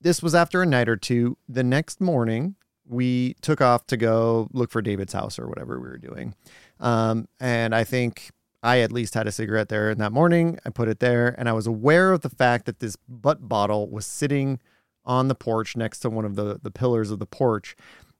this 0.00 0.22
was 0.22 0.34
after 0.34 0.62
a 0.62 0.66
night 0.66 0.88
or 0.88 0.96
two. 0.96 1.38
The 1.48 1.62
next 1.62 2.00
morning, 2.00 2.56
we 2.86 3.34
took 3.42 3.60
off 3.60 3.86
to 3.88 3.96
go 3.96 4.48
look 4.52 4.70
for 4.70 4.82
David's 4.82 5.12
house 5.12 5.38
or 5.38 5.48
whatever 5.48 5.78
we 5.80 5.88
were 5.88 5.98
doing. 5.98 6.34
Um, 6.80 7.28
and 7.40 7.74
I 7.74 7.84
think 7.84 8.30
I 8.62 8.80
at 8.80 8.92
least 8.92 9.14
had 9.14 9.26
a 9.26 9.32
cigarette 9.32 9.68
there 9.68 9.90
in 9.90 9.98
that 9.98 10.12
morning. 10.12 10.58
I 10.64 10.70
put 10.70 10.88
it 10.88 11.00
there, 11.00 11.34
and 11.38 11.48
I 11.48 11.52
was 11.52 11.66
aware 11.66 12.12
of 12.12 12.20
the 12.22 12.30
fact 12.30 12.66
that 12.66 12.80
this 12.80 12.96
butt 13.08 13.48
bottle 13.48 13.88
was 13.88 14.06
sitting 14.06 14.60
on 15.04 15.28
the 15.28 15.34
porch 15.34 15.76
next 15.76 16.00
to 16.00 16.10
one 16.10 16.24
of 16.24 16.36
the, 16.36 16.60
the 16.62 16.70
pillars 16.70 17.10
of 17.10 17.18
the 17.18 17.26
porch 17.26 17.74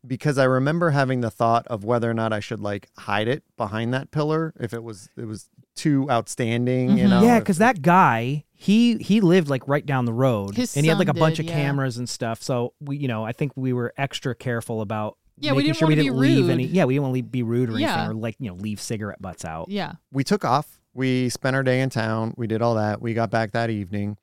because 0.04 0.36
I 0.36 0.42
remember 0.44 0.90
having 0.90 1.20
the 1.20 1.30
thought 1.30 1.64
of 1.68 1.84
whether 1.84 2.10
or 2.10 2.14
not 2.14 2.32
I 2.32 2.40
should 2.40 2.58
like 2.58 2.88
hide 2.98 3.28
it 3.28 3.44
behind 3.56 3.94
that 3.94 4.10
pillar 4.10 4.52
if 4.58 4.74
it 4.74 4.82
was 4.82 5.08
it 5.16 5.26
was 5.26 5.48
too 5.76 6.10
outstanding, 6.10 6.98
you 6.98 7.06
Mhm. 7.06 7.10
know. 7.10 7.22
yeah, 7.22 7.38
because 7.38 7.58
that 7.58 7.82
guy, 7.82 8.42
he 8.62 8.96
he 8.98 9.20
lived 9.20 9.48
like 9.50 9.66
right 9.66 9.84
down 9.84 10.04
the 10.04 10.12
road, 10.12 10.54
His 10.56 10.76
and 10.76 10.84
he 10.84 10.88
had 10.88 10.98
like 10.98 11.08
a 11.08 11.12
son 11.12 11.18
bunch 11.18 11.38
of 11.40 11.46
yeah. 11.46 11.52
cameras 11.54 11.98
and 11.98 12.08
stuff. 12.08 12.42
So 12.42 12.74
we, 12.80 12.96
you 12.96 13.08
know, 13.08 13.24
I 13.24 13.32
think 13.32 13.52
we 13.56 13.72
were 13.72 13.92
extra 13.96 14.34
careful 14.34 14.80
about 14.80 15.18
Yeah, 15.38 15.50
we 15.52 15.58
making 15.58 15.66
didn't 15.68 15.78
sure 15.78 15.88
we 15.88 15.92
wanna 15.94 16.02
be 16.02 16.08
didn't 16.08 16.20
leave 16.20 16.44
rude. 16.46 16.50
any. 16.52 16.64
Yeah, 16.66 16.84
we 16.84 16.94
didn't 16.94 17.02
want 17.10 17.16
to 17.16 17.22
be 17.24 17.42
rude 17.42 17.70
or 17.70 17.78
Yeah. 17.78 17.94
anything, 17.94 18.10
or 18.10 18.14
like 18.20 18.36
you 18.38 18.48
know 18.50 18.54
leave 18.56 18.80
cigarette 18.80 19.20
butts 19.20 19.44
out. 19.44 19.68
Yeah. 19.68 19.94
we 20.12 20.22
took 20.24 20.44
off. 20.44 20.78
We 20.94 21.28
spent 21.30 21.56
our 21.56 21.62
day 21.62 21.80
in 21.80 21.90
town. 21.90 22.34
We 22.36 22.46
did 22.46 22.62
all 22.62 22.74
that. 22.76 23.00
We 23.02 23.14
got 23.14 23.30
back 23.30 23.52
that 23.52 23.70
evening. 23.70 24.18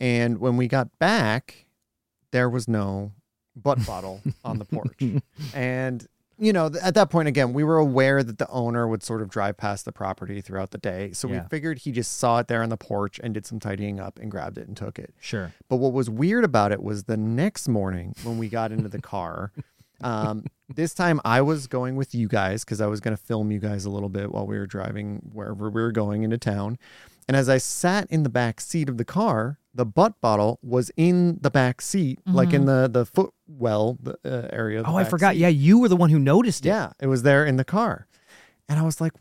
And 0.00 0.38
when 0.38 0.56
we 0.56 0.68
got 0.68 0.88
back, 0.98 1.66
there 2.30 2.48
was 2.48 2.66
no 2.68 3.12
butt 3.56 3.84
bottle 3.86 4.20
on 4.44 4.58
the 4.58 4.64
porch. 4.64 5.02
And, 5.54 6.06
you 6.38 6.52
know, 6.52 6.70
at 6.82 6.94
that 6.94 7.10
point, 7.10 7.28
again, 7.28 7.52
we 7.52 7.62
were 7.64 7.78
aware 7.78 8.22
that 8.22 8.38
the 8.38 8.48
owner 8.48 8.88
would 8.88 9.02
sort 9.02 9.22
of 9.22 9.28
drive 9.28 9.56
past 9.56 9.84
the 9.84 9.92
property 9.92 10.40
throughout 10.40 10.70
the 10.70 10.78
day. 10.78 11.12
So 11.12 11.28
Yeah. 11.28 11.42
we 11.42 11.48
figured 11.48 11.80
he 11.80 11.92
just 11.92 12.16
saw 12.18 12.38
it 12.38 12.48
there 12.48 12.62
on 12.62 12.68
the 12.68 12.76
porch 12.76 13.20
and 13.22 13.32
did 13.34 13.46
some 13.46 13.60
tidying 13.60 14.00
up 14.00 14.18
and 14.18 14.30
grabbed 14.30 14.58
it 14.58 14.66
and 14.66 14.76
took 14.76 14.98
it. 14.98 15.14
Sure. 15.20 15.52
But 15.68 15.76
what 15.76 15.92
was 15.92 16.08
weird 16.10 16.44
about 16.44 16.72
it 16.72 16.82
was 16.82 17.04
the 17.04 17.16
next 17.16 17.68
morning 17.68 18.14
when 18.24 18.38
we 18.38 18.48
got 18.48 18.72
into 18.72 18.88
the 18.88 19.00
car, 19.00 19.52
um, 20.00 20.44
this 20.74 20.94
time 20.94 21.20
I 21.24 21.42
was 21.42 21.66
going 21.66 21.96
with 21.96 22.14
you 22.14 22.28
guys 22.28 22.64
because 22.64 22.80
I 22.80 22.86
was 22.86 23.00
going 23.00 23.16
to 23.16 23.22
film 23.22 23.52
you 23.52 23.58
guys 23.60 23.84
a 23.84 23.90
little 23.90 24.08
bit 24.08 24.32
while 24.32 24.46
we 24.46 24.58
were 24.58 24.66
driving 24.66 25.30
wherever 25.32 25.70
we 25.70 25.80
were 25.82 25.92
going 25.92 26.22
into 26.22 26.38
town. 26.38 26.78
And 27.28 27.36
as 27.36 27.48
I 27.48 27.58
sat 27.58 28.10
in 28.10 28.24
the 28.24 28.28
back 28.28 28.60
seat 28.60 28.88
of 28.88 28.96
the 28.98 29.04
car, 29.04 29.58
the 29.74 29.86
butt 29.86 30.20
bottle 30.20 30.58
was 30.62 30.90
in 30.96 31.38
the 31.40 31.50
back 31.50 31.80
seat, 31.80 32.18
like 32.26 32.52
in 32.52 32.66
the 32.66 32.88
the 32.92 33.06
footwell 33.06 33.96
the, 34.02 34.12
uh, 34.24 34.48
area. 34.52 34.80
Of 34.80 34.86
the 34.86 34.92
Oh, 34.92 34.96
I 34.96 35.04
forgot. 35.04 35.32
seat. 35.34 35.40
Yeah, 35.40 35.48
you 35.48 35.78
were 35.78 35.88
the 35.88 35.96
one 35.96 36.10
who 36.10 36.18
noticed 36.18 36.64
it. 36.66 36.68
Yeah, 36.68 36.92
it 37.00 37.06
was 37.06 37.22
there 37.22 37.44
in 37.46 37.56
the 37.56 37.64
car. 37.64 38.06
And 38.68 38.78
I 38.78 38.82
was 38.82 39.00
like, 39.00 39.12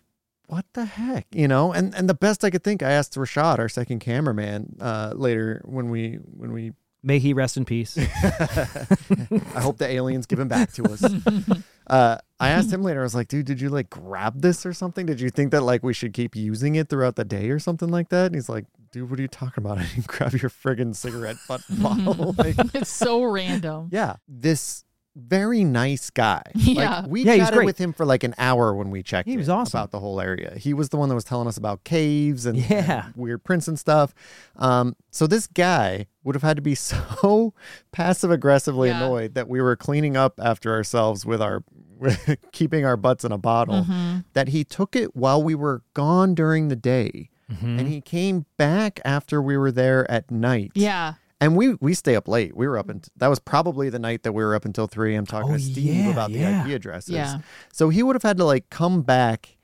what 0.47 0.65
the 0.73 0.85
heck? 0.85 1.27
You 1.31 1.47
know? 1.47 1.71
And 1.71 1.95
and 1.95 2.09
the 2.09 2.13
best 2.13 2.43
I 2.43 2.49
could 2.49 2.63
think, 2.63 2.83
I 2.83 2.91
asked 2.91 3.15
Rashad, 3.15 3.59
our 3.59 3.69
second 3.69 3.99
cameraman, 3.99 4.75
uh, 4.81 5.13
later 5.15 5.61
when 5.65 5.89
we 5.89 6.15
when 6.15 6.51
we 6.51 6.73
May 7.03 7.17
he 7.19 7.33
rest 7.33 7.57
in 7.57 7.65
peace. 7.65 7.97
I 7.97 9.59
hope 9.61 9.77
the 9.77 9.87
aliens 9.89 10.25
give 10.25 10.39
him 10.39 10.47
back 10.47 10.71
to 10.73 10.83
us. 10.85 11.03
Uh, 11.87 12.17
I 12.39 12.49
asked 12.51 12.71
him 12.71 12.83
later, 12.83 13.01
I 13.01 13.03
was 13.03 13.15
like, 13.15 13.27
dude, 13.27 13.45
did 13.45 13.59
you 13.59 13.67
like 13.67 13.89
grab 13.89 14.39
this 14.41 14.65
or 14.65 14.71
something? 14.71 15.05
Did 15.05 15.19
you 15.19 15.29
think 15.29 15.51
that 15.51 15.61
like 15.61 15.83
we 15.83 15.93
should 15.93 16.13
keep 16.13 16.37
using 16.37 16.75
it 16.75 16.87
throughout 16.87 17.17
the 17.17 17.25
day 17.25 17.49
or 17.49 17.59
something 17.59 17.89
like 17.89 18.07
that? 18.09 18.27
And 18.27 18.35
he's 18.35 18.47
like, 18.47 18.63
dude, 18.93 19.09
what 19.09 19.19
are 19.19 19.21
you 19.21 19.27
talking 19.27 19.61
about? 19.65 19.77
I 19.79 19.83
didn't 19.87 20.07
grab 20.07 20.31
your 20.31 20.49
friggin' 20.49 20.95
cigarette 20.95 21.35
butt 21.49 21.63
bottle. 21.69 22.33
Like, 22.37 22.55
It's 22.73 22.89
so 22.93 23.23
random. 23.23 23.89
yeah. 23.91 24.15
This 24.25 24.85
very 25.17 25.65
nice 25.65 26.09
guy. 26.11 26.43
Yeah. 26.55 27.01
Like 27.01 27.09
we 27.09 27.23
Yeah, 27.23 27.33
he's 27.33 27.41
chatted 27.41 27.57
great. 27.57 27.65
with 27.65 27.77
him 27.77 27.91
for 27.91 28.05
like 28.05 28.23
an 28.23 28.35
hour 28.37 28.73
when 28.73 28.89
we 28.89 29.03
checked 29.03 29.27
He 29.27 29.35
was 29.35 29.49
in 29.49 29.55
awesome. 29.55 29.77
about 29.77 29.91
the 29.91 29.99
whole 29.99 30.21
area. 30.21 30.53
He 30.57 30.73
was 30.73 30.89
the 30.89 30.97
one 30.97 31.09
that 31.09 31.15
was 31.15 31.25
telling 31.25 31.47
us 31.49 31.57
about 31.57 31.83
caves 31.83 32.45
and, 32.45 32.57
Yeah. 32.57 33.07
and 33.07 33.15
weird 33.17 33.43
prints 33.43 33.67
and 33.67 33.77
stuff. 33.77 34.13
Um, 34.55 34.95
so 35.09 35.27
this 35.27 35.45
guy 35.47 36.05
would 36.23 36.35
have 36.35 36.43
had 36.43 36.55
to 36.57 36.61
be 36.61 36.75
so 36.89 37.53
passive 37.91 38.31
aggressively 38.31 38.89
Yeah. 38.89 39.03
annoyed 39.03 39.33
that 39.35 39.47
we 39.47 39.61
were 39.61 39.75
cleaning 39.75 40.15
up 40.17 40.39
after 40.41 40.71
ourselves 40.73 41.25
with 41.25 41.41
our 41.41 41.63
with 41.99 42.37
keeping 42.51 42.83
our 42.85 42.97
butts 42.97 43.23
in 43.23 43.31
a 43.31 43.37
bottle 43.37 43.83
Mm-hmm. 43.83 44.19
that 44.33 44.49
he 44.49 44.63
took 44.63 44.95
it 44.95 45.15
while 45.15 45.41
we 45.43 45.53
were 45.55 45.83
gone 45.93 46.33
during 46.33 46.67
the 46.67 46.75
day. 46.75 47.29
Mm-hmm. 47.51 47.79
And 47.79 47.87
he 47.87 48.01
came 48.01 48.45
back 48.57 48.99
after 49.05 49.41
we 49.41 49.55
were 49.57 49.71
there 49.71 50.09
at 50.09 50.31
night. 50.31 50.71
Yeah. 50.73 51.15
And 51.39 51.55
we 51.57 51.73
we 51.81 51.93
stay 51.95 52.15
up 52.15 52.27
late. 52.27 52.55
We 52.55 52.67
were 52.67 52.77
up 52.77 52.87
and 52.89 53.05
that 53.17 53.27
was 53.27 53.39
probably 53.39 53.89
the 53.89 53.99
night 53.99 54.23
that 54.23 54.31
we 54.33 54.43
were 54.43 54.55
up 54.55 54.63
until 54.65 54.87
3 54.87 55.15
a.m. 55.15 55.25
talking 55.25 55.51
Oh, 55.51 55.57
to 55.57 55.59
Steve 55.59 56.05
yeah, 56.05 56.11
about 56.11 56.29
yeah. 56.31 56.63
the 56.63 56.69
IP 56.69 56.75
addresses. 56.75 57.09
Yeah. 57.15 57.39
So 57.73 57.89
he 57.89 58.03
would 58.03 58.15
have 58.15 58.23
had 58.23 58.37
to 58.37 58.45
like 58.45 58.69
come 58.69 59.01
back 59.01 59.57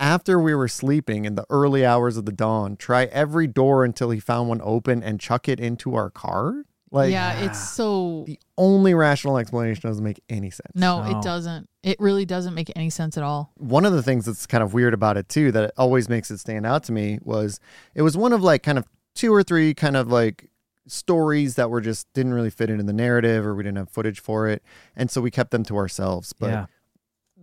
after 0.00 0.38
we 0.38 0.54
were 0.54 0.68
sleeping 0.68 1.24
in 1.24 1.34
the 1.34 1.44
early 1.50 1.84
hours 1.84 2.16
of 2.16 2.24
the 2.24 2.32
dawn, 2.32 2.76
try 2.76 3.04
every 3.06 3.46
door 3.46 3.84
until 3.84 4.10
he 4.10 4.20
found 4.20 4.48
one 4.48 4.60
open 4.62 5.02
and 5.02 5.18
chuck 5.20 5.48
it 5.48 5.58
into 5.60 5.94
our 5.94 6.10
car? 6.10 6.64
Like, 6.90 7.12
yeah, 7.12 7.40
it's 7.44 7.58
so 7.68 8.24
the 8.26 8.38
only 8.56 8.94
rational 8.94 9.36
explanation 9.36 9.82
doesn't 9.86 10.02
make 10.02 10.22
any 10.30 10.48
sense. 10.50 10.72
no, 10.74 11.02
No. 11.02 11.18
it 11.18 11.22
doesn't. 11.22 11.68
It 11.82 12.00
really 12.00 12.24
doesn't 12.24 12.54
make 12.54 12.72
any 12.76 12.88
sense 12.88 13.18
at 13.18 13.22
all. 13.22 13.52
One 13.56 13.84
of 13.84 13.92
the 13.92 14.02
things 14.02 14.24
that's 14.24 14.46
kind 14.46 14.62
of 14.62 14.72
weird 14.72 14.94
about 14.94 15.18
it 15.18 15.28
too, 15.28 15.52
that 15.52 15.72
always 15.76 16.08
makes 16.08 16.30
it 16.30 16.38
stand 16.38 16.64
out 16.64 16.84
to 16.84 16.92
me, 16.92 17.18
was 17.22 17.60
it 17.94 18.00
was 18.02 18.16
one 18.16 18.32
of 18.32 18.42
like 18.42 18.62
kind 18.62 18.78
of 18.78 18.86
two 19.14 19.34
or 19.34 19.42
three 19.42 19.74
kind 19.74 19.96
of 19.98 20.08
like 20.10 20.48
stories 20.86 21.56
that 21.56 21.68
were 21.68 21.82
just 21.82 22.10
didn't 22.14 22.32
really 22.32 22.48
fit 22.50 22.70
into 22.70 22.82
the 22.84 22.92
narrative 22.94 23.44
or 23.44 23.54
we 23.54 23.62
didn't 23.62 23.76
have 23.76 23.90
footage 23.90 24.20
for 24.20 24.48
it. 24.48 24.62
And 24.96 25.10
so 25.10 25.20
we 25.20 25.30
kept 25.30 25.50
them 25.50 25.64
to 25.64 25.76
ourselves. 25.76 26.32
But 26.32 26.50
yeah. 26.50 26.66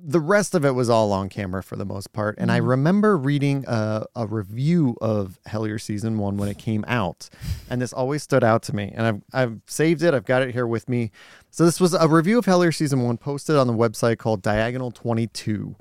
The 0.08 0.20
rest 0.20 0.54
of 0.54 0.64
it 0.64 0.72
was 0.76 0.88
all 0.88 1.12
on 1.12 1.30
camera 1.30 1.64
for 1.64 1.76
the 1.76 1.86
most 1.86 2.14
part. 2.14 2.36
And 2.38 2.52
I 2.52 2.60
Mhm. 2.60 2.68
remember 2.68 3.18
reading 3.18 3.66
a, 3.68 4.06
a 4.16 4.28
review 4.28 4.96
of 5.02 5.40
Hellier 5.48 5.82
season 5.82 6.20
one 6.20 6.38
when 6.38 6.48
it 6.48 6.60
came 6.60 6.86
out, 6.88 7.28
and 7.72 7.82
this 7.82 7.92
always 7.92 8.22
stood 8.22 8.44
out 8.44 8.62
to 8.64 8.76
me. 8.76 8.94
And 8.96 9.08
I've 9.08 9.22
I've 9.34 9.62
saved 9.66 10.04
it. 10.04 10.14
I've 10.14 10.26
got 10.26 10.44
it 10.44 10.52
here 10.54 10.68
with 10.68 10.88
me. 10.88 11.10
So 11.50 11.66
this 11.66 11.80
was 11.82 11.94
a 11.96 12.08
review 12.08 12.38
of 12.38 12.46
Hellier 12.46 12.74
season 12.76 13.02
one 13.02 13.18
posted 13.18 13.56
on 13.56 13.66
the 13.66 13.74
website 13.74 14.20
called 14.20 14.42
Diagonal 14.44 14.92
Twenty 14.92 15.26
Two. 15.28 15.76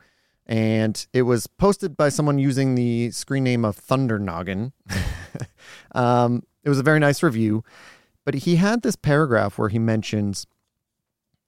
And 0.47 1.07
it 1.13 1.23
was 1.23 1.47
posted 1.47 1.97
by 1.97 2.09
someone 2.11 2.39
using 2.39 2.75
the 2.75 3.11
screen 3.11 3.45
name 3.45 3.65
of 3.65 3.77
Thunder 3.77 4.19
Noggin. 4.19 4.73
um, 5.95 6.43
it 6.63 6.69
was 6.69 6.79
a 6.79 6.83
very 6.83 6.99
nice 6.99 7.23
review, 7.23 7.65
but 8.25 8.35
he 8.35 8.57
had 8.57 8.83
this 8.83 8.97
paragraph 8.97 9.59
where 9.59 9.69
he 9.69 9.79
mentions 9.79 10.47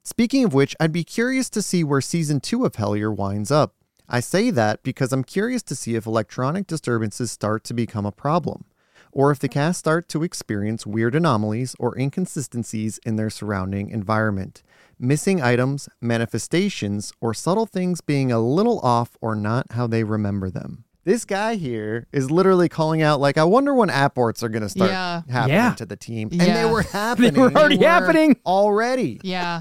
Speaking 0.09 0.45
of 0.45 0.55
which, 0.55 0.77
I'd 0.79 0.93
be 0.93 1.03
curious 1.03 1.51
to 1.51 1.61
see 1.61 1.83
where 1.83 2.01
season 2.01 2.39
two 2.39 2.65
of 2.65 2.75
Hellier 2.75 3.13
winds 3.13 3.51
up. 3.51 3.75
I 4.09 4.21
say 4.21 4.51
that 4.53 4.85
because 4.85 5.13
I'm 5.13 5.25
curious 5.25 5.65
to 5.65 5.75
see 5.75 5.97
if 5.97 6.07
electronic 6.07 6.69
disturbances 6.69 7.33
start 7.33 7.65
to 7.65 7.75
become 7.75 8.07
a 8.07 8.13
problem, 8.13 8.67
or 9.11 9.33
if 9.33 9.41
the 9.41 9.49
cast 9.49 9.81
start 9.81 10.09
to 10.11 10.23
experience 10.23 10.87
weird 10.87 11.17
anomalies 11.17 11.75
or 11.81 11.99
inconsistencies 11.99 13.01
in 13.05 13.17
their 13.17 13.31
surrounding 13.31 13.91
environment, 13.91 14.63
missing 14.97 15.43
items, 15.43 15.89
manifestations, 16.01 17.13
or 17.21 17.35
subtle 17.35 17.67
things 17.67 18.01
being 18.01 18.31
a 18.31 18.39
little 18.39 18.79
off 18.85 19.17
or 19.21 19.35
not 19.35 19.73
how 19.73 19.89
they 19.89 20.05
remember 20.05 20.51
them. 20.51 20.85
This 21.03 21.25
guy 21.25 21.55
here 21.55 22.09
is 22.13 22.33
literally 22.33 22.69
calling 22.69 23.01
out, 23.01 23.21
like, 23.21 23.39
I 23.39 23.45
wonder 23.45 23.73
when 23.73 23.91
apports 23.91 24.43
are 24.43 24.49
going 24.49 24.65
to 24.65 24.69
start 24.69 24.91
Yeah. 24.91 25.23
happening 25.31 25.55
Yeah. 25.57 25.75
to 25.75 25.87
the 25.87 25.95
team. 25.95 26.31
And 26.33 26.41
they 26.41 26.65
were 26.69 26.83
happening. 26.83 27.33
They 27.35 27.41
were 27.41 27.53
already 27.53 27.77
happening. 27.77 28.37
Already. 28.45 29.21
Yeah. 29.23 29.61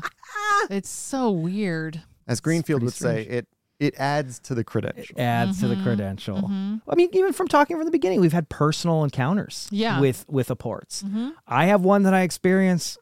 It's 0.69 0.89
so 0.89 1.31
weird. 1.31 2.01
As 2.27 2.39
Greenfield 2.39 2.81
pretty 2.81 2.85
would 2.85 2.93
say, 2.93 3.21
it 3.23 3.47
it 3.77 3.93
adds 3.97 4.39
to 4.39 4.55
the 4.55 4.63
credential. 4.63 5.19
adds 5.19 5.59
to 5.59 5.67
the 5.67 5.75
Mhm, 5.75 5.83
credential. 5.83 6.37
mhm. 6.37 6.81
I 6.87 6.95
mean, 6.95 7.09
even 7.11 7.33
from 7.33 7.47
talking 7.49 7.75
from 7.75 7.83
the 7.85 7.91
beginning, 7.91 8.21
we've 8.21 8.31
had 8.33 8.47
personal 8.47 9.03
encounters 9.03 9.67
Yeah. 9.69 9.99
with 9.99 10.25
with 10.29 10.49
apports. 10.49 11.01
hmm 11.01 11.29
I 11.45 11.65
have 11.65 11.81
one 11.81 12.03
that 12.03 12.13
I 12.13 12.21
experience 12.21 12.97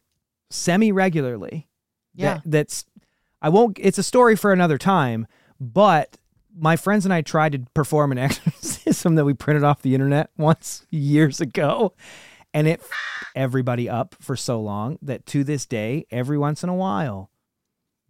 semi 0.50 0.92
regularly. 0.92 1.68
Yeah. 2.16 2.42
that's 2.46 2.86
I 3.42 3.50
won't. 3.50 3.78
It's 3.80 3.98
a 3.98 4.04
story 4.04 4.36
for 4.36 4.52
another 4.52 4.78
time. 4.78 5.28
But 5.60 6.18
my 6.56 6.76
friends 6.76 7.06
and 7.06 7.14
I 7.14 7.22
tried 7.22 7.52
to 7.54 7.60
perform 7.74 8.12
an 8.12 8.18
exorcism 8.20 9.16
that 9.16 9.26
we 9.26 9.34
printed 9.34 9.64
off 9.64 9.82
the 9.82 9.94
internet 9.94 10.30
once 10.38 10.86
years 10.92 11.40
ago, 11.42 11.94
and 12.54 12.68
it 12.68 12.80
f- 12.82 12.90
everybody 13.36 13.90
up 13.90 14.16
for 14.20 14.36
so 14.36 14.62
long 14.62 14.98
that 15.02 15.26
to 15.28 15.44
this 15.44 15.66
day, 15.66 16.06
every 16.12 16.38
once 16.38 16.64
in 16.64 16.70
a 16.70 16.76
while, 16.76 17.30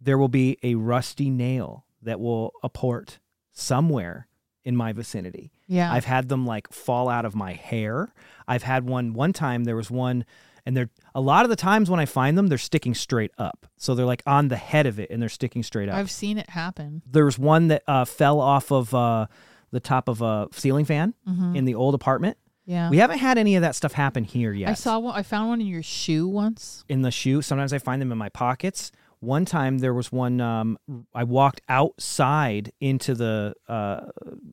there 0.00 0.18
will 0.18 0.28
be 0.28 0.58
a 0.62 0.74
rusty 0.74 1.30
nail 1.30 1.86
that 2.02 2.20
will 2.20 2.52
apport 2.62 3.18
somewhere 3.52 4.28
in 4.64 4.76
my 4.76 4.92
vicinity. 4.92 5.52
Yeah. 5.66 5.92
I've 5.92 6.04
had 6.04 6.28
them 6.28 6.46
like 6.46 6.72
fall 6.72 7.08
out 7.08 7.24
of 7.24 7.34
my 7.34 7.52
hair. 7.52 8.12
I've 8.48 8.62
had 8.62 8.84
one 8.88 9.12
one 9.12 9.32
time 9.32 9.64
there 9.64 9.76
was 9.76 9.90
one 9.90 10.24
and 10.66 10.74
they're 10.76 10.88
a 11.14 11.20
lot 11.20 11.44
of 11.44 11.50
the 11.50 11.56
times 11.56 11.90
when 11.90 12.00
I 12.00 12.06
find 12.06 12.36
them 12.38 12.46
they're 12.46 12.56
sticking 12.58 12.94
straight 12.94 13.30
up. 13.38 13.66
So 13.76 13.94
they're 13.94 14.06
like 14.06 14.22
on 14.26 14.48
the 14.48 14.56
head 14.56 14.86
of 14.86 14.98
it 14.98 15.10
and 15.10 15.20
they're 15.20 15.28
sticking 15.28 15.62
straight 15.62 15.88
up. 15.88 15.96
I've 15.96 16.10
seen 16.10 16.38
it 16.38 16.50
happen. 16.50 17.02
there 17.10 17.24
was 17.26 17.38
one 17.38 17.68
that 17.68 17.82
uh, 17.86 18.04
fell 18.06 18.40
off 18.40 18.72
of 18.72 18.94
uh, 18.94 19.26
the 19.70 19.80
top 19.80 20.08
of 20.08 20.22
a 20.22 20.48
ceiling 20.52 20.84
fan 20.86 21.14
Mhm. 21.28 21.56
in 21.56 21.64
the 21.66 21.74
old 21.74 21.94
apartment. 21.94 22.38
Yeah. 22.66 22.88
We 22.90 22.98
haven't 22.98 23.18
had 23.18 23.36
any 23.38 23.56
of 23.56 23.62
that 23.62 23.74
stuff 23.74 23.92
happen 23.92 24.24
here 24.24 24.52
yet. 24.52 24.70
I 24.70 24.74
saw 24.74 24.98
one. 24.98 25.14
I 25.14 25.22
found 25.22 25.48
one 25.48 25.60
in 25.60 25.66
your 25.66 25.82
shoe 25.82 26.26
once. 26.26 26.84
in 26.88 27.02
the 27.02 27.10
shoe. 27.10 27.42
Sometimes 27.42 27.72
I 27.72 27.78
find 27.78 28.00
them 28.00 28.10
in 28.12 28.18
my 28.18 28.28
pockets. 28.30 28.90
One 29.20 29.44
time 29.44 29.78
there 29.78 29.94
was 29.94 30.10
one. 30.12 30.40
Um, 30.40 30.78
I 31.14 31.24
walked 31.24 31.60
outside 31.68 32.72
into 32.80 33.14
the 33.14 33.54
uh, 33.68 34.06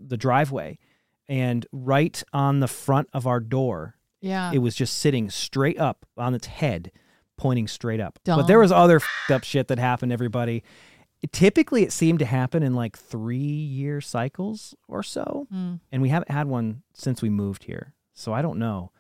the 0.08 0.18
driveway, 0.18 0.78
and 1.28 1.66
right 1.72 2.22
on 2.34 2.60
the 2.60 2.68
front 2.68 3.10
of 3.14 3.28
our 3.28 3.40
door, 3.40 3.96
Yeah. 4.22 4.52
it 4.54 4.60
was 4.60 4.76
just 4.76 4.98
sitting 4.98 5.30
straight 5.30 5.80
up 5.80 6.06
on 6.18 6.34
its 6.34 6.48
head, 6.48 6.92
pointing 7.38 7.68
straight 7.68 8.00
up. 8.00 8.20
But 8.24 8.44
there 8.48 8.60
was 8.60 8.72
other 8.72 9.00
fed 9.00 9.36
up 9.36 9.44
shit 9.44 9.68
that 9.70 9.80
happened. 9.80 10.12
Everybody. 10.14 10.64
It- 11.22 11.32
typically, 11.34 11.84
it 11.84 11.92
seemed 11.92 12.18
to 12.20 12.26
happen 12.26 12.64
in 12.64 12.74
like 12.74 12.98
three 12.98 13.38
year 13.38 14.02
cycles 14.02 14.74
or 14.88 15.04
so, 15.04 15.48
Mm. 15.54 15.80
and 15.92 16.02
we 16.02 16.10
haven't 16.10 16.32
had 16.32 16.48
one 16.48 16.82
since 16.94 17.22
we 17.22 17.30
moved 17.30 17.66
here. 17.66 17.94
So 18.14 18.34
I 18.34 18.42
don't 18.42 18.60
know, 18.60 18.92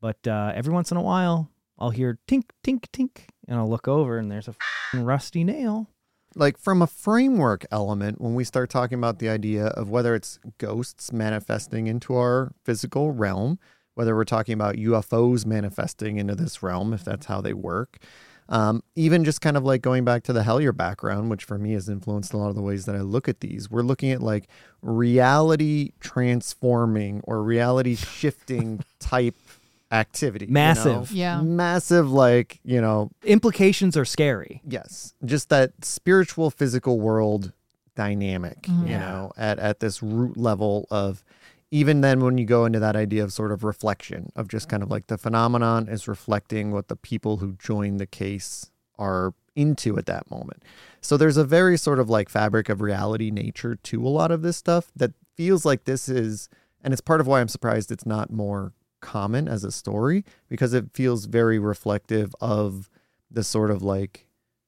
but 0.00 0.26
uh, 0.26 0.52
every 0.54 0.72
once 0.72 0.90
in 0.90 0.96
a 0.96 1.02
while, 1.02 1.50
I'll 1.78 1.90
hear 1.90 2.18
tink 2.28 2.44
tink 2.64 2.84
tink, 2.92 3.28
and 3.46 3.58
I'll 3.58 3.68
look 3.68 3.88
over, 3.88 4.18
and 4.18 4.30
there's 4.30 4.48
a 4.48 4.54
rusty 4.94 5.44
nail. 5.44 5.88
like 6.36 6.58
from 6.58 6.82
a 6.82 6.86
framework 6.86 7.64
element 7.70 8.20
when 8.20 8.34
we 8.34 8.44
start 8.44 8.70
talking 8.70 8.98
about 8.98 9.18
the 9.18 9.28
idea 9.28 9.66
of 9.68 9.88
whether 9.90 10.14
it's 10.14 10.38
ghosts 10.58 11.12
manifesting 11.12 11.86
into 11.86 12.14
our 12.14 12.52
physical 12.64 13.10
realm 13.12 13.58
whether 13.94 14.14
we're 14.14 14.24
talking 14.24 14.54
about 14.54 14.76
ufos 14.76 15.44
manifesting 15.46 16.18
into 16.18 16.34
this 16.34 16.62
realm 16.62 16.92
if 16.92 17.02
that's 17.04 17.26
how 17.26 17.40
they 17.40 17.52
work 17.54 17.98
um, 18.50 18.82
even 18.96 19.24
just 19.24 19.40
kind 19.40 19.56
of 19.56 19.64
like 19.64 19.82
going 19.82 20.04
back 20.04 20.22
to 20.22 20.32
the 20.32 20.40
hellier 20.42 20.74
background 20.76 21.28
which 21.30 21.44
for 21.44 21.58
me 21.58 21.72
has 21.72 21.88
influenced 21.88 22.32
a 22.32 22.36
lot 22.36 22.48
of 22.48 22.54
the 22.54 22.62
ways 22.62 22.86
that 22.86 22.94
i 22.96 23.00
look 23.00 23.28
at 23.28 23.40
these 23.40 23.70
we're 23.70 23.82
looking 23.82 24.10
at 24.10 24.22
like 24.22 24.48
reality 24.82 25.92
transforming 26.00 27.20
or 27.24 27.42
reality 27.42 27.94
shifting 27.94 28.82
type 29.00 29.34
activity 29.90 30.44
you 30.46 30.50
know? 30.50 30.54
Massive. 30.60 31.12
Yeah. 31.12 31.40
massive 31.40 32.10
like 32.10 32.60
you 32.64 32.80
know 32.80 33.10
Implications 33.24 33.96
are 33.96 34.04
scary. 34.04 34.60
Yes, 34.66 35.14
just 35.24 35.48
that 35.48 35.72
spiritual 35.84 36.50
physical 36.50 37.00
world 37.00 37.52
dynamic, 37.96 38.62
Mhm. 38.62 38.82
you 38.88 38.98
know, 38.98 39.32
at 39.36 39.58
at 39.58 39.80
this 39.80 40.02
root 40.02 40.36
level 40.36 40.86
of 40.90 41.22
even 41.70 42.00
then 42.00 42.20
when 42.20 42.38
you 42.38 42.46
go 42.46 42.64
into 42.64 42.80
that 42.80 42.96
idea 42.96 43.22
of 43.22 43.32
sort 43.32 43.52
of 43.52 43.62
reflection 43.62 44.30
of 44.34 44.48
just 44.48 44.68
kind 44.68 44.82
of 44.82 44.90
like 44.90 45.06
the 45.08 45.18
phenomenon 45.18 45.88
is 45.88 46.08
reflecting 46.08 46.72
what 46.72 46.88
the 46.88 46.96
people 46.96 47.38
who 47.38 47.52
join 47.54 47.98
the 47.98 48.06
case 48.06 48.70
are 48.98 49.34
into 49.54 49.98
at 49.98 50.06
that 50.06 50.30
moment. 50.30 50.62
So 51.00 51.16
there's 51.16 51.36
a 51.36 51.44
very 51.44 51.76
sort 51.76 51.98
of 51.98 52.08
like 52.08 52.28
fabric 52.28 52.68
of 52.68 52.80
reality 52.80 53.30
nature 53.30 53.74
to 53.74 54.06
a 54.06 54.08
lot 54.08 54.30
of 54.30 54.42
this 54.42 54.56
stuff 54.56 54.90
that 54.96 55.12
feels 55.36 55.64
like 55.64 55.84
this 55.84 56.08
is 56.08 56.48
and 56.82 56.92
it's 56.92 57.00
part 57.00 57.20
of 57.20 57.26
why 57.26 57.40
I'm 57.40 57.48
surprised 57.48 57.90
it's 57.90 58.06
not 58.06 58.32
more 58.32 58.72
common 59.00 59.48
as 59.48 59.64
a 59.64 59.72
story 59.72 60.24
because 60.48 60.72
it 60.72 60.92
feels 60.92 61.26
very 61.26 61.58
reflective 61.58 62.34
of 62.40 62.88
the 63.30 63.44
sort 63.44 63.70
of 63.70 63.82
like 63.82 64.26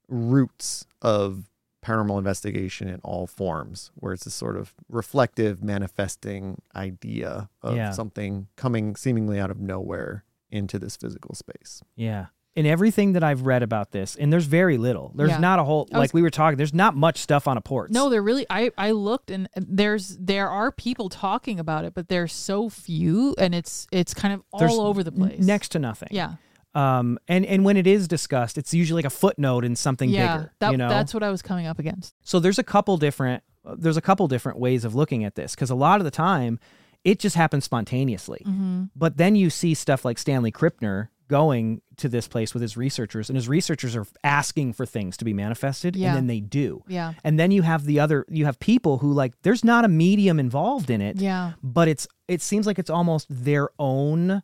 roots 0.09 0.85
of 1.01 1.49
paranormal 1.83 2.19
investigation 2.19 2.89
in 2.89 3.01
all 3.03 3.27
forms, 3.27 3.91
where 3.95 4.13
it's 4.13 4.27
a 4.27 4.31
sort 4.31 4.57
of 4.57 4.75
reflective, 4.89 5.63
manifesting 5.65 6.61
idea 6.77 7.49
of 7.63 7.77
Yeah. 7.77 7.91
something 7.93 8.49
coming 8.57 8.97
seemingly 8.97 9.39
out 9.41 9.51
of 9.51 9.59
nowhere 9.61 10.25
into 10.51 10.79
this 10.79 10.97
physical 10.97 11.35
space. 11.35 11.83
Yeah. 11.97 12.27
In 12.57 12.67
everything 12.67 13.13
that 13.13 13.23
I've 13.23 13.43
read 13.43 13.63
about 13.63 13.93
this, 13.93 14.17
and 14.17 14.33
there's 14.33 14.47
very 14.47 14.77
little. 14.77 15.13
There's 15.15 15.31
Yeah. 15.31 15.39
not 15.39 15.61
a 15.61 15.65
whole 15.65 15.89
I 15.93 15.99
was- 15.99 16.09
like 16.09 16.15
we 16.15 16.21
were 16.21 16.31
talking. 16.31 16.57
There's 16.59 16.75
not 16.75 16.97
much 16.97 17.19
stuff 17.19 17.47
on 17.47 17.57
apport. 17.57 17.91
No, 17.93 18.11
they're 18.11 18.21
really. 18.23 18.45
I 18.51 18.73
I 18.77 18.91
looked 18.91 19.31
and 19.31 19.49
there's 19.55 20.17
there 20.19 20.49
are 20.51 20.73
people 20.73 21.09
talking 21.09 21.61
about 21.61 21.85
it, 21.85 21.95
but 21.95 22.09
there's 22.09 22.33
so 22.33 22.69
few, 22.69 23.37
and 23.39 23.55
it's 23.55 23.87
it's 23.93 24.13
kind 24.15 24.35
of 24.35 24.43
all 24.53 24.59
There's 24.59 24.73
over 24.73 25.05
the 25.05 25.13
place. 25.13 25.39
next 25.47 25.69
to 25.71 25.79
nothing. 25.79 26.09
Yeah. 26.11 26.35
Um. 26.75 27.19
And 27.29 27.45
and 27.47 27.65
when 27.65 27.77
it 27.77 27.87
is 27.87 28.07
discussed, 28.09 28.59
it's 28.59 28.73
usually 28.73 28.99
like 29.03 29.13
a 29.13 29.15
footnote 29.15 29.65
in 29.65 29.77
something 29.77 30.09
yeah. 30.11 30.37
bigger. 30.37 30.53
that, 30.61 30.71
you 30.73 30.77
know. 30.77 30.89
That's 30.89 31.13
what 31.15 31.23
I 31.23 31.31
was 31.31 31.43
coming 31.43 31.67
up 31.67 31.79
against. 31.79 32.15
So 32.23 32.39
there's 32.39 32.59
a 32.59 32.65
couple 32.65 32.97
different 32.97 33.43
there's 33.77 33.97
a 33.97 34.03
couple 34.03 34.27
different 34.29 34.59
ways 34.59 34.85
of 34.85 34.95
looking 34.95 35.25
at 35.25 35.35
this 35.35 35.55
because 35.55 35.71
a 35.71 35.75
lot 35.75 36.01
of 36.01 36.05
the 36.05 36.11
time 36.11 36.59
it 37.05 37.19
just 37.19 37.37
happens 37.37 37.65
spontaneously. 37.65 38.43
Mm-hmm. 38.47 38.85
But 38.95 39.17
then 39.17 39.35
you 39.37 39.51
see 39.51 39.75
stuff 39.75 40.05
like 40.05 40.19
Stanley 40.19 40.53
Krippner 40.53 41.09
going 41.29 41.81
to 41.97 42.09
this 42.09 42.27
place 42.27 42.53
with 42.53 42.61
his 42.61 42.77
researchers, 42.77 43.31
and 43.31 43.37
his 43.37 43.49
researchers 43.49 43.95
are 43.95 44.05
asking 44.25 44.73
for 44.73 44.85
things 44.85 45.17
to 45.17 45.25
be 45.25 45.33
manifested, 45.33 45.95
Yeah. 45.95 46.09
and 46.09 46.17
then 46.17 46.27
they 46.27 46.41
do. 46.41 46.83
Yeah. 46.89 47.15
And 47.23 47.39
then 47.39 47.53
you 47.53 47.63
have 47.63 47.85
the 47.85 48.01
other 48.01 48.27
you 48.29 48.47
have 48.47 48.59
people 48.59 48.99
who 48.99 49.13
like 49.13 49.41
there's 49.43 49.65
not 49.65 49.85
a 49.85 49.89
medium 49.89 50.41
involved 50.41 50.91
in 50.91 51.01
it, 51.01 51.17
Yeah. 51.21 51.53
but 51.63 51.89
it's 51.89 52.09
it 52.29 52.43
seems 52.43 52.67
like 52.67 52.79
it's 52.79 52.91
almost 52.91 53.27
their 53.31 53.71
own 53.79 54.43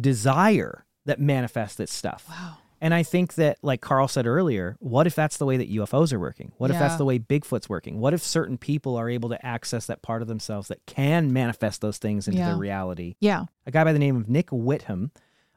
desire 0.00 0.84
that 1.04 1.20
manifests 1.20 1.76
this 1.76 1.92
stuff. 1.92 2.26
Wow. 2.28 2.56
And 2.80 2.92
I 2.92 3.04
think 3.04 3.34
that, 3.34 3.58
like 3.62 3.80
Karl 3.80 4.08
said 4.08 4.26
earlier, 4.26 4.76
what 4.80 5.06
if 5.06 5.14
that's 5.14 5.36
the 5.36 5.46
way 5.46 5.56
that 5.56 5.70
UFOs 5.70 6.12
are 6.12 6.18
working? 6.18 6.50
What 6.58 6.72
if 6.72 6.78
that's 6.80 6.96
the 6.96 7.04
way 7.04 7.16
Bigfoot's 7.20 7.68
working? 7.68 8.00
What 8.00 8.12
if 8.12 8.24
certain 8.24 8.58
people 8.58 8.96
are 8.96 9.08
able 9.08 9.28
to 9.28 9.46
access 9.46 9.86
that 9.86 10.02
part 10.02 10.20
of 10.20 10.26
themselves 10.26 10.66
that 10.66 10.84
can 10.84 11.32
manifest 11.32 11.80
those 11.80 11.98
things 11.98 12.26
into 12.26 12.40
Yeah. 12.40 12.48
their 12.48 12.56
reality? 12.56 13.14
Yeah. 13.20 13.44
A 13.66 13.70
guy 13.70 13.84
by 13.84 13.92
the 13.92 14.00
name 14.00 14.16
of 14.16 14.28
Nick 14.28 14.48
Whitham, 14.50 15.10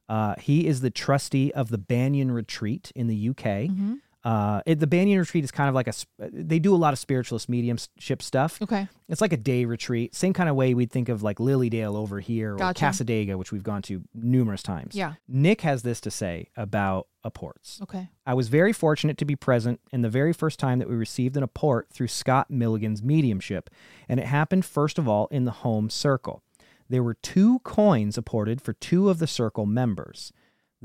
uh, 0.07 0.35
he 0.39 0.67
is 0.67 0.81
the 0.81 0.91
trustee 0.91 1.51
of 1.53 1.69
the 1.69 1.79
Banyan 1.79 2.29
Retreat 2.29 2.91
in 2.93 3.07
the 3.07 3.15
UK. 3.15 3.69
Mhm. 3.69 4.01
Uh, 4.25 4.59
it, 4.65 4.79
the 4.79 4.87
Banyan 4.87 5.19
Retreat 5.19 5.43
is 5.43 5.51
kind 5.51 5.69
of 5.69 5.75
like 5.75 5.87
a, 5.87 5.93
they 6.17 6.57
do 6.57 6.73
a 6.73 6.77
lot 6.77 6.93
of 6.93 6.99
spiritualist 6.99 7.47
mediumship 7.47 8.23
stuff. 8.23 8.59
Okay. 8.59 8.87
It's 9.07 9.21
like 9.21 9.31
a 9.31 9.37
day 9.37 9.65
retreat, 9.65 10.15
same 10.15 10.33
kind 10.33 10.49
of 10.49 10.55
way 10.55 10.73
we'd 10.73 10.91
think 10.91 11.09
of 11.09 11.21
like 11.21 11.39
Lily 11.39 11.69
Dale 11.69 11.95
over 11.95 12.19
here 12.19 12.55
or 12.55 12.57
Gotcha. 12.57 12.83
Cassadaga, 12.83 13.35
which 13.35 13.51
we've 13.51 13.61
gone 13.61 13.83
to 13.83 14.01
numerous 14.15 14.63
times. 14.63 14.95
Yeah. 14.95 15.13
Nick 15.27 15.61
has 15.61 15.83
this 15.83 16.01
to 16.01 16.09
say 16.09 16.49
about 16.57 17.07
apports. 17.23 17.79
Okay. 17.83 18.09
I 18.25 18.33
was 18.33 18.47
very 18.47 18.73
fortunate 18.73 19.19
to 19.19 19.25
be 19.25 19.35
present 19.35 19.79
in 19.91 20.01
the 20.01 20.09
very 20.09 20.33
first 20.33 20.57
time 20.57 20.79
that 20.79 20.89
we 20.89 20.95
received 20.95 21.37
an 21.37 21.47
apport 21.47 21.89
through 21.91 22.07
Scott 22.07 22.49
Milligan's 22.49 23.03
mediumship, 23.03 23.69
and 24.09 24.19
it 24.19 24.25
happened 24.25 24.65
first 24.65 24.97
of 24.97 25.07
all 25.07 25.27
in 25.27 25.45
the 25.45 25.51
home 25.51 25.91
circle. 25.91 26.41
There 26.89 27.03
were 27.03 27.13
two 27.13 27.59
coins 27.59 28.17
apported 28.17 28.59
for 28.59 28.73
two 28.73 29.09
of 29.09 29.19
the 29.19 29.27
circle 29.27 29.67
members. 29.67 30.33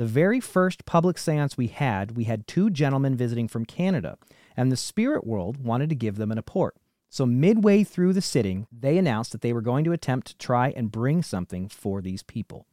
The 0.01 0.07
very 0.07 0.41
first 0.41 0.87
public 0.87 1.19
seance 1.19 1.59
we 1.59 1.67
had, 1.67 2.17
we 2.17 2.25
had 2.25 2.47
two 2.47 2.71
gentlemen 2.71 3.19
visiting 3.19 3.49
from 3.49 3.67
Canada, 3.67 4.17
and 4.57 4.73
the 4.73 4.77
spirit 4.79 5.27
world 5.27 5.63
wanted 5.63 5.91
to 5.91 5.95
give 5.95 6.17
them 6.17 6.33
an 6.33 6.41
apport. 6.41 6.71
So, 7.11 7.27
midway 7.27 7.85
through 7.85 8.15
the 8.15 8.23
sitting, 8.23 8.67
they 8.73 8.97
announced 8.97 9.31
that 9.33 9.43
they 9.43 9.53
were 9.53 9.61
going 9.61 9.85
to 9.85 9.93
attempt 9.93 10.29
to 10.29 10.39
try 10.39 10.73
and 10.75 10.91
bring 10.91 11.23
something 11.23 11.69
for 11.69 12.01
these 12.01 12.23
people. 12.23 12.65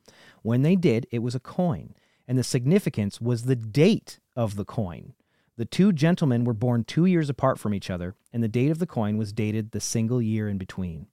When 0.42 0.62
they 0.62 0.78
did, 0.78 1.06
it 1.12 1.20
was 1.20 1.36
a 1.36 1.42
coin, 1.42 1.96
and 2.30 2.38
the 2.38 2.46
significance 2.46 3.20
was 3.20 3.44
the 3.44 3.58
date 3.58 4.22
of 4.38 4.56
the 4.56 4.64
coin. 4.64 5.12
The 5.58 5.66
two 5.66 5.92
gentlemen 5.92 6.46
were 6.46 6.54
born 6.54 6.86
two 6.86 7.04
years 7.04 7.30
apart 7.30 7.60
from 7.60 7.74
each 7.74 7.90
other, 7.90 8.16
and 8.32 8.42
the 8.42 8.48
date 8.48 8.72
of 8.72 8.80
the 8.80 8.88
coin 8.88 9.18
was 9.18 9.34
dated 9.34 9.72
the 9.72 9.82
single 9.82 10.22
year 10.22 10.48
in 10.48 10.58
between. 10.58 11.08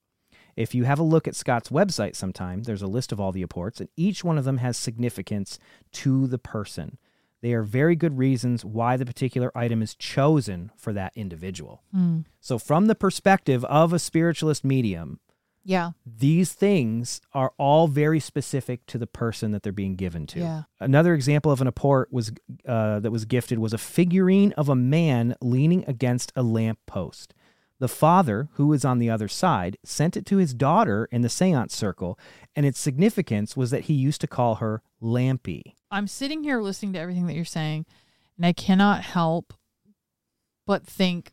If 0.57 0.75
you 0.75 0.85
have 0.85 0.99
a 0.99 1.03
look 1.05 1.27
at 1.27 1.35
Scott's 1.35 1.69
website 1.71 2.15
sometime, 2.15 2.63
there's 2.63 2.83
a 2.83 2.87
list 2.87 3.13
of 3.13 3.21
all 3.21 3.33
the 3.33 3.43
apports, 3.43 3.81
and 3.81 3.89
each 3.97 4.23
one 4.25 4.39
of 4.39 4.45
them 4.45 4.59
has 4.59 4.77
significance 4.77 5.59
to 5.93 6.27
the 6.27 6.39
person. 6.39 6.99
They 7.43 7.53
are 7.53 7.63
very 7.63 7.95
good 7.97 8.17
reasons 8.17 8.65
why 8.65 8.97
the 8.97 9.05
particular 9.05 9.51
item 9.57 9.83
is 9.83 9.95
chosen 9.95 10.71
for 10.77 10.93
that 10.95 11.13
individual. 11.15 11.83
Mm. 11.95 12.25
So, 12.41 12.59
from 12.59 12.87
the 12.87 12.95
perspective 12.95 13.65
of 13.67 13.93
a 13.93 13.99
spiritualist 13.99 14.65
medium, 14.65 15.21
Yeah. 15.63 15.91
these 16.07 16.53
things 16.55 17.21
are 17.35 17.53
all 17.59 17.87
very 17.89 18.19
specific 18.21 18.87
to 18.87 18.97
the 18.99 19.07
person 19.07 19.51
that 19.53 19.63
they're 19.63 19.73
being 19.73 19.97
given 19.97 20.27
to. 20.29 20.41
Yeah. 20.41 20.63
Another 20.81 21.13
example 21.15 21.53
of 21.53 21.61
an 21.61 21.71
apport 21.71 22.07
was 22.11 22.33
uh, 22.67 23.01
that 23.01 23.11
was 23.11 23.25
gifted 23.27 23.59
was 23.59 23.75
a 23.75 23.79
figurine 23.79 24.53
of 24.53 24.69
a 24.71 24.75
man 24.77 25.35
leaning 25.43 25.85
against 25.87 26.33
a 26.37 26.43
lamp 26.43 26.79
post. 26.87 27.35
The 27.81 27.89
father, 27.89 28.49
who 28.53 28.69
was 28.69 28.85
on 28.85 28.99
the 28.99 29.11
other 29.11 29.29
side, 29.29 29.77
sent 29.85 30.17
it 30.17 30.25
to 30.27 30.37
his 30.37 30.55
daughter 30.55 31.09
in 31.11 31.23
the 31.23 31.29
seance 31.29 31.75
circle, 31.75 32.19
and 32.55 32.65
its 32.65 32.79
significance 32.79 33.57
was 33.57 33.71
that 33.71 33.83
he 33.85 33.95
used 33.95 34.21
to 34.21 34.27
call 34.27 34.57
her 34.57 34.81
Lampy. 35.03 35.75
I'm 35.91 36.07
sitting 36.07 36.45
here 36.45 36.61
listening 36.61 36.93
to 36.95 37.01
everything 37.01 37.27
that 37.27 37.35
you're 37.35 37.45
saying, 37.45 37.87
and 38.37 38.47
I 38.47 38.53
cannot 38.53 39.03
help 39.03 39.53
but 40.67 40.87
think 40.87 41.33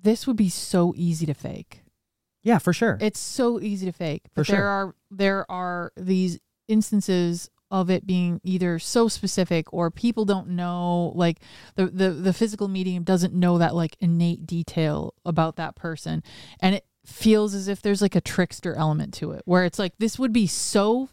this 0.00 0.26
would 0.26 0.36
be 0.36 0.48
so 0.48 0.94
easy 0.96 1.26
to 1.26 1.34
fake. 1.34 1.82
Yeah, 2.42 2.58
for 2.58 2.72
sure. 2.72 2.98
It's 3.00 3.18
so 3.20 3.60
easy 3.60 3.86
to 3.86 3.92
fake. 3.92 4.22
For 4.34 4.42
But 4.42 4.46
there 4.48 4.56
sure. 4.56 4.66
are 4.66 4.94
there 5.10 5.50
are 5.50 5.92
these 5.96 6.38
instances 6.68 7.50
of 7.74 7.90
it 7.90 8.06
being 8.06 8.40
either 8.44 8.78
so 8.78 9.08
specific 9.08 9.66
or 9.72 9.90
people 9.90 10.24
don't 10.24 10.48
know 10.48 11.12
like 11.16 11.40
the, 11.74 11.86
the 11.86 12.10
the 12.10 12.32
physical 12.32 12.68
medium 12.68 13.02
doesn't 13.02 13.34
know 13.34 13.58
that 13.58 13.74
like 13.74 13.96
innate 13.98 14.46
detail 14.46 15.12
about 15.24 15.56
that 15.56 15.74
person. 15.74 16.22
And 16.60 16.76
it 16.76 16.86
feels 17.04 17.52
as 17.52 17.66
if 17.66 17.82
there's 17.82 18.00
like 18.00 18.14
a 18.14 18.20
trickster 18.20 18.74
element 18.76 19.12
to 19.12 19.32
it 19.32 19.42
where 19.44 19.64
it's 19.64 19.78
like 19.78 19.92
this 19.98 20.20
would 20.20 20.32
be 20.32 20.46
so 20.46 21.08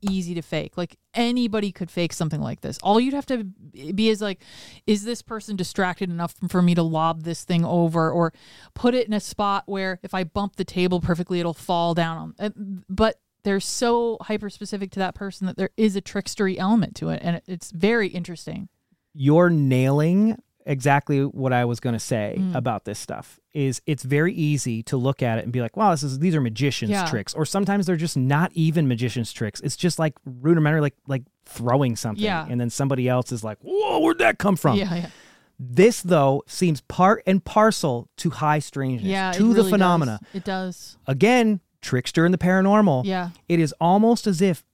easy 0.00 0.34
to 0.34 0.40
fake. 0.40 0.78
Like 0.78 0.96
anybody 1.12 1.72
could 1.72 1.90
fake 1.90 2.14
something 2.14 2.40
like 2.40 2.62
this. 2.62 2.78
All 2.82 2.98
you'd 2.98 3.12
have 3.12 3.26
to 3.26 3.44
be 3.44 4.08
is 4.08 4.22
like 4.22 4.40
is 4.86 5.04
this 5.04 5.20
person 5.20 5.56
distracted 5.56 6.08
enough 6.08 6.34
for 6.48 6.62
me 6.62 6.74
to 6.74 6.82
lob 6.82 7.24
this 7.24 7.44
thing 7.44 7.66
over 7.66 8.10
or 8.10 8.32
put 8.74 8.94
it 8.94 9.06
in 9.06 9.12
a 9.12 9.20
spot 9.20 9.64
where 9.66 9.98
if 10.02 10.14
i 10.14 10.24
bump 10.24 10.56
the 10.56 10.64
table 10.64 11.00
perfectly 11.00 11.40
it'll 11.40 11.54
fall 11.54 11.94
down 11.94 12.34
on 12.38 12.84
but 12.88 13.18
they're 13.44 13.60
so 13.60 14.16
hyper 14.22 14.48
specific 14.50 14.90
to 14.92 14.98
that 15.00 15.14
person 15.14 15.46
that 15.46 15.56
there 15.56 15.70
is 15.76 15.96
a 15.96 16.00
trickstery 16.02 16.56
element 16.58 16.94
to 16.96 17.08
it 17.08 17.20
and 17.22 17.40
it's 17.46 17.70
very 17.70 18.08
interesting 18.08 18.68
you're 19.14 19.50
nailing 19.50 20.36
exactly 20.64 21.24
what 21.24 21.52
I 21.52 21.64
was 21.64 21.80
going 21.80 21.94
to 21.94 21.98
say 22.00 22.36
Mm. 22.38 22.54
about 22.54 22.84
this 22.84 22.98
stuff 22.98 23.40
is 23.52 23.82
it's 23.84 24.04
very 24.04 24.32
easy 24.32 24.82
to 24.84 24.96
look 24.96 25.20
at 25.22 25.38
it 25.38 25.42
and 25.44 25.52
be 25.52 25.60
like, 25.60 25.76
wow, 25.76 25.90
this 25.90 26.02
is 26.04 26.20
these 26.20 26.34
are 26.36 26.40
magicians 26.40 26.92
Yeah. 26.92 27.04
tricks 27.06 27.34
or 27.34 27.44
sometimes 27.44 27.86
they're 27.86 27.96
just 27.96 28.16
not 28.16 28.52
even 28.54 28.86
magicians 28.86 29.32
tricks. 29.32 29.60
It's 29.60 29.76
just 29.76 29.98
like 29.98 30.14
rudimentary 30.24 30.80
like 30.80 30.94
like 31.08 31.24
throwing 31.44 31.96
something 31.96 32.24
Yeah. 32.24 32.46
and 32.48 32.60
then 32.60 32.70
somebody 32.70 33.08
else 33.08 33.32
is 33.32 33.42
like, 33.42 33.58
"Whoa, 33.60 33.98
where'd 33.98 34.18
that 34.18 34.38
come 34.38 34.54
from?" 34.56 34.78
yeah 34.78 34.94
yeah 34.94 35.10
This 35.58 36.00
though 36.00 36.44
seems 36.46 36.80
part 36.82 37.22
and 37.26 37.44
parcel 37.44 38.08
to 38.18 38.30
high 38.30 38.60
strangeness, 38.60 39.10
yeah 39.10 39.32
to 39.32 39.48
the 39.48 39.54
really 39.62 39.70
phenomena. 39.72 40.20
does. 40.22 40.34
it 40.40 40.44
does 40.44 40.96
Again, 41.08 41.60
trickster 41.82 42.24
in 42.24 42.32
the 42.32 42.38
paranormal 42.38 43.04
yeah 43.04 43.30
it 43.48 43.58
is 43.60 43.74
almost 43.80 44.26
as 44.26 44.40
if 44.40 44.64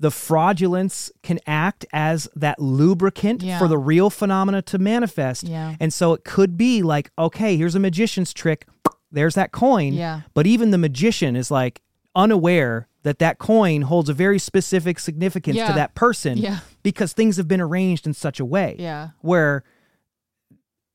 the 0.00 0.10
fraudulence 0.10 1.10
can 1.24 1.38
act 1.46 1.84
as 1.92 2.28
that 2.36 2.60
lubricant 2.60 3.42
Yeah. 3.42 3.58
for 3.58 3.66
the 3.66 3.76
real 3.78 4.10
phenomena 4.10 4.62
to 4.62 4.78
manifest. 4.78 5.42
Yeah. 5.42 5.74
And 5.80 5.92
so 5.92 6.12
it 6.12 6.22
could 6.22 6.56
be 6.56 6.84
like, 6.84 7.10
okay, 7.18 7.56
here's 7.56 7.74
a 7.74 7.80
magician's 7.80 8.32
trick. 8.32 8.64
There's 9.10 9.34
that 9.34 9.50
coin. 9.50 9.94
Yeah. 9.94 10.20
But 10.34 10.46
even 10.46 10.70
the 10.70 10.78
magician 10.78 11.34
is 11.34 11.50
like 11.50 11.80
unaware 12.14 12.86
that 13.02 13.18
that 13.18 13.38
coin 13.38 13.82
holds 13.82 14.08
a 14.08 14.12
very 14.14 14.38
specific 14.38 15.00
significance 15.00 15.56
Yeah. 15.56 15.66
to 15.66 15.72
that 15.72 15.96
person 15.96 16.38
Yeah. 16.38 16.60
because 16.84 17.12
things 17.12 17.36
have 17.36 17.48
been 17.48 17.60
arranged 17.60 18.06
in 18.06 18.14
such 18.14 18.38
a 18.38 18.44
way 18.44 18.76
yeah 18.78 19.08
where 19.20 19.64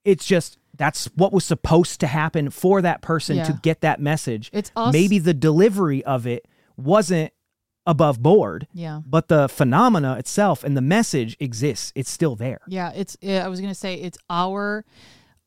it's 0.06 0.26
just 0.26 0.58
that's 0.78 1.06
what 1.16 1.32
was 1.34 1.45
supposed 1.45 2.00
to 2.00 2.08
happen 2.08 2.50
for 2.50 2.82
that 2.82 3.02
person 3.02 3.38
to 3.45 3.60
get 3.62 3.82
that 3.82 4.00
message. 4.00 4.50
It's 4.54 4.72
us- 4.76 4.94
Maybe 4.94 5.20
the 5.20 5.34
delivery 5.34 6.04
of 6.04 6.26
it 6.28 6.48
wasn't 6.78 7.32
above 7.86 8.24
board, 8.24 8.66
yeah 8.74 9.02
but 9.06 9.28
the 9.28 9.50
phenomena 9.50 10.16
itself 10.18 10.64
and 10.64 10.76
the 10.78 10.82
message 10.82 11.36
exists. 11.40 11.91
It's 11.95 12.10
still 12.10 12.36
there. 12.38 12.62
Yeah, 12.68 12.91
it's. 12.95 13.18
I 13.22 13.48
was 13.50 13.60
gonna 13.60 13.76
say 13.76 13.95
it's 13.95 14.18
our 14.30 14.86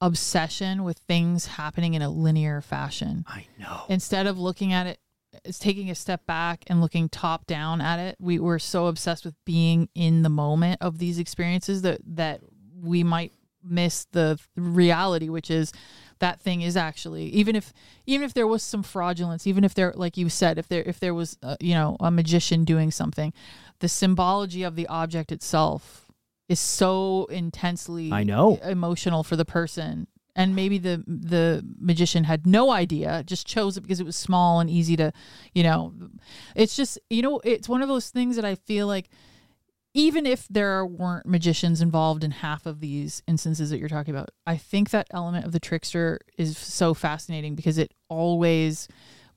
obsession 0.00 0.84
with 0.84 0.98
things 0.98 1.46
happening 1.46 1.94
in 1.94 2.02
a 2.02 2.10
linear 2.10 2.60
fashion. 2.60 3.24
I 3.26 3.46
know. 3.58 3.82
Instead 3.88 4.26
of 4.26 4.38
looking 4.38 4.72
at 4.72 4.86
it, 4.86 4.98
it's 5.44 5.58
taking 5.58 5.90
a 5.90 5.94
step 5.94 6.26
back 6.26 6.64
and 6.66 6.80
looking 6.80 7.08
top 7.08 7.46
down 7.46 7.80
at 7.80 7.98
it. 7.98 8.16
We 8.20 8.38
were 8.38 8.58
so 8.58 8.86
obsessed 8.86 9.24
with 9.24 9.34
being 9.44 9.88
in 9.94 10.22
the 10.22 10.28
moment 10.28 10.78
of 10.82 10.98
these 10.98 11.18
experiences 11.18 11.82
that 11.82 12.00
that 12.16 12.40
we 12.82 13.02
might 13.02 13.32
miss 13.68 14.06
the 14.12 14.38
reality, 14.56 15.28
which 15.28 15.50
is 15.50 15.72
that 16.18 16.40
thing 16.40 16.62
is 16.62 16.76
actually 16.76 17.24
even 17.26 17.54
if 17.54 17.72
even 18.06 18.24
if 18.24 18.34
there 18.34 18.46
was 18.46 18.62
some 18.62 18.82
fraudulence, 18.82 19.46
even 19.46 19.64
if 19.64 19.74
there, 19.74 19.92
like 19.96 20.16
you 20.16 20.28
said, 20.28 20.58
if 20.58 20.68
there 20.68 20.82
if 20.82 20.98
there 21.00 21.14
was 21.14 21.38
uh, 21.42 21.56
you 21.60 21.74
know 21.74 21.96
a 22.00 22.10
magician 22.10 22.64
doing 22.64 22.90
something, 22.90 23.32
the 23.80 23.88
symbology 23.88 24.62
of 24.62 24.76
the 24.76 24.86
object 24.86 25.30
itself 25.32 26.06
is 26.48 26.60
so 26.60 27.26
intensely 27.26 28.12
I 28.12 28.22
know. 28.22 28.56
emotional 28.62 29.24
for 29.24 29.36
the 29.36 29.44
person 29.44 30.06
and 30.36 30.54
maybe 30.54 30.78
the 30.78 31.02
the 31.06 31.64
magician 31.80 32.24
had 32.24 32.46
no 32.46 32.70
idea 32.70 33.24
just 33.26 33.46
chose 33.46 33.76
it 33.76 33.80
because 33.80 33.98
it 33.98 34.06
was 34.06 34.14
small 34.14 34.60
and 34.60 34.70
easy 34.70 34.96
to 34.96 35.12
you 35.54 35.64
know 35.64 35.92
it's 36.54 36.76
just 36.76 36.98
you 37.10 37.22
know 37.22 37.40
it's 37.42 37.68
one 37.68 37.82
of 37.82 37.88
those 37.88 38.10
things 38.10 38.36
that 38.36 38.44
i 38.44 38.54
feel 38.54 38.86
like 38.86 39.08
even 39.96 40.26
if 40.26 40.46
there 40.48 40.84
weren't 40.84 41.26
magicians 41.26 41.80
involved 41.80 42.22
in 42.22 42.30
half 42.30 42.66
of 42.66 42.80
these 42.80 43.22
instances 43.26 43.70
that 43.70 43.78
you're 43.78 43.88
talking 43.88 44.14
about 44.14 44.30
i 44.46 44.56
think 44.56 44.90
that 44.90 45.06
element 45.10 45.44
of 45.44 45.52
the 45.52 45.60
trickster 45.60 46.20
is 46.36 46.56
so 46.56 46.94
fascinating 46.94 47.54
because 47.54 47.78
it 47.78 47.92
always 48.08 48.88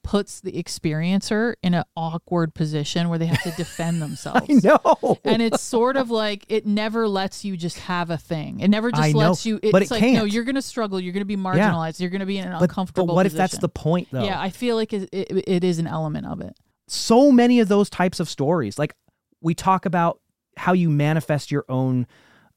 puts 0.02 0.40
the 0.42 0.52
experiencer 0.54 1.56
in 1.62 1.74
an 1.74 1.84
awkward 1.96 2.54
position 2.54 3.10
where 3.10 3.20
they 3.20 3.26
have 3.26 3.42
to 3.44 3.52
defend 3.52 4.02
themselves 4.02 4.50
I 4.50 4.54
know. 4.64 5.18
and 5.26 5.42
it's 5.42 5.62
sort 5.62 5.98
of 5.98 6.10
like 6.10 6.46
it 6.48 6.66
never 6.66 7.08
lets 7.08 7.44
you 7.44 7.58
just 7.58 7.80
have 7.80 8.10
a 8.10 8.18
thing. 8.18 8.62
It 8.62 8.70
never 8.70 8.92
just 8.92 9.04
I 9.04 9.12
know, 9.12 9.18
lets 9.20 9.46
you. 9.46 9.60
It's 9.62 9.72
but 9.72 9.82
it 9.82 9.92
like 9.92 10.02
no, 10.02 10.20
can't. 10.22 10.32
you're 10.32 10.46
going 10.46 10.56
to 10.56 10.62
struggle. 10.62 11.00
You're 11.02 11.12
going 11.12 11.22
to 11.22 11.26
be 11.26 11.36
marginalized. 11.36 12.00
You're 12.00 12.10
going 12.10 12.22
to 12.22 12.26
be 12.26 12.38
in 12.38 12.46
an 12.46 12.52
but, 12.54 12.60
but 12.60 12.70
uncomfortable. 12.70 13.14
what 13.14 13.26
if 13.26 13.34
that's 13.34 13.58
the 13.58 13.68
point 13.70 14.08
though? 14.12 14.24
Yeah, 14.24 14.40
I 14.40 14.50
feel 14.52 14.78
like 14.78 14.94
it, 14.94 15.10
it, 15.12 15.44
it 15.48 15.64
is 15.66 15.80
an 15.80 15.88
element 15.88 16.26
of 16.28 16.40
it. 16.40 16.56
so 16.88 17.30
many 17.32 17.60
of 17.60 17.68
those 17.68 17.90
types 17.90 18.22
of 18.22 18.30
stories. 18.30 18.80
Like 18.80 18.94
we 19.42 19.54
talk 19.54 19.86
about 19.86 20.22
how 20.60 20.74
you 20.74 20.90
manifest 20.90 21.52
your 21.52 21.66
own 21.70 22.06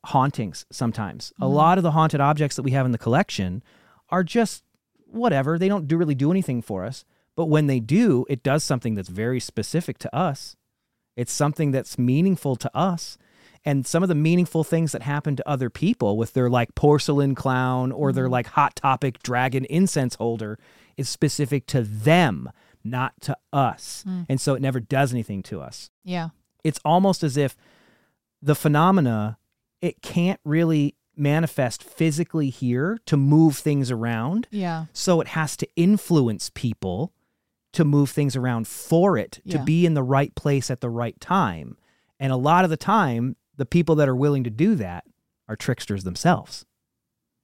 hauntings 0.07 0.67
sometimes. 0.71 1.33
A 1.41 1.45
Mhm. 1.47 1.53
lot 1.55 1.79
of 1.79 1.83
the 1.85 1.93
haunted 1.93 2.21
objects 2.21 2.57
that 2.57 2.63
we 2.63 2.73
have 2.73 2.87
in 2.87 2.93
the 2.93 2.99
collection 2.99 3.63
are 4.11 4.25
just 4.25 4.65
whatever. 5.07 5.59
They 5.59 5.69
don't 5.69 5.87
do 5.87 5.97
really 5.97 6.15
do 6.15 6.31
anything 6.31 6.63
for 6.63 6.85
us. 6.85 7.05
But 7.37 7.47
when 7.47 7.67
they 7.67 7.81
do, 7.81 8.27
it 8.29 8.43
does 8.43 8.65
something 8.65 8.95
that's 8.95 9.09
very 9.09 9.41
specific 9.41 9.99
to 9.99 10.15
us. 10.15 10.57
It's 11.17 11.33
something 11.33 11.71
that's 11.71 11.99
meaningful 11.99 12.57
to 12.57 12.77
us. 12.77 13.17
And 13.65 13.87
some 13.87 14.03
of 14.03 14.09
the 14.09 14.15
meaningful 14.17 14.65
things 14.65 14.91
that 14.93 15.03
happen 15.03 15.37
to 15.37 15.49
other 15.49 15.71
people 15.71 16.17
with 16.17 16.33
their 16.33 16.51
like 16.51 16.75
porcelain 16.75 17.35
clown 17.37 17.93
or 17.93 18.13
their 18.13 18.29
like 18.29 18.49
hot 18.49 18.75
topic 18.77 19.23
dragon 19.23 19.65
incense 19.67 20.17
holder 20.17 20.59
is 20.97 21.09
specific 21.09 21.67
to 21.67 21.83
them, 21.83 22.51
not 22.83 23.13
to 23.21 23.37
us. 23.53 24.05
And 24.29 24.41
so 24.41 24.55
it 24.55 24.61
never 24.63 24.81
does 24.81 25.13
anything 25.13 25.43
to 25.45 25.61
us 25.61 25.91
Yeah. 26.05 26.31
it's 26.65 26.81
almost 26.85 27.23
as 27.23 27.37
if 27.37 27.57
the 28.43 28.55
phenomena 28.55 29.39
it 29.81 30.03
can't 30.03 30.41
really 30.45 30.95
manifest 31.17 31.83
physically 31.83 32.51
here 32.51 32.99
to 33.07 33.17
move 33.17 33.57
things 33.57 33.91
around 33.91 34.47
Yeah. 34.51 34.87
so 34.93 35.21
it 35.21 35.29
has 35.29 35.57
to 35.59 35.69
influence 35.77 36.51
people 36.55 37.13
to 37.73 37.85
move 37.85 38.11
things 38.11 38.35
around 38.37 38.67
for 38.69 39.17
it 39.17 39.33
to 39.49 39.59
Yeah. 39.59 39.65
be 39.65 39.87
in 39.87 39.95
the 39.95 40.03
right 40.03 40.35
place 40.35 40.71
at 40.71 40.81
the 40.81 40.91
right 40.91 41.19
time 41.21 41.77
and 42.19 42.33
a 42.33 42.37
lot 42.37 42.65
of 42.65 42.71
the 42.71 42.77
time 42.77 43.37
the 43.57 43.67
people 43.67 43.95
that 43.97 44.09
are 44.09 44.17
willing 44.17 44.45
to 44.45 44.51
do 44.51 44.75
that 44.77 45.05
are 45.49 45.57
tricksters 45.57 46.05
themselves 46.05 46.65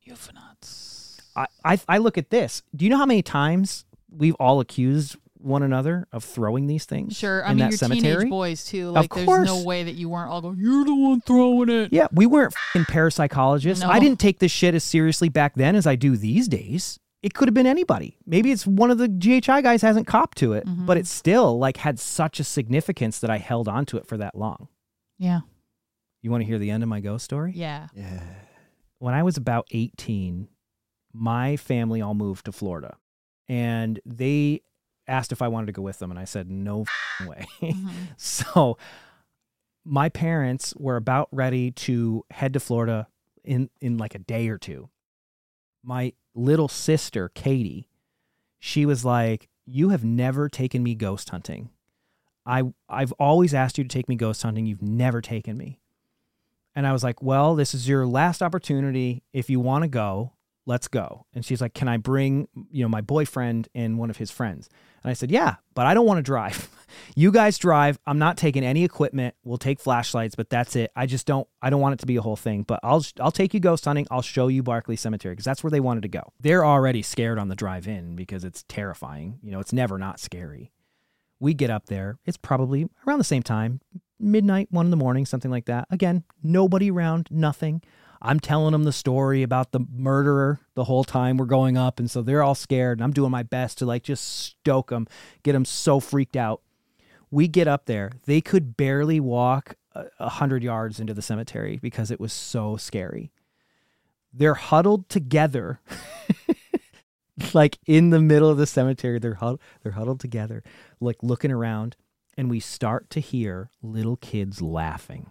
Ufonauts. 0.08 1.20
I, 1.36 1.46
I 1.64 1.78
I 1.88 1.98
look 1.98 2.16
at 2.18 2.30
this. 2.30 2.62
Do 2.74 2.84
you 2.84 2.90
know 2.90 2.96
how 2.96 3.06
many 3.06 3.22
times 3.22 3.84
we've 4.10 4.34
all 4.36 4.60
accused 4.60 5.16
one 5.40 5.62
another 5.62 6.06
of 6.12 6.24
throwing 6.24 6.66
these 6.66 6.84
things? 6.84 7.16
Sure. 7.16 7.44
I 7.44 7.50
in 7.50 7.56
mean, 7.56 7.64
that 7.66 7.70
your 7.72 7.78
cemetery? 7.78 8.14
teenage 8.24 8.30
boys 8.30 8.64
too. 8.64 8.90
Like, 8.90 9.12
there's 9.14 9.26
course. 9.26 9.46
no 9.46 9.62
way 9.64 9.84
that 9.84 9.94
you 9.94 10.08
weren't 10.08 10.30
all 10.30 10.40
going. 10.40 10.58
You're 10.58 10.84
the 10.84 10.94
one 10.94 11.20
throwing 11.22 11.68
it. 11.68 11.92
Yeah, 11.92 12.08
we 12.12 12.26
weren't 12.26 12.54
fing 12.72 12.84
parapsychologists. 12.84 13.82
No. 13.82 13.88
I 13.90 13.98
didn't 14.00 14.20
take 14.20 14.38
this 14.38 14.52
shit 14.52 14.74
as 14.74 14.84
seriously 14.84 15.28
back 15.28 15.54
then 15.54 15.74
as 15.76 15.86
I 15.86 15.96
do 15.96 16.16
these 16.16 16.48
days. 16.48 16.98
It 17.22 17.34
could 17.34 17.48
have 17.48 17.54
been 17.54 17.66
anybody. 17.66 18.16
Maybe 18.26 18.52
it's 18.52 18.64
one 18.66 18.92
of 18.92 18.98
the 18.98 19.08
GHI 19.08 19.60
guys 19.62 19.82
hasn't 19.82 20.06
copped 20.06 20.38
to 20.38 20.52
it, 20.52 20.64
Mm-hmm. 20.66 20.86
but 20.86 20.96
it 20.96 21.06
still 21.06 21.58
like 21.58 21.78
had 21.78 21.98
such 21.98 22.38
a 22.38 22.44
significance 22.44 23.18
that 23.18 23.30
I 23.30 23.38
held 23.38 23.66
on 23.66 23.86
to 23.86 23.96
it 23.96 24.06
for 24.06 24.16
that 24.18 24.36
long. 24.36 24.68
Yeah. 25.18 25.40
You 26.22 26.30
want 26.30 26.42
to 26.42 26.46
hear 26.46 26.58
the 26.58 26.70
end 26.70 26.82
of 26.84 26.88
my 26.88 27.00
ghost 27.00 27.24
story? 27.24 27.52
Yeah. 27.56 27.88
Yeah. 27.94 28.20
when 29.00 29.14
I 29.14 29.22
was 29.24 29.36
about 29.36 29.66
18, 29.72 30.48
my 31.12 31.56
family 31.56 32.00
all 32.00 32.14
moved 32.14 32.44
to 32.44 32.52
Florida 32.52 32.96
and 33.48 33.98
they 34.04 34.60
asked 35.08 35.32
if 35.32 35.42
I 35.42 35.48
wanted 35.48 35.66
to 35.66 35.72
go 35.72 35.82
with 35.82 35.98
them. 35.98 36.10
And 36.10 36.20
I 36.20 36.24
said, 36.24 36.50
no 36.50 36.84
way. 37.26 37.46
Mhm. 37.60 37.90
so 38.16 38.78
my 39.84 40.08
parents 40.08 40.74
were 40.76 40.96
about 40.96 41.28
ready 41.32 41.70
to 41.72 42.24
head 42.30 42.52
to 42.52 42.60
Florida 42.60 43.08
in, 43.42 43.70
in 43.80 43.96
like 43.96 44.14
a 44.14 44.18
day 44.18 44.48
or 44.48 44.58
two. 44.58 44.90
My 45.82 46.12
little 46.34 46.68
sister, 46.68 47.30
Katie, 47.30 47.88
she 48.58 48.84
was 48.84 49.04
like, 49.04 49.48
you 49.64 49.88
have 49.90 50.04
never 50.04 50.48
taken 50.48 50.82
me 50.82 50.94
ghost 50.94 51.30
hunting. 51.30 51.70
I, 52.44 52.64
I've 52.88 53.12
always 53.12 53.52
asked 53.54 53.78
you 53.78 53.84
to 53.84 53.88
take 53.88 54.08
me 54.08 54.16
ghost 54.16 54.42
hunting. 54.42 54.66
You've 54.66 54.82
never 54.82 55.20
taken 55.20 55.56
me. 55.56 55.80
And 56.74 56.86
I 56.86 56.92
was 56.92 57.02
like, 57.02 57.22
well, 57.22 57.54
this 57.54 57.74
is 57.74 57.88
your 57.88 58.06
last 58.06 58.42
opportunity. 58.42 59.22
If 59.32 59.50
you 59.50 59.60
want 59.60 59.82
to 59.82 59.88
go, 59.88 60.32
let's 60.68 60.86
go. 60.86 61.24
And 61.34 61.44
she's 61.44 61.62
like, 61.62 61.72
can 61.72 61.88
I 61.88 61.96
bring, 61.96 62.46
you 62.70 62.82
know, 62.82 62.90
my 62.90 63.00
boyfriend 63.00 63.68
and 63.74 63.98
one 63.98 64.10
of 64.10 64.18
his 64.18 64.30
friends? 64.30 64.68
And 65.02 65.10
I 65.10 65.14
said, 65.14 65.30
yeah, 65.30 65.56
but 65.74 65.86
I 65.86 65.94
don't 65.94 66.04
want 66.04 66.18
to 66.18 66.22
drive. 66.22 66.68
you 67.16 67.32
guys 67.32 67.56
drive. 67.56 67.98
I'm 68.06 68.18
not 68.18 68.36
taking 68.36 68.62
any 68.62 68.84
equipment. 68.84 69.34
We'll 69.42 69.56
take 69.56 69.80
flashlights, 69.80 70.34
but 70.34 70.50
that's 70.50 70.76
it. 70.76 70.92
I 70.94 71.06
just 71.06 71.26
don't, 71.26 71.48
I 71.62 71.70
don't 71.70 71.80
want 71.80 71.94
it 71.94 72.00
to 72.00 72.06
be 72.06 72.16
a 72.16 72.20
whole 72.20 72.36
thing, 72.36 72.64
but 72.64 72.80
I'll, 72.82 73.02
I'll 73.18 73.32
take 73.32 73.54
you 73.54 73.60
ghost 73.60 73.86
hunting. 73.86 74.06
I'll 74.10 74.22
show 74.22 74.48
you 74.48 74.62
Barclay 74.62 74.96
Cemetery 74.96 75.32
because 75.32 75.46
that's 75.46 75.64
where 75.64 75.70
they 75.70 75.80
wanted 75.80 76.02
to 76.02 76.08
go. 76.08 76.32
They're 76.38 76.66
already 76.66 77.00
scared 77.00 77.38
on 77.38 77.48
the 77.48 77.56
drive 77.56 77.88
in 77.88 78.14
because 78.14 78.44
it's 78.44 78.64
terrifying. 78.68 79.38
You 79.42 79.50
know, 79.50 79.60
it's 79.60 79.72
never 79.72 79.96
not 79.96 80.20
scary. 80.20 80.70
We 81.40 81.54
get 81.54 81.70
up 81.70 81.86
there. 81.86 82.18
It's 82.26 82.36
probably 82.36 82.88
around 83.06 83.18
the 83.18 83.24
same 83.24 83.42
time, 83.42 83.80
midnight, 84.20 84.68
one 84.70 84.86
in 84.86 84.90
the 84.90 84.96
morning, 84.98 85.24
something 85.24 85.50
like 85.50 85.64
that. 85.64 85.86
Again, 85.90 86.24
nobody 86.42 86.90
around, 86.90 87.28
nothing. 87.30 87.80
I'm 88.20 88.40
telling 88.40 88.72
them 88.72 88.84
the 88.84 88.92
story 88.92 89.42
about 89.42 89.72
the 89.72 89.80
murderer 89.94 90.60
the 90.74 90.84
whole 90.84 91.04
time 91.04 91.36
we're 91.36 91.46
going 91.46 91.76
up. 91.76 91.98
And 91.98 92.10
so 92.10 92.22
they're 92.22 92.42
all 92.42 92.54
scared. 92.54 92.98
And 92.98 93.04
I'm 93.04 93.12
doing 93.12 93.30
my 93.30 93.42
best 93.42 93.78
to 93.78 93.86
like 93.86 94.02
just 94.02 94.24
stoke 94.26 94.90
them, 94.90 95.06
get 95.42 95.52
them 95.52 95.64
so 95.64 96.00
freaked 96.00 96.36
out. 96.36 96.62
We 97.30 97.46
get 97.46 97.68
up 97.68 97.86
there. 97.86 98.12
They 98.24 98.40
could 98.40 98.76
barely 98.76 99.20
walk 99.20 99.76
a 100.18 100.28
hundred 100.28 100.62
yards 100.62 101.00
into 101.00 101.14
the 101.14 101.22
cemetery 101.22 101.78
because 101.80 102.10
it 102.10 102.20
was 102.20 102.32
so 102.32 102.76
scary. 102.76 103.30
They're 104.32 104.54
huddled 104.54 105.08
together, 105.08 105.80
like 107.54 107.78
in 107.86 108.10
the 108.10 108.20
middle 108.20 108.50
of 108.50 108.58
the 108.58 108.66
cemetery. 108.66 109.18
They're 109.18 109.34
huddled, 109.34 109.60
they're 109.82 109.92
huddled 109.92 110.20
together, 110.20 110.62
like 111.00 111.16
looking 111.22 111.50
around, 111.50 111.96
and 112.36 112.50
we 112.50 112.60
start 112.60 113.10
to 113.10 113.20
hear 113.20 113.70
little 113.82 114.16
kids 114.16 114.60
laughing. 114.62 115.30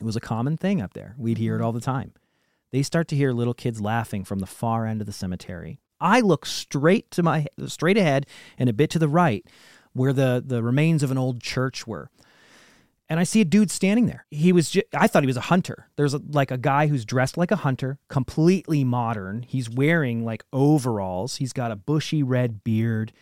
It 0.00 0.04
was 0.04 0.16
a 0.16 0.20
common 0.20 0.56
thing 0.56 0.80
up 0.80 0.94
there. 0.94 1.14
We'd 1.18 1.38
hear 1.38 1.54
it 1.54 1.58
mm-hmm. 1.58 1.66
all 1.66 1.72
the 1.72 1.80
time. 1.80 2.12
They 2.72 2.82
start 2.82 3.08
to 3.08 3.16
hear 3.16 3.32
little 3.32 3.54
kids 3.54 3.80
laughing 3.80 4.24
from 4.24 4.40
the 4.40 4.46
far 4.46 4.86
end 4.86 5.00
of 5.00 5.06
the 5.06 5.12
cemetery. 5.12 5.78
I 6.00 6.20
look 6.20 6.44
straight 6.44 7.10
to 7.12 7.22
my 7.22 7.46
straight 7.66 7.96
ahead 7.96 8.26
and 8.58 8.68
a 8.68 8.74
bit 8.74 8.90
to 8.90 8.98
the 8.98 9.08
right 9.08 9.46
where 9.92 10.12
the 10.12 10.42
the 10.44 10.62
remains 10.62 11.02
of 11.02 11.10
an 11.10 11.18
old 11.18 11.40
church 11.40 11.86
were. 11.86 12.10
And 13.08 13.20
I 13.20 13.24
see 13.24 13.40
a 13.40 13.44
dude 13.44 13.70
standing 13.70 14.06
there. 14.06 14.26
He 14.30 14.52
was 14.52 14.70
ju- 14.70 14.82
I 14.92 15.06
thought 15.06 15.22
he 15.22 15.28
was 15.28 15.36
a 15.36 15.42
hunter. 15.42 15.88
There's 15.94 16.12
a, 16.12 16.20
like 16.28 16.50
a 16.50 16.58
guy 16.58 16.88
who's 16.88 17.04
dressed 17.04 17.36
like 17.36 17.52
a 17.52 17.56
hunter, 17.56 18.00
completely 18.08 18.82
modern. 18.82 19.42
He's 19.42 19.70
wearing 19.70 20.24
like 20.24 20.44
overalls. 20.52 21.36
He's 21.36 21.52
got 21.52 21.70
a 21.70 21.76
bushy 21.76 22.24
red 22.24 22.64
beard. 22.64 23.12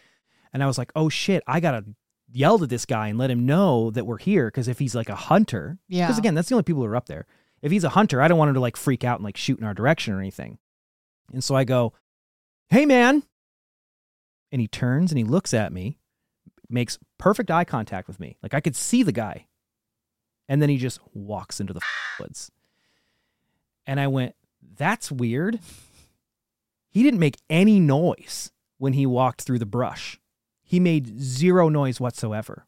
And 0.54 0.62
I 0.62 0.66
was 0.66 0.78
like, 0.78 0.90
"Oh 0.96 1.08
shit, 1.08 1.42
I 1.46 1.60
got 1.60 1.72
to 1.72 1.84
yell 2.32 2.58
to 2.58 2.66
this 2.66 2.86
guy 2.86 3.08
and 3.08 3.18
let 3.18 3.30
him 3.30 3.46
know 3.46 3.90
that 3.90 4.06
we're 4.06 4.18
here 4.18 4.46
because 4.48 4.68
if 4.68 4.78
he's 4.78 4.94
like 4.94 5.08
a 5.08 5.14
hunter, 5.14 5.78
Yeah. 5.88 6.06
because 6.06 6.18
again, 6.18 6.34
that's 6.34 6.48
the 6.48 6.54
only 6.54 6.64
people 6.64 6.82
who 6.82 6.88
are 6.88 6.96
up 6.96 7.06
there. 7.06 7.26
If 7.62 7.70
he's 7.72 7.84
a 7.84 7.90
hunter, 7.90 8.20
I 8.20 8.28
don't 8.28 8.38
want 8.38 8.48
him 8.50 8.54
to 8.54 8.60
like 8.60 8.76
freak 8.76 9.04
out 9.04 9.18
and 9.18 9.24
like 9.24 9.36
shoot 9.36 9.58
in 9.58 9.64
our 9.64 9.74
direction 9.74 10.12
or 10.14 10.18
anything. 10.20 10.58
And 11.32 11.42
so 11.42 11.54
I 11.54 11.64
go, 11.64 11.92
"Hey, 12.68 12.84
man!" 12.86 13.22
And 14.52 14.60
he 14.60 14.68
turns 14.68 15.10
and 15.10 15.18
he 15.18 15.24
looks 15.24 15.54
at 15.54 15.72
me, 15.72 15.98
makes 16.68 16.98
perfect 17.18 17.50
eye 17.50 17.64
contact 17.64 18.06
with 18.08 18.20
me, 18.20 18.36
like 18.42 18.52
I 18.54 18.60
could 18.60 18.76
see 18.76 19.02
the 19.02 19.12
guy, 19.12 19.46
and 20.48 20.60
then 20.60 20.68
he 20.68 20.76
just 20.76 21.00
walks 21.14 21.60
into 21.60 21.72
the 21.72 21.80
woods. 22.20 22.50
And 23.86 23.98
I 23.98 24.06
went, 24.08 24.34
"That's 24.76 25.10
weird." 25.12 25.60
He 26.90 27.02
didn't 27.02 27.18
make 27.20 27.38
any 27.50 27.80
noise 27.80 28.52
when 28.78 28.92
he 28.92 29.04
walked 29.06 29.42
through 29.42 29.58
the 29.58 29.66
brush. 29.66 30.20
He 30.64 30.80
made 30.80 31.20
zero 31.20 31.68
noise 31.68 32.00
whatsoever. 32.00 32.66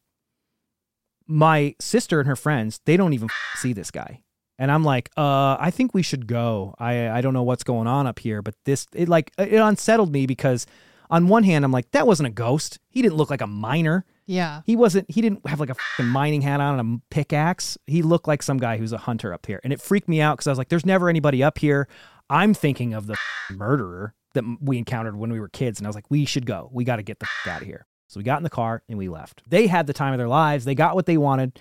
My 1.26 1.74
sister 1.80 2.20
and 2.20 2.28
her 2.28 2.36
friends 2.36 2.80
they 2.84 2.96
don't 2.96 3.12
even 3.12 3.28
see 3.56 3.72
this 3.72 3.90
guy. 3.90 4.22
And 4.58 4.70
i'm 4.70 4.84
like 4.84 5.10
uh 5.16 5.56
i 5.58 5.70
think 5.70 5.92
we 5.92 6.02
should 6.02 6.26
go. 6.26 6.74
I 6.78 7.08
i 7.10 7.20
don't 7.20 7.34
know 7.34 7.42
what's 7.42 7.64
going 7.64 7.86
on 7.88 8.06
up 8.06 8.18
here 8.20 8.42
but 8.42 8.54
this 8.64 8.86
it 8.94 9.08
like 9.08 9.32
it 9.38 9.54
unsettled 9.54 10.12
me 10.12 10.26
because 10.26 10.66
on 11.10 11.28
one 11.28 11.42
hand 11.44 11.64
i'm 11.64 11.72
like 11.72 11.90
that 11.90 12.06
wasn't 12.06 12.28
a 12.28 12.30
ghost. 12.30 12.78
He 12.90 13.02
didn't 13.02 13.16
look 13.16 13.30
like 13.30 13.40
a 13.40 13.46
miner 13.46 14.04
Yeah. 14.26 14.62
he 14.64 14.76
wasn't 14.76 15.10
he 15.10 15.20
didn't 15.20 15.46
have 15.48 15.58
like 15.60 15.70
a 15.70 15.74
fucking 15.74 16.10
mining 16.10 16.42
hat 16.42 16.60
on 16.60 16.78
and 16.78 16.98
a 16.98 17.14
pickaxe. 17.14 17.76
He 17.88 18.02
looked 18.02 18.28
like 18.28 18.42
some 18.42 18.58
guy 18.58 18.76
who's 18.78 18.92
a 18.92 18.98
hunter 18.98 19.34
up 19.34 19.46
here. 19.46 19.60
And 19.64 19.72
it 19.72 19.80
freaked 19.80 20.08
me 20.08 20.20
out 20.20 20.36
because 20.36 20.46
i 20.46 20.50
was 20.50 20.58
like 20.58 20.68
there's 20.68 20.86
never 20.86 21.08
anybody 21.08 21.42
up 21.42 21.58
here. 21.58 21.88
I'm 22.30 22.54
thinking 22.54 22.94
of 22.94 23.06
the 23.08 23.16
murderer 23.50 24.14
that 24.36 24.44
we 24.60 24.78
encountered 24.78 25.16
when 25.16 25.30
we 25.32 25.40
were 25.40 25.48
kids 25.48 25.78
and 25.78 25.86
i 25.86 25.88
was 25.88 25.96
like 25.96 26.10
we 26.10 26.24
should 26.24 26.46
go. 26.46 26.70
We 26.72 26.84
got 26.84 26.96
to 26.96 27.02
get 27.02 27.18
the 27.18 27.26
f- 27.26 27.52
out 27.52 27.62
of 27.62 27.66
here. 27.66 27.84
So 28.08 28.20
we 28.20 28.24
got 28.24 28.38
in 28.38 28.44
the 28.44 28.50
car 28.50 28.82
and 28.88 28.96
we 28.96 29.08
left. 29.08 29.42
They 29.48 29.66
had 29.66 29.86
the 29.86 29.92
time 29.92 30.12
of 30.12 30.18
their 30.18 30.28
lives. 30.28 30.64
They 30.64 30.74
got 30.76 30.94
what 30.94 31.06
they 31.06 31.16
wanted 31.18 31.58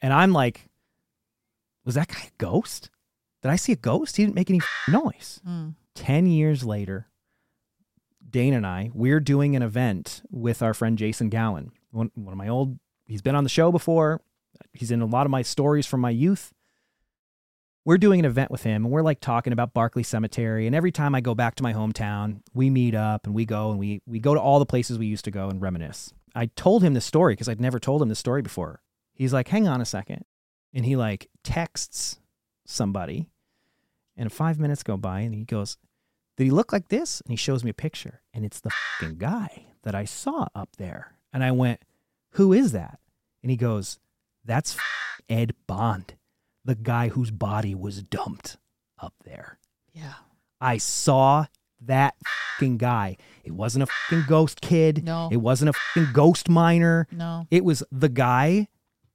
and 0.00 0.12
i'm 0.12 0.32
like 0.32 0.68
was 1.84 1.96
that 1.96 2.08
guy 2.08 2.22
a 2.28 2.30
ghost? 2.38 2.90
Did 3.42 3.50
i 3.50 3.56
see 3.56 3.72
a 3.72 3.76
ghost? 3.76 4.16
He 4.16 4.24
didn't 4.24 4.36
make 4.36 4.48
any 4.50 4.60
f- 4.60 4.68
noise. 4.88 5.40
Mm. 5.46 5.74
10 5.96 6.26
years 6.26 6.64
later, 6.64 7.08
Dane 8.30 8.54
and 8.54 8.66
I, 8.66 8.90
we're 8.94 9.20
doing 9.20 9.54
an 9.54 9.62
event 9.62 10.22
with 10.30 10.62
our 10.62 10.74
friend 10.74 10.96
Jason 10.98 11.28
Gowan, 11.28 11.72
one, 11.90 12.10
one 12.14 12.32
of 12.32 12.38
my 12.38 12.48
old, 12.48 12.78
he's 13.06 13.22
been 13.22 13.34
on 13.36 13.44
the 13.44 13.50
show 13.50 13.70
before. 13.70 14.22
He's 14.72 14.90
in 14.90 15.02
a 15.02 15.06
lot 15.06 15.26
of 15.26 15.30
my 15.30 15.42
stories 15.42 15.86
from 15.86 16.00
my 16.00 16.10
youth. 16.10 16.52
We're 17.86 17.98
doing 17.98 18.18
an 18.18 18.24
event 18.24 18.50
with 18.50 18.62
him 18.62 18.84
and 18.84 18.92
we're 18.92 19.02
like 19.02 19.20
talking 19.20 19.52
about 19.52 19.74
Barclay 19.74 20.04
Cemetery. 20.04 20.66
And 20.66 20.74
every 20.74 20.90
time 20.90 21.14
I 21.14 21.20
go 21.20 21.34
back 21.34 21.54
to 21.56 21.62
my 21.62 21.74
hometown, 21.74 22.40
we 22.54 22.70
meet 22.70 22.94
up 22.94 23.26
and 23.26 23.34
we 23.34 23.44
go 23.44 23.70
and 23.70 23.78
we, 23.78 24.00
we 24.06 24.20
go 24.20 24.32
to 24.34 24.40
all 24.40 24.58
the 24.58 24.66
places 24.66 24.98
we 24.98 25.06
used 25.06 25.26
to 25.26 25.30
go 25.30 25.50
and 25.50 25.60
reminisce. 25.60 26.12
I 26.34 26.46
told 26.46 26.82
him 26.82 26.94
this 26.94 27.04
story 27.04 27.34
because 27.34 27.48
I'd 27.48 27.60
never 27.60 27.78
told 27.78 28.00
him 28.00 28.08
this 28.08 28.18
story 28.18 28.40
before. 28.40 28.80
He's 29.12 29.34
like, 29.34 29.48
hang 29.48 29.68
on 29.68 29.82
a 29.82 29.84
second. 29.84 30.24
And 30.72 30.86
he 30.86 30.96
like 30.96 31.28
texts 31.42 32.18
somebody 32.66 33.28
and 34.16 34.32
five 34.32 34.58
minutes 34.58 34.82
go 34.82 34.96
by 34.96 35.20
and 35.20 35.34
he 35.34 35.44
goes, 35.44 35.76
Did 36.36 36.44
he 36.44 36.50
look 36.50 36.72
like 36.72 36.88
this? 36.88 37.20
And 37.20 37.30
he 37.30 37.36
shows 37.36 37.62
me 37.62 37.70
a 37.70 37.74
picture 37.74 38.22
and 38.32 38.44
it's 38.44 38.60
the 38.60 38.70
fucking 38.70 39.18
guy 39.18 39.66
that 39.82 39.94
I 39.94 40.04
saw 40.04 40.46
up 40.54 40.76
there. 40.78 41.16
And 41.32 41.44
I 41.44 41.52
went, 41.52 41.82
Who 42.30 42.52
is 42.52 42.72
that? 42.72 42.98
And 43.42 43.50
he 43.50 43.56
goes, 43.56 43.98
That's 44.44 44.76
Ed 45.28 45.54
Bond, 45.66 46.14
the 46.64 46.74
guy 46.74 47.08
whose 47.08 47.30
body 47.30 47.74
was 47.74 48.02
dumped 48.02 48.56
up 48.98 49.14
there. 49.24 49.58
Yeah. 49.92 50.14
I 50.60 50.78
saw 50.78 51.46
that 51.82 52.14
fucking 52.56 52.78
guy. 52.78 53.16
It 53.44 53.52
wasn't 53.52 53.82
a 53.82 53.86
fucking 53.86 54.24
ghost 54.28 54.60
kid. 54.60 55.04
No. 55.04 55.28
It 55.30 55.36
wasn't 55.38 55.70
a 55.70 55.72
fucking 55.72 56.12
ghost 56.12 56.48
miner. 56.48 57.06
No. 57.10 57.46
It 57.50 57.64
was 57.64 57.82
the 57.92 58.08
guy 58.08 58.68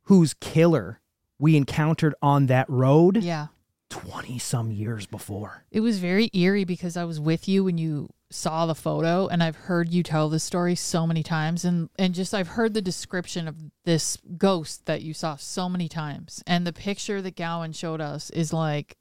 whose 0.03 0.33
killer 0.35 1.01
we 1.39 1.55
encountered 1.55 2.13
on 2.21 2.47
that 2.47 2.69
road 2.69 3.23
Yeah. 3.23 3.47
20 3.89 4.37
some 4.39 4.71
years 4.71 5.05
before. 5.05 5.63
It 5.71 5.79
was 5.81 5.99
very 5.99 6.29
eerie 6.33 6.63
because 6.63 6.95
I 6.95 7.03
was 7.05 7.19
with 7.19 7.47
you 7.47 7.63
when 7.63 7.77
you 7.77 8.09
saw 8.31 8.67
the 8.67 8.75
photo 8.75 9.27
and 9.27 9.41
I've 9.41 9.55
heard 9.55 9.89
you 9.91 10.03
tell 10.03 10.29
this 10.29 10.43
story 10.43 10.75
so 10.75 11.07
many 11.07 11.23
times 11.23 11.65
and 11.65 11.89
and 11.97 12.13
just 12.13 12.33
I've 12.35 12.49
heard 12.49 12.75
the 12.75 12.81
description 12.81 13.47
of 13.47 13.55
this 13.85 14.17
ghost 14.37 14.85
that 14.85 15.01
you 15.01 15.15
saw 15.15 15.35
so 15.35 15.67
many 15.67 15.87
times 15.89 16.43
and 16.45 16.65
the 16.67 16.73
picture 16.73 17.21
that 17.23 17.35
Gowan 17.35 17.71
showed 17.73 18.01
us 18.01 18.29
is 18.29 18.53
like 18.53 18.95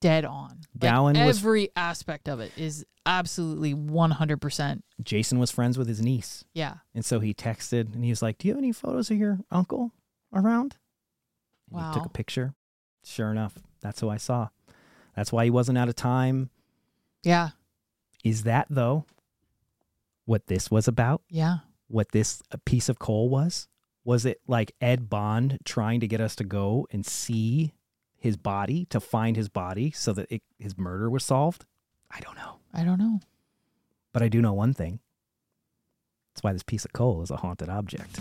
dead 0.00 0.24
on. 0.24 0.60
Like, 0.80 0.92
Gowan 0.92 1.26
was- 1.26 1.38
every 1.38 1.70
aspect 1.74 2.28
of 2.28 2.38
it 2.38 2.52
is 2.56 2.84
absolutely 3.04 3.74
100%. 3.74 4.82
Jason 5.02 5.38
was 5.40 5.50
friends 5.50 5.76
with 5.78 5.88
his 5.88 6.00
niece. 6.00 6.44
Yeah. 6.54 6.74
And 6.94 7.04
so 7.04 7.18
he 7.18 7.34
texted 7.34 7.94
and 7.94 8.04
he 8.04 8.10
was 8.10 8.22
like, 8.22 8.38
Do 8.38 8.46
you 8.46 8.54
have 8.54 8.62
any 8.62 8.72
photos 8.72 9.10
of 9.10 9.16
your 9.16 9.40
uncle 9.50 9.90
around? 10.32 10.76
And 11.72 11.84
He 11.84 11.94
took 11.94 12.06
a 12.06 12.10
picture. 12.10 12.54
Sure 13.06 13.30
enough, 13.30 13.54
that's 13.80 14.00
who 14.00 14.10
I 14.10 14.16
saw. 14.16 14.48
That's 15.14 15.32
why 15.32 15.44
he 15.44 15.50
wasn't 15.50 15.78
out 15.78 15.88
of 15.88 15.94
time. 15.94 16.50
Yeah. 17.22 17.50
Is 18.24 18.42
that, 18.42 18.66
though, 18.68 19.06
what 20.24 20.48
this 20.48 20.70
was 20.70 20.88
about? 20.88 21.22
Yeah. 21.30 21.58
What 21.88 22.10
this 22.10 22.42
uh, 22.52 22.56
piece 22.64 22.88
of 22.88 22.98
coal 22.98 23.28
was? 23.28 23.68
Was 24.04 24.26
it 24.26 24.40
like 24.48 24.72
Ed 24.80 25.08
Bond 25.08 25.58
trying 25.64 26.00
to 26.00 26.08
get 26.08 26.20
us 26.20 26.34
to 26.36 26.44
go 26.44 26.86
and 26.90 27.06
see 27.06 27.72
his 28.18 28.36
body, 28.36 28.86
to 28.86 28.98
find 28.98 29.36
his 29.36 29.48
body 29.48 29.92
so 29.92 30.12
that 30.12 30.30
it, 30.30 30.42
his 30.58 30.76
murder 30.76 31.08
was 31.08 31.24
solved? 31.24 31.64
I 32.10 32.18
don't 32.20 32.36
know. 32.36 32.58
I 32.74 32.84
don't 32.84 32.98
know. 32.98 33.20
But 34.12 34.22
I 34.22 34.28
do 34.28 34.42
know 34.42 34.52
one 34.52 34.74
thing. 34.74 34.98
That's 36.34 36.42
why 36.42 36.52
this 36.52 36.62
piece 36.64 36.84
of 36.84 36.92
coal 36.92 37.22
is 37.22 37.30
a 37.30 37.36
haunted 37.36 37.68
object. 37.68 38.18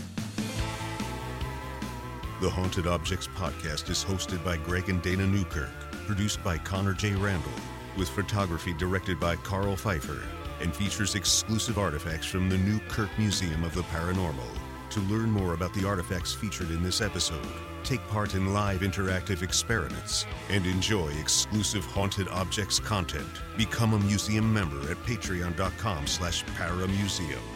The 2.45 2.51
Haunted 2.51 2.85
Objects 2.85 3.27
podcast 3.27 3.89
is 3.89 4.05
hosted 4.05 4.45
by 4.45 4.57
Greg 4.57 4.87
and 4.87 5.01
Dana 5.01 5.25
Newkirk, 5.25 5.71
produced 6.05 6.43
by 6.43 6.59
Connor 6.59 6.93
J. 6.93 7.15
Randall, 7.15 7.51
with 7.97 8.07
photography 8.07 8.71
directed 8.71 9.19
by 9.19 9.35
Karl 9.37 9.75
Pfeiffer, 9.75 10.21
and 10.61 10.71
features 10.71 11.15
exclusive 11.15 11.79
artifacts 11.79 12.27
from 12.27 12.47
the 12.47 12.59
Newkirk 12.59 13.09
Museum 13.17 13.63
of 13.63 13.73
the 13.73 13.81
Paranormal. 13.81 14.47
To 14.91 14.99
learn 14.99 15.31
more 15.31 15.55
about 15.55 15.73
the 15.73 15.87
artifacts 15.87 16.35
featured 16.35 16.69
in 16.69 16.83
this 16.83 17.01
episode, 17.01 17.47
take 17.83 18.07
part 18.09 18.35
in 18.35 18.53
live 18.53 18.81
interactive 18.81 19.41
experiments, 19.41 20.27
and 20.51 20.67
enjoy 20.67 21.07
exclusive 21.19 21.83
Haunted 21.83 22.27
Objects 22.27 22.77
content, 22.77 23.41
become 23.57 23.93
a 23.93 23.99
museum 24.01 24.53
member 24.53 24.91
at 24.91 24.97
patreon.com 24.97 26.05
slash 26.05 26.45
paramuseum. 26.45 27.54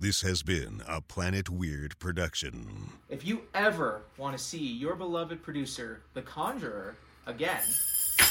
This 0.00 0.22
has 0.22 0.42
been 0.42 0.82
a 0.88 1.02
Planet 1.02 1.50
Weird 1.50 1.98
production. 1.98 2.88
If 3.10 3.26
you 3.26 3.42
ever 3.52 4.00
want 4.16 4.34
to 4.34 4.42
see 4.42 4.66
your 4.66 4.94
beloved 4.94 5.42
producer, 5.42 6.00
The 6.14 6.22
Conjurer, 6.22 6.96
again, 7.26 7.60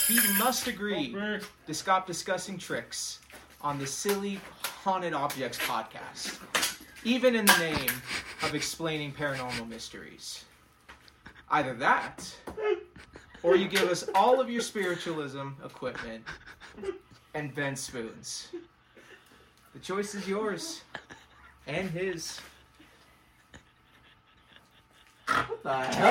he 0.08 0.20
must 0.40 0.66
agree 0.66 1.16
to 1.68 1.74
stop 1.76 2.08
discussing 2.08 2.58
tricks 2.58 3.20
on 3.62 3.78
the 3.78 3.86
Silly 3.86 4.42
Haunted 4.84 5.14
Objects 5.14 5.60
podcast, 5.60 6.40
even 7.04 7.36
in 7.36 7.46
the 7.46 7.58
name 7.60 7.92
of 8.42 8.56
explaining 8.56 9.12
paranormal 9.12 9.70
mysteries. 9.70 10.46
Either 11.52 11.76
that, 11.76 12.36
or 13.44 13.56
you 13.56 13.68
give 13.68 13.90
us 13.90 14.10
all 14.16 14.42
of 14.42 14.50
your 14.50 14.62
spiritualism 14.62 15.50
equipment 15.64 16.24
and 17.36 17.54
Ben 17.54 17.76
spoons. 17.76 18.48
The 19.74 19.80
choice 19.80 20.16
is 20.16 20.28
yours 20.28 20.82
and 21.68 21.90
his. 21.92 22.40
What 25.28 25.64
the 25.64 25.74
hell? 25.74 26.10